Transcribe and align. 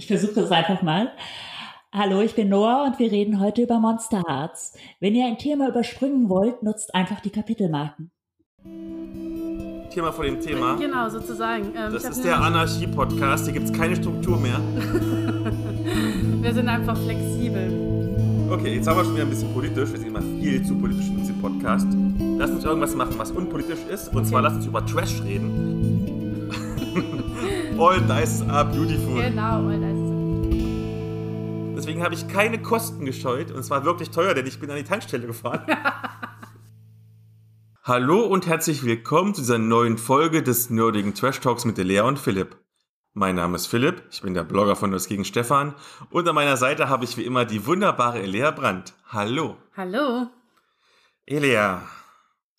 Ich 0.00 0.06
versuche 0.06 0.40
es 0.40 0.50
einfach 0.50 0.80
mal. 0.80 1.12
Hallo, 1.92 2.22
ich 2.22 2.34
bin 2.34 2.48
Noah 2.48 2.86
und 2.86 2.98
wir 2.98 3.12
reden 3.12 3.38
heute 3.38 3.60
über 3.60 3.78
Monster 3.80 4.22
Hearts. 4.26 4.72
Wenn 4.98 5.14
ihr 5.14 5.26
ein 5.26 5.36
Thema 5.36 5.68
überspringen 5.68 6.30
wollt, 6.30 6.62
nutzt 6.62 6.94
einfach 6.94 7.20
die 7.20 7.28
Kapitelmarken. 7.28 8.10
Thema 9.90 10.10
vor 10.10 10.24
dem 10.24 10.40
Thema. 10.40 10.76
Genau, 10.76 11.06
sozusagen. 11.10 11.74
Ähm, 11.76 11.92
das 11.92 12.04
ist 12.04 12.24
der 12.24 12.40
Anarchie-Podcast. 12.40 13.44
Hier 13.44 13.52
gibt 13.52 13.66
es 13.66 13.72
keine 13.74 13.94
Struktur 13.94 14.38
mehr. 14.38 14.58
wir 16.40 16.54
sind 16.54 16.68
einfach 16.70 16.96
flexibel. 16.96 18.48
Okay, 18.50 18.76
jetzt 18.76 18.88
haben 18.88 18.96
wir 18.96 19.04
schon 19.04 19.12
wieder 19.16 19.24
ein 19.24 19.30
bisschen 19.30 19.52
politisch. 19.52 19.92
Wir 19.92 19.98
sind 19.98 20.08
immer 20.08 20.22
viel 20.22 20.64
zu 20.64 20.76
politisch 20.76 21.08
in 21.08 21.18
diesem 21.18 21.42
Podcast. 21.42 21.88
Lass 22.38 22.50
uns 22.50 22.64
irgendwas 22.64 22.94
machen, 22.94 23.18
was 23.18 23.32
unpolitisch 23.32 23.84
ist. 23.92 24.08
Und 24.08 24.20
okay. 24.20 24.28
zwar 24.30 24.40
lass 24.40 24.54
uns 24.54 24.64
über 24.64 24.86
Trash 24.86 25.20
reden. 25.24 25.90
all 27.80 28.00
dice 28.00 28.42
are 28.42 28.64
beautiful. 28.64 29.14
Genau, 29.14 29.68
all 29.68 29.78
dice 29.78 29.89
Deswegen 31.90 32.04
habe 32.04 32.14
ich 32.14 32.28
keine 32.28 32.62
Kosten 32.62 33.04
gescheut 33.04 33.50
und 33.50 33.58
es 33.58 33.68
war 33.68 33.84
wirklich 33.84 34.10
teuer, 34.10 34.32
denn 34.32 34.46
ich 34.46 34.60
bin 34.60 34.70
an 34.70 34.76
die 34.76 34.84
Tankstelle 34.84 35.26
gefahren. 35.26 35.66
Hallo 37.82 38.20
und 38.26 38.46
herzlich 38.46 38.84
willkommen 38.84 39.34
zu 39.34 39.40
dieser 39.40 39.58
neuen 39.58 39.98
Folge 39.98 40.44
des 40.44 40.70
nerdigen 40.70 41.16
Trash 41.16 41.40
Talks 41.40 41.64
mit 41.64 41.78
Lea 41.78 42.02
und 42.02 42.20
Philipp. 42.20 42.56
Mein 43.12 43.34
Name 43.34 43.56
ist 43.56 43.66
Philipp, 43.66 44.04
ich 44.08 44.22
bin 44.22 44.34
der 44.34 44.44
Blogger 44.44 44.76
von 44.76 44.92
Das 44.92 45.08
gegen 45.08 45.24
Stefan 45.24 45.74
und 46.10 46.28
an 46.28 46.36
meiner 46.36 46.56
Seite 46.56 46.88
habe 46.88 47.02
ich 47.02 47.16
wie 47.16 47.24
immer 47.24 47.44
die 47.44 47.66
wunderbare 47.66 48.22
Elea 48.22 48.52
Brandt. 48.52 48.94
Hallo. 49.08 49.56
Hallo. 49.76 50.28
Elea. 51.26 51.82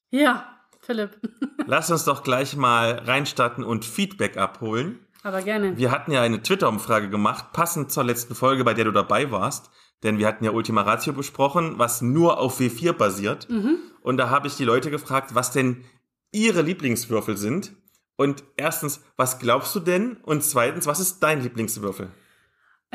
Ja, 0.10 0.58
Philipp. 0.82 1.18
Lass 1.68 1.90
uns 1.90 2.04
doch 2.04 2.24
gleich 2.24 2.58
mal 2.58 3.02
reinstarten 3.06 3.64
und 3.64 3.86
Feedback 3.86 4.36
abholen. 4.36 5.00
Aber 5.24 5.42
gerne. 5.42 5.78
Wir 5.78 5.92
hatten 5.92 6.12
ja 6.12 6.22
eine 6.22 6.42
Twitter-Umfrage 6.42 7.10
gemacht, 7.10 7.54
passend 7.54 7.92
zur 7.92 8.04
letzten 8.04 8.36
Folge, 8.36 8.64
bei 8.64 8.74
der 8.74 8.86
du 8.86 8.92
dabei 8.92 9.32
warst. 9.32 9.70
Denn 10.04 10.18
wir 10.18 10.28
hatten 10.28 10.44
ja 10.44 10.52
Ultima 10.52 10.82
Ratio 10.82 11.14
besprochen, 11.14 11.78
was 11.78 12.02
nur 12.02 12.40
auf 12.40 12.60
W4 12.60 12.94
basiert. 12.94 13.50
Mhm. 13.50 13.78
Und 14.02 14.18
da 14.18 14.30
habe 14.30 14.48
ich 14.48 14.56
die 14.56 14.64
Leute 14.64 14.90
gefragt, 14.90 15.36
was 15.36 15.52
denn 15.52 15.86
ihre 16.32 16.64
Lieblingswürfel 16.64 17.38
sind. 17.38 17.74
Und 18.16 18.44
erstens, 18.58 19.02
was 19.16 19.40
glaubst 19.40 19.76
du 19.76 19.80
denn? 19.80 20.18
Und 20.24 20.44
zweitens, 20.44 20.88
was 20.88 21.00
ist 21.00 21.20
dein 21.22 21.42
Lieblingswürfel? 21.42 22.10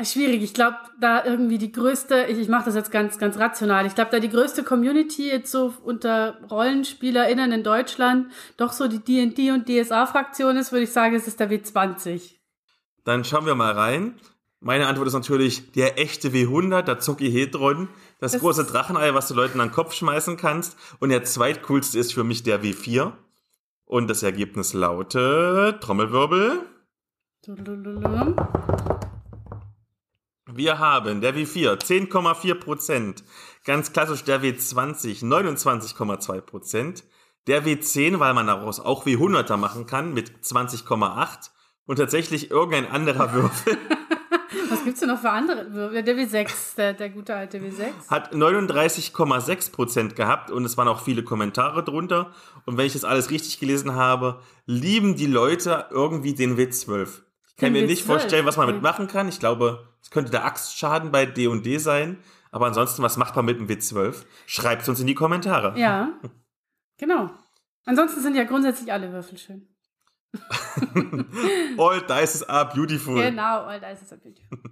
Schwierig. 0.03 0.43
Ich 0.43 0.53
glaube, 0.53 0.77
da 0.99 1.25
irgendwie 1.25 1.57
die 1.57 1.71
größte, 1.71 2.25
ich, 2.29 2.37
ich 2.37 2.47
mache 2.49 2.65
das 2.65 2.75
jetzt 2.75 2.91
ganz, 2.91 3.17
ganz 3.17 3.39
rational. 3.39 3.87
Ich 3.87 3.95
glaube, 3.95 4.11
da 4.11 4.19
die 4.19 4.29
größte 4.29 4.63
Community 4.63 5.27
jetzt 5.27 5.51
so 5.51 5.73
unter 5.83 6.37
RollenspielerInnen 6.51 7.51
in 7.51 7.63
Deutschland 7.63 8.31
doch 8.57 8.73
so 8.73 8.87
die 8.87 8.99
D&D 8.99 9.51
und 9.51 9.67
DSA-Fraktion 9.67 10.55
ist, 10.55 10.71
würde 10.71 10.83
ich 10.83 10.91
sagen, 10.91 11.15
es 11.15 11.27
ist 11.27 11.39
der 11.39 11.49
W20. 11.49 12.35
Dann 13.05 13.23
schauen 13.23 13.47
wir 13.47 13.55
mal 13.55 13.71
rein. 13.71 14.19
Meine 14.59 14.85
Antwort 14.85 15.07
ist 15.07 15.13
natürlich 15.13 15.71
der 15.71 15.97
echte 15.97 16.29
W100, 16.29 16.83
der 16.83 16.99
Zocki-Hedron, 16.99 17.89
das, 18.19 18.33
das 18.33 18.41
große 18.41 18.65
Drachenei, 18.65 19.15
was 19.15 19.27
du 19.27 19.33
Leuten 19.33 19.59
an 19.61 19.69
den 19.69 19.73
Kopf 19.73 19.93
schmeißen 19.93 20.37
kannst. 20.37 20.77
Und 20.99 21.09
der 21.09 21.23
zweitcoolste 21.23 21.97
ist 21.97 22.13
für 22.13 22.23
mich 22.23 22.43
der 22.43 22.61
W4. 22.61 23.13
Und 23.85 24.09
das 24.09 24.21
Ergebnis 24.21 24.73
lautet 24.73 25.81
Trommelwirbel. 25.81 26.61
Wir 30.57 30.79
haben 30.79 31.21
der 31.21 31.35
W4 31.35 31.77
10,4 31.77 32.55
Prozent. 32.55 33.23
Ganz 33.63 33.93
klassisch 33.93 34.23
der 34.23 34.41
W20 34.41 35.23
29,2 35.23 36.41
Prozent. 36.41 37.03
Der 37.45 37.63
W10, 37.63 38.17
weil 38.17 38.33
man 38.33 38.47
daraus 38.47 38.79
auch 38.79 39.05
W100er 39.05 39.55
machen 39.57 39.85
kann 39.85 40.15
mit 40.15 40.31
20,8% 40.43 41.51
und 41.85 41.97
tatsächlich 41.97 42.49
irgendein 42.49 42.89
anderer 42.89 43.33
Würfel. 43.35 43.77
Was 44.69 44.83
gibt's 44.83 44.99
denn 44.99 45.09
noch 45.09 45.21
für 45.21 45.29
andere 45.29 45.71
Würfel? 45.71 46.01
Der 46.01 46.15
W6, 46.15 46.75
der, 46.75 46.93
der 46.93 47.11
gute 47.11 47.35
alte 47.35 47.59
W6. 47.59 48.09
Hat 48.09 48.33
39,6 48.33 49.71
Prozent 49.71 50.15
gehabt 50.15 50.49
und 50.49 50.65
es 50.65 50.75
waren 50.75 50.87
auch 50.87 51.01
viele 51.01 51.23
Kommentare 51.23 51.83
drunter. 51.83 52.31
Und 52.65 52.77
wenn 52.77 52.87
ich 52.87 52.93
das 52.93 53.03
alles 53.03 53.29
richtig 53.29 53.59
gelesen 53.59 53.93
habe, 53.93 54.41
lieben 54.65 55.15
die 55.15 55.27
Leute 55.27 55.85
irgendwie 55.91 56.33
den 56.33 56.57
W12. 56.57 57.21
Ich 57.47 57.57
kann 57.57 57.73
den 57.73 57.83
mir 57.83 57.87
W12. 57.87 57.91
nicht 57.91 58.03
vorstellen, 58.03 58.45
was 58.47 58.57
man 58.57 58.65
damit 58.65 58.81
machen 58.81 59.07
kann. 59.07 59.29
Ich 59.29 59.39
glaube, 59.39 59.87
es 60.07 60.11
könnte 60.11 60.31
der 60.31 60.45
Axtschaden 60.45 61.11
bei 61.11 61.25
D&D 61.25 61.59
&D 61.59 61.77
sein. 61.79 62.17
Aber 62.49 62.65
ansonsten, 62.65 63.03
was 63.03 63.17
macht 63.17 63.35
man 63.35 63.43
mit 63.43 63.59
dem 63.59 63.67
W12? 63.67 64.23
Schreibt 64.45 64.83
es 64.83 64.89
uns 64.89 65.01
in 65.01 65.07
die 65.07 65.15
Kommentare. 65.15 65.77
Ja, 65.77 66.17
genau. 66.97 67.29
Ansonsten 67.85 68.21
sind 68.21 68.35
ja 68.35 68.45
grundsätzlich 68.45 68.89
alle 68.93 69.11
Würfel 69.11 69.37
schön. 69.37 69.67
all 71.77 72.01
dice 72.07 72.43
are 72.43 72.73
beautiful. 72.73 73.21
Genau, 73.21 73.65
all 73.65 73.81
dice 73.81 74.09
are 74.11 74.21
beautiful. 74.21 74.59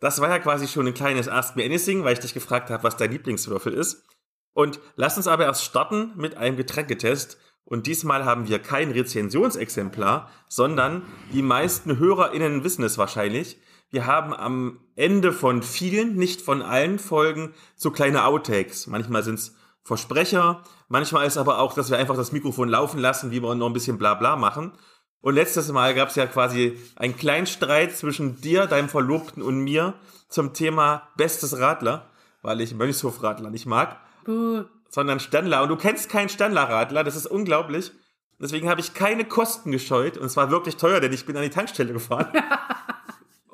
Das 0.00 0.20
war 0.20 0.28
ja 0.28 0.38
quasi 0.38 0.68
schon 0.68 0.86
ein 0.86 0.92
kleines 0.92 1.28
Ask 1.28 1.56
Me 1.56 1.64
Anything, 1.64 2.04
weil 2.04 2.12
ich 2.12 2.20
dich 2.20 2.34
gefragt 2.34 2.68
habe, 2.68 2.82
was 2.82 2.98
dein 2.98 3.10
Lieblingswürfel 3.10 3.72
ist. 3.72 4.04
Und 4.52 4.78
lass 4.96 5.16
uns 5.16 5.26
aber 5.26 5.44
erst 5.44 5.64
starten 5.64 6.12
mit 6.16 6.36
einem 6.36 6.58
Getränketest. 6.58 7.38
Und 7.64 7.86
diesmal 7.86 8.26
haben 8.26 8.46
wir 8.46 8.58
kein 8.58 8.90
Rezensionsexemplar, 8.90 10.30
sondern 10.48 11.06
die 11.32 11.40
meisten 11.40 11.98
HörerInnen 11.98 12.64
wissen 12.64 12.84
es 12.84 12.98
wahrscheinlich. 12.98 13.58
Wir 13.94 14.06
haben 14.06 14.34
am 14.34 14.80
Ende 14.96 15.32
von 15.32 15.62
vielen, 15.62 16.16
nicht 16.16 16.42
von 16.42 16.62
allen 16.62 16.98
Folgen, 16.98 17.54
so 17.76 17.92
kleine 17.92 18.24
Outtakes. 18.24 18.88
Manchmal 18.88 19.22
sind 19.22 19.38
es 19.38 19.54
Versprecher, 19.84 20.64
manchmal 20.88 21.28
ist 21.28 21.36
aber 21.36 21.60
auch, 21.60 21.74
dass 21.74 21.90
wir 21.90 21.98
einfach 21.98 22.16
das 22.16 22.32
Mikrofon 22.32 22.68
laufen 22.68 22.98
lassen, 22.98 23.30
wie 23.30 23.40
wir 23.40 23.54
noch 23.54 23.68
ein 23.68 23.72
bisschen 23.72 23.96
Blabla 23.96 24.34
machen. 24.34 24.72
Und 25.20 25.36
letztes 25.36 25.70
Mal 25.70 25.94
gab 25.94 26.08
es 26.08 26.16
ja 26.16 26.26
quasi 26.26 26.76
einen 26.96 27.16
kleinen 27.16 27.46
Streit 27.46 27.96
zwischen 27.96 28.40
dir, 28.40 28.66
deinem 28.66 28.88
Verlobten 28.88 29.44
und 29.44 29.60
mir 29.60 29.94
zum 30.28 30.54
Thema 30.54 31.06
bestes 31.16 31.56
Radler, 31.60 32.10
weil 32.42 32.60
ich 32.62 32.74
Mönchshofradler 32.74 33.50
nicht 33.50 33.66
mag, 33.66 34.00
Buh. 34.24 34.64
sondern 34.88 35.20
Standler. 35.20 35.62
Und 35.62 35.68
du 35.68 35.76
kennst 35.76 36.10
keinen 36.10 36.28
Standler-Radler, 36.28 37.04
das 37.04 37.14
ist 37.14 37.26
unglaublich. 37.26 37.92
Deswegen 38.40 38.68
habe 38.68 38.80
ich 38.80 38.92
keine 38.92 39.24
Kosten 39.24 39.70
gescheut 39.70 40.18
und 40.18 40.26
es 40.26 40.36
war 40.36 40.50
wirklich 40.50 40.78
teuer, 40.78 40.98
denn 40.98 41.12
ich 41.12 41.26
bin 41.26 41.36
an 41.36 41.44
die 41.44 41.50
Tankstelle 41.50 41.92
gefahren. 41.92 42.26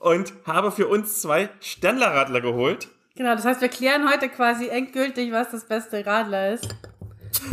und 0.00 0.32
habe 0.46 0.72
für 0.72 0.88
uns 0.88 1.20
zwei 1.20 1.50
Sternler-Radler 1.60 2.40
geholt. 2.40 2.88
Genau, 3.14 3.34
das 3.34 3.44
heißt, 3.44 3.60
wir 3.60 3.68
klären 3.68 4.10
heute 4.10 4.28
quasi 4.28 4.68
endgültig, 4.68 5.30
was 5.30 5.50
das 5.50 5.66
beste 5.66 6.04
Radler 6.04 6.54
ist. 6.54 6.68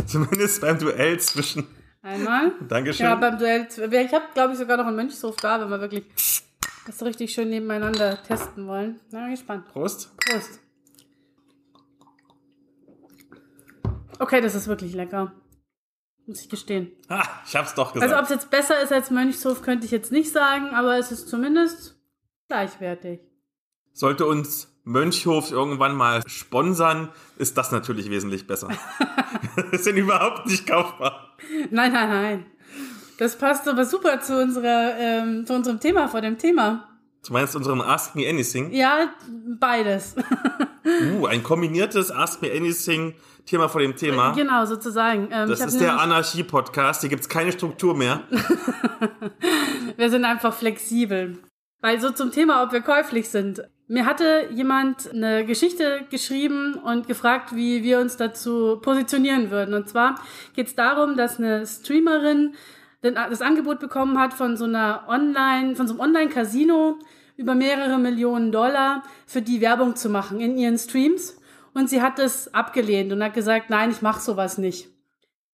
Zumindest 0.06 0.60
beim 0.62 0.78
Duell 0.78 1.20
zwischen. 1.20 1.66
Einmal. 2.02 2.52
Dankeschön. 2.68 3.04
Ja, 3.04 3.14
beim 3.16 3.38
Duell. 3.38 3.68
Ich 3.68 4.12
habe, 4.14 4.24
glaube 4.32 4.54
ich, 4.54 4.58
sogar 4.58 4.78
noch 4.78 4.86
einen 4.86 4.96
Mönchshof 4.96 5.36
da, 5.36 5.60
wenn 5.60 5.68
wir 5.68 5.80
wirklich 5.80 6.04
das 6.86 6.98
so 6.98 7.04
richtig 7.04 7.32
schön 7.32 7.50
nebeneinander 7.50 8.22
testen 8.22 8.66
wollen. 8.66 8.98
Na, 9.10 9.22
bin 9.22 9.32
gespannt. 9.32 9.68
Prost. 9.68 10.16
Prost. 10.16 10.60
Okay, 14.18 14.40
das 14.40 14.54
ist 14.54 14.68
wirklich 14.68 14.94
lecker. 14.94 15.32
Muss 16.26 16.40
ich 16.40 16.48
gestehen. 16.48 16.92
Ha, 17.10 17.22
ich 17.46 17.54
hab's 17.56 17.74
doch 17.74 17.92
gesagt. 17.92 18.10
Also, 18.10 18.18
ob 18.18 18.24
es 18.24 18.30
jetzt 18.30 18.50
besser 18.50 18.80
ist 18.82 18.92
als 18.92 19.10
Mönchshof, 19.10 19.60
könnte 19.60 19.84
ich 19.84 19.92
jetzt 19.92 20.12
nicht 20.12 20.32
sagen, 20.32 20.70
aber 20.70 20.98
es 20.98 21.12
ist 21.12 21.28
zumindest 21.28 21.97
Gleichwertig. 22.48 23.20
Sollte 23.92 24.26
uns 24.26 24.68
Mönchhof 24.84 25.50
irgendwann 25.50 25.94
mal 25.94 26.22
sponsern, 26.26 27.10
ist 27.36 27.58
das 27.58 27.72
natürlich 27.72 28.10
wesentlich 28.10 28.46
besser. 28.46 28.68
das 29.70 29.84
sind 29.84 29.96
überhaupt 29.96 30.46
nicht 30.46 30.66
kaufbar. 30.66 31.36
Nein, 31.70 31.92
nein, 31.92 32.08
nein. 32.08 32.46
Das 33.18 33.36
passt 33.36 33.68
aber 33.68 33.84
super 33.84 34.20
zu, 34.20 34.40
unserer, 34.40 34.96
ähm, 34.98 35.44
zu 35.44 35.52
unserem 35.54 35.80
Thema, 35.80 36.08
vor 36.08 36.20
dem 36.20 36.38
Thema. 36.38 36.88
Du 37.26 37.32
meinst 37.32 37.54
unserem 37.56 37.80
Ask 37.80 38.14
Me 38.14 38.26
Anything? 38.28 38.72
Ja, 38.72 39.12
beides. 39.58 40.14
uh, 41.20 41.26
ein 41.26 41.42
kombiniertes 41.42 42.10
Ask 42.10 42.40
Me 42.40 42.50
Anything 42.50 43.14
Thema 43.44 43.68
vor 43.68 43.80
dem 43.80 43.96
Thema. 43.96 44.32
Genau, 44.32 44.64
sozusagen. 44.64 45.28
Ähm, 45.32 45.48
das 45.48 45.60
ist 45.60 45.80
der 45.80 45.98
Anarchie-Podcast. 46.00 47.00
Hier 47.00 47.10
gibt 47.10 47.22
es 47.22 47.28
keine 47.28 47.50
Struktur 47.50 47.96
mehr. 47.96 48.22
Wir 49.96 50.10
sind 50.10 50.24
einfach 50.24 50.54
flexibel. 50.54 51.38
Weil 51.80 52.00
so 52.00 52.10
zum 52.10 52.32
Thema, 52.32 52.62
ob 52.62 52.72
wir 52.72 52.80
käuflich 52.80 53.28
sind. 53.28 53.62
Mir 53.86 54.04
hatte 54.04 54.48
jemand 54.50 55.10
eine 55.10 55.46
Geschichte 55.46 56.04
geschrieben 56.10 56.74
und 56.74 57.06
gefragt, 57.06 57.54
wie 57.54 57.82
wir 57.82 58.00
uns 58.00 58.16
dazu 58.16 58.78
positionieren 58.82 59.50
würden. 59.50 59.74
Und 59.74 59.88
zwar 59.88 60.20
geht 60.54 60.66
es 60.66 60.74
darum, 60.74 61.16
dass 61.16 61.38
eine 61.38 61.66
Streamerin 61.66 62.54
das 63.00 63.40
Angebot 63.40 63.78
bekommen 63.78 64.18
hat 64.18 64.34
von 64.34 64.56
so 64.56 64.64
einer 64.64 65.04
Online, 65.08 65.76
von 65.76 65.86
so 65.86 65.94
einem 65.94 66.00
Online-Casino 66.00 66.98
über 67.36 67.54
mehrere 67.54 67.98
Millionen 67.98 68.50
Dollar 68.50 69.04
für 69.26 69.40
die 69.40 69.60
Werbung 69.60 69.94
zu 69.94 70.10
machen 70.10 70.40
in 70.40 70.58
ihren 70.58 70.76
Streams. 70.76 71.40
Und 71.72 71.88
sie 71.88 72.02
hat 72.02 72.18
es 72.18 72.52
abgelehnt 72.52 73.12
und 73.12 73.22
hat 73.22 73.34
gesagt, 73.34 73.70
nein, 73.70 73.90
ich 73.90 74.02
mache 74.02 74.20
sowas 74.20 74.58
nicht. 74.58 74.88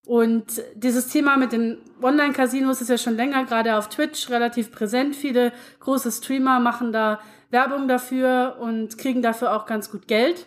Und 0.07 0.63
dieses 0.75 1.09
Thema 1.09 1.37
mit 1.39 1.53
den 1.53 1.79
Online-Casinos 2.03 2.83
ist 2.83 2.91
ja 2.91 2.99
schon 2.99 3.17
länger, 3.17 3.45
gerade 3.45 3.77
auf 3.77 3.89
Twitch, 3.89 4.29
relativ 4.29 4.71
präsent. 4.71 5.17
Viele 5.17 5.53
große 5.81 6.13
Streamer 6.13 6.61
machen 6.61 6.93
da 6.93 7.21
Werbung 7.51 7.89
dafür 7.89 8.57
und 8.61 8.99
kriegen 8.99 9.23
dafür 9.23 9.55
auch 9.55 9.65
ganz 9.65 9.91
gut 9.91 10.07
Geld. 10.07 10.47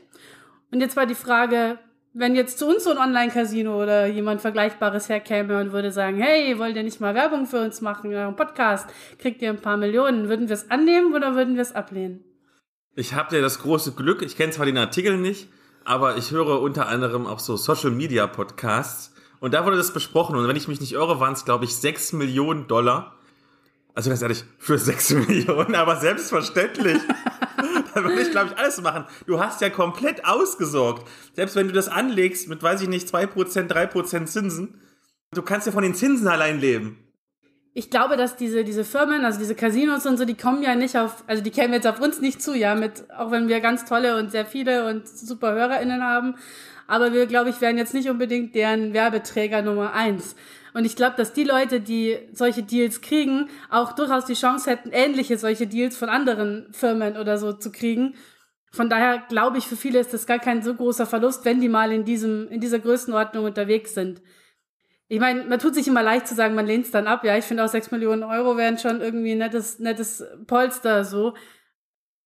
Und 0.71 0.81
jetzt 0.81 0.95
war 0.95 1.07
die 1.07 1.15
Frage, 1.15 1.79
wenn 2.13 2.35
jetzt 2.35 2.59
zu 2.59 2.67
uns 2.67 2.83
so 2.83 2.91
ein 2.91 2.97
Online-Casino 2.97 3.81
oder 3.81 4.05
jemand 4.07 4.41
Vergleichbares 4.41 5.09
herkäme 5.09 5.59
und 5.59 5.71
würde 5.71 5.91
sagen, 5.91 6.17
hey, 6.17 6.57
wollt 6.59 6.75
ihr 6.75 6.83
nicht 6.83 6.99
mal 6.99 7.15
Werbung 7.15 7.45
für 7.45 7.61
uns 7.61 7.81
machen, 7.81 8.13
euren 8.13 8.35
Podcast, 8.35 8.89
kriegt 9.17 9.41
ihr 9.41 9.49
ein 9.49 9.61
paar 9.61 9.77
Millionen, 9.77 10.29
würden 10.29 10.49
wir 10.49 10.55
es 10.55 10.69
annehmen 10.69 11.13
oder 11.13 11.35
würden 11.35 11.55
wir 11.55 11.61
es 11.61 11.73
ablehnen? 11.73 12.23
Ich 12.95 13.13
habe 13.13 13.35
ja 13.35 13.41
das 13.41 13.59
große 13.59 13.93
Glück, 13.93 14.23
ich 14.23 14.35
kenne 14.35 14.51
zwar 14.51 14.65
den 14.65 14.77
Artikel 14.77 15.17
nicht, 15.17 15.49
aber 15.85 16.17
ich 16.17 16.31
höre 16.31 16.61
unter 16.61 16.87
anderem 16.87 17.27
auch 17.27 17.39
so 17.39 17.55
Social-Media-Podcasts 17.55 19.13
und 19.39 19.53
da 19.53 19.65
wurde 19.65 19.77
das 19.77 19.93
besprochen 19.93 20.35
und 20.35 20.47
wenn 20.47 20.55
ich 20.55 20.67
mich 20.67 20.79
nicht 20.79 20.93
irre, 20.93 21.19
waren 21.19 21.33
es, 21.33 21.45
glaube 21.45 21.65
ich, 21.65 21.75
6 21.75 22.13
Millionen 22.13 22.67
Dollar. 22.67 23.15
Also 23.93 24.09
ganz 24.09 24.21
ehrlich, 24.21 24.43
für 24.59 24.77
6 24.77 25.09
Millionen, 25.27 25.75
aber 25.75 25.97
selbstverständlich. 25.97 26.99
da 27.93 28.03
würde 28.03 28.21
ich, 28.21 28.31
glaube 28.31 28.51
ich, 28.51 28.57
alles 28.57 28.81
machen. 28.81 29.05
Du 29.25 29.39
hast 29.39 29.61
ja 29.61 29.69
komplett 29.69 30.25
ausgesorgt. 30.25 31.07
Selbst 31.33 31.55
wenn 31.55 31.67
du 31.67 31.73
das 31.73 31.87
anlegst 31.87 32.47
mit, 32.47 32.61
weiß 32.61 32.81
ich 32.81 32.89
nicht, 32.89 33.07
2%, 33.07 33.67
3% 33.67 34.25
Zinsen, 34.25 34.81
du 35.31 35.41
kannst 35.41 35.67
ja 35.67 35.73
von 35.73 35.83
den 35.83 35.95
Zinsen 35.95 36.27
allein 36.27 36.59
leben. 36.59 37.03
Ich 37.73 37.91
glaube, 37.91 38.17
dass 38.17 38.35
diese, 38.35 38.63
diese 38.63 38.83
Firmen, 38.83 39.23
also 39.23 39.37
diese 39.37 39.53
Casinos 39.53 40.05
und 40.07 40.17
so, 40.17 40.25
die 40.25 40.33
kommen 40.33 40.63
ja 40.63 40.73
nicht 40.73 40.97
auf, 40.97 41.23
also 41.27 41.43
die 41.43 41.51
kämen 41.51 41.73
jetzt 41.73 41.85
auf 41.85 41.99
uns 41.99 42.19
nicht 42.19 42.41
zu, 42.41 42.55
ja, 42.55 42.73
mit, 42.73 43.05
auch 43.11 43.29
wenn 43.29 43.47
wir 43.47 43.59
ganz 43.59 43.85
tolle 43.85 44.17
und 44.17 44.31
sehr 44.31 44.47
viele 44.47 44.89
und 44.89 45.07
super 45.07 45.53
HörerInnen 45.53 46.03
haben. 46.03 46.35
Aber 46.87 47.13
wir, 47.13 47.27
glaube 47.27 47.49
ich, 47.49 47.61
wären 47.61 47.77
jetzt 47.77 47.93
nicht 47.93 48.09
unbedingt 48.09 48.55
deren 48.55 48.93
Werbeträger 48.93 49.61
Nummer 49.61 49.93
eins. 49.93 50.35
Und 50.73 50.85
ich 50.85 50.95
glaube, 50.95 51.15
dass 51.17 51.33
die 51.33 51.43
Leute, 51.43 51.81
die 51.81 52.17
solche 52.31 52.63
Deals 52.63 53.01
kriegen, 53.01 53.49
auch 53.69 53.93
durchaus 53.93 54.25
die 54.25 54.35
Chance 54.35 54.69
hätten, 54.69 54.91
ähnliche 54.91 55.37
solche 55.37 55.67
Deals 55.67 55.97
von 55.97 56.09
anderen 56.09 56.67
Firmen 56.71 57.17
oder 57.17 57.37
so 57.37 57.53
zu 57.53 57.71
kriegen. 57.71 58.15
Von 58.71 58.89
daher 58.89 59.23
glaube 59.27 59.57
ich, 59.57 59.67
für 59.67 59.75
viele 59.75 59.99
ist 59.99 60.13
das 60.13 60.27
gar 60.27 60.39
kein 60.39 60.61
so 60.61 60.75
großer 60.75 61.05
Verlust, 61.05 61.45
wenn 61.45 61.61
die 61.61 61.69
mal 61.69 61.91
in 61.91 62.05
diesem, 62.05 62.47
in 62.49 62.61
dieser 62.61 62.79
Größenordnung 62.79 63.45
unterwegs 63.45 63.93
sind. 63.93 64.21
Ich 65.09 65.19
meine, 65.19 65.45
man 65.45 65.59
tut 65.59 65.73
sich 65.73 65.87
immer 65.87 66.03
leicht 66.03 66.27
zu 66.27 66.35
sagen, 66.35 66.53
man 66.53 66.67
lehnt 66.67 66.85
es 66.85 66.91
dann 66.91 67.07
ab. 67.07 67.23
Ja, 67.23 67.37
ich 67.37 67.45
finde 67.45 67.63
auch 67.63 67.69
sechs 67.69 67.91
Millionen 67.91 68.23
Euro 68.23 68.57
wären 68.57 68.77
schon 68.77 69.01
irgendwie 69.01 69.31
ein 69.31 69.37
nettes, 69.37 69.79
nettes 69.79 70.23
Polster 70.45 71.05
so. 71.05 71.33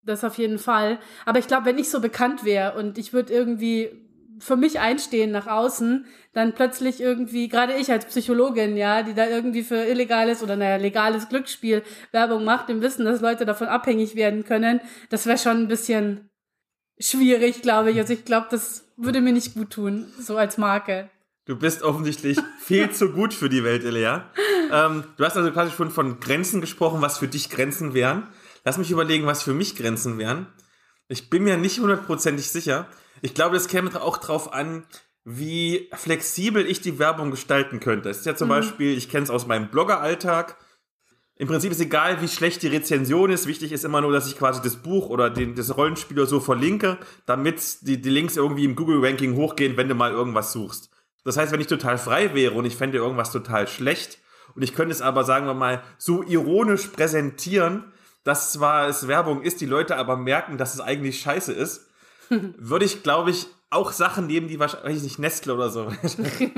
Das 0.04 0.24
auf 0.24 0.38
jeden 0.40 0.58
Fall. 0.58 1.00
Aber 1.26 1.38
ich 1.38 1.48
glaube, 1.48 1.68
wenn 1.68 1.78
ich 1.78 1.92
so 1.92 2.02
bekannt 2.02 2.44
wäre 2.44 2.78
und 2.78 2.98
ich 2.98 3.14
würde 3.14 3.32
irgendwie 3.32 4.11
für 4.42 4.58
mich 4.58 4.80
einstehen 4.80 5.32
nach 5.32 5.48
außen, 5.48 6.06
dann 6.34 6.54
plötzlich 6.54 7.00
irgendwie, 7.00 7.48
gerade 7.48 7.76
ich 7.76 7.92
als 7.92 8.06
Psychologin, 8.06 8.76
ja, 8.76 9.04
die 9.04 9.14
da 9.14 9.28
irgendwie 9.28 9.64
für 9.64 9.86
illegales 9.86 10.42
oder 10.42 10.56
naja, 10.56 10.78
legales 10.78 11.30
Glücksspiel 11.30 11.84
Werbung 12.12 12.44
macht, 12.44 12.70
im 12.70 12.82
Wissen, 12.82 13.06
dass 13.06 13.22
Leute 13.22 13.46
davon 13.46 13.68
abhängig 13.68 14.16
werden 14.16 14.44
können, 14.44 14.82
das 15.10 15.26
wäre 15.26 15.38
schon 15.38 15.58
ein 15.58 15.68
bisschen 15.68 16.30
schwierig, 17.00 17.62
glaube 17.62 17.92
ich. 17.92 18.00
Also 18.00 18.14
ich 18.14 18.26
glaube, 18.26 18.48
das 18.50 18.86
würde 18.98 19.22
mir 19.22 19.34
nicht 19.34 19.54
gut 19.54 19.72
tun, 19.72 20.12
so 20.20 20.38
als 20.38 20.58
Marke. 20.58 21.10
Du 21.46 21.56
bist 21.58 21.84
offensichtlich 21.84 22.38
viel 22.60 22.92
zu 22.92 23.12
gut 23.12 23.34
für 23.34 23.50
die 23.50 23.64
Welt, 23.64 23.84
Elia. 23.84 24.30
Ähm, 24.72 25.04
du 25.18 25.26
hast 25.26 25.38
also 25.38 25.52
quasi 25.52 25.72
schon 25.72 25.92
von 25.92 26.20
Grenzen 26.20 26.62
gesprochen, 26.62 27.02
was 27.02 27.18
für 27.18 27.28
dich 27.28 27.50
Grenzen 27.50 27.94
wären. 27.94 28.28
Lass 28.64 28.78
mich 28.78 28.92
überlegen, 28.92 29.26
was 29.26 29.44
für 29.44 29.54
mich 29.54 29.76
Grenzen 29.76 30.18
wären. 30.18 30.48
Ich 31.08 31.30
bin 31.30 31.44
mir 31.44 31.58
nicht 31.58 31.80
hundertprozentig 31.80 32.50
sicher. 32.50 32.88
Ich 33.22 33.34
glaube, 33.34 33.56
das 33.56 33.68
käme 33.68 34.02
auch 34.02 34.18
drauf 34.18 34.54
an, 34.54 34.84
wie 35.24 35.90
flexibel 35.94 36.66
ich 36.66 36.82
die 36.82 36.98
Werbung 36.98 37.32
gestalten 37.32 37.80
könnte. 37.80 38.10
Es 38.10 38.20
ist 38.20 38.26
ja 38.26 38.36
zum 38.36 38.48
mhm. 38.48 38.54
Beispiel, 38.54 38.98
ich 38.98 39.10
kenne 39.10 39.24
es 39.24 39.30
aus 39.30 39.46
meinem 39.46 39.70
Blogger-Alltag. 39.70 40.58
Im 41.36 41.48
Prinzip 41.48 41.72
ist 41.72 41.82
egal, 41.82 42.22
wie 42.22 42.28
schlecht 42.28 42.62
die 42.64 42.68
Rezension 42.68 43.32
ist. 43.32 43.48
Wichtig 43.48 43.72
ist 43.72 43.86
immer 43.86 44.02
nur, 44.02 44.12
dass 44.12 44.28
ich 44.28 44.38
quasi 44.38 44.62
das 44.62 44.78
Buch 44.78 45.10
oder 45.10 45.30
den, 45.30 45.56
das 45.56 45.76
Rollenspiel 45.76 46.20
oder 46.20 46.28
so 46.28 46.40
verlinke, 46.40 46.98
damit 47.26 47.82
die, 47.82 48.02
die 48.02 48.10
Links 48.10 48.38
irgendwie 48.38 48.66
im 48.66 48.76
Google-Ranking 48.76 49.36
hochgehen, 49.36 49.78
wenn 49.78 49.88
du 49.88 49.96
mal 49.96 50.12
irgendwas 50.12 50.54
suchst. 50.54 50.90
Das 51.24 51.38
heißt, 51.38 51.52
wenn 51.52 51.62
ich 51.62 51.68
total 51.68 51.98
frei 51.98 52.34
wäre 52.34 52.54
und 52.56 52.66
ich 52.66 52.76
fände 52.76 52.98
irgendwas 52.98 53.32
total 53.32 53.68
schlecht 53.68 54.20
und 54.56 54.64
ich 54.64 54.74
könnte 54.74 54.92
es 54.92 55.02
aber, 55.02 55.24
sagen 55.24 55.46
wir 55.46 55.54
mal, 55.54 55.84
so 55.98 56.24
ironisch 56.24 56.88
präsentieren, 56.88 57.92
dass 58.24 58.52
zwar 58.52 58.88
es 58.88 59.08
Werbung 59.08 59.42
ist, 59.42 59.62
die 59.62 59.66
Leute 59.66 59.98
aber 59.98 60.18
merken, 60.18 60.58
dass 60.58 60.74
es 60.74 60.80
eigentlich 60.80 61.22
scheiße 61.22 61.54
ist, 61.54 61.91
würde 62.58 62.86
ich, 62.86 63.04
glaube 63.04 63.32
ich, 63.32 63.48
auch 63.72 63.94
Sachen 63.94 64.28
nehmen, 64.28 64.50
die 64.50 64.60
wahrscheinlich 64.60 65.02
nicht 65.02 65.18
Nestle 65.18 65.56
oder 65.56 65.70
so. 65.70 65.88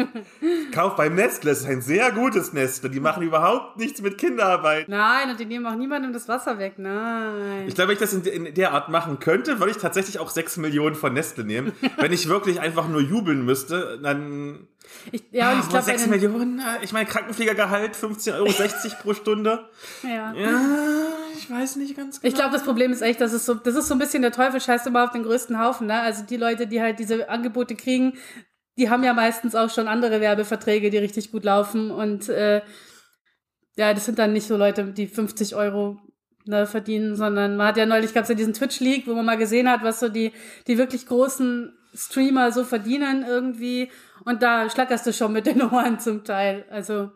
Kauf 0.73 0.95
beim 0.95 1.13
Nestle, 1.13 1.51
das 1.51 1.59
ist 1.59 1.67
ein 1.67 1.81
sehr 1.81 2.11
gutes 2.11 2.53
Nestle. 2.53 2.89
Die 2.89 2.99
machen 2.99 3.21
überhaupt 3.21 3.77
nichts 3.77 4.01
mit 4.01 4.17
Kinderarbeit. 4.17 4.89
Nein, 4.89 5.29
und 5.29 5.39
die 5.39 5.45
nehmen 5.45 5.67
auch 5.67 5.75
niemandem 5.75 6.11
das 6.11 6.27
Wasser 6.27 6.57
weg. 6.57 6.73
Nein. 6.77 7.67
Ich 7.67 7.75
glaube, 7.75 7.89
wenn 7.89 7.93
ich 7.93 7.99
das 7.99 8.13
in, 8.13 8.23
in 8.23 8.55
der 8.55 8.73
Art 8.73 8.89
machen 8.89 9.19
könnte, 9.19 9.59
würde 9.59 9.71
ich 9.71 9.77
tatsächlich 9.77 10.17
auch 10.17 10.31
6 10.31 10.57
Millionen 10.57 10.95
von 10.95 11.13
Nestle 11.13 11.43
nehmen. 11.43 11.73
wenn 11.97 12.11
ich 12.11 12.27
wirklich 12.27 12.59
einfach 12.59 12.87
nur 12.87 13.01
jubeln 13.01 13.45
müsste, 13.45 13.99
dann. 14.01 14.67
Ich, 15.11 15.23
ja, 15.31 15.51
und 15.51 15.57
ah, 15.57 15.59
ich 15.61 15.69
glaube. 15.69 15.85
6 15.85 16.07
Millionen, 16.07 16.61
ich 16.81 16.93
meine, 16.93 17.05
Krankenpflegergehalt 17.05 17.95
15,60 17.95 18.33
Euro 18.33 19.01
pro 19.03 19.13
Stunde. 19.13 19.69
Ja. 20.01 20.33
Ja, 20.33 20.61
ich 21.43 21.49
weiß 21.49 21.75
nicht 21.77 21.95
ganz 21.95 22.21
genau. 22.21 22.29
Ich 22.29 22.35
glaube, 22.35 22.53
das 22.53 22.63
Problem 22.63 22.91
ist 22.91 23.01
echt, 23.01 23.19
dass 23.21 23.33
es 23.33 23.45
so, 23.45 23.53
das 23.53 23.75
ist 23.75 23.87
so 23.87 23.95
ein 23.95 23.99
bisschen 23.99 24.21
der 24.21 24.31
Teufel 24.31 24.61
scheißt 24.61 24.87
immer 24.87 25.03
auf 25.03 25.11
den 25.11 25.23
größten 25.23 25.59
Haufen, 25.59 25.87
ne? 25.87 25.99
Also 25.99 26.23
die 26.23 26.37
Leute, 26.37 26.67
die 26.67 26.81
halt 26.81 26.99
diese 26.99 27.29
Angebote 27.29 27.75
kriegen, 27.75 28.13
die 28.77 28.89
haben 28.89 29.03
ja 29.03 29.13
meistens 29.13 29.55
auch 29.55 29.69
schon 29.69 29.87
andere 29.87 30.21
Werbeverträge, 30.21 30.89
die 30.89 30.97
richtig 30.97 31.31
gut 31.31 31.43
laufen. 31.43 31.91
Und 31.91 32.29
äh, 32.29 32.61
ja, 33.75 33.93
das 33.93 34.05
sind 34.05 34.19
dann 34.19 34.33
nicht 34.33 34.47
so 34.47 34.57
Leute, 34.57 34.85
die 34.85 35.07
50 35.07 35.55
Euro 35.55 35.99
ne, 36.45 36.65
verdienen, 36.65 37.15
sondern 37.15 37.57
man 37.57 37.67
hat 37.67 37.77
ja 37.77 37.85
neulich 37.85 38.13
gab 38.13 38.23
es 38.23 38.29
ja 38.29 38.35
diesen 38.35 38.53
Twitch-League, 38.53 39.07
wo 39.07 39.13
man 39.13 39.25
mal 39.25 39.37
gesehen 39.37 39.69
hat, 39.69 39.83
was 39.83 39.99
so 39.99 40.09
die, 40.09 40.31
die 40.67 40.77
wirklich 40.77 41.05
großen 41.05 41.73
Streamer 41.93 42.51
so 42.51 42.63
verdienen 42.63 43.25
irgendwie. 43.27 43.91
Und 44.25 44.41
da 44.41 44.69
schlackerst 44.69 45.05
du 45.05 45.13
schon 45.13 45.33
mit 45.33 45.45
den 45.45 45.61
Ohren 45.71 45.99
zum 45.99 46.23
Teil. 46.23 46.65
Also. 46.69 47.11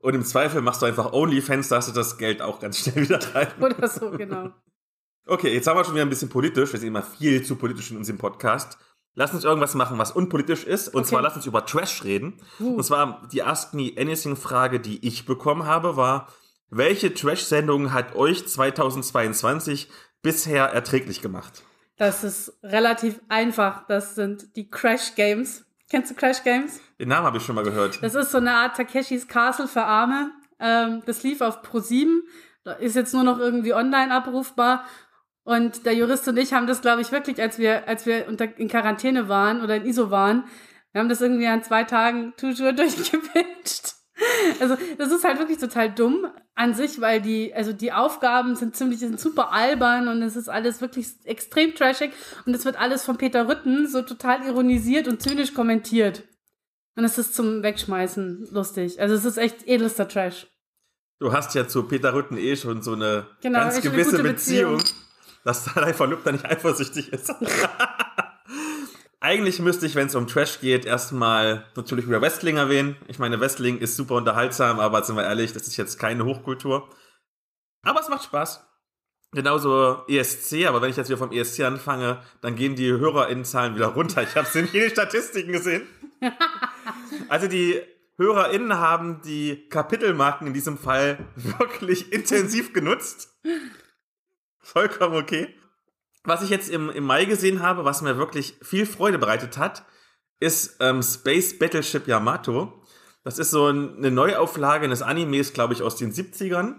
Und 0.00 0.14
im 0.14 0.24
Zweifel 0.24 0.62
machst 0.62 0.82
du 0.82 0.86
einfach 0.86 1.12
OnlyFans, 1.12 1.68
da 1.68 1.76
hast 1.76 1.88
du 1.88 1.92
das 1.92 2.18
Geld 2.18 2.40
auch 2.40 2.60
ganz 2.60 2.78
schnell 2.78 2.96
wieder 2.96 3.20
rein. 3.34 3.48
Oder 3.60 3.88
so, 3.88 4.10
genau. 4.10 4.50
Okay, 5.26 5.52
jetzt 5.52 5.66
haben 5.66 5.76
wir 5.76 5.84
schon 5.84 5.94
wieder 5.94 6.06
ein 6.06 6.10
bisschen 6.10 6.28
politisch. 6.28 6.72
Wir 6.72 6.80
sind 6.80 6.88
immer 6.88 7.02
viel 7.02 7.44
zu 7.44 7.56
politisch 7.56 7.90
in 7.90 7.96
unserem 7.96 8.18
Podcast. 8.18 8.78
Lass 9.14 9.34
uns 9.34 9.44
irgendwas 9.44 9.74
machen, 9.74 9.98
was 9.98 10.12
unpolitisch 10.12 10.64
ist. 10.64 10.88
Und 10.88 11.00
okay. 11.00 11.10
zwar 11.10 11.22
lass 11.22 11.34
uns 11.34 11.46
über 11.46 11.66
Trash 11.66 12.04
reden. 12.04 12.40
Uh. 12.60 12.76
Und 12.76 12.84
zwar 12.84 13.26
die 13.32 13.42
Ask 13.42 13.74
Me 13.74 13.92
Anything-Frage, 13.96 14.78
die 14.78 15.06
ich 15.06 15.26
bekommen 15.26 15.66
habe, 15.66 15.96
war, 15.96 16.28
welche 16.70 17.12
Trash-Sendung 17.12 17.92
hat 17.92 18.14
euch 18.14 18.46
2022 18.46 19.90
bisher 20.22 20.66
erträglich 20.66 21.20
gemacht? 21.20 21.64
Das 21.96 22.22
ist 22.22 22.58
relativ 22.62 23.20
einfach. 23.28 23.86
Das 23.88 24.14
sind 24.14 24.54
die 24.54 24.70
Crash 24.70 25.14
Games. 25.16 25.64
Kennst 25.90 26.12
du 26.12 26.14
Crash 26.14 26.44
Games? 26.44 26.80
Den 27.00 27.08
Namen 27.08 27.26
habe 27.26 27.38
ich 27.38 27.44
schon 27.44 27.54
mal 27.54 27.64
gehört. 27.64 28.02
Das 28.02 28.14
ist 28.14 28.32
so 28.32 28.38
eine 28.38 28.52
Art 28.52 28.76
Takeshis 28.76 29.28
Castle 29.28 29.68
für 29.68 29.84
Arme. 29.84 30.32
Ähm, 30.58 31.02
das 31.06 31.22
lief 31.22 31.40
auf 31.40 31.62
Pro7. 31.62 32.22
Ist 32.80 32.96
jetzt 32.96 33.14
nur 33.14 33.22
noch 33.22 33.38
irgendwie 33.38 33.72
online 33.72 34.12
abrufbar. 34.12 34.84
Und 35.44 35.86
der 35.86 35.94
Jurist 35.94 36.28
und 36.28 36.36
ich 36.36 36.52
haben 36.52 36.66
das, 36.66 36.82
glaube 36.82 37.00
ich, 37.00 37.10
wirklich, 37.10 37.40
als 37.40 37.58
wir, 37.58 37.88
als 37.88 38.04
wir 38.04 38.28
unter, 38.28 38.58
in 38.58 38.68
Quarantäne 38.68 39.28
waren 39.28 39.62
oder 39.62 39.76
in 39.76 39.86
ISO 39.86 40.10
waren, 40.10 40.44
wir 40.92 41.00
haben 41.00 41.08
das 41.08 41.22
irgendwie 41.22 41.46
an 41.46 41.62
zwei 41.62 41.84
Tagen 41.84 42.34
toujours 42.36 42.74
durchgepitcht. 42.76 43.94
Also, 44.60 44.76
das 44.98 45.12
ist 45.12 45.24
halt 45.24 45.38
wirklich 45.38 45.58
total 45.58 45.90
dumm 45.90 46.26
an 46.54 46.74
sich, 46.74 47.00
weil 47.00 47.22
die, 47.22 47.54
also 47.54 47.72
die 47.72 47.92
Aufgaben 47.92 48.56
sind 48.56 48.76
ziemlich, 48.76 48.98
sind 48.98 49.20
super 49.20 49.52
albern 49.52 50.08
und 50.08 50.22
es 50.22 50.34
ist 50.34 50.48
alles 50.48 50.80
wirklich 50.80 51.06
extrem 51.24 51.74
trashig 51.74 52.10
und 52.44 52.54
es 52.54 52.64
wird 52.64 52.78
alles 52.78 53.04
von 53.04 53.16
Peter 53.16 53.48
Rütten 53.48 53.86
so 53.86 54.02
total 54.02 54.44
ironisiert 54.44 55.06
und 55.06 55.22
zynisch 55.22 55.54
kommentiert. 55.54 56.24
Und 56.98 57.04
es 57.04 57.16
ist 57.16 57.32
zum 57.32 57.62
Wegschmeißen 57.62 58.48
lustig. 58.50 59.00
Also, 59.00 59.14
es 59.14 59.24
ist 59.24 59.38
echt 59.38 59.68
edelster 59.68 60.08
Trash. 60.08 60.48
Du 61.20 61.32
hast 61.32 61.54
ja 61.54 61.68
zu 61.68 61.84
Peter 61.84 62.12
Rütten 62.12 62.36
eh 62.36 62.56
schon 62.56 62.82
so 62.82 62.92
eine 62.92 63.28
genau, 63.40 63.60
ganz 63.60 63.80
gewisse 63.80 64.18
eine 64.18 64.30
Beziehung. 64.30 64.78
Beziehung 64.78 64.98
dass 65.44 65.64
dein 65.64 65.94
Verlobter 65.94 66.32
nicht 66.32 66.44
eifersüchtig 66.44 67.12
ist. 67.12 67.32
Eigentlich 69.20 69.60
müsste 69.60 69.86
ich, 69.86 69.94
wenn 69.94 70.08
es 70.08 70.16
um 70.16 70.26
Trash 70.26 70.58
geht, 70.60 70.84
erstmal 70.86 71.66
natürlich 71.76 72.04
über 72.04 72.20
Wrestling 72.20 72.56
erwähnen. 72.56 72.96
Ich 73.06 73.20
meine, 73.20 73.38
Wrestling 73.38 73.78
ist 73.78 73.94
super 73.94 74.16
unterhaltsam, 74.16 74.80
aber 74.80 75.04
sind 75.04 75.14
wir 75.14 75.22
ehrlich, 75.22 75.52
das 75.52 75.68
ist 75.68 75.76
jetzt 75.76 76.00
keine 76.00 76.24
Hochkultur. 76.24 76.88
Aber 77.82 78.00
es 78.00 78.08
macht 78.08 78.24
Spaß. 78.24 78.67
Genauso 79.32 80.04
ESC, 80.08 80.66
aber 80.66 80.80
wenn 80.80 80.90
ich 80.90 80.96
jetzt 80.96 81.08
wieder 81.08 81.18
vom 81.18 81.32
ESC 81.32 81.60
anfange, 81.60 82.22
dann 82.40 82.56
gehen 82.56 82.76
die 82.76 82.90
HörerInnenzahlen 82.90 83.74
wieder 83.74 83.88
runter. 83.88 84.22
Ich 84.22 84.34
habe 84.36 84.46
es 84.46 84.54
in 84.54 84.68
jede 84.72 84.90
Statistiken 84.90 85.52
gesehen. 85.52 85.86
Also 87.28 87.46
die 87.46 87.80
HörerInnen 88.16 88.74
haben 88.74 89.20
die 89.22 89.68
Kapitelmarken 89.68 90.46
in 90.46 90.54
diesem 90.54 90.78
Fall 90.78 91.18
wirklich 91.36 92.12
intensiv 92.12 92.72
genutzt. 92.72 93.38
Vollkommen 94.60 95.16
okay. 95.16 95.54
Was 96.24 96.42
ich 96.42 96.50
jetzt 96.50 96.68
im, 96.68 96.90
im 96.90 97.04
Mai 97.04 97.24
gesehen 97.26 97.62
habe, 97.62 97.84
was 97.84 98.02
mir 98.02 98.18
wirklich 98.18 98.56
viel 98.62 98.86
Freude 98.86 99.18
bereitet 99.18 99.58
hat, 99.58 99.84
ist 100.40 100.76
ähm, 100.80 101.02
Space 101.02 101.58
Battleship 101.58 102.06
Yamato. 102.06 102.82
Das 103.24 103.38
ist 103.38 103.50
so 103.50 103.66
eine 103.66 104.10
Neuauflage 104.10 104.84
eines 104.84 105.02
Animes, 105.02 105.52
glaube 105.52 105.74
ich, 105.74 105.82
aus 105.82 105.96
den 105.96 106.12
70ern. 106.12 106.76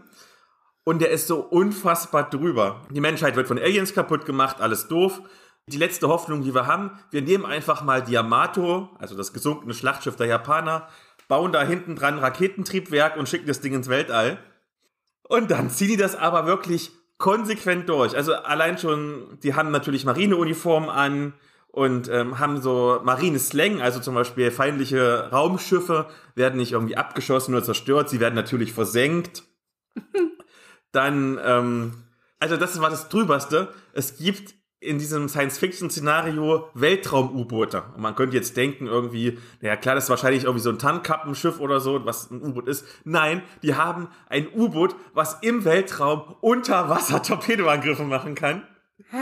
Und 0.83 1.01
der 1.01 1.11
ist 1.11 1.27
so 1.27 1.39
unfassbar 1.39 2.29
drüber. 2.29 2.81
Die 2.89 3.01
Menschheit 3.01 3.35
wird 3.35 3.47
von 3.47 3.59
Aliens 3.59 3.93
kaputt 3.93 4.25
gemacht, 4.25 4.61
alles 4.61 4.87
doof. 4.87 5.21
die 5.67 5.77
letzte 5.77 6.07
Hoffnung, 6.07 6.41
die 6.41 6.55
wir 6.55 6.65
haben. 6.65 6.97
Wir 7.11 7.21
nehmen 7.21 7.45
einfach 7.45 7.83
mal 7.83 8.01
die 8.01 8.13
Yamato, 8.13 8.89
also 8.97 9.15
das 9.15 9.33
gesunkene 9.33 9.75
Schlachtschiff 9.75 10.15
der 10.15 10.25
Japaner, 10.25 10.87
bauen 11.27 11.51
da 11.51 11.61
hinten 11.61 11.95
dran 11.95 12.17
Raketentriebwerk 12.17 13.17
und 13.17 13.29
schicken 13.29 13.45
das 13.45 13.61
Ding 13.61 13.73
ins 13.73 13.87
Weltall. 13.87 14.39
Und 15.23 15.51
dann 15.51 15.69
ziehen 15.69 15.89
die 15.89 15.97
das 15.97 16.15
aber 16.15 16.47
wirklich 16.47 16.91
konsequent 17.19 17.87
durch. 17.87 18.15
Also 18.15 18.33
allein 18.33 18.79
schon, 18.79 19.37
die 19.43 19.53
haben 19.53 19.69
natürlich 19.69 20.05
Marineuniformen 20.05 20.89
an 20.89 21.33
und 21.67 22.09
ähm, 22.09 22.39
haben 22.39 22.61
so 22.61 22.99
marine 23.03 23.37
Slang, 23.37 23.79
also 23.79 23.99
zum 23.99 24.15
Beispiel 24.15 24.49
feindliche 24.49 25.29
Raumschiffe 25.31 26.07
werden 26.33 26.57
nicht 26.57 26.71
irgendwie 26.71 26.97
abgeschossen 26.97 27.53
oder 27.53 27.63
zerstört, 27.63 28.09
sie 28.09 28.19
werden 28.19 28.33
natürlich 28.33 28.73
versenkt. 28.73 29.43
Dann, 30.91 31.39
ähm, 31.43 32.03
also 32.39 32.57
das 32.57 32.79
war 32.81 32.89
das 32.89 33.09
Drüberste. 33.09 33.73
Es 33.93 34.17
gibt 34.17 34.55
in 34.81 34.97
diesem 34.97 35.27
Science-Fiction-Szenario 35.27 36.69
Weltraum-U-Boote. 36.73 37.83
Und 37.95 38.01
man 38.01 38.15
könnte 38.15 38.37
jetzt 38.37 38.55
denken, 38.55 38.87
irgendwie, 38.87 39.37
naja, 39.59 39.75
klar, 39.75 39.95
das 39.95 40.05
ist 40.05 40.09
wahrscheinlich 40.09 40.45
irgendwie 40.45 40.63
so 40.63 40.69
ein 40.69 40.79
Tarnkappenschiff 40.79 41.59
oder 41.59 41.81
so, 41.81 42.05
was 42.05 42.31
ein 42.31 42.41
U-Boot 42.41 42.67
ist. 42.67 42.85
Nein, 43.03 43.43
die 43.61 43.75
haben 43.75 44.07
ein 44.27 44.47
U-Boot, 44.53 44.95
was 45.13 45.39
im 45.41 45.65
Weltraum 45.65 46.35
unter 46.39 46.87
Wasser 46.87 47.21
Torpedoangriffe 47.21 48.03
machen 48.03 48.35
kann. 48.35 48.65
Hä? 49.09 49.17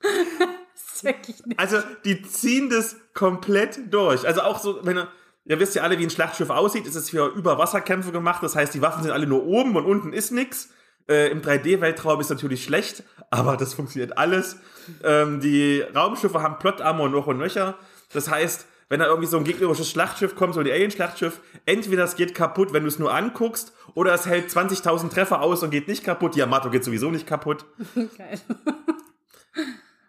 das 0.02 0.96
ist 0.96 1.04
wirklich 1.04 1.46
nicht. 1.46 1.60
Also, 1.60 1.78
die 2.04 2.22
ziehen 2.22 2.70
das 2.70 2.96
komplett 3.14 3.92
durch. 3.92 4.26
Also 4.26 4.42
auch 4.42 4.58
so, 4.58 4.84
wenn 4.84 4.98
ihr, 4.98 5.08
ihr 5.44 5.60
wisst 5.60 5.74
ja 5.74 5.82
alle, 5.82 5.98
wie 5.98 6.04
ein 6.04 6.10
Schlachtschiff 6.10 6.50
aussieht, 6.50 6.86
ist 6.86 6.94
es 6.94 7.10
für 7.10 7.28
Überwasserkämpfe 7.28 8.12
gemacht. 8.12 8.42
Das 8.42 8.56
heißt, 8.56 8.74
die 8.74 8.82
Waffen 8.82 9.02
sind 9.02 9.12
alle 9.12 9.26
nur 9.26 9.44
oben 9.44 9.76
und 9.76 9.84
unten 9.84 10.12
ist 10.12 10.32
nix. 10.32 10.70
Äh, 11.08 11.30
Im 11.30 11.42
3D-Weltraum 11.42 12.20
ist 12.20 12.30
natürlich 12.30 12.64
schlecht, 12.64 13.04
aber 13.30 13.56
das 13.56 13.74
funktioniert 13.74 14.16
alles. 14.16 14.56
Ähm, 15.02 15.40
die 15.40 15.80
Raumschiffe 15.80 16.40
haben 16.40 16.58
Plot-Armor 16.58 17.10
noch 17.10 17.26
und 17.26 17.38
nöcher. 17.38 17.76
Das 18.12 18.30
heißt, 18.30 18.66
wenn 18.88 19.00
da 19.00 19.06
irgendwie 19.06 19.26
so 19.26 19.36
ein 19.36 19.44
gegnerisches 19.44 19.90
Schlachtschiff 19.90 20.34
kommt, 20.34 20.54
so 20.54 20.60
ein 20.60 20.70
Alien-Schlachtschiff, 20.70 21.40
entweder 21.66 22.04
es 22.04 22.16
geht 22.16 22.34
kaputt, 22.34 22.72
wenn 22.72 22.82
du 22.82 22.88
es 22.88 22.98
nur 22.98 23.12
anguckst, 23.12 23.72
oder 23.94 24.14
es 24.14 24.26
hält 24.26 24.50
20.000 24.50 25.10
Treffer 25.10 25.42
aus 25.42 25.62
und 25.62 25.70
geht 25.70 25.88
nicht 25.88 26.04
kaputt. 26.04 26.34
Die 26.34 26.38
Yamato 26.38 26.70
geht 26.70 26.84
sowieso 26.84 27.10
nicht 27.10 27.26
kaputt. 27.26 27.66
Geil. 27.94 28.40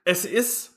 Es 0.06 0.24
ist 0.24 0.75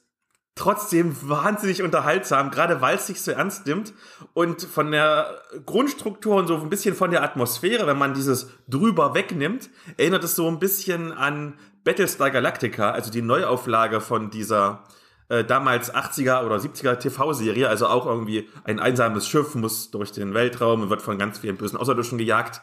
trotzdem 0.59 1.17
wahnsinnig 1.23 1.83
unterhaltsam, 1.83 2.51
gerade 2.51 2.81
weil 2.81 2.97
es 2.97 3.07
sich 3.07 3.23
so 3.23 3.31
ernst 3.31 3.67
nimmt 3.67 3.95
und 4.35 4.63
von 4.63 4.91
der 4.91 5.41
Grundstruktur 5.65 6.37
und 6.37 6.49
so 6.49 6.57
ein 6.57 6.69
bisschen 6.69 6.95
von 6.95 7.11
der 7.11 7.23
Atmosphäre, 7.23 7.87
wenn 7.87 7.97
man 7.97 8.15
dieses 8.15 8.51
drüber 8.69 9.15
wegnimmt, 9.15 9.71
erinnert 9.97 10.25
es 10.25 10.35
so 10.35 10.49
ein 10.49 10.59
bisschen 10.59 11.13
an 11.13 11.55
Battlestar 11.85 12.31
Galactica, 12.31 12.91
also 12.91 13.11
die 13.11 13.23
Neuauflage 13.23 14.01
von 14.01 14.31
dieser 14.31 14.85
äh, 15.29 15.45
damals 15.45 15.95
80er 15.95 16.45
oder 16.45 16.57
70er 16.57 16.97
TV-Serie, 16.97 17.69
also 17.69 17.87
auch 17.87 18.07
irgendwie 18.07 18.49
ein 18.65 18.81
einsames 18.81 19.29
Schiff 19.29 19.55
muss 19.55 19.91
durch 19.91 20.11
den 20.11 20.35
Weltraum 20.35 20.83
und 20.83 20.91
wird 20.91 21.03
von 21.03 21.19
ganz 21.19 21.39
vielen 21.39 21.57
bösen 21.57 21.79
Außerirdischen 21.79 22.19
gejagt. 22.19 22.61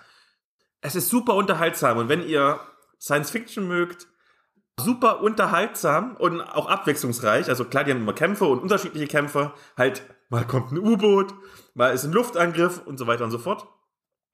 Es 0.82 0.96
ist 0.96 1.10
super 1.10 1.36
unterhaltsam 1.36 1.98
und 1.98 2.10
wenn 2.10 2.28
ihr 2.28 2.60
Science 3.00 3.32
Fiction 3.32 3.68
mögt, 3.68 4.08
super 4.80 5.22
unterhaltsam 5.22 6.16
und 6.18 6.42
auch 6.42 6.68
abwechslungsreich. 6.68 7.50
Also 7.50 7.66
klar, 7.66 7.84
die 7.84 7.92
haben 7.92 8.02
immer 8.02 8.14
Kämpfe 8.14 8.46
und 8.46 8.60
unterschiedliche 8.60 9.08
Kämpfe. 9.08 9.54
Halt, 9.78 10.04
mal 10.30 10.46
kommt 10.46 10.72
ein 10.72 10.80
U-Boot, 10.80 11.34
mal 11.74 11.94
ist 11.94 12.04
ein 12.04 12.12
Luftangriff 12.12 12.82
und 12.86 12.98
so 12.98 13.08
weiter 13.08 13.24
und 13.24 13.32
so 13.32 13.38
fort. 13.38 13.68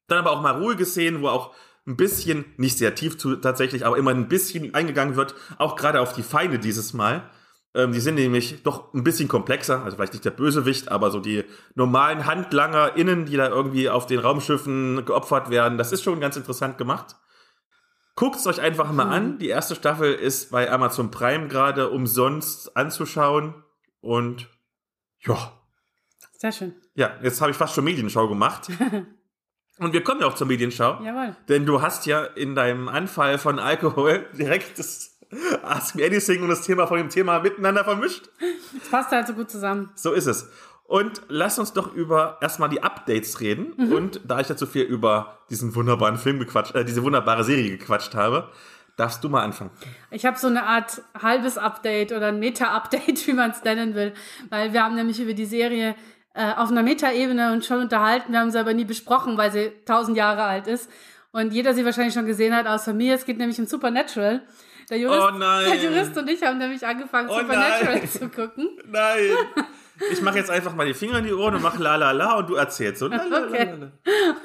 Dann 0.07 0.19
aber 0.19 0.31
auch 0.31 0.41
mal 0.41 0.61
ruhige 0.61 0.85
Szenen, 0.85 1.21
wo 1.21 1.27
auch 1.27 1.53
ein 1.87 1.97
bisschen, 1.97 2.45
nicht 2.57 2.77
sehr 2.77 2.95
tief 2.95 3.17
zu, 3.17 3.35
tatsächlich, 3.35 3.85
aber 3.85 3.97
immer 3.97 4.11
ein 4.11 4.27
bisschen 4.27 4.73
eingegangen 4.73 5.15
wird, 5.15 5.35
auch 5.57 5.75
gerade 5.75 6.01
auf 6.01 6.13
die 6.13 6.23
Feinde 6.23 6.59
dieses 6.59 6.93
Mal. 6.93 7.29
Ähm, 7.73 7.93
die 7.93 7.99
sind 7.99 8.15
nämlich 8.15 8.63
doch 8.63 8.93
ein 8.93 9.03
bisschen 9.03 9.27
komplexer, 9.27 9.83
also 9.83 9.95
vielleicht 9.95 10.13
nicht 10.13 10.25
der 10.25 10.31
Bösewicht, 10.31 10.91
aber 10.91 11.09
so 11.09 11.19
die 11.19 11.45
normalen 11.75 12.25
HandlangerInnen, 12.25 13.25
die 13.25 13.37
da 13.37 13.47
irgendwie 13.47 13.89
auf 13.89 14.05
den 14.05 14.19
Raumschiffen 14.19 15.05
geopfert 15.05 15.49
werden, 15.49 15.77
das 15.77 15.91
ist 15.91 16.03
schon 16.03 16.19
ganz 16.19 16.35
interessant 16.35 16.77
gemacht. 16.77 17.15
Guckt 18.21 18.35
es 18.35 18.45
euch 18.45 18.61
einfach 18.61 18.91
mal 18.91 19.07
an. 19.07 19.39
Die 19.39 19.47
erste 19.47 19.73
Staffel 19.73 20.13
ist 20.13 20.51
bei 20.51 20.71
Amazon 20.71 21.09
Prime 21.09 21.47
gerade 21.47 21.89
umsonst 21.89 22.77
anzuschauen. 22.77 23.55
Und 23.99 24.47
ja, 25.21 25.59
Sehr 26.37 26.51
schön. 26.51 26.75
ja, 26.93 27.17
jetzt 27.23 27.41
habe 27.41 27.49
ich 27.49 27.57
fast 27.57 27.73
schon 27.73 27.83
Medienschau 27.83 28.27
gemacht. 28.27 28.67
Und 29.79 29.93
wir 29.93 30.03
kommen 30.03 30.21
ja 30.21 30.27
auch 30.27 30.35
zur 30.35 30.45
Medienschau. 30.45 31.01
Jawohl. 31.03 31.35
Denn 31.49 31.65
du 31.65 31.81
hast 31.81 32.05
ja 32.05 32.23
in 32.23 32.53
deinem 32.53 32.89
Anfall 32.89 33.39
von 33.39 33.57
Alkohol 33.57 34.27
direkt 34.37 34.77
das 34.77 35.17
Ask 35.63 35.95
Me 35.95 36.05
Anything 36.05 36.43
und 36.43 36.49
das 36.49 36.61
Thema 36.61 36.85
von 36.85 36.99
dem 36.99 37.09
Thema 37.09 37.39
miteinander 37.39 37.83
vermischt. 37.83 38.29
Das 38.77 38.89
passt 38.89 39.11
halt 39.11 39.25
so 39.25 39.33
gut 39.33 39.49
zusammen. 39.49 39.89
So 39.95 40.11
ist 40.11 40.27
es. 40.27 40.47
Und 40.91 41.21
lass 41.29 41.57
uns 41.57 41.71
doch 41.71 41.93
über 41.93 42.37
erstmal 42.41 42.67
die 42.67 42.83
Updates 42.83 43.39
reden. 43.39 43.71
Und 43.93 44.19
da 44.25 44.41
ich 44.41 44.49
jetzt 44.49 44.59
so 44.59 44.65
viel 44.65 44.83
über 44.83 45.37
diesen 45.49 45.73
wunderbaren 45.73 46.17
Film 46.17 46.37
gequatscht, 46.37 46.75
äh, 46.75 46.83
diese 46.83 47.01
wunderbare 47.01 47.45
Serie 47.45 47.77
gequatscht 47.77 48.13
habe, 48.13 48.49
darfst 48.97 49.23
du 49.23 49.29
mal 49.29 49.41
anfangen. 49.41 49.71
Ich 50.09 50.25
habe 50.25 50.37
so 50.37 50.47
eine 50.47 50.63
Art 50.63 51.01
halbes 51.17 51.57
Update 51.57 52.11
oder 52.11 52.27
ein 52.27 52.39
Meta-Update, 52.39 53.25
wie 53.27 53.31
man 53.31 53.51
es 53.51 53.63
nennen 53.63 53.95
will. 53.95 54.13
Weil 54.49 54.73
wir 54.73 54.83
haben 54.83 54.95
nämlich 54.95 55.21
über 55.21 55.33
die 55.33 55.45
Serie 55.45 55.95
äh, 56.33 56.51
auf 56.55 56.69
einer 56.71 56.83
Meta-Ebene 56.83 57.53
uns 57.53 57.65
schon 57.67 57.79
unterhalten. 57.79 58.33
Wir 58.33 58.41
haben 58.41 58.51
sie 58.51 58.59
aber 58.59 58.73
nie 58.73 58.83
besprochen, 58.83 59.37
weil 59.37 59.49
sie 59.49 59.71
tausend 59.85 60.17
Jahre 60.17 60.43
alt 60.43 60.67
ist. 60.67 60.91
Und 61.31 61.53
jeder 61.53 61.73
sie 61.73 61.85
wahrscheinlich 61.85 62.13
schon 62.13 62.25
gesehen 62.25 62.53
hat, 62.53 62.67
außer 62.67 62.93
mir. 62.93 63.15
Es 63.15 63.23
geht 63.25 63.37
nämlich 63.37 63.57
um 63.61 63.65
Supernatural. 63.65 64.41
Der 64.89 64.97
Jurist, 64.97 65.21
Oh 65.21 65.37
nein. 65.37 65.65
der 65.71 65.75
Jurist 65.81 66.17
und 66.17 66.29
ich 66.29 66.43
haben 66.43 66.57
nämlich 66.57 66.85
angefangen, 66.85 67.29
Oh 67.31 67.39
Supernatural 67.39 67.95
nein. 67.95 68.09
zu 68.11 68.27
gucken. 68.27 68.77
Nein! 68.89 69.29
Ich 70.11 70.21
mache 70.21 70.37
jetzt 70.37 70.49
einfach 70.49 70.73
mal 70.75 70.85
die 70.87 70.93
Finger 70.93 71.19
in 71.19 71.25
die 71.25 71.33
Ohren 71.33 71.55
und 71.55 71.61
mach 71.61 71.77
la 71.77 71.95
la 71.95 72.11
la 72.11 72.37
und 72.39 72.49
du 72.49 72.55
erzählst 72.55 72.99
so. 72.99 73.07
La, 73.07 73.17
Okay. 73.47 73.73
la. 73.79 73.91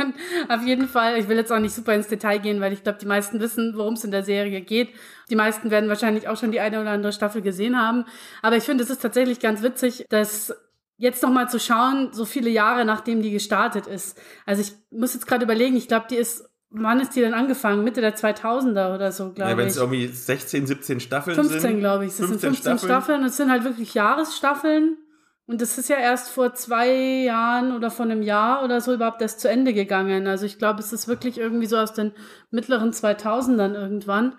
Und 0.04 0.14
auf 0.50 0.62
jeden 0.66 0.88
Fall, 0.88 1.16
ich 1.18 1.28
will 1.28 1.36
jetzt 1.36 1.52
auch 1.52 1.58
nicht 1.58 1.74
super 1.74 1.94
ins 1.94 2.08
Detail 2.08 2.38
gehen, 2.38 2.60
weil 2.60 2.72
ich 2.72 2.82
glaube, 2.82 2.98
die 3.00 3.06
meisten 3.06 3.40
wissen, 3.40 3.74
worum 3.76 3.94
es 3.94 4.04
in 4.04 4.10
der 4.10 4.22
Serie 4.22 4.60
geht. 4.60 4.90
Die 5.30 5.36
meisten 5.36 5.70
werden 5.70 5.88
wahrscheinlich 5.88 6.28
auch 6.28 6.36
schon 6.36 6.52
die 6.52 6.60
eine 6.60 6.80
oder 6.80 6.90
andere 6.90 7.12
Staffel 7.12 7.42
gesehen 7.42 7.80
haben. 7.80 8.04
Aber 8.42 8.56
ich 8.56 8.64
finde, 8.64 8.84
es 8.84 8.90
ist 8.90 9.02
tatsächlich 9.02 9.40
ganz 9.40 9.62
witzig, 9.62 10.04
dass 10.10 10.54
jetzt 10.98 11.22
noch 11.22 11.30
mal 11.30 11.48
zu 11.48 11.58
schauen, 11.60 12.12
so 12.12 12.24
viele 12.24 12.50
Jahre 12.50 12.84
nachdem 12.84 13.22
die 13.22 13.30
gestartet 13.30 13.86
ist. 13.86 14.18
Also 14.46 14.62
ich 14.62 14.72
muss 14.90 15.14
jetzt 15.14 15.26
gerade 15.26 15.44
überlegen, 15.44 15.76
ich 15.76 15.88
glaube, 15.88 16.06
die 16.10 16.16
ist, 16.16 16.48
wann 16.70 17.00
ist 17.00 17.14
die 17.14 17.20
denn 17.20 17.34
angefangen? 17.34 17.84
Mitte 17.84 18.00
der 18.00 18.16
2000er 18.16 18.94
oder 18.94 19.12
so, 19.12 19.32
glaube 19.32 19.50
Ja, 19.50 19.56
wenn 19.58 19.66
ich. 19.66 19.72
es 19.72 19.76
irgendwie 19.78 20.06
16, 20.06 20.66
17 20.66 21.00
Staffeln 21.00 21.34
15, 21.34 21.60
sind. 21.60 21.78
glaube 21.80 22.04
ich. 22.06 22.10
Das 22.16 22.28
sind 22.28 22.40
15 22.40 22.54
15 22.54 22.78
Staffeln. 22.88 23.20
und 23.20 23.26
es 23.26 23.36
sind 23.36 23.50
halt 23.50 23.64
wirklich 23.64 23.92
Jahresstaffeln. 23.94 24.96
Und 25.46 25.60
das 25.60 25.78
ist 25.78 25.88
ja 25.88 25.96
erst 25.96 26.30
vor 26.30 26.54
zwei 26.54 26.92
Jahren 27.22 27.72
oder 27.72 27.90
vor 27.90 28.04
einem 28.04 28.22
Jahr 28.22 28.64
oder 28.64 28.80
so 28.80 28.92
überhaupt 28.92 29.22
erst 29.22 29.40
zu 29.40 29.48
Ende 29.48 29.72
gegangen. 29.72 30.26
Also 30.26 30.44
ich 30.44 30.58
glaube, 30.58 30.80
es 30.80 30.92
ist 30.92 31.06
wirklich 31.06 31.38
irgendwie 31.38 31.66
so 31.66 31.76
aus 31.76 31.92
den 31.92 32.12
mittleren 32.50 32.90
2000ern 32.90 33.74
irgendwann. 33.74 34.34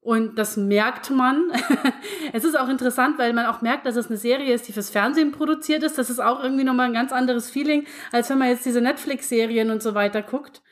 Und 0.00 0.38
das 0.38 0.56
merkt 0.56 1.10
man. 1.10 1.52
es 2.32 2.44
ist 2.44 2.58
auch 2.58 2.70
interessant, 2.70 3.18
weil 3.18 3.34
man 3.34 3.44
auch 3.44 3.60
merkt, 3.60 3.84
dass 3.84 3.96
es 3.96 4.06
eine 4.06 4.16
Serie 4.16 4.54
ist, 4.54 4.66
die 4.66 4.72
fürs 4.72 4.88
Fernsehen 4.88 5.32
produziert 5.32 5.82
ist. 5.82 5.98
Das 5.98 6.08
ist 6.08 6.20
auch 6.20 6.42
irgendwie 6.42 6.64
nochmal 6.64 6.86
ein 6.86 6.94
ganz 6.94 7.12
anderes 7.12 7.50
Feeling, 7.50 7.86
als 8.10 8.30
wenn 8.30 8.38
man 8.38 8.48
jetzt 8.48 8.64
diese 8.64 8.80
Netflix-Serien 8.80 9.70
und 9.70 9.82
so 9.82 9.94
weiter 9.94 10.22
guckt. 10.22 10.62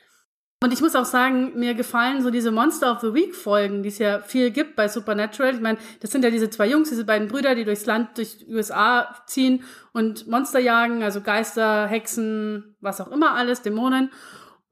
Und 0.63 0.73
ich 0.73 0.81
muss 0.81 0.95
auch 0.95 1.05
sagen, 1.05 1.51
mir 1.55 1.75
gefallen 1.75 2.23
so 2.23 2.31
diese 2.31 2.51
Monster 2.51 2.91
of 2.91 3.01
the 3.01 3.13
Week 3.13 3.35
Folgen, 3.35 3.83
die 3.83 3.89
es 3.89 3.99
ja 3.99 4.21
viel 4.21 4.49
gibt 4.49 4.75
bei 4.75 4.87
Supernatural. 4.87 5.53
Ich 5.53 5.61
meine, 5.61 5.77
das 5.99 6.09
sind 6.09 6.23
ja 6.23 6.31
diese 6.31 6.49
zwei 6.49 6.67
Jungs, 6.67 6.89
diese 6.89 7.05
beiden 7.05 7.27
Brüder, 7.27 7.53
die 7.53 7.63
durchs 7.63 7.85
Land, 7.85 8.17
durch 8.17 8.39
die 8.39 8.51
USA 8.51 9.15
ziehen 9.27 9.63
und 9.93 10.27
Monster 10.27 10.57
jagen, 10.57 11.03
also 11.03 11.21
Geister, 11.21 11.85
Hexen, 11.85 12.75
was 12.81 12.99
auch 12.99 13.11
immer 13.11 13.35
alles, 13.35 13.61
Dämonen. 13.61 14.09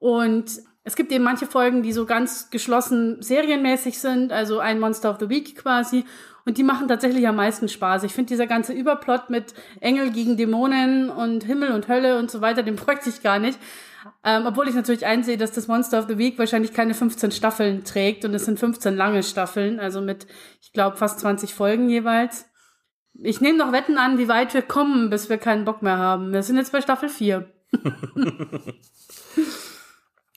Und 0.00 0.50
es 0.82 0.96
gibt 0.96 1.12
eben 1.12 1.22
manche 1.22 1.46
Folgen, 1.46 1.84
die 1.84 1.92
so 1.92 2.04
ganz 2.04 2.50
geschlossen 2.50 3.22
serienmäßig 3.22 4.00
sind, 4.00 4.32
also 4.32 4.58
ein 4.58 4.80
Monster 4.80 5.10
of 5.10 5.18
the 5.20 5.28
Week 5.28 5.56
quasi. 5.56 6.04
Und 6.44 6.58
die 6.58 6.64
machen 6.64 6.88
tatsächlich 6.88 7.28
am 7.28 7.36
meisten 7.36 7.68
Spaß. 7.68 8.02
Ich 8.02 8.12
finde 8.12 8.28
dieser 8.28 8.46
ganze 8.48 8.72
Überplot 8.72 9.30
mit 9.30 9.54
Engel 9.80 10.10
gegen 10.10 10.36
Dämonen 10.36 11.10
und 11.10 11.44
Himmel 11.44 11.70
und 11.70 11.86
Hölle 11.86 12.18
und 12.18 12.28
so 12.28 12.40
weiter, 12.40 12.64
den 12.64 12.76
bräuchte 12.76 13.08
ich 13.08 13.22
gar 13.22 13.38
nicht. 13.38 13.58
Ähm, 14.28 14.44
obwohl 14.44 14.68
ich 14.68 14.74
natürlich 14.74 15.06
einsehe, 15.06 15.36
dass 15.36 15.52
das 15.52 15.68
Monster 15.68 16.00
of 16.00 16.08
the 16.08 16.18
Week 16.18 16.36
wahrscheinlich 16.36 16.72
keine 16.72 16.94
15 16.94 17.30
Staffeln 17.30 17.84
trägt 17.84 18.24
und 18.24 18.34
es 18.34 18.44
sind 18.44 18.58
15 18.58 18.96
lange 18.96 19.22
Staffeln, 19.22 19.78
also 19.78 20.00
mit, 20.00 20.26
ich 20.60 20.72
glaube, 20.72 20.96
fast 20.96 21.20
20 21.20 21.54
Folgen 21.54 21.88
jeweils. 21.88 22.46
Ich 23.14 23.40
nehme 23.40 23.56
noch 23.56 23.70
Wetten 23.70 23.98
an, 23.98 24.18
wie 24.18 24.26
weit 24.26 24.52
wir 24.52 24.62
kommen, 24.62 25.10
bis 25.10 25.28
wir 25.28 25.38
keinen 25.38 25.64
Bock 25.64 25.80
mehr 25.80 25.98
haben. 25.98 26.32
Wir 26.32 26.42
sind 26.42 26.56
jetzt 26.56 26.72
bei 26.72 26.80
Staffel 26.80 27.08
4. 27.08 27.48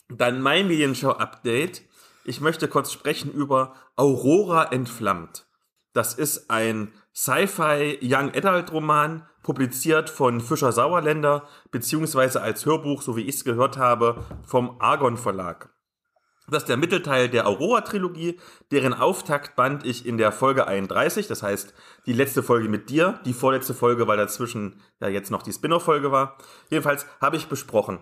Dann 0.08 0.40
mein 0.40 0.68
Medienschau-Update. 0.68 1.82
Ich 2.26 2.42
möchte 2.42 2.68
kurz 2.68 2.92
sprechen 2.92 3.32
über 3.32 3.74
Aurora 3.96 4.66
entflammt. 4.66 5.48
Das 5.94 6.14
ist 6.14 6.52
ein 6.52 6.94
Sci-Fi 7.16 7.98
Young 8.04 8.36
Adult 8.36 8.72
Roman, 8.72 9.28
publiziert 9.50 10.12
von 10.12 10.42
Fischer 10.42 10.72
Sauerländer, 10.72 11.48
beziehungsweise 11.72 12.40
als 12.40 12.68
Hörbuch, 12.68 13.02
so 13.02 13.16
wie 13.16 13.24
ich 13.24 13.38
es 13.38 13.44
gehört 13.44 13.80
habe, 13.80 14.24
vom 14.46 14.76
Argon 14.78 15.18
Verlag. 15.18 15.74
Das 16.50 16.62
ist 16.62 16.70
der 16.70 16.78
Mittelteil 16.78 17.30
der 17.30 17.48
Aurora-Trilogie, 17.48 18.40
deren 18.70 18.94
Auftaktband 18.94 19.88
ich 19.88 20.06
in 20.06 20.20
der 20.20 20.32
Folge 20.32 20.68
31, 20.68 21.26
das 21.26 21.42
heißt 21.42 21.74
die 22.06 22.14
letzte 22.14 22.44
Folge 22.44 22.70
mit 22.70 22.92
dir, 22.92 23.20
die 23.26 23.34
vorletzte 23.34 23.74
Folge, 23.74 24.08
weil 24.08 24.18
dazwischen 24.18 24.82
ja 25.02 25.08
jetzt 25.08 25.32
noch 25.32 25.42
die 25.42 25.52
Spin-off-Folge 25.52 26.12
war. 26.12 26.38
Jedenfalls 26.70 27.08
habe 27.20 27.36
ich 27.36 27.48
besprochen. 27.48 27.98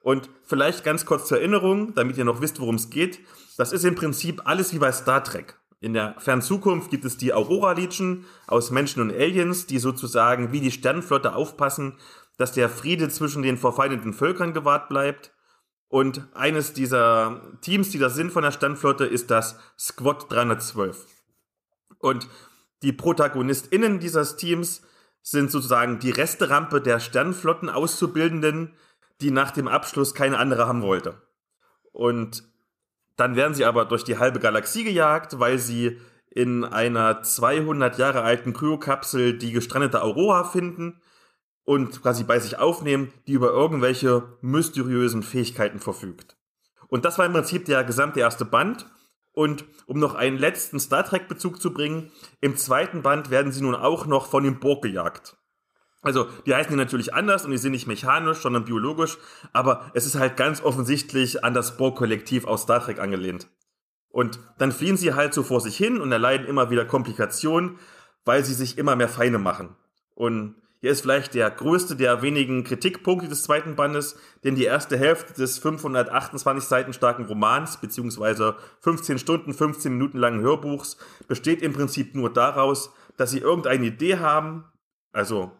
Und 0.00 0.30
vielleicht 0.44 0.82
ganz 0.82 1.04
kurz 1.04 1.28
zur 1.28 1.36
Erinnerung, 1.36 1.94
damit 1.94 2.16
ihr 2.16 2.24
noch 2.24 2.40
wisst, 2.40 2.58
worum 2.58 2.76
es 2.76 2.88
geht. 2.88 3.18
Das 3.58 3.74
ist 3.74 3.84
im 3.84 3.96
Prinzip 3.96 4.40
alles 4.46 4.72
wie 4.72 4.78
bei 4.78 4.92
Star 4.92 5.22
Trek. 5.22 5.58
In 5.80 5.92
der 5.92 6.14
fernen 6.18 6.42
Zukunft 6.42 6.90
gibt 6.90 7.04
es 7.04 7.18
die 7.18 7.34
Aurora 7.34 7.72
Legion 7.72 8.24
aus 8.46 8.70
Menschen 8.70 9.02
und 9.02 9.12
Aliens, 9.12 9.66
die 9.66 9.78
sozusagen 9.78 10.52
wie 10.52 10.60
die 10.60 10.70
Sternenflotte 10.70 11.34
aufpassen, 11.34 11.98
dass 12.38 12.52
der 12.52 12.68
Friede 12.68 13.08
zwischen 13.08 13.42
den 13.42 13.58
verfeindeten 13.58 14.12
Völkern 14.12 14.54
gewahrt 14.54 14.88
bleibt. 14.88 15.32
Und 15.88 16.26
eines 16.34 16.72
dieser 16.72 17.58
Teams, 17.60 17.90
die 17.90 17.98
das 17.98 18.14
sind 18.14 18.32
von 18.32 18.42
der 18.42 18.52
Sternflotte, 18.52 19.04
ist 19.04 19.30
das 19.30 19.58
Squad 19.78 20.30
312. 20.30 21.06
Und 21.98 22.28
die 22.82 22.92
ProtagonistInnen 22.92 24.00
dieses 24.00 24.36
Teams 24.36 24.82
sind 25.22 25.50
sozusagen 25.50 25.98
die 25.98 26.10
Resterampe 26.10 26.80
der 26.80 27.00
Sternflotten-Auszubildenden, 27.00 28.74
die 29.20 29.30
nach 29.30 29.50
dem 29.50 29.68
Abschluss 29.68 30.14
keine 30.14 30.38
andere 30.38 30.66
haben 30.66 30.82
wollte. 30.82 31.22
Und 31.92 32.44
dann 33.16 33.36
werden 33.36 33.54
sie 33.54 33.64
aber 33.64 33.84
durch 33.84 34.04
die 34.04 34.18
halbe 34.18 34.40
Galaxie 34.40 34.84
gejagt, 34.84 35.38
weil 35.38 35.58
sie 35.58 35.98
in 36.30 36.64
einer 36.64 37.22
200 37.22 37.98
Jahre 37.98 38.22
alten 38.22 38.52
Kryokapsel 38.52 39.38
die 39.38 39.52
gestrandete 39.52 40.02
Aurora 40.02 40.44
finden 40.44 41.00
und 41.64 42.02
quasi 42.02 42.24
bei 42.24 42.38
sich 42.38 42.58
aufnehmen, 42.58 43.12
die 43.26 43.32
über 43.32 43.50
irgendwelche 43.50 44.22
mysteriösen 44.42 45.22
Fähigkeiten 45.22 45.80
verfügt. 45.80 46.36
Und 46.88 47.04
das 47.04 47.18
war 47.18 47.26
im 47.26 47.32
Prinzip 47.32 47.64
der 47.64 47.84
gesamte 47.84 48.20
erste 48.20 48.44
Band. 48.44 48.86
Und 49.32 49.66
um 49.84 49.98
noch 49.98 50.14
einen 50.14 50.38
letzten 50.38 50.80
Star 50.80 51.04
Trek-Bezug 51.04 51.60
zu 51.60 51.74
bringen, 51.74 52.10
im 52.40 52.56
zweiten 52.56 53.02
Band 53.02 53.30
werden 53.30 53.52
sie 53.52 53.62
nun 53.62 53.74
auch 53.74 54.06
noch 54.06 54.26
von 54.26 54.44
dem 54.44 54.60
Borg 54.60 54.82
gejagt. 54.82 55.36
Also, 56.06 56.28
die 56.46 56.54
heißen 56.54 56.70
die 56.70 56.76
natürlich 56.76 57.14
anders 57.14 57.44
und 57.44 57.50
die 57.50 57.58
sind 57.58 57.72
nicht 57.72 57.88
mechanisch, 57.88 58.38
sondern 58.38 58.64
biologisch, 58.64 59.18
aber 59.52 59.90
es 59.92 60.06
ist 60.06 60.14
halt 60.14 60.36
ganz 60.36 60.62
offensichtlich 60.62 61.42
an 61.42 61.52
das 61.52 61.76
Borg-Kollektiv 61.76 62.44
aus 62.44 62.62
Star 62.62 62.80
Trek 62.80 63.00
angelehnt. 63.00 63.48
Und 64.08 64.38
dann 64.56 64.70
fliehen 64.70 64.96
sie 64.96 65.14
halt 65.14 65.34
so 65.34 65.42
vor 65.42 65.60
sich 65.60 65.76
hin 65.76 66.00
und 66.00 66.12
erleiden 66.12 66.46
immer 66.46 66.70
wieder 66.70 66.84
Komplikationen, 66.84 67.80
weil 68.24 68.44
sie 68.44 68.54
sich 68.54 68.78
immer 68.78 68.94
mehr 68.94 69.08
Feinde 69.08 69.38
machen. 69.38 69.74
Und 70.14 70.54
hier 70.80 70.92
ist 70.92 71.00
vielleicht 71.00 71.34
der 71.34 71.50
größte 71.50 71.96
der 71.96 72.22
wenigen 72.22 72.62
Kritikpunkte 72.62 73.26
des 73.26 73.42
zweiten 73.42 73.74
Bandes, 73.74 74.16
denn 74.44 74.54
die 74.54 74.62
erste 74.62 74.96
Hälfte 74.96 75.34
des 75.34 75.58
528 75.58 76.68
Seiten 76.68 76.92
starken 76.92 77.24
Romans, 77.24 77.78
beziehungsweise 77.78 78.54
15 78.78 79.18
Stunden, 79.18 79.52
15 79.52 79.90
Minuten 79.90 80.18
langen 80.18 80.40
Hörbuchs, 80.40 80.98
besteht 81.26 81.62
im 81.62 81.72
Prinzip 81.72 82.14
nur 82.14 82.32
daraus, 82.32 82.92
dass 83.16 83.32
sie 83.32 83.40
irgendeine 83.40 83.86
Idee 83.86 84.18
haben, 84.18 84.66
also 85.10 85.50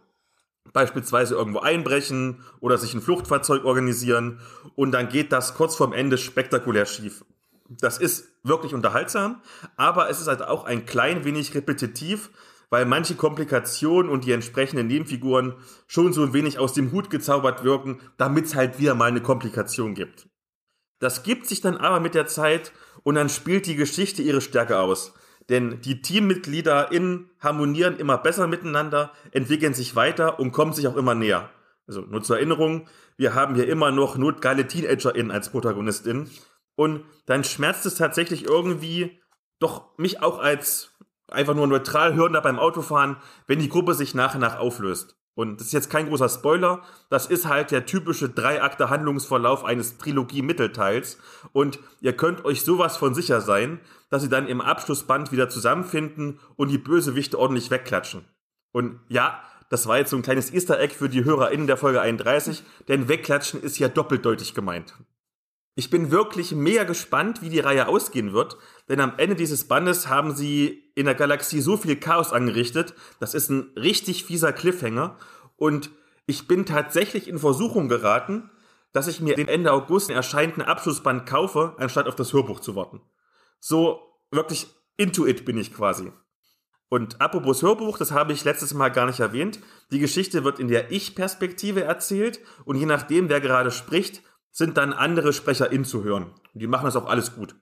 beispielsweise 0.73 1.35
irgendwo 1.35 1.61
einbrechen 1.61 2.43
oder 2.61 2.79
sich 2.79 2.95
ein 2.95 3.01
Fluchtfahrzeug 3.01 3.65
organisieren 3.65 4.41
und 4.75 4.93
dann 4.93 5.09
geht 5.09 5.33
das 5.33 5.55
kurz 5.55 5.77
vorm 5.77 5.93
Ende 5.93 6.19
spektakulär 6.19 6.87
schief. 6.87 7.25
Das 7.69 7.99
ist 7.99 8.29
wirklich 8.43 8.75
unterhaltsam, 8.75 9.43
aber 9.77 10.09
es 10.09 10.21
ist 10.21 10.29
halt 10.29 10.43
auch 10.43 10.65
ein 10.65 10.87
klein 10.87 11.25
wenig 11.25 11.55
repetitiv, 11.55 12.31
weil 12.71 12.85
manche 12.85 13.15
Komplikationen 13.15 14.11
und 14.11 14.25
die 14.25 14.33
entsprechenden 14.33 14.87
Nebenfiguren 14.87 15.55
schon 15.87 16.13
so 16.13 16.23
ein 16.23 16.33
wenig 16.33 16.59
aus 16.59 16.73
dem 16.73 16.93
Hut 16.93 17.11
gezaubert 17.11 17.65
wirken, 17.65 18.01
damit 18.17 18.47
es 18.47 18.55
halt 18.55 18.79
wieder 18.79 18.95
mal 18.95 19.07
eine 19.07 19.23
Komplikation 19.23 19.95
gibt. 19.95 20.29
Das 20.99 21.23
gibt 21.23 21.47
sich 21.47 21.61
dann 21.61 21.77
aber 21.77 22.01
mit 22.01 22.15
der 22.15 22.27
Zeit 22.27 22.73
und 23.03 23.15
dann 23.15 23.29
spielt 23.29 23.67
die 23.67 23.77
Geschichte 23.77 24.23
ihre 24.23 24.41
Stärke 24.41 24.79
aus. 24.79 25.15
Denn 25.49 25.81
die 25.81 26.03
Teammitglieder 26.03 26.91
in 26.91 27.31
harmonieren 27.39 27.99
immer 27.99 28.19
besser 28.19 28.47
miteinander, 28.47 29.13
entwickeln 29.31 29.75
sich 29.75 29.95
weiter 29.95 30.41
und 30.41 30.53
kommen 30.53 30.73
sich 30.73 30.89
auch 30.89 30.97
immer 30.97 31.15
näher. 31.15 31.51
Also 31.87 32.01
nur 32.01 32.23
zur 32.23 32.37
Erinnerung, 32.37 32.89
wir 33.17 33.35
haben 33.35 33.55
hier 33.55 33.69
immer 33.69 33.93
noch 33.93 34.17
notgeile 34.17 34.67
TeenagerInnen 34.67 35.31
als 35.31 35.51
Protagonistin. 35.51 36.29
Und 36.75 37.05
dann 37.27 37.45
schmerzt 37.45 37.87
es 37.87 37.95
tatsächlich 37.95 38.45
irgendwie 38.45 39.21
doch 39.59 39.97
mich 39.97 40.21
auch 40.21 40.39
als 40.39 40.91
einfach 41.29 41.55
nur 41.55 41.67
neutral 41.67 42.15
hörender 42.15 42.41
beim 42.41 42.59
Autofahren, 42.59 43.17
wenn 43.47 43.59
die 43.59 43.69
Gruppe 43.69 43.95
sich 43.95 44.15
nach 44.15 44.35
und 44.35 44.41
nach 44.41 44.59
auflöst. 44.59 45.17
Und 45.37 45.61
das 45.61 45.67
ist 45.67 45.75
jetzt 45.75 45.91
kein 45.91 46.09
großer 46.09 46.31
Spoiler, 46.31 46.83
das 47.11 47.27
ist 47.27 47.47
halt 47.47 47.71
der 47.71 47.85
typische 47.85 48.31
Dreiakte 48.31 48.89
Handlungsverlauf 48.89 49.65
eines 49.65 49.99
Trilogie-Mittelteils. 49.99 51.19
Und 51.53 51.79
ihr 52.01 52.15
könnt 52.15 52.47
euch 52.47 52.63
sowas 52.63 52.97
von 52.97 53.15
sicher 53.15 53.43
sein, 53.43 53.79
dass 54.09 54.23
sie 54.23 54.31
dann 54.31 54.49
im 54.49 54.63
Abschlussband 54.63 55.33
wieder 55.33 55.51
zusammenfinden 55.51 56.41
und 56.57 56.71
die 56.71 56.79
Bösewichte 56.79 57.39
ordentlich 57.39 57.71
wegklatschen. 57.71 58.25
Und 58.73 58.99
ja, 59.09 59.43
das 59.69 59.87
war 59.87 59.99
jetzt 59.99 60.11
so 60.11 60.17
ein 60.17 60.23
kleines 60.23 60.55
Easter 60.55 60.81
Egg 60.81 60.95
für 60.95 61.11
die 61.11 61.25
HörerInnen 61.25 61.67
der 61.67 61.77
Folge 61.77 62.01
31, 62.01 62.63
denn 62.89 63.09
wegklatschen 63.09 63.63
ist 63.63 63.79
ja 63.79 63.89
doppeldeutig 63.89 64.55
gemeint. 64.55 64.95
Ich 65.79 65.91
bin 65.91 66.11
wirklich 66.11 66.53
mega 66.53 66.85
gespannt, 66.85 67.43
wie 67.43 67.51
die 67.51 67.61
Reihe 67.61 67.87
ausgehen 67.87 68.33
wird, 68.33 68.57
denn 68.89 68.99
am 68.99 69.13
Ende 69.19 69.37
dieses 69.37 69.69
Bandes 69.69 70.09
haben 70.09 70.35
sie 70.35 70.91
in 70.95 71.05
der 71.05 71.15
Galaxie 71.15 71.61
so 71.61 71.77
viel 71.77 71.97
Chaos 71.97 72.33
angerichtet, 72.33 72.95
das 73.21 73.35
ist 73.35 73.51
ein 73.51 73.73
richtig 73.77 74.25
fieser 74.25 74.55
Cliffhanger 74.55 75.19
und 75.57 75.91
ich 76.25 76.49
bin 76.49 76.65
tatsächlich 76.65 77.29
in 77.29 77.39
Versuchung 77.39 77.91
geraten, 77.91 78.51
dass 78.93 79.07
ich 79.07 79.21
mir 79.21 79.37
den 79.37 79.49
Ende 79.49 79.71
August 79.71 80.09
erscheinenden 80.09 80.63
Abschlussband 80.63 81.27
kaufe, 81.27 81.75
anstatt 81.77 82.09
auf 82.09 82.17
das 82.17 82.33
Hörbuch 82.33 82.61
zu 82.61 82.75
warten. 82.75 83.03
So 83.61 84.01
wirklich 84.31 84.69
into 84.97 85.27
it 85.27 85.45
bin 85.45 85.59
ich 85.59 85.75
quasi. 85.75 86.11
Und 86.89 87.21
apropos 87.21 87.61
Hörbuch, 87.61 87.99
das 87.99 88.13
habe 88.13 88.33
ich 88.33 88.45
letztes 88.45 88.73
Mal 88.73 88.89
gar 88.89 89.05
nicht 89.05 89.21
erwähnt. 89.21 89.61
Die 89.91 89.99
Geschichte 89.99 90.43
wird 90.43 90.59
in 90.59 90.69
der 90.69 90.91
Ich-Perspektive 90.91 91.85
erzählt 91.85 92.41
und 92.65 92.77
je 92.77 92.87
nachdem, 92.87 93.29
wer 93.29 93.43
gerade 93.43 93.71
spricht, 93.71 94.23
sind 94.57 94.79
dann 94.79 94.95
andere 94.95 95.35
SprecherInnen 95.35 95.85
zu 95.85 96.03
hören. 96.03 96.33
Die 96.55 96.67
machen 96.67 96.87
das 96.87 96.97
auch 96.97 97.05
alles 97.05 97.35
gut. 97.35 97.57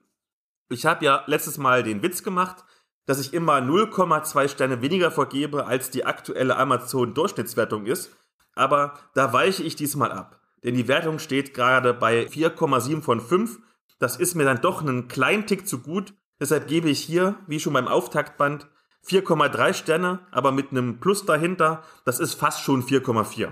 Ich 0.69 0.85
habe 0.85 1.03
ja 1.03 1.25
letztes 1.27 1.57
Mal 1.57 1.83
den 1.83 2.01
Witz 2.01 2.23
gemacht, 2.23 2.63
dass 3.05 3.19
ich 3.19 3.33
immer 3.33 3.57
0,2 3.57 4.47
Sterne 4.47 4.81
weniger 4.81 5.11
vergebe, 5.11 5.65
als 5.65 5.89
die 5.89 6.05
aktuelle 6.05 6.55
Amazon-Durchschnittswertung 6.55 7.85
ist. 7.85 8.15
Aber 8.53 8.93
da 9.13 9.33
weiche 9.33 9.61
ich 9.61 9.75
diesmal 9.75 10.13
ab. 10.13 10.39
Denn 10.63 10.73
die 10.73 10.87
Wertung 10.87 11.19
steht 11.19 11.53
gerade 11.53 11.93
bei 11.93 12.27
4,7 12.27 13.01
von 13.01 13.19
5. 13.19 13.59
Das 13.99 14.15
ist 14.15 14.35
mir 14.35 14.45
dann 14.45 14.61
doch 14.61 14.81
einen 14.81 15.09
kleinen 15.09 15.45
Tick 15.45 15.67
zu 15.67 15.79
gut. 15.81 16.13
Deshalb 16.39 16.69
gebe 16.69 16.89
ich 16.89 17.01
hier, 17.01 17.35
wie 17.45 17.59
schon 17.59 17.73
beim 17.73 17.89
Auftaktband, 17.89 18.69
4,3 19.05 19.73
Sterne, 19.73 20.19
aber 20.31 20.53
mit 20.53 20.71
einem 20.71 21.01
Plus 21.01 21.25
dahinter. 21.25 21.83
Das 22.05 22.21
ist 22.21 22.35
fast 22.35 22.61
schon 22.61 22.83
4,4. 22.83 23.51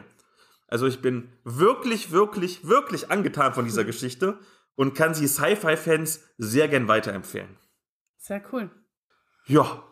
Also 0.73 0.88
ich 0.88 1.01
bin 1.03 1.29
wirklich, 1.43 2.12
wirklich, 2.12 2.67
wirklich 2.67 3.12
angetan 3.12 3.53
von 3.53 3.63
dieser 3.63 3.83
Geschichte 3.83 4.39
und 4.73 4.95
kann 4.95 5.13
sie 5.13 5.27
Sci-Fi-Fans 5.27 6.23
sehr 6.39 6.67
gern 6.67 6.88
weiterempfehlen. 6.88 7.59
Sehr 8.17 8.41
cool. 8.51 8.71
Ja, 9.45 9.83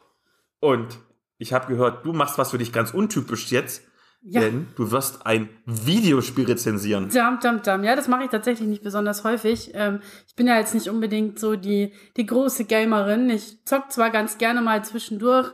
und 0.60 0.98
ich 1.38 1.54
habe 1.54 1.68
gehört, 1.68 2.04
du 2.04 2.14
machst 2.14 2.40
was 2.40 2.50
für 2.50 2.58
dich 2.58 2.74
ganz 2.74 2.96
untypisch 2.96 3.52
jetzt. 3.52 3.84
Ja. 4.24 4.42
Denn 4.42 4.70
du 4.76 4.90
wirst 4.90 5.28
ein 5.28 5.50
Videospiel 5.68 6.46
rezensieren. 6.46 7.10
Dum, 7.10 7.40
dum, 7.44 7.62
dum. 7.62 7.84
Ja, 7.84 7.96
das 7.96 8.08
mache 8.08 8.24
ich 8.24 8.32
tatsächlich 8.32 8.68
nicht 8.68 8.84
besonders 8.84 9.24
häufig. 9.24 9.70
Ähm, 9.76 10.00
ich 10.28 10.36
bin 10.36 10.48
ja 10.48 10.58
jetzt 10.58 10.74
nicht 10.74 10.90
unbedingt 10.90 11.38
so 11.38 11.56
die, 11.56 11.94
die 12.18 12.26
große 12.26 12.66
Gamerin. 12.66 13.30
Ich 13.30 13.64
zock 13.66 13.92
zwar 13.92 14.10
ganz 14.10 14.40
gerne 14.40 14.62
mal 14.62 14.84
zwischendurch, 14.84 15.52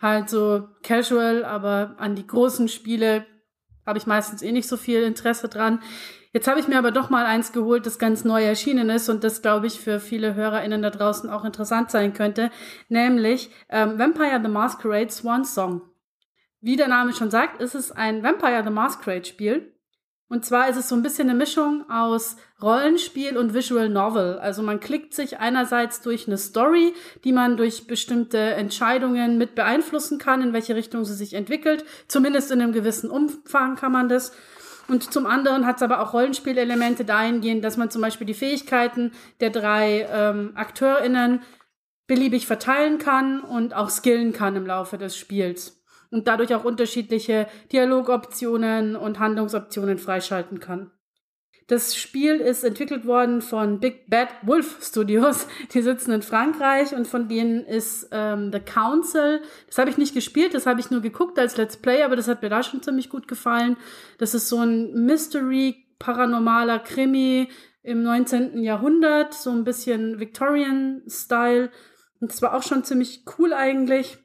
halt 0.00 0.28
so 0.28 0.68
casual, 0.82 1.46
aber 1.46 1.94
an 1.96 2.14
die 2.14 2.26
großen 2.26 2.68
Spiele 2.68 3.24
habe 3.86 3.98
ich 3.98 4.06
meistens 4.06 4.42
eh 4.42 4.52
nicht 4.52 4.68
so 4.68 4.76
viel 4.76 5.02
Interesse 5.02 5.48
dran. 5.48 5.80
Jetzt 6.32 6.48
habe 6.48 6.60
ich 6.60 6.68
mir 6.68 6.76
aber 6.76 6.90
doch 6.90 7.08
mal 7.08 7.24
eins 7.24 7.52
geholt, 7.52 7.86
das 7.86 7.98
ganz 7.98 8.24
neu 8.24 8.44
erschienen 8.44 8.90
ist 8.90 9.08
und 9.08 9.24
das, 9.24 9.40
glaube 9.40 9.68
ich, 9.68 9.80
für 9.80 10.00
viele 10.00 10.34
HörerInnen 10.34 10.82
da 10.82 10.90
draußen 10.90 11.30
auch 11.30 11.44
interessant 11.44 11.90
sein 11.90 12.12
könnte, 12.12 12.50
nämlich 12.88 13.50
ähm, 13.70 13.98
Vampire 13.98 14.40
the 14.42 14.50
Masquerade 14.50 15.10
Swan 15.10 15.44
Song. 15.46 15.80
Wie 16.60 16.76
der 16.76 16.88
Name 16.88 17.12
schon 17.12 17.30
sagt, 17.30 17.62
ist 17.62 17.74
es 17.74 17.92
ein 17.92 18.22
Vampire 18.22 18.62
the 18.64 18.70
Masquerade 18.70 19.24
Spiel. 19.24 19.72
Und 20.28 20.44
zwar 20.44 20.68
ist 20.68 20.76
es 20.76 20.88
so 20.88 20.96
ein 20.96 21.04
bisschen 21.04 21.30
eine 21.30 21.38
Mischung 21.38 21.88
aus 21.88 22.36
Rollenspiel 22.60 23.36
und 23.36 23.54
Visual 23.54 23.88
Novel. 23.88 24.38
Also 24.40 24.60
man 24.62 24.80
klickt 24.80 25.14
sich 25.14 25.38
einerseits 25.38 26.00
durch 26.00 26.26
eine 26.26 26.36
Story, 26.36 26.94
die 27.22 27.32
man 27.32 27.56
durch 27.56 27.86
bestimmte 27.86 28.38
Entscheidungen 28.38 29.38
mit 29.38 29.54
beeinflussen 29.54 30.18
kann, 30.18 30.42
in 30.42 30.52
welche 30.52 30.74
Richtung 30.74 31.04
sie 31.04 31.14
sich 31.14 31.34
entwickelt. 31.34 31.84
Zumindest 32.08 32.50
in 32.50 32.60
einem 32.60 32.72
gewissen 32.72 33.08
Umfang 33.08 33.76
kann 33.76 33.92
man 33.92 34.08
das. 34.08 34.32
Und 34.88 35.12
zum 35.12 35.26
anderen 35.26 35.64
hat 35.64 35.76
es 35.76 35.82
aber 35.82 36.00
auch 36.00 36.12
Rollenspielelemente 36.12 37.04
dahingehend, 37.04 37.64
dass 37.64 37.76
man 37.76 37.90
zum 37.90 38.02
Beispiel 38.02 38.26
die 38.26 38.34
Fähigkeiten 38.34 39.12
der 39.40 39.50
drei 39.50 40.08
ähm, 40.12 40.52
AkteurInnen 40.56 41.42
beliebig 42.08 42.46
verteilen 42.46 42.98
kann 42.98 43.40
und 43.40 43.74
auch 43.74 43.90
skillen 43.90 44.32
kann 44.32 44.56
im 44.56 44.66
Laufe 44.66 44.98
des 44.98 45.16
Spiels 45.16 45.75
und 46.10 46.28
dadurch 46.28 46.54
auch 46.54 46.64
unterschiedliche 46.64 47.46
Dialogoptionen 47.72 48.96
und 48.96 49.18
Handlungsoptionen 49.18 49.98
freischalten 49.98 50.60
kann. 50.60 50.90
Das 51.68 51.96
Spiel 51.96 52.36
ist 52.36 52.62
entwickelt 52.62 53.06
worden 53.06 53.42
von 53.42 53.80
Big 53.80 54.08
Bad 54.08 54.28
Wolf 54.42 54.78
Studios. 54.82 55.48
Die 55.72 55.82
sitzen 55.82 56.12
in 56.12 56.22
Frankreich 56.22 56.94
und 56.94 57.08
von 57.08 57.28
denen 57.28 57.64
ist 57.64 58.08
ähm, 58.12 58.52
The 58.52 58.60
Council. 58.60 59.42
Das 59.66 59.78
habe 59.78 59.90
ich 59.90 59.98
nicht 59.98 60.14
gespielt, 60.14 60.54
das 60.54 60.66
habe 60.66 60.78
ich 60.78 60.92
nur 60.92 61.00
geguckt 61.00 61.40
als 61.40 61.56
Let's 61.56 61.76
Play, 61.76 62.04
aber 62.04 62.14
das 62.14 62.28
hat 62.28 62.42
mir 62.42 62.50
da 62.50 62.62
schon 62.62 62.82
ziemlich 62.82 63.10
gut 63.10 63.26
gefallen. 63.26 63.76
Das 64.18 64.32
ist 64.32 64.48
so 64.48 64.60
ein 64.60 64.92
Mystery, 64.94 65.86
paranormaler 65.98 66.78
Krimi 66.78 67.48
im 67.82 68.02
19. 68.04 68.62
Jahrhundert, 68.62 69.34
so 69.34 69.50
ein 69.50 69.64
bisschen 69.64 70.20
Victorian-Style. 70.20 71.70
Und 72.20 72.30
das 72.30 72.42
war 72.42 72.54
auch 72.54 72.62
schon 72.62 72.84
ziemlich 72.84 73.24
cool 73.38 73.52
eigentlich. 73.52 74.18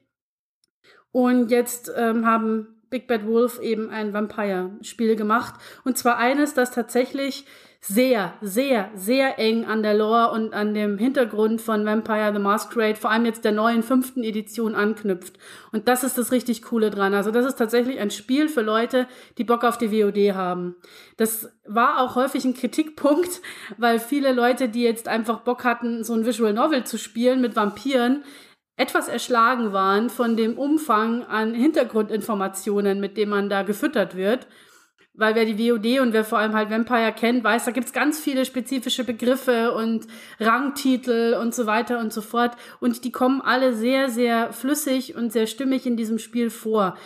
Und 1.12 1.50
jetzt 1.50 1.92
ähm, 1.96 2.26
haben 2.26 2.68
Big 2.90 3.06
Bad 3.06 3.26
Wolf 3.26 3.60
eben 3.60 3.90
ein 3.90 4.12
Vampire-Spiel 4.12 5.16
gemacht. 5.16 5.54
Und 5.84 5.96
zwar 5.96 6.18
eines, 6.18 6.54
das 6.54 6.70
tatsächlich 6.70 7.46
sehr, 7.84 8.34
sehr, 8.40 8.90
sehr 8.94 9.40
eng 9.40 9.64
an 9.64 9.82
der 9.82 9.94
Lore 9.94 10.30
und 10.30 10.54
an 10.54 10.72
dem 10.72 10.98
Hintergrund 10.98 11.60
von 11.60 11.84
Vampire 11.84 12.30
the 12.32 12.38
Masquerade, 12.38 12.94
vor 12.94 13.10
allem 13.10 13.24
jetzt 13.24 13.44
der 13.44 13.50
neuen 13.50 13.82
fünften 13.82 14.22
Edition 14.22 14.76
anknüpft. 14.76 15.36
Und 15.72 15.88
das 15.88 16.04
ist 16.04 16.16
das 16.16 16.30
richtig 16.30 16.62
Coole 16.62 16.90
dran. 16.90 17.12
Also 17.12 17.32
das 17.32 17.44
ist 17.44 17.56
tatsächlich 17.56 17.98
ein 17.98 18.12
Spiel 18.12 18.48
für 18.48 18.60
Leute, 18.60 19.08
die 19.36 19.42
Bock 19.42 19.64
auf 19.64 19.78
die 19.78 19.90
WOD 19.90 20.32
haben. 20.32 20.76
Das 21.16 21.50
war 21.66 22.00
auch 22.00 22.14
häufig 22.14 22.44
ein 22.44 22.54
Kritikpunkt, 22.54 23.42
weil 23.78 23.98
viele 23.98 24.32
Leute, 24.32 24.68
die 24.68 24.82
jetzt 24.82 25.08
einfach 25.08 25.40
Bock 25.40 25.64
hatten, 25.64 26.04
so 26.04 26.14
ein 26.14 26.24
Visual 26.24 26.52
Novel 26.52 26.84
zu 26.84 26.98
spielen 26.98 27.40
mit 27.40 27.56
Vampiren, 27.56 28.22
etwas 28.82 29.06
erschlagen 29.06 29.72
waren 29.72 30.10
von 30.10 30.36
dem 30.36 30.58
Umfang 30.58 31.22
an 31.22 31.54
Hintergrundinformationen, 31.54 32.98
mit 32.98 33.16
dem 33.16 33.28
man 33.28 33.48
da 33.48 33.62
gefüttert 33.62 34.16
wird. 34.16 34.48
Weil 35.14 35.36
wer 35.36 35.44
die 35.44 35.56
WOD 35.56 36.00
und 36.00 36.12
wer 36.12 36.24
vor 36.24 36.38
allem 36.38 36.54
halt 36.54 36.70
Vampire 36.70 37.12
kennt, 37.12 37.44
weiß, 37.44 37.66
da 37.66 37.70
gibt's 37.70 37.92
ganz 37.92 38.18
viele 38.18 38.44
spezifische 38.44 39.04
Begriffe 39.04 39.72
und 39.72 40.08
Rangtitel 40.40 41.36
und 41.40 41.54
so 41.54 41.66
weiter 41.66 42.00
und 42.00 42.12
so 42.12 42.22
fort. 42.22 42.56
Und 42.80 43.04
die 43.04 43.12
kommen 43.12 43.40
alle 43.40 43.72
sehr, 43.72 44.10
sehr 44.10 44.52
flüssig 44.52 45.14
und 45.14 45.30
sehr 45.30 45.46
stimmig 45.46 45.86
in 45.86 45.96
diesem 45.96 46.18
Spiel 46.18 46.50
vor. 46.50 46.96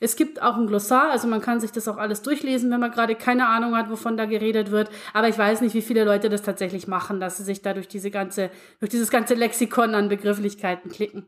Es 0.00 0.16
gibt 0.16 0.42
auch 0.42 0.56
ein 0.56 0.66
Glossar, 0.66 1.10
also 1.10 1.28
man 1.28 1.40
kann 1.40 1.60
sich 1.60 1.72
das 1.72 1.88
auch 1.88 1.96
alles 1.96 2.22
durchlesen, 2.22 2.70
wenn 2.70 2.80
man 2.80 2.90
gerade 2.90 3.14
keine 3.14 3.46
Ahnung 3.48 3.76
hat, 3.76 3.90
wovon 3.90 4.16
da 4.16 4.26
geredet 4.26 4.70
wird. 4.70 4.90
Aber 5.12 5.28
ich 5.28 5.38
weiß 5.38 5.60
nicht, 5.60 5.74
wie 5.74 5.82
viele 5.82 6.04
Leute 6.04 6.28
das 6.28 6.42
tatsächlich 6.42 6.88
machen, 6.88 7.20
dass 7.20 7.36
sie 7.36 7.44
sich 7.44 7.62
da 7.62 7.74
durch 7.74 7.88
diese 7.88 8.10
ganze, 8.10 8.50
durch 8.80 8.90
dieses 8.90 9.10
ganze 9.10 9.34
Lexikon 9.34 9.94
an 9.94 10.08
Begrifflichkeiten 10.08 10.90
klicken. 10.90 11.26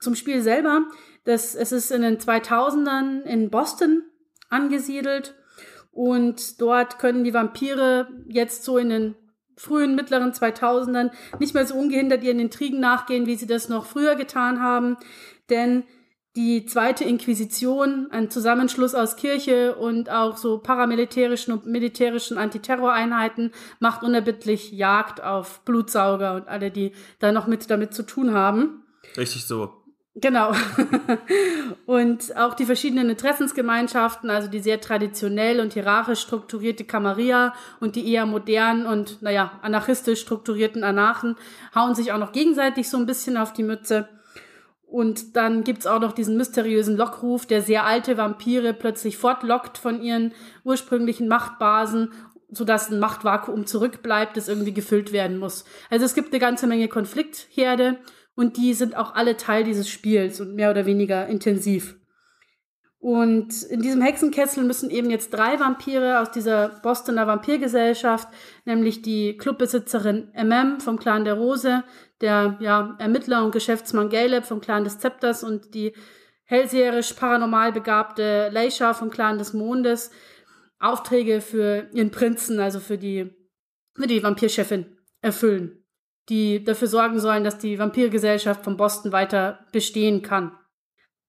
Zum 0.00 0.14
Spiel 0.14 0.42
selber, 0.42 0.82
das, 1.24 1.54
es 1.54 1.72
ist 1.72 1.90
in 1.90 2.02
den 2.02 2.18
2000ern 2.18 3.22
in 3.22 3.50
Boston 3.50 4.02
angesiedelt 4.50 5.34
und 5.92 6.60
dort 6.60 6.98
können 6.98 7.24
die 7.24 7.34
Vampire 7.34 8.08
jetzt 8.28 8.64
so 8.64 8.78
in 8.78 8.90
den 8.90 9.14
frühen, 9.56 9.94
mittleren 9.94 10.32
2000ern 10.32 11.10
nicht 11.38 11.54
mehr 11.54 11.66
so 11.66 11.74
ungehindert 11.74 12.24
ihren 12.24 12.40
Intrigen 12.40 12.80
nachgehen, 12.80 13.26
wie 13.26 13.36
sie 13.36 13.46
das 13.46 13.68
noch 13.68 13.86
früher 13.86 14.16
getan 14.16 14.60
haben. 14.60 14.96
Denn 15.50 15.84
die 16.36 16.66
zweite 16.66 17.04
Inquisition, 17.04 18.08
ein 18.10 18.28
Zusammenschluss 18.28 18.94
aus 18.94 19.14
Kirche 19.16 19.76
und 19.76 20.10
auch 20.10 20.36
so 20.36 20.58
paramilitärischen 20.58 21.52
und 21.54 21.66
militärischen 21.66 22.38
Antiterroreinheiten, 22.38 23.52
macht 23.78 24.02
unerbittlich 24.02 24.72
Jagd 24.72 25.22
auf 25.22 25.60
Blutsauger 25.60 26.34
und 26.34 26.48
alle, 26.48 26.72
die 26.72 26.92
da 27.20 27.30
noch 27.30 27.46
mit 27.46 27.70
damit 27.70 27.94
zu 27.94 28.02
tun 28.02 28.34
haben. 28.34 28.82
Richtig 29.16 29.44
so. 29.44 29.70
Genau. 30.16 30.52
und 31.86 32.36
auch 32.36 32.54
die 32.54 32.66
verschiedenen 32.66 33.10
Interessensgemeinschaften, 33.10 34.30
also 34.30 34.48
die 34.48 34.60
sehr 34.60 34.80
traditionell 34.80 35.60
und 35.60 35.72
hierarchisch 35.72 36.20
strukturierte 36.20 36.84
Camarilla 36.84 37.52
und 37.80 37.96
die 37.96 38.12
eher 38.12 38.24
modern 38.24 38.86
und, 38.86 39.22
naja, 39.22 39.58
anarchistisch 39.62 40.20
strukturierten 40.20 40.84
Anarchen, 40.84 41.36
hauen 41.74 41.96
sich 41.96 42.12
auch 42.12 42.18
noch 42.18 42.32
gegenseitig 42.32 42.88
so 42.88 42.96
ein 42.96 43.06
bisschen 43.06 43.36
auf 43.36 43.52
die 43.52 43.64
Mütze. 43.64 44.08
Und 44.94 45.34
dann 45.34 45.64
gibt's 45.64 45.88
auch 45.88 45.98
noch 45.98 46.12
diesen 46.12 46.36
mysteriösen 46.36 46.96
Lockruf, 46.96 47.46
der 47.46 47.62
sehr 47.62 47.84
alte 47.84 48.16
Vampire 48.16 48.72
plötzlich 48.72 49.18
fortlockt 49.18 49.76
von 49.76 50.00
ihren 50.00 50.30
ursprünglichen 50.62 51.26
Machtbasen, 51.26 52.12
sodass 52.48 52.92
ein 52.92 53.00
Machtvakuum 53.00 53.66
zurückbleibt, 53.66 54.36
das 54.36 54.46
irgendwie 54.46 54.72
gefüllt 54.72 55.12
werden 55.12 55.38
muss. 55.38 55.64
Also 55.90 56.04
es 56.04 56.14
gibt 56.14 56.32
eine 56.32 56.38
ganze 56.38 56.68
Menge 56.68 56.86
Konfliktherde 56.86 57.98
und 58.36 58.56
die 58.56 58.72
sind 58.72 58.96
auch 58.96 59.16
alle 59.16 59.36
Teil 59.36 59.64
dieses 59.64 59.88
Spiels 59.88 60.40
und 60.40 60.54
mehr 60.54 60.70
oder 60.70 60.86
weniger 60.86 61.26
intensiv. 61.26 61.96
Und 63.00 63.64
in 63.64 63.82
diesem 63.82 64.00
Hexenkessel 64.00 64.62
müssen 64.62 64.90
eben 64.90 65.10
jetzt 65.10 65.34
drei 65.34 65.58
Vampire 65.58 66.20
aus 66.20 66.30
dieser 66.30 66.68
Bostoner 66.84 67.26
Vampirgesellschaft, 67.26 68.28
nämlich 68.64 69.02
die 69.02 69.36
Clubbesitzerin 69.38 70.30
MM 70.34 70.78
vom 70.78 71.00
Clan 71.00 71.24
der 71.24 71.34
Rose, 71.34 71.82
der 72.24 72.56
ja, 72.58 72.96
Ermittler 72.98 73.44
und 73.44 73.52
Geschäftsmann 73.52 74.08
Galeb 74.08 74.46
vom 74.46 74.62
Clan 74.62 74.82
des 74.82 74.98
Zepters 74.98 75.44
und 75.44 75.74
die 75.74 75.92
hellseherisch 76.44 77.12
paranormal 77.12 77.70
begabte 77.70 78.48
Leisha 78.50 78.94
vom 78.94 79.10
Clan 79.10 79.38
des 79.38 79.52
Mondes 79.52 80.10
Aufträge 80.80 81.40
für 81.40 81.88
ihren 81.92 82.10
Prinzen, 82.10 82.60
also 82.60 82.80
für 82.80 82.96
die, 82.96 83.30
für 83.94 84.06
die 84.06 84.22
Vampirchefin 84.22 84.86
erfüllen, 85.20 85.84
die 86.30 86.64
dafür 86.64 86.88
sorgen 86.88 87.20
sollen, 87.20 87.44
dass 87.44 87.58
die 87.58 87.78
Vampirgesellschaft 87.78 88.64
von 88.64 88.76
Boston 88.78 89.12
weiter 89.12 89.66
bestehen 89.70 90.22
kann. 90.22 90.52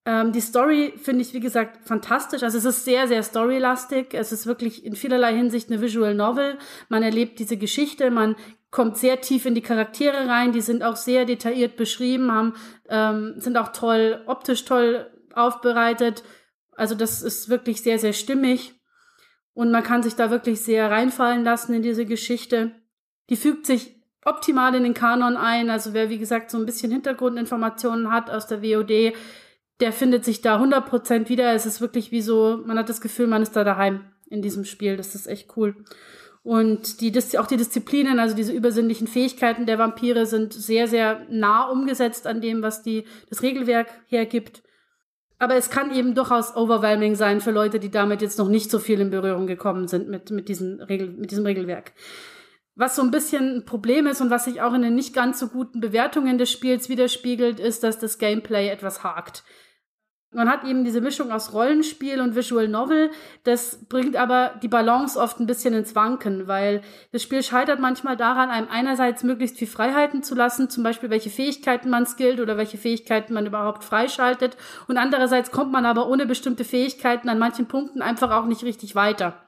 Ähm, 0.06 0.32
die 0.32 0.42
Story 0.42 0.94
finde 0.98 1.24
ich, 1.24 1.34
wie 1.34 1.40
gesagt, 1.40 1.86
fantastisch. 1.88 2.44
Also 2.44 2.58
es 2.58 2.66
ist 2.66 2.86
sehr, 2.86 3.08
sehr 3.08 3.24
storylastig. 3.24 4.14
Es 4.14 4.32
ist 4.32 4.46
wirklich 4.46 4.86
in 4.86 4.96
vielerlei 4.96 5.36
Hinsicht 5.36 5.70
eine 5.70 5.82
Visual 5.82 6.14
Novel. 6.14 6.58
Man 6.90 7.04
erlebt 7.04 7.40
diese 7.40 7.58
Geschichte, 7.58 8.12
man 8.12 8.36
kommt 8.76 8.98
sehr 8.98 9.22
tief 9.22 9.46
in 9.46 9.56
die 9.56 9.62
Charaktere 9.62 10.28
rein. 10.28 10.52
Die 10.52 10.60
sind 10.60 10.84
auch 10.84 10.98
sehr 10.98 11.24
detailliert 11.24 11.78
beschrieben, 11.78 12.30
haben, 12.30 12.56
ähm, 12.90 13.36
sind 13.38 13.56
auch 13.56 13.70
toll, 13.70 14.22
optisch 14.26 14.66
toll 14.66 15.10
aufbereitet. 15.34 16.24
Also 16.76 16.94
das 16.94 17.22
ist 17.22 17.48
wirklich 17.48 17.82
sehr, 17.82 18.00
sehr 18.00 18.12
stimmig. 18.12 18.74
Und 19.54 19.72
man 19.72 19.82
kann 19.82 20.04
sich 20.04 20.16
da 20.16 20.30
wirklich 20.30 20.60
sehr 20.60 20.92
reinfallen 20.92 21.46
lassen 21.46 21.74
in 21.74 21.84
diese 21.84 22.06
Geschichte. 22.06 22.72
Die 23.30 23.38
fügt 23.38 23.66
sich 23.66 23.96
optimal 24.26 24.76
in 24.76 24.84
den 24.84 24.94
Kanon 24.94 25.38
ein. 25.38 25.70
Also 25.70 25.94
wer, 25.94 26.10
wie 26.10 26.18
gesagt, 26.18 26.52
so 26.52 26.58
ein 26.58 26.66
bisschen 26.66 26.92
Hintergrundinformationen 26.92 28.12
hat 28.12 28.30
aus 28.30 28.46
der 28.46 28.62
WOD, 28.62 29.14
der 29.80 29.94
findet 29.94 30.26
sich 30.26 30.42
da 30.42 30.62
100% 30.62 31.30
wieder. 31.30 31.54
Es 31.54 31.66
ist 31.66 31.80
wirklich 31.80 32.12
wie 32.12 32.22
so, 32.22 32.62
man 32.66 32.78
hat 32.78 32.90
das 32.90 33.00
Gefühl, 33.00 33.28
man 33.28 33.42
ist 33.42 33.56
da 33.56 33.64
daheim 33.64 34.02
in 34.30 34.42
diesem 34.42 34.66
Spiel. 34.66 34.98
Das 34.98 35.16
ist 35.16 35.28
echt 35.28 35.56
cool. 35.56 35.78
Und 36.46 37.02
die, 37.02 37.12
auch 37.40 37.48
die 37.48 37.58
Disziplinen, 37.58 38.20
also 38.20 38.36
diese 38.36 38.54
übersinnlichen 38.54 39.08
Fähigkeiten 39.08 39.66
der 39.66 39.80
Vampire 39.80 40.28
sind 40.28 40.54
sehr, 40.54 40.88
sehr 40.88 41.26
nah 41.28 41.68
umgesetzt 41.72 42.28
an 42.28 42.40
dem, 42.40 42.62
was 42.62 42.84
die, 42.84 43.06
das 43.32 43.42
Regelwerk 43.42 43.88
hergibt. 44.06 44.62
Aber 45.40 45.56
es 45.56 45.72
kann 45.72 45.92
eben 45.92 46.14
durchaus 46.14 46.56
overwhelming 46.56 47.16
sein 47.16 47.42
für 47.42 47.50
Leute, 47.50 47.80
die 47.80 47.90
damit 47.90 48.22
jetzt 48.22 48.38
noch 48.38 48.48
nicht 48.48 48.70
so 48.70 48.78
viel 48.78 49.02
in 49.02 49.10
Berührung 49.10 49.48
gekommen 49.48 49.88
sind 49.88 50.08
mit, 50.08 50.30
mit, 50.30 50.48
diesen 50.48 50.84
Regel, 50.84 51.10
mit 51.10 51.32
diesem 51.32 51.48
Regelwerk. 51.48 51.94
Was 52.76 52.96
so 52.96 53.02
ein 53.02 53.10
bisschen 53.10 53.58
ein 53.58 53.66
Problem 53.66 54.06
ist 54.06 54.22
und 54.22 54.30
was 54.30 54.46
sich 54.46 54.62
auch 54.62 54.76
in 54.76 54.84
den 54.84 54.94
nicht 54.94 55.16
ganz 55.16 55.40
so 55.40 55.48
guten 55.48 55.80
Bewertungen 55.80 56.38
des 56.38 56.52
Spiels 56.52 56.90
widerspiegelt, 56.90 57.60
ist, 57.60 57.84
dass 57.84 57.98
das 57.98 58.20
Gameplay 58.20 58.70
etwas 58.70 59.04
hakt. 59.04 59.44
Man 60.36 60.50
hat 60.50 60.66
eben 60.66 60.84
diese 60.84 61.00
Mischung 61.00 61.32
aus 61.32 61.54
Rollenspiel 61.54 62.20
und 62.20 62.36
Visual 62.36 62.68
Novel. 62.68 63.10
Das 63.46 63.86
bringt 63.86 64.18
aber 64.18 64.52
die 64.62 64.68
Balance 64.68 65.18
oft 65.18 65.40
ein 65.40 65.48
bisschen 65.48 65.74
ins 65.74 65.96
Wanken, 65.96 66.48
weil 66.48 66.82
das 67.14 67.24
Spiel 67.24 67.42
scheitert 67.42 67.80
manchmal 67.80 68.18
daran, 68.18 68.50
einem 68.50 68.68
einerseits 68.70 69.24
möglichst 69.24 69.58
viel 69.58 69.68
Freiheiten 69.68 70.24
zu 70.24 70.36
lassen, 70.36 70.70
zum 70.70 70.84
Beispiel 70.84 71.10
welche 71.10 71.30
Fähigkeiten 71.30 71.90
man 71.90 72.06
skillt 72.06 72.42
oder 72.42 72.58
welche 72.58 72.78
Fähigkeiten 72.78 73.34
man 73.34 73.46
überhaupt 73.46 73.86
freischaltet. 73.86 74.58
Und 74.90 74.98
andererseits 74.98 75.52
kommt 75.52 75.72
man 75.72 75.86
aber 75.86 76.10
ohne 76.10 76.26
bestimmte 76.26 76.66
Fähigkeiten 76.66 77.30
an 77.30 77.40
manchen 77.40 77.68
Punkten 77.68 78.02
einfach 78.02 78.32
auch 78.32 78.46
nicht 78.46 78.64
richtig 78.64 78.94
weiter. 78.94 79.45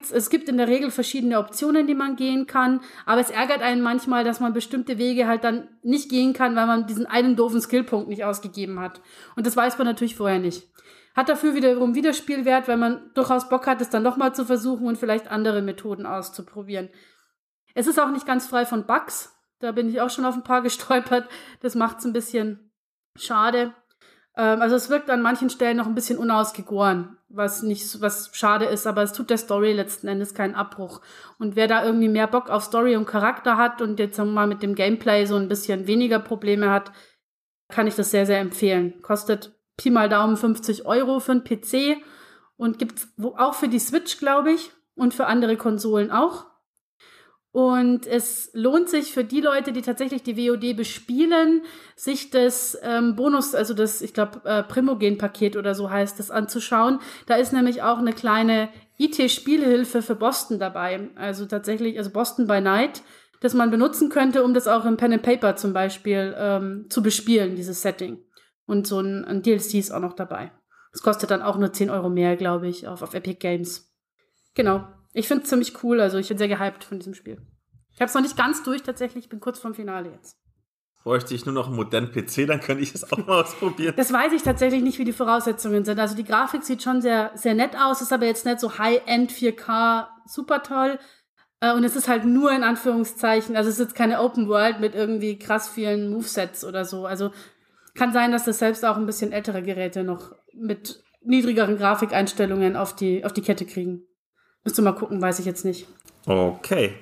Es 0.00 0.30
gibt 0.30 0.48
in 0.48 0.58
der 0.58 0.68
Regel 0.68 0.92
verschiedene 0.92 1.40
Optionen, 1.40 1.88
die 1.88 1.94
man 1.94 2.14
gehen 2.14 2.46
kann, 2.46 2.80
aber 3.04 3.20
es 3.20 3.30
ärgert 3.30 3.62
einen 3.62 3.82
manchmal, 3.82 4.22
dass 4.22 4.38
man 4.38 4.52
bestimmte 4.52 4.96
Wege 4.96 5.26
halt 5.26 5.42
dann 5.42 5.68
nicht 5.82 6.08
gehen 6.08 6.32
kann, 6.32 6.54
weil 6.54 6.66
man 6.66 6.86
diesen 6.86 7.06
einen 7.06 7.34
doofen 7.34 7.60
Skillpunkt 7.60 8.08
nicht 8.08 8.24
ausgegeben 8.24 8.78
hat. 8.78 9.00
Und 9.34 9.44
das 9.46 9.56
weiß 9.56 9.76
man 9.76 9.88
natürlich 9.88 10.14
vorher 10.14 10.38
nicht. 10.38 10.68
Hat 11.16 11.28
dafür 11.28 11.56
wiederum 11.56 11.96
Wiederspielwert, 11.96 12.68
weil 12.68 12.76
man 12.76 13.10
durchaus 13.14 13.48
Bock 13.48 13.66
hat, 13.66 13.80
es 13.80 13.90
dann 13.90 14.04
nochmal 14.04 14.36
zu 14.36 14.44
versuchen 14.44 14.86
und 14.86 14.98
vielleicht 14.98 15.28
andere 15.28 15.62
Methoden 15.62 16.06
auszuprobieren. 16.06 16.90
Es 17.74 17.88
ist 17.88 17.98
auch 17.98 18.10
nicht 18.10 18.26
ganz 18.26 18.46
frei 18.46 18.66
von 18.66 18.86
Bugs. 18.86 19.36
Da 19.58 19.72
bin 19.72 19.88
ich 19.88 20.00
auch 20.00 20.10
schon 20.10 20.24
auf 20.24 20.36
ein 20.36 20.44
paar 20.44 20.62
gestolpert. 20.62 21.28
Das 21.60 21.74
macht 21.74 21.98
es 21.98 22.04
ein 22.04 22.12
bisschen 22.12 22.70
schade. 23.16 23.74
Ähm, 24.36 24.62
also 24.62 24.76
es 24.76 24.90
wirkt 24.90 25.10
an 25.10 25.20
manchen 25.20 25.50
Stellen 25.50 25.76
noch 25.76 25.86
ein 25.86 25.96
bisschen 25.96 26.18
unausgegoren, 26.18 27.17
was 27.28 27.62
nicht, 27.62 28.00
was 28.00 28.30
schade 28.32 28.64
ist, 28.64 28.86
aber 28.86 29.02
es 29.02 29.12
tut 29.12 29.30
der 29.30 29.38
Story 29.38 29.72
letzten 29.72 30.08
Endes 30.08 30.34
keinen 30.34 30.54
Abbruch. 30.54 31.00
Und 31.38 31.56
wer 31.56 31.68
da 31.68 31.84
irgendwie 31.84 32.08
mehr 32.08 32.26
Bock 32.26 32.48
auf 32.48 32.64
Story 32.64 32.96
und 32.96 33.06
Charakter 33.06 33.56
hat 33.56 33.82
und 33.82 33.98
jetzt 33.98 34.18
mal 34.18 34.46
mit 34.46 34.62
dem 34.62 34.74
Gameplay 34.74 35.26
so 35.26 35.36
ein 35.36 35.48
bisschen 35.48 35.86
weniger 35.86 36.18
Probleme 36.18 36.70
hat, 36.70 36.92
kann 37.68 37.86
ich 37.86 37.94
das 37.94 38.10
sehr, 38.10 38.24
sehr 38.24 38.40
empfehlen. 38.40 39.02
Kostet 39.02 39.54
Pi 39.76 39.90
mal 39.90 40.08
Daumen 40.08 40.36
50 40.36 40.86
Euro 40.86 41.20
für 41.20 41.32
einen 41.32 41.44
PC 41.44 42.02
und 42.56 42.78
gibt's 42.78 43.08
auch 43.36 43.54
für 43.54 43.68
die 43.68 43.78
Switch, 43.78 44.18
glaube 44.18 44.52
ich, 44.52 44.72
und 44.96 45.14
für 45.14 45.26
andere 45.26 45.56
Konsolen 45.56 46.10
auch. 46.10 46.46
Und 47.50 48.06
es 48.06 48.50
lohnt 48.52 48.90
sich 48.90 49.12
für 49.12 49.24
die 49.24 49.40
Leute, 49.40 49.72
die 49.72 49.80
tatsächlich 49.80 50.22
die 50.22 50.36
WOD 50.36 50.76
bespielen, 50.76 51.62
sich 51.96 52.30
das 52.30 52.78
ähm, 52.82 53.16
Bonus, 53.16 53.54
also 53.54 53.72
das, 53.72 54.02
ich 54.02 54.12
glaube, 54.12 54.42
äh, 54.44 54.62
Primogen-Paket 54.62 55.56
oder 55.56 55.74
so 55.74 55.90
heißt 55.90 56.18
das, 56.18 56.30
anzuschauen. 56.30 57.00
Da 57.26 57.36
ist 57.36 57.52
nämlich 57.52 57.82
auch 57.82 57.98
eine 57.98 58.12
kleine 58.12 58.68
IT-Spielhilfe 58.98 60.02
für 60.02 60.14
Boston 60.14 60.58
dabei. 60.58 61.08
Also 61.14 61.46
tatsächlich, 61.46 61.96
also 61.96 62.10
Boston 62.10 62.46
by 62.46 62.60
Night, 62.60 63.02
das 63.40 63.54
man 63.54 63.70
benutzen 63.70 64.10
könnte, 64.10 64.44
um 64.44 64.52
das 64.52 64.68
auch 64.68 64.84
im 64.84 64.96
Pen 64.96 65.14
and 65.14 65.22
Paper 65.22 65.56
zum 65.56 65.72
Beispiel 65.72 66.34
ähm, 66.36 66.86
zu 66.90 67.02
bespielen, 67.02 67.56
dieses 67.56 67.80
Setting. 67.80 68.22
Und 68.66 68.86
so 68.86 69.00
ein, 69.00 69.24
ein 69.24 69.42
DLC 69.42 69.74
ist 69.74 69.90
auch 69.90 70.00
noch 70.00 70.12
dabei. 70.12 70.52
Das 70.92 71.02
kostet 71.02 71.30
dann 71.30 71.42
auch 71.42 71.56
nur 71.56 71.72
10 71.72 71.88
Euro 71.88 72.10
mehr, 72.10 72.36
glaube 72.36 72.68
ich, 72.68 72.86
auf, 72.86 73.02
auf 73.02 73.14
Epic 73.14 73.38
Games. 73.38 73.90
Genau. 74.54 74.86
Ich 75.18 75.26
finde 75.26 75.42
es 75.42 75.50
ziemlich 75.50 75.82
cool. 75.82 76.00
Also 76.00 76.18
ich 76.18 76.28
bin 76.28 76.38
sehr 76.38 76.48
gehypt 76.48 76.84
von 76.84 76.98
diesem 76.98 77.14
Spiel. 77.14 77.38
Ich 77.92 78.00
habe 78.00 78.08
es 78.08 78.14
noch 78.14 78.22
nicht 78.22 78.36
ganz 78.36 78.62
durch 78.62 78.82
tatsächlich. 78.82 79.24
Ich 79.24 79.30
bin 79.30 79.40
kurz 79.40 79.58
vorm 79.58 79.74
Finale 79.74 80.10
jetzt. 80.10 80.36
Bräuchte 81.02 81.34
ich 81.34 81.44
nur 81.44 81.54
noch 81.54 81.66
einen 81.66 81.76
modernen 81.76 82.12
PC, 82.12 82.46
dann 82.46 82.60
könnte 82.60 82.82
ich 82.82 82.94
es 82.94 83.10
auch 83.10 83.18
mal 83.18 83.40
ausprobieren. 83.42 83.94
Das 83.96 84.12
weiß 84.12 84.32
ich 84.32 84.42
tatsächlich 84.42 84.82
nicht, 84.82 84.98
wie 84.98 85.04
die 85.04 85.12
Voraussetzungen 85.12 85.84
sind. 85.84 85.98
Also 85.98 86.14
die 86.14 86.24
Grafik 86.24 86.62
sieht 86.62 86.82
schon 86.82 87.00
sehr, 87.00 87.32
sehr 87.34 87.54
nett 87.54 87.76
aus, 87.76 88.00
ist 88.00 88.12
aber 88.12 88.26
jetzt 88.26 88.44
nicht 88.46 88.60
so 88.60 88.78
High-End 88.78 89.32
4K, 89.32 90.06
super 90.26 90.62
toll. 90.62 90.98
Äh, 91.60 91.72
und 91.72 91.82
es 91.82 91.96
ist 91.96 92.08
halt 92.08 92.24
nur 92.24 92.52
in 92.52 92.62
Anführungszeichen, 92.62 93.56
also 93.56 93.70
es 93.70 93.76
ist 93.76 93.86
jetzt 93.86 93.94
keine 93.94 94.20
Open 94.20 94.48
World 94.48 94.80
mit 94.80 94.94
irgendwie 94.94 95.38
krass 95.38 95.68
vielen 95.68 96.10
Movesets 96.10 96.64
oder 96.64 96.84
so. 96.84 97.06
Also 97.06 97.30
kann 97.94 98.12
sein, 98.12 98.30
dass 98.30 98.44
das 98.44 98.58
selbst 98.58 98.84
auch 98.84 98.96
ein 98.96 99.06
bisschen 99.06 99.32
ältere 99.32 99.62
Geräte 99.62 100.04
noch 100.04 100.32
mit 100.52 101.02
niedrigeren 101.22 101.76
Grafikeinstellungen 101.76 102.76
auf 102.76 102.94
die, 102.94 103.24
auf 103.24 103.32
die 103.32 103.42
Kette 103.42 103.66
kriegen. 103.66 104.04
Müsst 104.68 104.76
du 104.76 104.82
mal 104.82 104.92
gucken, 104.92 105.22
weiß 105.22 105.38
ich 105.38 105.46
jetzt 105.46 105.64
nicht. 105.64 105.88
Okay. 106.26 106.94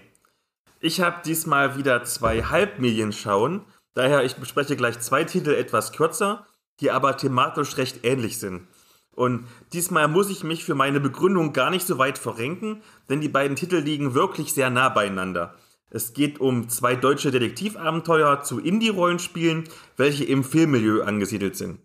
Ich 0.78 1.00
habe 1.00 1.16
diesmal 1.24 1.76
wieder 1.76 2.04
zwei 2.04 2.44
Halbmilien 2.44 3.12
schauen. 3.12 3.64
Daher, 3.92 4.22
ich 4.22 4.36
bespreche 4.36 4.76
gleich 4.76 5.00
zwei 5.00 5.24
Titel 5.24 5.50
etwas 5.50 5.90
kürzer, 5.90 6.46
die 6.78 6.92
aber 6.92 7.16
thematisch 7.16 7.76
recht 7.76 8.04
ähnlich 8.04 8.38
sind. 8.38 8.68
Und 9.16 9.48
diesmal 9.72 10.06
muss 10.06 10.30
ich 10.30 10.44
mich 10.44 10.62
für 10.62 10.76
meine 10.76 11.00
Begründung 11.00 11.52
gar 11.52 11.70
nicht 11.70 11.88
so 11.88 11.98
weit 11.98 12.18
verrenken, 12.18 12.84
denn 13.08 13.20
die 13.20 13.28
beiden 13.28 13.56
Titel 13.56 13.78
liegen 13.78 14.14
wirklich 14.14 14.54
sehr 14.54 14.70
nah 14.70 14.88
beieinander. 14.88 15.56
Es 15.90 16.12
geht 16.12 16.38
um 16.38 16.68
zwei 16.68 16.94
deutsche 16.94 17.32
Detektivabenteuer 17.32 18.44
zu 18.44 18.60
Indie-Rollenspielen, 18.60 19.64
welche 19.96 20.22
im 20.22 20.44
Filmmilieu 20.44 21.02
angesiedelt 21.02 21.56
sind. 21.56 21.80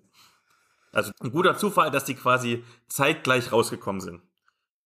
Also 0.91 1.11
ein 1.21 1.31
guter 1.31 1.57
Zufall, 1.57 1.89
dass 1.89 2.05
die 2.05 2.13
quasi 2.13 2.63
zeitgleich 2.87 3.51
rausgekommen 3.51 4.01
sind. 4.01 4.21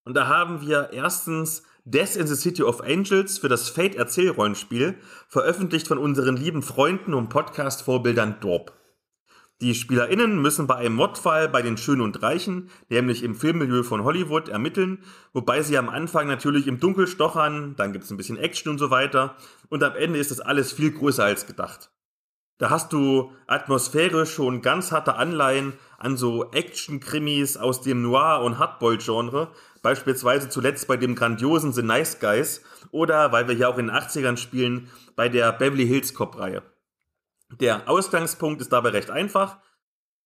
Und 0.06 0.16
da 0.16 0.28
haben 0.28 0.62
wir 0.62 0.92
erstens 0.94 1.64
Death 1.84 2.16
in 2.16 2.28
the 2.28 2.36
City 2.36 2.62
of 2.62 2.82
Angels 2.82 3.40
für 3.40 3.50
das 3.50 3.70
Fate 3.70 3.96
Erzählrollenspiel, 3.96 5.00
veröffentlicht 5.28 5.88
von 5.88 5.98
unseren 5.98 6.38
lieben 6.38 6.62
Freunden 6.62 7.16
und 7.16 7.30
Podcast-Vorbildern 7.30 8.40
Dorp. 8.40 8.74
Die 9.62 9.74
SpielerInnen 9.74 10.42
müssen 10.42 10.68
bei 10.68 10.76
einem 10.76 10.96
Mordfall 10.96 11.50
bei 11.50 11.64
den 11.64 11.78
Schönen 11.78 12.02
und 12.02 12.22
Reichen, 12.22 12.70
nämlich 12.90 13.24
im 13.24 13.34
Filmmilieu 13.34 13.82
von 13.82 14.04
Hollywood, 14.04 14.48
ermitteln, 14.48 15.00
wobei 15.34 15.64
sie 15.64 15.78
am 15.78 15.90
Anfang 15.90 16.28
natürlich 16.28 16.68
im 16.68 16.80
Dunkel 16.80 17.08
stochern, 17.08 17.74
dann 17.76 17.92
gibt's 17.92 18.12
ein 18.12 18.18
bisschen 18.18 18.38
Action 18.38 18.72
und 18.72 18.78
so 18.78 18.92
weiter, 18.92 19.36
und 19.70 19.82
am 19.82 19.96
Ende 19.96 20.20
ist 20.20 20.30
das 20.30 20.40
alles 20.40 20.72
viel 20.72 20.92
größer 20.92 21.24
als 21.24 21.48
gedacht. 21.48 21.90
Da 22.58 22.70
hast 22.70 22.94
du 22.94 23.32
atmosphärisch 23.48 24.34
schon 24.34 24.62
ganz 24.62 24.92
harte 24.92 25.16
Anleihen 25.16 25.74
an 25.98 26.16
so 26.16 26.52
Action-Krimis 26.52 27.58
aus 27.58 27.82
dem 27.82 28.02
Noir- 28.02 28.44
und 28.44 28.60
Hardboiled-Genre, 28.60 29.52
beispielsweise 29.86 30.50
zuletzt 30.50 30.88
bei 30.88 30.98
dem 30.98 31.14
grandiosen 31.14 31.72
The 31.72 31.84
Nice 31.84 32.20
Guys 32.20 32.64
oder, 32.90 33.32
weil 33.32 33.48
wir 33.48 33.54
hier 33.54 33.70
auch 33.70 33.78
in 33.78 33.86
den 33.86 33.96
80ern 33.96 34.36
spielen, 34.36 34.90
bei 35.16 35.30
der 35.30 35.52
Beverly 35.54 35.86
Hills 35.86 36.16
Cop-Reihe. 36.16 36.64
Der 37.60 37.88
Ausgangspunkt 37.88 38.62
ist 38.62 38.74
dabei 38.74 38.90
recht 38.90 39.12
einfach. 39.12 39.60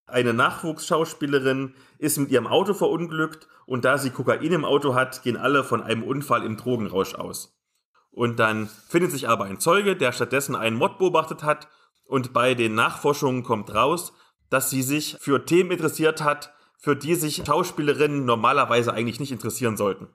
Eine 0.07 0.33
Nachwuchsschauspielerin 0.33 1.75
ist 1.97 2.17
mit 2.17 2.31
ihrem 2.31 2.47
Auto 2.47 2.73
verunglückt 2.73 3.49
und 3.65 3.83
da 3.83 3.97
sie 3.97 4.11
Kokain 4.11 4.53
im 4.53 4.63
Auto 4.63 4.95
hat, 4.95 5.23
gehen 5.23 5.35
alle 5.35 5.65
von 5.65 5.83
einem 5.83 6.03
Unfall 6.03 6.45
im 6.45 6.55
Drogenrausch 6.55 7.15
aus. 7.15 7.59
Und 8.11 8.39
dann 8.39 8.69
findet 8.87 9.11
sich 9.11 9.27
aber 9.27 9.43
ein 9.43 9.59
Zeuge, 9.59 9.97
der 9.97 10.13
stattdessen 10.13 10.55
einen 10.55 10.77
Mord 10.77 10.99
beobachtet 10.99 11.43
hat 11.43 11.67
und 12.05 12.31
bei 12.31 12.55
den 12.55 12.75
Nachforschungen 12.75 13.43
kommt 13.43 13.75
raus, 13.75 14.13
dass 14.49 14.69
sie 14.69 14.83
sich 14.83 15.17
für 15.19 15.45
Themen 15.45 15.71
interessiert 15.71 16.23
hat, 16.23 16.53
für 16.79 16.95
die 16.95 17.15
sich 17.15 17.43
Schauspielerinnen 17.45 18.25
normalerweise 18.25 18.93
eigentlich 18.93 19.19
nicht 19.19 19.31
interessieren 19.31 19.77
sollten. 19.77 20.07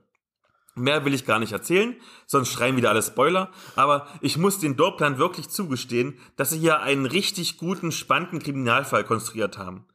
Mehr 0.74 1.04
will 1.04 1.14
ich 1.14 1.24
gar 1.24 1.38
nicht 1.38 1.52
erzählen, 1.52 1.94
sonst 2.26 2.50
schreien 2.50 2.76
wieder 2.76 2.90
alle 2.90 3.02
Spoiler. 3.02 3.50
Aber 3.76 4.08
ich 4.20 4.38
muss 4.38 4.58
den 4.58 4.76
Dorplan 4.76 5.18
wirklich 5.18 5.48
zugestehen, 5.48 6.18
dass 6.36 6.50
sie 6.50 6.58
hier 6.58 6.80
einen 6.80 7.06
richtig 7.06 7.58
guten, 7.58 7.92
spannenden 7.92 8.40
Kriminalfall 8.40 9.04
konstruiert 9.04 9.56
haben. 9.56 9.86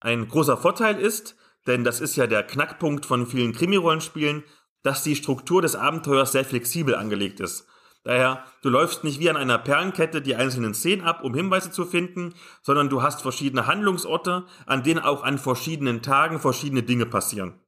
Ein 0.00 0.28
großer 0.28 0.56
Vorteil 0.56 1.00
ist, 1.00 1.34
denn 1.66 1.82
das 1.82 2.00
ist 2.00 2.14
ja 2.14 2.28
der 2.28 2.44
Knackpunkt 2.44 3.04
von 3.04 3.26
vielen 3.26 3.52
Krimirollenspielen, 3.52 4.44
dass 4.82 5.02
die 5.02 5.16
Struktur 5.16 5.62
des 5.62 5.74
Abenteuers 5.74 6.32
sehr 6.32 6.44
flexibel 6.44 6.94
angelegt 6.94 7.40
ist. 7.40 7.66
Daher, 8.04 8.44
du 8.62 8.68
läufst 8.68 9.04
nicht 9.04 9.20
wie 9.20 9.30
an 9.30 9.36
einer 9.36 9.58
Perlenkette 9.58 10.22
die 10.22 10.34
einzelnen 10.34 10.74
Szenen 10.74 11.04
ab, 11.04 11.22
um 11.22 11.34
Hinweise 11.34 11.70
zu 11.70 11.84
finden, 11.84 12.34
sondern 12.60 12.88
du 12.88 13.02
hast 13.02 13.22
verschiedene 13.22 13.66
Handlungsorte, 13.66 14.44
an 14.66 14.82
denen 14.82 15.00
auch 15.00 15.22
an 15.22 15.38
verschiedenen 15.38 16.02
Tagen 16.02 16.40
verschiedene 16.40 16.82
Dinge 16.82 17.06
passieren. 17.06 17.60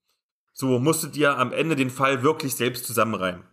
So 0.53 0.79
musst 0.79 1.05
du 1.05 1.09
dir 1.09 1.39
am 1.39 1.53
Ende 1.53 1.77
den 1.77 1.91
Fall 1.91 2.23
wirklich 2.23 2.57
selbst 2.57 2.87
zusammenreimen. 2.87 3.45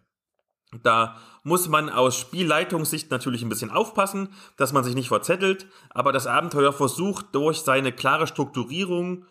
Da 0.84 1.17
muss 1.44 1.67
man 1.67 1.89
aus 1.89 2.17
Spielleitungssicht 2.17 3.12
natürlich 3.12 3.41
ein 3.41 3.50
bisschen 3.50 3.72
aufpassen, 3.72 4.30
dass 4.58 4.74
man 4.74 4.84
sich 4.84 4.96
nicht 4.96 5.10
verzettelt, 5.10 5.67
aber 5.89 6.12
das 6.12 6.28
Abenteuer 6.28 6.72
versucht 6.72 7.28
durch 7.34 7.62
seine 7.62 7.91
klare 7.91 8.28
Strukturierung 8.28 9.26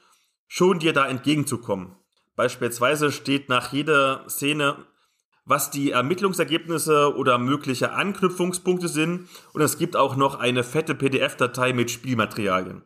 schon 0.47 0.81
dir 0.81 0.93
da 0.93 1.07
entgegenzukommen. 1.07 1.97
Beispielsweise 2.37 3.11
steht 3.11 3.49
nach 3.49 3.73
jeder 3.73 4.29
Szene 4.29 4.77
was 5.51 5.73
die 5.73 5.91
Ermittlungsergebnisse 5.91 7.17
oder 7.17 7.37
mögliche 7.37 7.93
Anknüpfungspunkte 7.93 8.87
sind 8.87 9.29
und 9.53 9.61
es 9.61 9.79
gibt 9.79 9.97
auch 9.97 10.15
noch 10.15 10.39
eine 10.39 10.63
fette 10.63 10.95
PDF-Datei 10.95 11.73
mit 11.73 11.91
Spielmaterialien. 11.91 12.83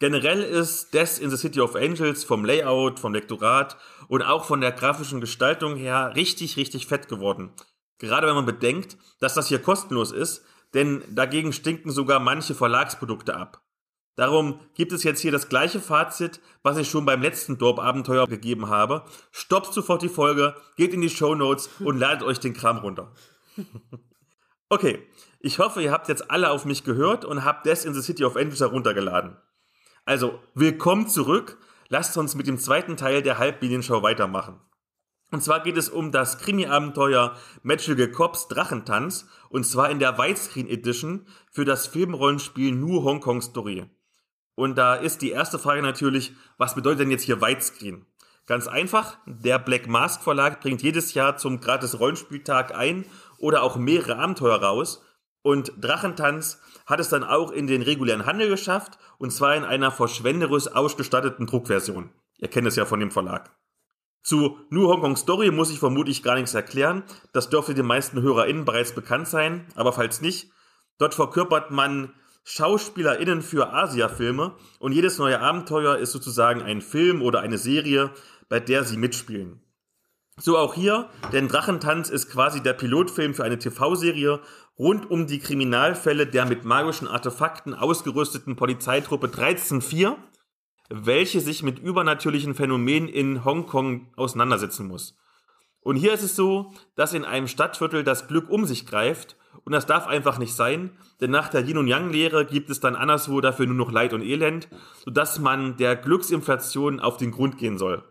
Generell 0.00 0.42
ist 0.42 0.92
Death 0.92 1.20
in 1.20 1.30
the 1.30 1.36
City 1.36 1.60
of 1.60 1.76
Angels 1.76 2.24
vom 2.24 2.44
Layout, 2.44 2.98
vom 2.98 3.14
Lektorat 3.14 3.76
und 4.08 4.22
auch 4.22 4.44
von 4.44 4.60
der 4.60 4.72
grafischen 4.72 5.20
Gestaltung 5.20 5.76
her 5.76 6.12
richtig, 6.16 6.56
richtig 6.56 6.88
fett 6.88 7.08
geworden. 7.08 7.50
Gerade 7.98 8.26
wenn 8.26 8.34
man 8.34 8.44
bedenkt, 8.44 8.98
dass 9.20 9.34
das 9.34 9.46
hier 9.46 9.60
kostenlos 9.60 10.10
ist, 10.10 10.44
denn 10.74 11.04
dagegen 11.08 11.52
stinken 11.52 11.92
sogar 11.92 12.18
manche 12.18 12.56
Verlagsprodukte 12.56 13.36
ab. 13.36 13.63
Darum 14.16 14.60
gibt 14.74 14.92
es 14.92 15.02
jetzt 15.02 15.20
hier 15.20 15.32
das 15.32 15.48
gleiche 15.48 15.80
Fazit, 15.80 16.40
was 16.62 16.76
ich 16.78 16.88
schon 16.88 17.04
beim 17.04 17.20
letzten 17.20 17.58
Dorp-Abenteuer 17.58 18.28
gegeben 18.28 18.68
habe. 18.68 19.04
Stoppt 19.32 19.74
sofort 19.74 20.02
die 20.02 20.08
Folge, 20.08 20.54
geht 20.76 20.94
in 20.94 21.00
die 21.00 21.10
Show 21.10 21.34
Notes 21.34 21.68
und 21.80 21.98
ladet 21.98 22.22
euch 22.22 22.38
den 22.38 22.54
Kram 22.54 22.78
runter. 22.78 23.12
Okay, 24.70 25.06
ich 25.40 25.58
hoffe, 25.58 25.82
ihr 25.82 25.92
habt 25.92 26.08
jetzt 26.08 26.30
alle 26.30 26.50
auf 26.50 26.64
mich 26.64 26.84
gehört 26.84 27.24
und 27.24 27.44
habt 27.44 27.66
Death 27.66 27.84
in 27.84 27.94
the 27.94 28.00
City 28.02 28.24
of 28.24 28.34
Angels 28.34 28.60
heruntergeladen. 28.60 29.36
Also, 30.04 30.40
willkommen 30.54 31.06
zurück. 31.06 31.58
Lasst 31.88 32.16
uns 32.16 32.34
mit 32.34 32.46
dem 32.46 32.58
zweiten 32.58 32.96
Teil 32.96 33.22
der 33.22 33.38
Halbbienenshow 33.38 34.02
weitermachen. 34.02 34.58
Und 35.30 35.42
zwar 35.42 35.60
geht 35.60 35.76
es 35.76 35.90
um 35.90 36.12
das 36.12 36.38
Krimi-Abenteuer 36.38 37.36
Magical 37.62 38.10
Cops 38.10 38.48
Drachentanz 38.48 39.28
und 39.48 39.64
zwar 39.64 39.90
in 39.90 39.98
der 39.98 40.18
Widescreen 40.18 40.68
Edition 40.68 41.26
für 41.52 41.64
das 41.64 41.86
Filmrollenspiel 41.86 42.72
New 42.72 43.04
Hong 43.04 43.20
Kong 43.20 43.42
Story. 43.42 43.84
Und 44.54 44.76
da 44.76 44.94
ist 44.94 45.22
die 45.22 45.30
erste 45.30 45.58
Frage 45.58 45.82
natürlich, 45.82 46.32
was 46.58 46.74
bedeutet 46.74 47.00
denn 47.00 47.10
jetzt 47.10 47.24
hier 47.24 47.40
Widescreen? 47.40 48.06
Ganz 48.46 48.68
einfach, 48.68 49.16
der 49.26 49.58
Black 49.58 49.88
Mask 49.88 50.22
Verlag 50.22 50.60
bringt 50.60 50.82
jedes 50.82 51.14
Jahr 51.14 51.36
zum 51.36 51.60
gratis 51.60 51.98
Rollenspieltag 51.98 52.74
ein 52.74 53.06
oder 53.38 53.62
auch 53.62 53.76
mehrere 53.76 54.16
Abenteuer 54.16 54.62
raus. 54.62 55.02
Und 55.42 55.72
Drachentanz 55.78 56.60
hat 56.86 57.00
es 57.00 57.08
dann 57.08 57.24
auch 57.24 57.50
in 57.50 57.66
den 57.66 57.82
regulären 57.82 58.26
Handel 58.26 58.48
geschafft 58.48 58.98
und 59.18 59.30
zwar 59.30 59.56
in 59.56 59.64
einer 59.64 59.90
verschwenderisch 59.90 60.68
ausgestatteten 60.68 61.46
Druckversion. 61.46 62.10
Ihr 62.38 62.48
kennt 62.48 62.66
es 62.66 62.76
ja 62.76 62.84
von 62.84 63.00
dem 63.00 63.10
Verlag. 63.10 63.50
Zu 64.22 64.58
New 64.70 64.88
Hong 64.88 65.00
Kong 65.00 65.16
Story 65.16 65.50
muss 65.50 65.70
ich 65.70 65.78
vermutlich 65.78 66.22
gar 66.22 66.36
nichts 66.36 66.54
erklären. 66.54 67.02
Das 67.32 67.50
dürfte 67.50 67.74
den 67.74 67.86
meisten 67.86 68.22
HörerInnen 68.22 68.64
bereits 68.64 68.94
bekannt 68.94 69.28
sein, 69.28 69.66
aber 69.74 69.92
falls 69.92 70.22
nicht, 70.22 70.50
dort 70.98 71.14
verkörpert 71.14 71.70
man 71.70 72.14
SchauspielerInnen 72.44 73.42
für 73.42 73.72
Asia-Filme 73.72 74.54
und 74.78 74.92
jedes 74.92 75.18
neue 75.18 75.40
Abenteuer 75.40 75.96
ist 75.96 76.12
sozusagen 76.12 76.62
ein 76.62 76.82
Film 76.82 77.22
oder 77.22 77.40
eine 77.40 77.58
Serie, 77.58 78.10
bei 78.48 78.60
der 78.60 78.84
sie 78.84 78.98
mitspielen. 78.98 79.60
So 80.36 80.58
auch 80.58 80.74
hier, 80.74 81.08
denn 81.32 81.48
Drachentanz 81.48 82.10
ist 82.10 82.28
quasi 82.30 82.62
der 82.62 82.72
Pilotfilm 82.72 83.34
für 83.34 83.44
eine 83.44 83.58
TV-Serie 83.58 84.40
rund 84.78 85.10
um 85.10 85.26
die 85.26 85.38
Kriminalfälle 85.38 86.26
der 86.26 86.44
mit 86.44 86.64
magischen 86.64 87.08
Artefakten 87.08 87.72
ausgerüsteten 87.72 88.56
Polizeitruppe 88.56 89.28
134, 89.28 90.08
welche 90.90 91.40
sich 91.40 91.62
mit 91.62 91.78
übernatürlichen 91.78 92.54
Phänomenen 92.54 93.08
in 93.08 93.44
Hongkong 93.44 94.12
auseinandersetzen 94.16 94.86
muss. 94.86 95.16
Und 95.80 95.96
hier 95.96 96.12
ist 96.12 96.22
es 96.22 96.34
so, 96.34 96.72
dass 96.96 97.14
in 97.14 97.24
einem 97.24 97.46
Stadtviertel 97.46 98.04
das 98.04 98.26
Glück 98.26 98.50
um 98.50 98.64
sich 98.64 98.86
greift 98.86 99.36
und 99.64 99.72
das 99.72 99.86
darf 99.86 100.06
einfach 100.06 100.38
nicht 100.38 100.54
sein, 100.54 100.90
denn 101.20 101.30
nach 101.30 101.48
der 101.48 101.62
Yin- 101.62 101.78
und 101.78 101.86
Yang-Lehre 101.88 102.44
gibt 102.44 102.70
es 102.70 102.80
dann 102.80 102.96
anderswo 102.96 103.40
dafür 103.40 103.66
nur 103.66 103.76
noch 103.76 103.92
Leid 103.92 104.12
und 104.12 104.22
Elend, 104.22 104.68
sodass 105.04 105.38
man 105.38 105.76
der 105.76 105.96
Glücksinflation 105.96 107.00
auf 107.00 107.16
den 107.16 107.30
Grund 107.30 107.58
gehen 107.58 107.78
soll. 107.78 108.04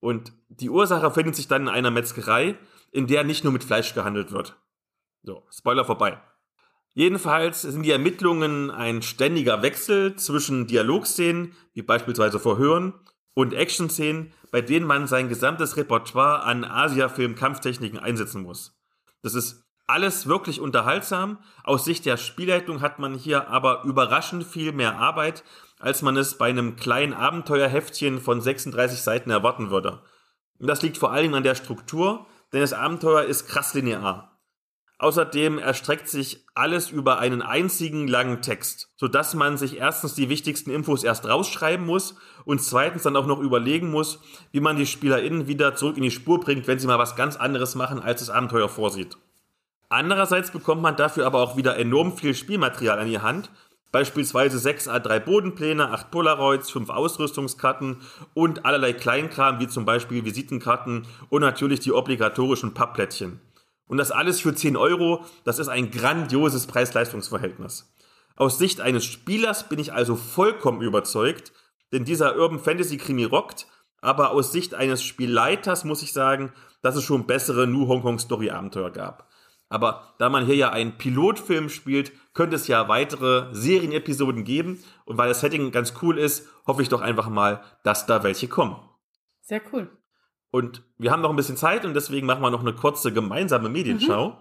Und 0.00 0.32
die 0.48 0.70
Ursache 0.70 1.10
findet 1.10 1.34
sich 1.34 1.48
dann 1.48 1.62
in 1.62 1.68
einer 1.68 1.90
Metzgerei, 1.90 2.56
in 2.92 3.06
der 3.06 3.24
nicht 3.24 3.42
nur 3.42 3.52
mit 3.52 3.64
Fleisch 3.64 3.94
gehandelt 3.94 4.32
wird. 4.32 4.56
So, 5.22 5.42
Spoiler 5.50 5.84
vorbei. 5.84 6.20
Jedenfalls 6.92 7.62
sind 7.62 7.82
die 7.82 7.90
Ermittlungen 7.90 8.70
ein 8.70 9.02
ständiger 9.02 9.62
Wechsel 9.62 10.14
zwischen 10.14 10.68
Dialogszenen, 10.68 11.54
wie 11.72 11.82
beispielsweise 11.82 12.38
Verhören, 12.38 12.94
und 13.34 13.52
Action-Szenen, 13.52 14.32
bei 14.52 14.60
denen 14.60 14.86
man 14.86 15.08
sein 15.08 15.28
gesamtes 15.28 15.76
Repertoire 15.76 16.44
an 16.44 16.64
Asia-Film-Kampftechniken 16.64 17.98
einsetzen 17.98 18.42
muss. 18.42 18.78
Das 19.22 19.34
ist 19.34 19.63
alles 19.86 20.26
wirklich 20.26 20.60
unterhaltsam. 20.60 21.38
Aus 21.62 21.84
Sicht 21.84 22.06
der 22.06 22.16
Spielleitung 22.16 22.80
hat 22.80 22.98
man 22.98 23.14
hier 23.14 23.48
aber 23.48 23.84
überraschend 23.84 24.44
viel 24.44 24.72
mehr 24.72 24.98
Arbeit, 24.98 25.44
als 25.78 26.02
man 26.02 26.16
es 26.16 26.38
bei 26.38 26.48
einem 26.48 26.76
kleinen 26.76 27.12
Abenteuerheftchen 27.12 28.20
von 28.20 28.40
36 28.40 29.00
Seiten 29.02 29.30
erwarten 29.30 29.70
würde. 29.70 30.00
Und 30.58 30.68
das 30.68 30.82
liegt 30.82 30.98
vor 30.98 31.12
allem 31.12 31.34
an 31.34 31.42
der 31.42 31.54
Struktur, 31.54 32.26
denn 32.52 32.60
das 32.60 32.72
Abenteuer 32.72 33.24
ist 33.24 33.48
krass 33.48 33.74
linear. 33.74 34.30
Außerdem 34.98 35.58
erstreckt 35.58 36.08
sich 36.08 36.46
alles 36.54 36.88
über 36.88 37.18
einen 37.18 37.42
einzigen 37.42 38.06
langen 38.06 38.42
Text, 38.42 38.92
sodass 38.96 39.34
man 39.34 39.58
sich 39.58 39.76
erstens 39.76 40.14
die 40.14 40.28
wichtigsten 40.28 40.70
Infos 40.70 41.02
erst 41.02 41.28
rausschreiben 41.28 41.84
muss 41.84 42.14
und 42.44 42.62
zweitens 42.62 43.02
dann 43.02 43.16
auch 43.16 43.26
noch 43.26 43.40
überlegen 43.40 43.90
muss, 43.90 44.20
wie 44.52 44.60
man 44.60 44.76
die 44.76 44.86
SpielerInnen 44.86 45.48
wieder 45.48 45.74
zurück 45.74 45.96
in 45.96 46.04
die 46.04 46.12
Spur 46.12 46.38
bringt, 46.38 46.68
wenn 46.68 46.78
sie 46.78 46.86
mal 46.86 46.98
was 46.98 47.16
ganz 47.16 47.36
anderes 47.36 47.74
machen, 47.74 47.98
als 47.98 48.20
das 48.20 48.30
Abenteuer 48.30 48.68
vorsieht. 48.68 49.18
Andererseits 49.94 50.50
bekommt 50.50 50.82
man 50.82 50.96
dafür 50.96 51.24
aber 51.24 51.38
auch 51.38 51.56
wieder 51.56 51.76
enorm 51.76 52.16
viel 52.16 52.34
Spielmaterial 52.34 52.98
an 52.98 53.06
die 53.06 53.20
Hand, 53.20 53.48
beispielsweise 53.92 54.58
6 54.58 54.88
A3 54.88 55.20
Bodenpläne, 55.20 55.92
8 55.92 56.10
Polaroids, 56.10 56.68
5 56.72 56.90
Ausrüstungskarten 56.90 57.98
und 58.34 58.66
allerlei 58.66 58.92
Kleinkram 58.92 59.60
wie 59.60 59.68
zum 59.68 59.84
Beispiel 59.84 60.24
Visitenkarten 60.24 61.06
und 61.28 61.42
natürlich 61.42 61.78
die 61.78 61.92
obligatorischen 61.92 62.74
Pappplättchen. 62.74 63.40
Und 63.86 63.98
das 63.98 64.10
alles 64.10 64.40
für 64.40 64.52
10 64.52 64.76
Euro, 64.76 65.24
das 65.44 65.60
ist 65.60 65.68
ein 65.68 65.92
grandioses 65.92 66.66
Preis-Leistungs-Verhältnis. 66.66 67.94
Aus 68.34 68.58
Sicht 68.58 68.80
eines 68.80 69.04
Spielers 69.04 69.68
bin 69.68 69.78
ich 69.78 69.92
also 69.92 70.16
vollkommen 70.16 70.82
überzeugt, 70.82 71.52
denn 71.92 72.04
dieser 72.04 72.36
Urban 72.36 72.58
Fantasy 72.58 72.96
Krimi 72.96 73.22
rockt, 73.22 73.68
aber 74.00 74.32
aus 74.32 74.50
Sicht 74.50 74.74
eines 74.74 75.04
Spielleiters 75.04 75.84
muss 75.84 76.02
ich 76.02 76.12
sagen, 76.12 76.52
dass 76.82 76.96
es 76.96 77.04
schon 77.04 77.28
bessere 77.28 77.68
New 77.68 77.86
Hong 77.86 78.02
Kong 78.02 78.18
Story 78.18 78.50
Abenteuer 78.50 78.90
gab. 78.90 79.28
Aber 79.68 80.14
da 80.18 80.28
man 80.28 80.46
hier 80.46 80.56
ja 80.56 80.70
einen 80.70 80.98
Pilotfilm 80.98 81.68
spielt, 81.68 82.12
könnte 82.34 82.56
es 82.56 82.68
ja 82.68 82.88
weitere 82.88 83.52
Serienepisoden 83.52 84.44
geben. 84.44 84.82
Und 85.04 85.18
weil 85.18 85.28
das 85.28 85.40
Setting 85.40 85.72
ganz 85.72 85.94
cool 86.02 86.18
ist, 86.18 86.48
hoffe 86.66 86.82
ich 86.82 86.88
doch 86.88 87.00
einfach 87.00 87.28
mal, 87.28 87.62
dass 87.82 88.06
da 88.06 88.22
welche 88.22 88.48
kommen. 88.48 88.76
Sehr 89.40 89.60
cool. 89.72 89.90
Und 90.50 90.84
wir 90.98 91.10
haben 91.10 91.22
noch 91.22 91.30
ein 91.30 91.36
bisschen 91.36 91.56
Zeit 91.56 91.84
und 91.84 91.94
deswegen 91.94 92.26
machen 92.26 92.42
wir 92.42 92.50
noch 92.50 92.60
eine 92.60 92.74
kurze 92.74 93.12
gemeinsame 93.12 93.68
Medienschau. 93.68 94.28
Mhm. 94.28 94.36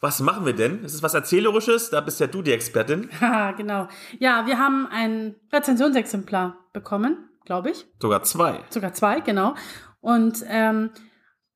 Was 0.00 0.20
machen 0.20 0.46
wir 0.46 0.54
denn? 0.54 0.82
Ist 0.84 0.94
es 0.94 1.02
was 1.02 1.14
Erzählerisches? 1.14 1.90
Da 1.90 2.00
bist 2.00 2.20
ja 2.20 2.26
du 2.26 2.42
die 2.42 2.52
Expertin. 2.52 3.10
Haha, 3.20 3.52
genau. 3.52 3.88
Ja, 4.18 4.46
wir 4.46 4.58
haben 4.58 4.86
ein 4.90 5.36
Rezensionsexemplar 5.52 6.56
bekommen, 6.72 7.28
glaube 7.44 7.70
ich. 7.70 7.86
Sogar 8.00 8.22
zwei. 8.22 8.64
Sogar 8.70 8.94
zwei, 8.94 9.20
genau. 9.20 9.54
Und 10.00 10.42
ähm, 10.46 10.90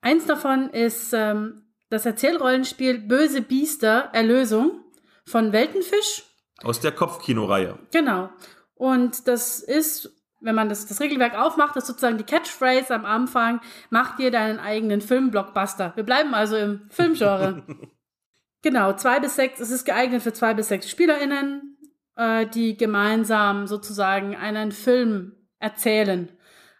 eins 0.02 0.26
davon 0.26 0.68
ist 0.70 1.12
ähm, 1.14 1.63
das 1.90 2.06
Erzählrollenspiel 2.06 2.98
Böse 2.98 3.42
Biester 3.42 4.10
Erlösung 4.12 4.82
von 5.24 5.52
Weltenfisch. 5.52 6.24
Aus 6.62 6.80
der 6.80 6.92
Kopfkinoreihe. 6.92 7.78
Genau. 7.90 8.30
Und 8.74 9.28
das 9.28 9.60
ist 9.60 10.14
wenn 10.44 10.54
man 10.54 10.68
das, 10.68 10.86
das 10.86 11.00
Regelwerk 11.00 11.36
aufmacht, 11.36 11.74
ist 11.76 11.86
sozusagen 11.86 12.18
die 12.18 12.24
Catchphrase 12.24 12.94
am 12.94 13.04
Anfang, 13.04 13.60
mach 13.90 14.16
dir 14.16 14.30
deinen 14.30 14.60
eigenen 14.60 15.00
Filmblockbuster. 15.00 15.92
Wir 15.96 16.04
bleiben 16.04 16.34
also 16.34 16.56
im 16.56 16.82
Filmgenre. 16.90 17.64
genau, 18.62 18.92
zwei 18.92 19.20
bis 19.20 19.36
sechs, 19.36 19.58
es 19.58 19.70
ist 19.70 19.86
geeignet 19.86 20.22
für 20.22 20.34
zwei 20.34 20.54
bis 20.54 20.68
sechs 20.68 20.90
SpielerInnen, 20.90 21.78
äh, 22.16 22.46
die 22.46 22.76
gemeinsam 22.76 23.66
sozusagen 23.66 24.36
einen 24.36 24.70
Film 24.70 25.32
erzählen. 25.58 26.28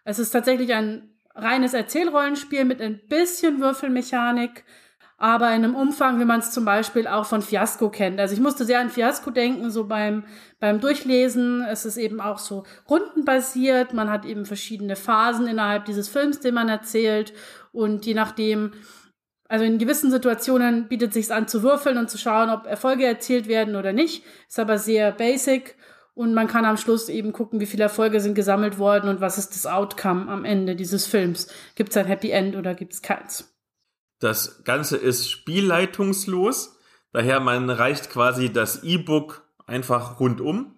Es 0.03 0.19
ist 0.19 0.29
tatsächlich 0.29 0.73
ein 0.73 1.15
reines 1.33 1.73
Erzählrollenspiel 1.73 2.65
mit 2.65 2.81
ein 2.81 3.01
bisschen 3.07 3.59
Würfelmechanik, 3.59 4.63
aber 5.25 5.47
in 5.47 5.63
einem 5.63 5.73
Umfang, 5.73 6.19
wie 6.19 6.25
man 6.25 6.41
es 6.41 6.51
zum 6.51 6.65
Beispiel 6.65 7.07
auch 7.07 7.25
von 7.25 7.41
Fiasco 7.41 7.89
kennt. 7.89 8.19
Also 8.19 8.35
ich 8.35 8.39
musste 8.39 8.63
sehr 8.63 8.79
an 8.79 8.91
Fiasco 8.91 9.31
denken, 9.31 9.71
so 9.71 9.85
beim, 9.87 10.23
beim 10.59 10.79
Durchlesen. 10.79 11.65
Es 11.67 11.83
ist 11.83 11.97
eben 11.97 12.21
auch 12.21 12.37
so 12.37 12.63
rundenbasiert. 12.87 13.91
Man 13.91 14.11
hat 14.11 14.23
eben 14.25 14.45
verschiedene 14.45 14.95
Phasen 14.95 15.47
innerhalb 15.47 15.85
dieses 15.85 16.09
Films, 16.09 16.41
den 16.41 16.53
man 16.53 16.69
erzählt. 16.69 17.33
Und 17.71 18.05
je 18.05 18.13
nachdem, 18.13 18.73
also 19.49 19.65
in 19.65 19.79
gewissen 19.79 20.11
Situationen 20.11 20.89
bietet 20.89 21.11
sich 21.11 21.33
an 21.33 21.47
zu 21.47 21.63
würfeln 21.63 21.97
und 21.97 22.11
zu 22.11 22.19
schauen, 22.19 22.51
ob 22.51 22.67
Erfolge 22.67 23.07
erzielt 23.07 23.47
werden 23.47 23.75
oder 23.75 23.93
nicht. 23.93 24.23
Ist 24.47 24.59
aber 24.59 24.77
sehr 24.77 25.11
basic. 25.11 25.75
Und 26.13 26.35
man 26.35 26.45
kann 26.45 26.65
am 26.65 26.77
Schluss 26.77 27.09
eben 27.09 27.33
gucken, 27.33 27.59
wie 27.59 27.65
viele 27.65 27.85
Erfolge 27.85 28.19
sind 28.19 28.35
gesammelt 28.35 28.77
worden 28.77 29.09
und 29.09 29.21
was 29.21 29.39
ist 29.39 29.55
das 29.55 29.65
Outcome 29.65 30.31
am 30.31 30.45
Ende 30.45 30.75
dieses 30.75 31.07
Films. 31.07 31.47
Gibt 31.73 31.89
es 31.89 31.97
ein 31.97 32.05
Happy 32.05 32.29
End 32.29 32.55
oder 32.55 32.75
gibt 32.75 32.93
es 32.93 33.01
keins? 33.01 33.54
Das 34.19 34.63
Ganze 34.63 34.97
ist 34.97 35.29
spielleitungslos, 35.29 36.77
daher 37.11 37.39
man 37.39 37.69
reicht 37.69 38.09
quasi 38.09 38.51
das 38.51 38.83
E-Book 38.83 39.43
einfach 39.65 40.19
rundum. 40.19 40.75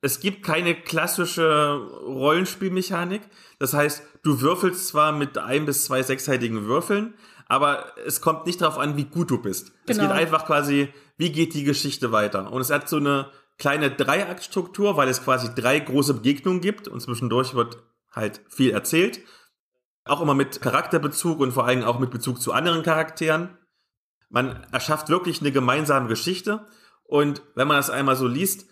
Es 0.00 0.20
gibt 0.20 0.44
keine 0.44 0.80
klassische 0.80 1.74
Rollenspielmechanik. 2.04 3.22
Das 3.58 3.74
heißt, 3.74 4.02
du 4.22 4.40
würfelst 4.40 4.86
zwar 4.86 5.10
mit 5.10 5.38
ein 5.38 5.66
bis 5.66 5.84
zwei 5.84 6.02
sechsseitigen 6.02 6.66
Würfeln, 6.66 7.14
aber 7.46 7.94
es 8.06 8.20
kommt 8.20 8.46
nicht 8.46 8.60
darauf 8.60 8.78
an, 8.78 8.96
wie 8.96 9.06
gut 9.06 9.30
du 9.30 9.38
bist. 9.38 9.72
Genau. 9.86 9.90
Es 9.90 9.98
geht 9.98 10.10
einfach 10.10 10.46
quasi, 10.46 10.92
wie 11.16 11.32
geht 11.32 11.54
die 11.54 11.64
Geschichte 11.64 12.12
weiter. 12.12 12.52
Und 12.52 12.60
es 12.60 12.70
hat 12.70 12.88
so 12.88 12.96
eine 12.96 13.30
kleine 13.58 13.90
Dreiaktstruktur, 13.90 14.96
weil 14.96 15.08
es 15.08 15.24
quasi 15.24 15.52
drei 15.54 15.80
große 15.80 16.14
Begegnungen 16.14 16.60
gibt 16.60 16.86
und 16.86 17.00
zwischendurch 17.00 17.54
wird 17.54 17.82
halt 18.12 18.40
viel 18.48 18.70
erzählt. 18.70 19.20
Auch 20.08 20.20
immer 20.20 20.34
mit 20.34 20.60
Charakterbezug 20.60 21.38
und 21.40 21.52
vor 21.52 21.66
allem 21.66 21.84
auch 21.84 21.98
mit 21.98 22.10
Bezug 22.10 22.40
zu 22.40 22.52
anderen 22.52 22.82
Charakteren. 22.82 23.58
Man 24.30 24.64
erschafft 24.72 25.08
wirklich 25.08 25.40
eine 25.40 25.52
gemeinsame 25.52 26.08
Geschichte. 26.08 26.66
Und 27.04 27.42
wenn 27.54 27.68
man 27.68 27.76
das 27.76 27.90
einmal 27.90 28.16
so 28.16 28.26
liest, 28.26 28.66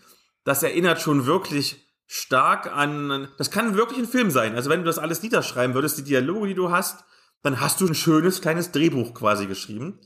das 0.44 0.62
erinnert 0.62 1.00
schon 1.00 1.26
wirklich 1.26 1.86
stark 2.06 2.74
an, 2.74 3.28
das 3.36 3.50
kann 3.50 3.76
wirklich 3.76 3.98
ein 3.98 4.08
Film 4.08 4.30
sein. 4.30 4.54
Also 4.54 4.70
wenn 4.70 4.80
du 4.80 4.86
das 4.86 4.98
alles 4.98 5.22
niederschreiben 5.22 5.74
würdest, 5.74 5.98
die 5.98 6.04
Dialoge, 6.04 6.48
die 6.48 6.54
du 6.54 6.70
hast, 6.70 7.04
dann 7.42 7.60
hast 7.60 7.80
du 7.80 7.86
ein 7.86 7.94
schönes 7.94 8.40
kleines 8.40 8.72
Drehbuch 8.72 9.12
quasi 9.12 9.46
geschrieben. 9.46 10.00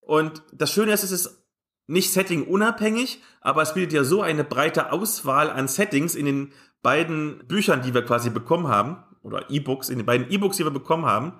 Und 0.00 0.42
das 0.52 0.72
Schöne 0.72 0.92
ist, 0.92 1.04
es 1.04 1.12
ist 1.12 1.44
nicht 1.86 2.12
Setting 2.12 2.46
unabhängig, 2.46 3.20
aber 3.40 3.62
es 3.62 3.74
bietet 3.74 3.92
ja 3.92 4.04
so 4.04 4.22
eine 4.22 4.44
breite 4.44 4.92
Auswahl 4.92 5.50
an 5.50 5.68
Settings 5.68 6.14
in 6.14 6.26
den 6.26 6.52
beiden 6.82 7.46
Büchern, 7.46 7.82
die 7.82 7.94
wir 7.94 8.02
quasi 8.02 8.30
bekommen 8.30 8.68
haben 8.68 9.04
oder 9.22 9.50
E-Books, 9.50 9.88
in 9.88 9.98
den 9.98 10.06
beiden 10.06 10.30
E-Books, 10.30 10.56
die 10.56 10.64
wir 10.64 10.70
bekommen 10.70 11.06
haben, 11.06 11.34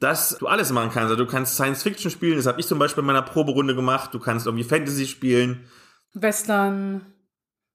dass 0.00 0.36
du 0.38 0.46
alles 0.48 0.70
machen 0.72 0.90
kannst. 0.92 1.10
Also 1.10 1.16
du 1.16 1.26
kannst 1.26 1.54
Science 1.54 1.82
Fiction 1.82 2.10
spielen, 2.10 2.36
das 2.36 2.46
habe 2.46 2.60
ich 2.60 2.66
zum 2.66 2.78
Beispiel 2.78 3.02
in 3.02 3.06
meiner 3.06 3.22
Proberunde 3.22 3.74
gemacht. 3.74 4.12
Du 4.12 4.18
kannst 4.18 4.46
irgendwie 4.46 4.64
Fantasy 4.64 5.06
spielen. 5.06 5.64
Western, 6.12 7.06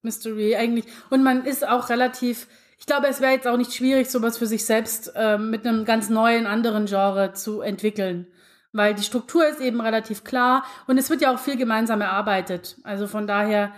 Mystery 0.02 0.56
eigentlich. 0.56 0.86
Und 1.10 1.23
man 1.23 1.45
ist 1.45 1.67
auch 1.67 1.89
relativ, 1.89 2.47
ich 2.78 2.86
glaube, 2.86 3.08
es 3.08 3.21
wäre 3.21 3.34
jetzt 3.34 3.47
auch 3.47 3.58
nicht 3.58 3.73
schwierig, 3.73 4.10
sowas 4.10 4.38
für 4.38 4.47
sich 4.47 4.65
selbst 4.65 5.12
äh, 5.15 5.38
mit 5.38 5.65
einem 5.65 5.86
ganz 5.86 6.10
neuen, 6.10 6.45
anderen 6.45 6.86
Genre 6.86 7.34
zu 7.34 7.62
entwickeln. 7.62 8.28
Weil 8.73 8.93
die 8.93 9.04
Struktur 9.04 9.47
ist 9.47 9.62
eben 9.62 9.80
relativ 9.80 10.23
klar 10.23 10.65
und 10.88 10.97
es 10.97 11.10
wird 11.10 11.21
ja 11.21 11.34
auch 11.34 11.39
viel 11.39 11.56
gemeinsam 11.56 12.02
erarbeitet. 12.02 12.78
Also 12.84 13.08
von 13.08 13.26
daher 13.26 13.71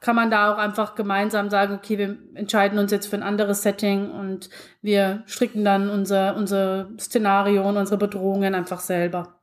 kann 0.00 0.16
man 0.16 0.30
da 0.30 0.52
auch 0.52 0.58
einfach 0.58 0.94
gemeinsam 0.94 1.50
sagen, 1.50 1.74
okay, 1.74 1.98
wir 1.98 2.16
entscheiden 2.34 2.78
uns 2.78 2.90
jetzt 2.90 3.06
für 3.06 3.16
ein 3.16 3.22
anderes 3.22 3.62
Setting 3.62 4.10
und 4.10 4.48
wir 4.80 5.22
stricken 5.26 5.64
dann 5.64 5.90
unser, 5.90 6.36
unser 6.36 6.88
Szenario 6.98 7.68
und 7.68 7.76
unsere 7.76 7.98
Bedrohungen 7.98 8.54
einfach 8.54 8.80
selber. 8.80 9.40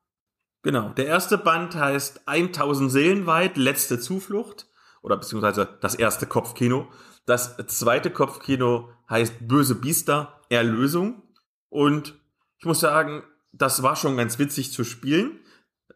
Genau. 0.63 0.89
Der 0.89 1.05
erste 1.05 1.37
Band 1.37 1.75
heißt 1.75 2.27
1000 2.27 2.91
Seelen 2.91 3.27
weit, 3.27 3.55
letzte 3.55 3.99
Zuflucht 3.99 4.67
oder 5.03 5.17
beziehungsweise 5.17 5.77
das 5.79 5.93
erste 5.93 6.25
Kopfkino. 6.25 6.87
Das 7.27 7.55
zweite 7.67 8.09
Kopfkino 8.09 8.89
heißt 9.09 9.47
Böse 9.47 9.75
Biester, 9.75 10.41
Erlösung. 10.49 11.21
Und 11.69 12.15
ich 12.57 12.65
muss 12.65 12.79
sagen, 12.79 13.23
das 13.51 13.83
war 13.83 13.95
schon 13.95 14.17
ganz 14.17 14.39
witzig 14.39 14.71
zu 14.71 14.83
spielen. 14.83 15.39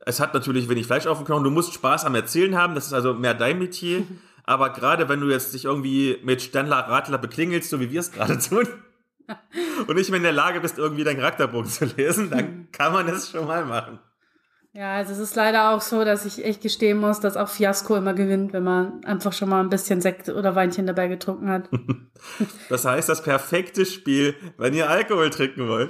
Es 0.06 0.20
hat 0.20 0.34
natürlich 0.34 0.70
wenig 0.70 0.86
Fleisch 0.86 1.08
auf 1.08 1.18
dem 1.18 1.26
Knochen. 1.26 1.44
Du 1.44 1.52
musst 1.52 1.74
Spaß 1.74 2.06
am 2.06 2.16
Erzählen 2.16 2.56
haben. 2.56 2.76
Das 2.76 2.88
ist 2.88 2.94
also 2.94 3.14
mehr 3.16 3.34
dein 3.34 3.58
Metier. 3.58 4.06
Aber 4.44 4.72
gerade 4.72 5.10
wenn 5.10 5.20
du 5.20 5.30
jetzt 5.30 5.54
dich 5.54 5.66
irgendwie 5.66 6.18
mit 6.24 6.42
Stendler 6.42 6.80
Radler 6.80 7.18
beklingelst, 7.18 7.70
so 7.70 7.80
wie 7.80 7.92
wir 7.92 8.00
es 8.00 8.12
gerade 8.12 8.40
tun, 8.40 8.68
und 9.88 9.96
nicht 9.96 10.10
mehr 10.10 10.18
in 10.18 10.24
der 10.24 10.32
Lage 10.32 10.60
bist, 10.62 10.78
irgendwie 10.78 11.04
deinen 11.04 11.18
Charakterbogen 11.18 11.70
zu 11.70 11.86
lesen, 11.86 12.30
dann 12.30 12.68
kann 12.72 12.94
man 12.94 13.08
das 13.08 13.30
schon 13.30 13.48
mal 13.48 13.66
machen. 13.66 14.00
Ja, 14.74 14.96
also 14.96 15.12
es 15.12 15.20
ist 15.20 15.36
leider 15.36 15.72
auch 15.72 15.82
so, 15.82 16.06
dass 16.06 16.26
ich 16.26 16.46
echt 16.46 16.62
gestehen 16.62 16.98
muss, 16.98 17.20
dass 17.20 17.36
auch 17.36 17.50
Fiasco 17.50 17.98
immer 17.98 18.14
gewinnt, 18.14 18.54
wenn 18.54 18.64
man 18.64 19.04
einfach 19.04 19.34
schon 19.34 19.50
mal 19.50 19.60
ein 19.60 19.70
bisschen 19.70 20.00
Sekt 20.00 20.30
oder 20.30 20.56
Weinchen 20.56 20.88
dabei 20.88 21.08
getrunken 21.08 21.50
hat. 21.50 21.70
Das 22.70 22.86
heißt, 22.86 23.10
das 23.10 23.24
perfekte 23.24 23.84
Spiel, 23.84 24.36
wenn 24.60 24.76
ihr 24.76 24.92
Alkohol 24.92 25.32
trinken 25.32 25.68
wollt. 25.68 25.90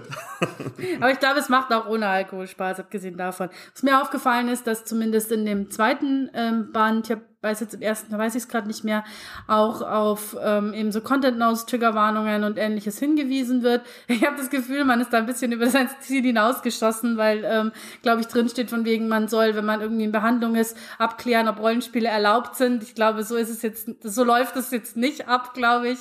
Aber 1.01 1.11
ich 1.11 1.19
glaube, 1.19 1.41
es 1.41 1.49
macht 1.49 1.73
auch 1.73 1.87
ohne 1.87 2.07
Alkohol 2.07 2.47
Spaß, 2.47 2.79
abgesehen 2.79 3.17
davon. 3.17 3.49
Was 3.73 3.83
mir 3.83 4.01
aufgefallen 4.01 4.47
ist, 4.47 4.65
dass 4.65 4.85
zumindest 4.85 5.29
in 5.33 5.45
dem 5.45 5.69
zweiten 5.69 6.31
ähm, 6.33 6.71
Band, 6.71 7.07
ich 7.07 7.11
habe 7.11 7.23
weiß 7.41 7.59
jetzt 7.59 7.73
im 7.73 7.81
ersten, 7.81 8.11
da 8.11 8.17
weiß 8.17 8.35
ich 8.35 8.43
es 8.43 8.47
gerade 8.47 8.67
nicht 8.67 8.83
mehr, 8.83 9.03
auch 9.47 9.81
auf 9.81 10.37
ähm, 10.41 10.73
eben 10.73 10.91
so 10.91 11.01
Content-Notes, 11.01 11.65
und 11.71 12.57
ähnliches 12.57 12.99
hingewiesen 12.99 13.63
wird. 13.63 13.81
Ich 14.07 14.25
habe 14.25 14.37
das 14.37 14.49
Gefühl, 14.49 14.83
man 14.83 15.01
ist 15.01 15.11
da 15.11 15.17
ein 15.17 15.25
bisschen 15.25 15.51
über 15.51 15.67
sein 15.67 15.89
Ziel 16.01 16.21
hinausgeschossen, 16.21 17.17
weil, 17.17 17.43
ähm, 17.43 17.71
glaube 18.01 18.21
ich, 18.21 18.27
drin 18.27 18.49
steht 18.49 18.69
von 18.69 18.85
wegen, 18.85 19.07
man 19.07 19.27
soll, 19.27 19.55
wenn 19.55 19.65
man 19.65 19.81
irgendwie 19.81 20.03
in 20.03 20.11
Behandlung 20.11 20.55
ist, 20.55 20.77
abklären, 20.97 21.47
ob 21.47 21.59
Rollenspiele 21.59 22.07
erlaubt 22.07 22.55
sind. 22.55 22.83
Ich 22.83 22.93
glaube, 22.93 23.23
so 23.23 23.35
ist 23.35 23.49
es 23.49 23.61
jetzt, 23.61 23.89
so 24.03 24.23
läuft 24.23 24.55
es 24.55 24.71
jetzt 24.71 24.97
nicht 24.97 25.27
ab, 25.27 25.53
glaube 25.53 25.89
ich. 25.89 25.99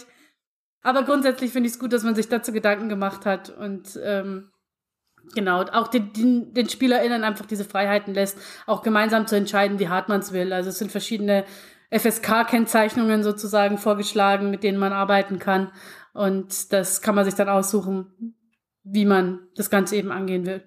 Aber 0.82 1.02
grundsätzlich 1.04 1.52
finde 1.52 1.68
ich 1.68 1.74
es 1.74 1.78
gut, 1.78 1.92
dass 1.92 2.04
man 2.04 2.14
sich 2.14 2.28
dazu 2.28 2.52
Gedanken 2.52 2.88
gemacht 2.88 3.26
hat 3.26 3.50
und 3.50 3.98
ähm, 4.02 4.50
Genau, 5.34 5.62
auch 5.62 5.88
den, 5.88 6.12
den, 6.12 6.54
den 6.54 6.68
SpielerInnen 6.68 7.22
einfach 7.22 7.46
diese 7.46 7.64
Freiheiten 7.64 8.14
lässt, 8.14 8.38
auch 8.66 8.82
gemeinsam 8.82 9.26
zu 9.26 9.36
entscheiden, 9.36 9.78
wie 9.78 9.88
hart 9.88 10.08
man 10.08 10.20
es 10.20 10.32
will. 10.32 10.52
Also 10.52 10.70
es 10.70 10.78
sind 10.78 10.90
verschiedene 10.90 11.44
FSK-Kennzeichnungen 11.90 13.22
sozusagen 13.22 13.78
vorgeschlagen, 13.78 14.50
mit 14.50 14.62
denen 14.62 14.78
man 14.78 14.92
arbeiten 14.92 15.38
kann. 15.38 15.72
Und 16.12 16.72
das 16.72 17.02
kann 17.02 17.14
man 17.14 17.24
sich 17.24 17.34
dann 17.34 17.48
aussuchen, 17.48 18.34
wie 18.82 19.04
man 19.04 19.48
das 19.54 19.70
Ganze 19.70 19.96
eben 19.96 20.10
angehen 20.10 20.46
will. 20.46 20.64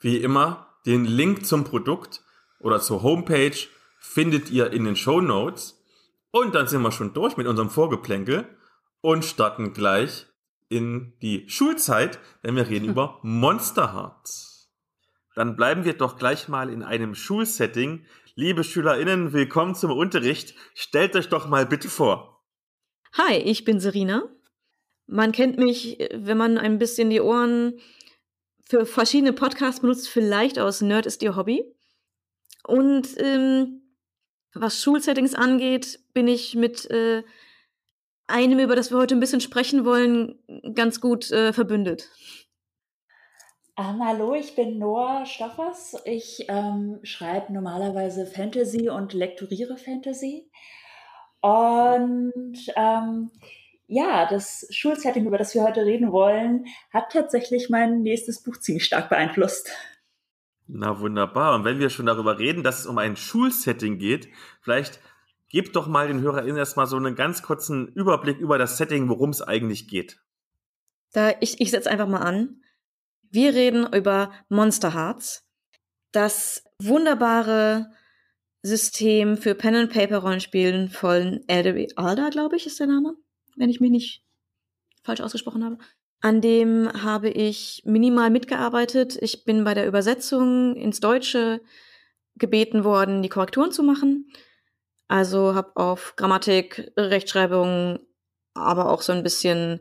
Wie 0.00 0.18
immer, 0.18 0.68
den 0.86 1.04
Link 1.04 1.46
zum 1.46 1.64
Produkt 1.64 2.22
oder 2.60 2.80
zur 2.80 3.02
Homepage 3.02 3.56
findet 3.98 4.50
ihr 4.50 4.72
in 4.72 4.84
den 4.84 4.96
Show 4.96 5.20
Notes. 5.20 5.82
Und 6.30 6.54
dann 6.54 6.66
sind 6.66 6.82
wir 6.82 6.92
schon 6.92 7.12
durch 7.12 7.36
mit 7.36 7.46
unserem 7.46 7.70
Vorgeplänkel 7.70 8.46
und 9.00 9.24
starten 9.24 9.72
gleich 9.72 10.26
in 10.68 11.14
die 11.22 11.48
Schulzeit, 11.48 12.18
denn 12.44 12.56
wir 12.56 12.68
reden 12.68 12.88
über 12.90 13.18
Monster 13.22 13.94
Hearts. 13.94 14.70
Dann 15.34 15.56
bleiben 15.56 15.84
wir 15.84 15.92
doch 15.92 16.16
gleich 16.16 16.48
mal 16.48 16.70
in 16.70 16.82
einem 16.82 17.14
Schulsetting. 17.14 18.06
Liebe 18.34 18.64
SchülerInnen, 18.64 19.32
willkommen 19.32 19.74
zum 19.74 19.90
Unterricht. 19.90 20.54
Stellt 20.74 21.14
euch 21.14 21.28
doch 21.28 21.46
mal 21.46 21.66
bitte 21.66 21.88
vor. 21.88 22.42
Hi, 23.12 23.36
ich 23.36 23.64
bin 23.64 23.80
Serena. 23.80 24.24
Man 25.06 25.32
kennt 25.32 25.58
mich, 25.58 25.98
wenn 26.12 26.38
man 26.38 26.58
ein 26.58 26.78
bisschen 26.78 27.10
die 27.10 27.20
Ohren 27.20 27.80
für 28.68 28.84
verschiedene 28.84 29.32
Podcasts 29.32 29.80
benutzt, 29.80 30.08
vielleicht 30.08 30.58
aus 30.58 30.80
Nerd 30.80 31.06
ist 31.06 31.22
ihr 31.22 31.36
Hobby. 31.36 31.64
Und 32.64 33.08
ähm, 33.18 33.82
was 34.54 34.82
Schulsettings 34.82 35.34
angeht, 35.34 36.00
bin 36.14 36.26
ich 36.26 36.54
mit 36.54 36.90
äh, 36.90 37.22
einem, 38.26 38.58
über 38.58 38.76
das 38.76 38.90
wir 38.90 38.98
heute 38.98 39.14
ein 39.14 39.20
bisschen 39.20 39.40
sprechen 39.40 39.84
wollen, 39.84 40.38
ganz 40.74 41.00
gut 41.00 41.30
äh, 41.30 41.52
verbündet. 41.52 42.10
Um, 43.78 43.84
ähm, 43.84 44.06
hallo, 44.06 44.34
ich 44.34 44.54
bin 44.54 44.78
Noah 44.78 45.26
Stoffers. 45.26 45.96
Ich 46.04 46.46
ähm, 46.48 46.98
schreibe 47.02 47.52
normalerweise 47.52 48.26
Fantasy 48.26 48.88
und 48.88 49.12
lektoriere 49.12 49.76
Fantasy. 49.76 50.50
Und 51.40 52.56
ähm, 52.74 53.30
ja, 53.86 54.26
das 54.28 54.66
Schulsetting, 54.70 55.26
über 55.26 55.38
das 55.38 55.54
wir 55.54 55.62
heute 55.62 55.84
reden 55.84 56.10
wollen, 56.10 56.64
hat 56.92 57.12
tatsächlich 57.12 57.68
mein 57.68 58.02
nächstes 58.02 58.42
Buch 58.42 58.56
ziemlich 58.56 58.84
stark 58.84 59.10
beeinflusst. 59.10 59.70
Na 60.66 60.98
wunderbar. 60.98 61.54
Und 61.54 61.64
wenn 61.64 61.78
wir 61.78 61.90
schon 61.90 62.06
darüber 62.06 62.38
reden, 62.38 62.64
dass 62.64 62.80
es 62.80 62.86
um 62.86 62.98
ein 62.98 63.16
Schulsetting 63.16 63.98
geht, 63.98 64.28
vielleicht 64.60 65.00
Gib 65.48 65.72
doch 65.72 65.86
mal 65.86 66.08
den 66.08 66.20
HörerInnen 66.20 66.56
erstmal 66.56 66.86
so 66.86 66.96
einen 66.96 67.14
ganz 67.14 67.42
kurzen 67.42 67.88
Überblick 67.88 68.38
über 68.38 68.58
das 68.58 68.78
Setting, 68.78 69.08
worum 69.08 69.30
es 69.30 69.42
eigentlich 69.42 69.88
geht. 69.88 70.20
Da, 71.12 71.32
ich, 71.40 71.60
ich 71.60 71.70
setze 71.70 71.90
einfach 71.90 72.08
mal 72.08 72.20
an. 72.20 72.62
Wir 73.30 73.54
reden 73.54 73.86
über 73.92 74.32
Monster 74.48 74.94
Hearts, 74.94 75.46
das 76.12 76.64
wunderbare 76.80 77.90
System 78.62 79.36
für 79.36 79.54
Pen 79.54 79.74
and 79.74 79.92
Paper 79.92 80.18
Rollenspielen 80.18 80.88
von 80.88 81.40
Alda, 81.48 82.28
glaube 82.30 82.56
ich, 82.56 82.66
ist 82.66 82.80
der 82.80 82.86
Name, 82.86 83.14
wenn 83.56 83.70
ich 83.70 83.80
mich 83.80 83.90
nicht 83.90 84.24
falsch 85.04 85.20
ausgesprochen 85.20 85.64
habe. 85.64 85.78
An 86.20 86.40
dem 86.40 86.90
habe 87.02 87.28
ich 87.28 87.82
minimal 87.84 88.30
mitgearbeitet. 88.30 89.16
Ich 89.20 89.44
bin 89.44 89.64
bei 89.64 89.74
der 89.74 89.86
Übersetzung 89.86 90.74
ins 90.74 91.00
Deutsche 91.00 91.60
gebeten 92.36 92.84
worden, 92.84 93.22
die 93.22 93.28
Korrekturen 93.28 93.70
zu 93.70 93.82
machen. 93.82 94.30
Also 95.08 95.54
habe 95.54 95.76
auf 95.76 96.14
Grammatik, 96.16 96.92
Rechtschreibung, 96.96 98.00
aber 98.54 98.90
auch 98.90 99.02
so 99.02 99.12
ein 99.12 99.22
bisschen 99.22 99.80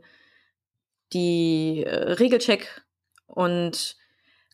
die 1.13 1.83
äh, 1.85 2.13
Regelcheck 2.13 2.83
und 3.25 3.95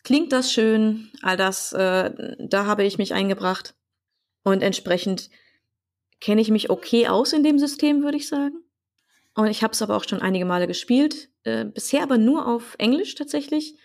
klingt 0.04 0.32
das 0.32 0.52
schön, 0.52 1.12
all 1.22 1.38
das, 1.38 1.74
äh, 1.74 2.36
da 2.40 2.66
habe 2.66 2.84
ich 2.84 2.98
mich 2.98 3.14
eingebracht. 3.14 3.76
Und 4.44 4.64
entsprechend 4.64 5.30
kenne 6.20 6.42
ich 6.42 6.50
mich 6.50 6.70
okay 6.70 7.08
aus 7.08 7.34
in 7.34 7.44
dem 7.44 7.60
System, 7.60 8.04
würde 8.04 8.18
ich 8.18 8.28
sagen. 8.28 8.64
Und 9.36 9.48
ich 9.48 9.64
habe 9.64 9.74
es 9.74 9.82
aber 9.82 9.96
auch 9.96 10.08
schon 10.08 10.22
einige 10.22 10.46
Male 10.46 10.68
gespielt. 10.68 11.30
Äh, 11.44 11.66
bisher 11.66 12.04
aber 12.04 12.18
nur 12.18 12.48
auf 12.48 12.76
Englisch 12.78 13.16
tatsächlich. 13.16 13.76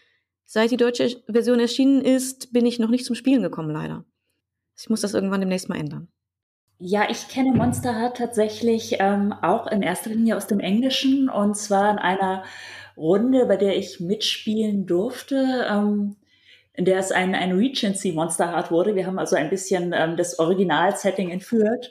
Seit 0.44 0.70
die 0.70 0.76
deutsche 0.76 1.22
Version 1.26 1.60
erschienen 1.60 2.00
ist, 2.02 2.52
bin 2.52 2.66
ich 2.66 2.78
noch 2.78 2.88
nicht 2.88 3.04
zum 3.04 3.16
Spielen 3.16 3.42
gekommen, 3.42 3.70
leider. 3.70 4.04
Ich 4.78 4.88
muss 4.88 5.00
das 5.00 5.14
irgendwann 5.14 5.40
demnächst 5.40 5.68
mal 5.68 5.78
ändern. 5.78 6.08
Ja, 6.78 7.08
ich 7.08 7.28
kenne 7.28 7.52
Monster 7.56 7.98
Heart 7.98 8.18
tatsächlich 8.18 8.96
ähm, 8.98 9.32
auch 9.32 9.66
in 9.66 9.80
erster 9.82 10.10
Linie 10.10 10.36
aus 10.36 10.46
dem 10.46 10.60
Englischen 10.60 11.30
und 11.30 11.56
zwar 11.56 11.90
in 11.90 11.98
einer 11.98 12.44
Runde, 12.98 13.46
bei 13.46 13.56
der 13.56 13.76
ich 13.78 13.98
mitspielen 13.98 14.84
durfte, 14.84 15.66
ähm, 15.70 16.16
in 16.74 16.84
der 16.84 16.98
es 16.98 17.12
ein, 17.12 17.34
ein 17.34 17.52
Regency 17.52 18.12
Monster 18.12 18.52
Heart 18.52 18.70
wurde. 18.70 18.94
Wir 18.94 19.06
haben 19.06 19.18
also 19.18 19.36
ein 19.36 19.48
bisschen 19.48 19.94
ähm, 19.94 20.18
das 20.18 20.38
Original-Setting 20.38 21.30
entführt. 21.30 21.90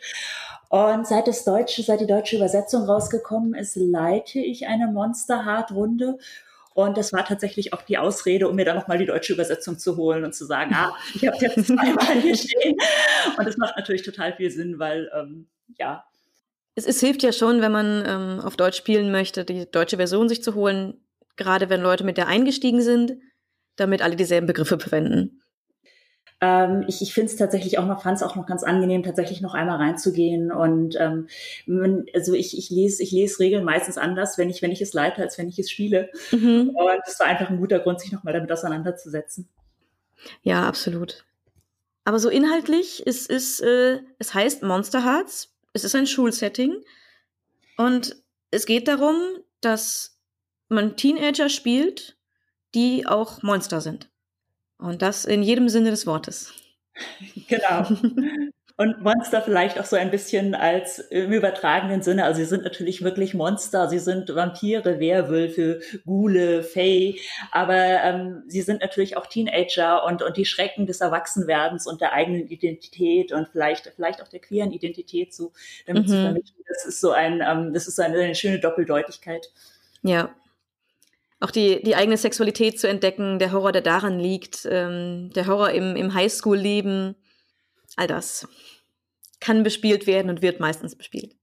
Und 0.70 1.08
seit 1.08 1.28
das 1.28 1.44
deutsche, 1.46 1.82
seit 1.82 2.02
die 2.02 2.08
deutsche 2.08 2.36
Übersetzung 2.36 2.84
rausgekommen 2.84 3.56
ist, 3.56 3.76
leite 3.76 4.40
ich 4.40 4.68
eine 4.68 4.88
Monster 4.88 5.46
Heart 5.46 5.72
Runde 5.72 6.20
und 6.76 6.98
das 6.98 7.14
war 7.14 7.24
tatsächlich 7.24 7.72
auch 7.72 7.84
die 7.84 7.98
Ausrede, 7.98 8.50
um 8.50 8.56
mir 8.58 8.66
dann 8.66 8.76
nochmal 8.76 8.98
die 8.98 9.06
deutsche 9.06 9.32
Übersetzung 9.32 9.80
zu 9.80 9.96
holen 9.96 10.26
und 10.26 10.36
zu 10.36 10.44
sagen, 10.44 10.76
ah, 10.76 10.94
ich 11.14 11.26
habe 11.26 11.38
jetzt 11.40 11.56
zweimal 11.68 12.20
hier 12.20 12.36
stehen. 12.36 12.76
Und 13.38 13.48
das 13.48 13.56
macht 13.56 13.78
natürlich 13.78 14.04
total 14.04 14.36
viel 14.36 14.52
Sinn, 14.52 14.78
weil, 14.78 15.10
ähm, 15.16 15.48
ja. 15.80 16.04
Es, 16.76 16.86
es 16.86 17.00
hilft 17.00 17.24
ja 17.24 17.32
schon, 17.32 17.62
wenn 17.62 17.72
man 17.72 18.04
ähm, 18.06 18.40
auf 18.42 18.58
Deutsch 18.58 18.76
spielen 18.76 19.10
möchte, 19.10 19.46
die 19.46 19.72
deutsche 19.72 19.96
Version 19.96 20.28
sich 20.28 20.44
zu 20.44 20.54
holen, 20.54 21.00
gerade 21.38 21.70
wenn 21.70 21.80
Leute 21.80 22.04
mit 22.04 22.18
der 22.18 22.28
eingestiegen 22.28 22.82
sind, 22.82 23.14
damit 23.78 24.02
alle 24.02 24.18
dieselben 24.18 24.48
Begriffe 24.48 24.78
verwenden. 24.78 25.42
Ähm, 26.46 26.86
ich 26.88 27.02
ich 27.02 27.14
finde 27.14 27.32
es 27.32 27.38
tatsächlich 27.38 27.80
auch 27.80 27.88
noch, 27.88 28.04
fand 28.04 28.18
es 28.18 28.24
auch 28.24 28.36
noch 28.36 28.46
ganz 28.46 28.64
angenehm, 28.64 29.02
tatsächlich 29.02 29.42
noch 29.42 29.56
einmal 29.56 29.78
reinzugehen. 29.78 30.52
Und 30.52 30.96
ähm, 31.00 31.28
also 32.14 32.34
ich, 32.34 32.56
ich 32.58 32.70
lese, 32.70 33.02
ich 33.02 33.12
lese 33.12 33.40
Regeln 33.40 33.64
meistens 33.64 33.98
anders, 33.98 34.38
wenn 34.38 34.50
ich, 34.52 34.62
wenn 34.62 34.72
ich 34.72 34.82
es 34.82 34.94
leite, 34.94 35.22
als 35.22 35.38
wenn 35.40 35.50
ich 35.50 35.58
es 35.58 35.72
spiele. 35.72 36.10
Mhm. 36.32 36.70
Und 36.76 37.00
das 37.06 37.20
war 37.20 37.28
einfach 37.28 37.50
ein 37.50 37.58
guter 37.58 37.80
Grund, 37.80 38.00
sich 38.00 38.12
nochmal 38.12 38.34
damit 38.34 38.52
auseinanderzusetzen. 38.52 39.50
Ja, 40.44 40.68
absolut. 40.68 41.26
Aber 42.04 42.20
so 42.20 42.30
inhaltlich, 42.30 43.02
es 43.06 43.26
ist, 43.26 43.62
äh, 43.62 44.02
es 44.20 44.36
heißt 44.36 44.62
Monster 44.62 45.04
Hearts, 45.04 45.52
es 45.74 45.84
ist 45.84 45.96
ein 45.96 46.06
Schulsetting 46.06 46.76
und 47.78 48.16
es 48.52 48.68
geht 48.68 48.88
darum, 48.88 49.16
dass 49.62 50.20
man 50.70 50.96
Teenager 50.96 51.50
spielt, 51.50 52.18
die 52.76 53.08
auch 53.08 53.42
Monster 53.42 53.82
sind. 53.82 54.10
Und 54.78 55.02
das 55.02 55.26
in 55.26 55.44
jedem 55.44 55.70
Sinne 55.70 55.92
des 55.92 56.06
Wortes. 56.08 56.54
Genau. 57.48 57.86
Und 58.78 59.02
Monster 59.02 59.42
vielleicht 59.42 59.80
auch 59.80 59.86
so 59.86 59.96
ein 59.96 60.12
bisschen 60.12 60.54
als 60.54 61.00
im 61.00 61.32
übertragenen 61.32 62.02
Sinne. 62.02 62.26
Also 62.26 62.40
sie 62.40 62.46
sind 62.46 62.64
natürlich 62.64 63.04
wirklich 63.04 63.34
Monster. 63.34 63.88
Sie 63.88 64.00
sind 64.00 64.36
Vampire, 64.36 65.00
Werwölfe, 65.00 65.80
Ghule, 66.06 66.62
Fey. 66.62 67.22
Aber 67.52 67.74
ähm, 67.76 68.44
sie 68.48 68.62
sind 68.62 68.82
natürlich 68.82 69.16
auch 69.16 69.28
Teenager 69.28 70.06
und, 70.06 70.22
und 70.22 70.36
die 70.36 70.44
Schrecken 70.44 70.88
des 70.88 71.00
Erwachsenwerdens 71.00 71.88
und 71.88 72.02
der 72.02 72.12
eigenen 72.12 72.48
Identität 72.50 73.32
und 73.32 73.48
vielleicht, 73.48 73.94
vielleicht 73.96 74.22
auch 74.22 74.28
der 74.28 74.42
queeren 74.42 74.74
Identität 74.74 75.34
so, 75.34 75.54
damit 75.86 76.04
mhm. 76.04 76.08
zu 76.08 76.22
vermitteln. 76.22 76.56
Das 76.68 76.86
ist 76.86 77.00
so 77.00 77.12
ein, 77.12 77.42
ähm, 77.48 77.74
das 77.74 77.88
ist 77.88 77.96
so 77.96 78.02
eine, 78.02 78.20
eine 78.20 78.36
schöne 78.36 78.60
Doppeldeutigkeit. 78.60 79.48
Ja, 80.02 80.36
auch 81.40 81.52
die, 81.52 81.82
die 81.84 81.96
eigene 81.96 82.18
Sexualität 82.18 82.80
zu 82.80 82.88
entdecken, 82.88 83.40
der 83.40 83.52
Horror, 83.52 83.72
der 83.72 83.82
daran 83.82 84.20
liegt, 84.20 84.68
ähm, 84.70 85.32
der 85.36 85.48
Horror 85.48 85.72
im, 85.72 85.96
im 85.96 86.14
Highschool-Leben, 86.14 87.16
all 87.96 88.08
das 88.08 88.48
kann 89.40 89.64
bespielt 89.64 90.08
werden 90.08 90.30
und 90.30 90.42
wird 90.42 90.60
meistens 90.60 90.96
bespielt. 90.96 91.36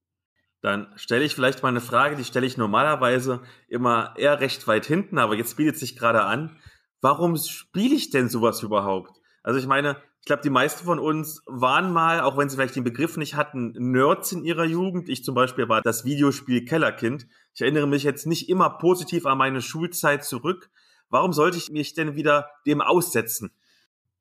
dann 0.63 0.93
stelle 0.97 1.25
ich 1.25 1.35
vielleicht 1.35 1.63
mal 1.63 1.69
eine 1.69 1.81
Frage, 1.81 2.17
die 2.17 2.25
stelle 2.25 2.47
ich 2.47 2.57
normalerweise 2.57 3.43
immer 3.69 4.15
eher 4.17 4.41
recht 4.41 4.67
weit 4.67 4.87
hinten, 4.87 5.19
aber 5.19 5.37
jetzt 5.37 5.57
bietet 5.57 5.77
sich 5.77 5.97
gerade 5.97 6.23
an. 6.23 6.59
Warum 7.01 7.37
spiele 7.37 7.95
ich 7.95 8.11
denn 8.11 8.29
sowas 8.29 8.63
überhaupt? 8.63 9.21
Also 9.43 9.59
ich 9.59 9.67
meine, 9.67 9.97
ich 10.21 10.27
glaube, 10.27 10.43
die 10.43 10.51
meisten 10.51 10.85
von 10.85 11.01
uns 11.01 11.43
waren 11.47 11.93
mal, 11.93 12.21
auch 12.21 12.39
wenn 12.39 12.49
sie 12.49 12.57
vielleicht 12.57 12.77
den 12.77 12.85
Begriff 12.85 13.17
nicht 13.17 13.35
hatten, 13.35 13.73
Nerds 13.73 14.31
in 14.31 14.45
ihrer 14.45 14.65
Jugend. 14.65 15.09
Ich 15.09 15.25
zum 15.25 15.35
Beispiel 15.35 15.69
war 15.69 15.83
das 15.83 16.05
Videospiel 16.05 16.65
Kellerkind. 16.65 17.27
Ich 17.55 17.61
erinnere 17.61 17.87
mich 17.87 18.03
jetzt 18.03 18.27
nicht 18.27 18.49
immer 18.49 18.71
positiv 18.71 19.27
an 19.27 19.39
meine 19.39 19.61
Schulzeit 19.61 20.25
zurück. 20.25 20.71
Warum 21.11 21.33
sollte 21.33 21.59
ich 21.59 21.71
mich 21.71 21.95
denn 21.95 22.15
wieder 22.15 22.51
dem 22.67 22.81
aussetzen? 22.81 23.53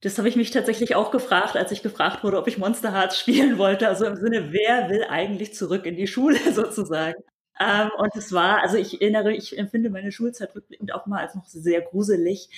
Das 0.01 0.17
habe 0.17 0.27
ich 0.27 0.35
mich 0.35 0.51
tatsächlich 0.51 0.95
auch 0.95 1.11
gefragt, 1.11 1.55
als 1.55 1.71
ich 1.71 1.83
gefragt 1.83 2.23
wurde, 2.23 2.37
ob 2.37 2.47
ich 2.47 2.57
Monster 2.57 2.91
Hearts 2.91 3.17
spielen 3.19 3.57
wollte. 3.57 3.87
Also 3.87 4.05
im 4.05 4.17
Sinne, 4.17 4.51
wer 4.51 4.89
will 4.89 5.05
eigentlich 5.05 5.53
zurück 5.53 5.85
in 5.85 5.95
die 5.95 6.07
Schule 6.07 6.39
sozusagen? 6.53 7.21
Ähm, 7.59 7.91
und 7.97 8.15
es 8.15 8.31
war, 8.31 8.61
also 8.61 8.77
ich 8.77 9.01
erinnere, 9.01 9.33
ich 9.33 9.57
empfinde 9.57 9.89
meine 9.89 10.11
Schulzeit 10.11 10.55
rückblickend 10.55 10.93
auch 10.93 11.05
mal 11.05 11.19
als 11.19 11.35
noch 11.35 11.45
sehr 11.45 11.81
gruselig. 11.81 12.49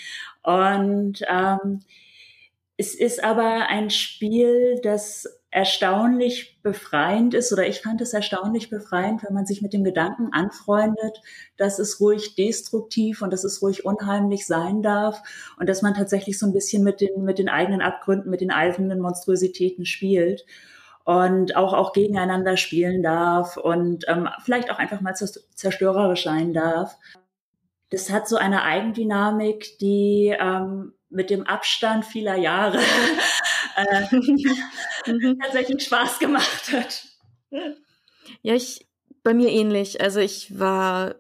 Und 0.44 1.24
ähm, 1.28 1.82
es 2.78 2.96
ist 2.96 3.24
aber 3.24 3.68
ein 3.68 3.90
Spiel, 3.90 4.80
das 4.82 5.43
erstaunlich 5.54 6.60
befreiend 6.64 7.36
ist, 7.36 7.54
oder 7.54 7.68
ich 7.68 7.82
fand 7.82 8.02
es 8.02 8.14
erstaunlich 8.14 8.72
befreiend, 8.72 9.22
wenn 9.24 9.36
man 9.36 9.46
sich 9.46 9.62
mit 9.62 9.72
dem 9.72 9.84
Gedanken 9.84 10.30
anfreundet, 10.32 11.22
dass 11.58 11.78
es 11.78 12.00
ruhig 12.00 12.34
destruktiv 12.34 13.22
und 13.22 13.32
dass 13.32 13.44
es 13.44 13.62
ruhig 13.62 13.86
unheimlich 13.86 14.48
sein 14.48 14.82
darf 14.82 15.22
und 15.60 15.70
dass 15.70 15.84
man 15.84 15.94
tatsächlich 15.94 16.40
so 16.40 16.48
ein 16.48 16.54
bisschen 16.54 16.84
mit 16.84 17.02
den, 17.02 17.24
mit 17.24 17.38
den 17.38 17.50
eigenen 17.50 17.82
Abgründen, 17.82 18.32
mit 18.32 18.42
den 18.42 18.50
eigenen 18.50 19.00
Monstrositäten 19.00 19.86
spielt 19.86 20.44
und 21.04 21.56
auch, 21.56 21.74
auch 21.74 21.94
gegeneinander 21.94 22.58
spielen 22.58 23.04
darf 23.04 23.56
und 23.56 24.06
ähm, 24.08 24.30
vielleicht 24.44 24.72
auch 24.72 24.80
einfach 24.80 25.02
mal 25.02 25.14
zerstörerisch 25.14 26.24
sein 26.24 26.54
darf. 26.54 26.98
Das 27.92 28.10
hat 28.10 28.28
so 28.28 28.38
eine 28.38 28.64
Eigendynamik, 28.64 29.78
die 29.78 30.36
ähm, 30.36 30.94
mit 31.12 31.30
dem 31.30 31.46
Abstand 31.46 32.06
vieler 32.06 32.38
Jahre 32.38 32.80
äh, 33.76 34.06
mhm. 35.08 35.40
tatsächlich 35.40 35.84
Spaß 35.84 36.20
gemacht 36.20 36.72
hat. 36.72 37.04
Ja, 38.42 38.54
ich 38.56 38.88
bei 39.24 39.34
mir 39.34 39.50
ähnlich. 39.50 40.02
Also 40.02 40.20
ich 40.20 40.60
war 40.60 41.16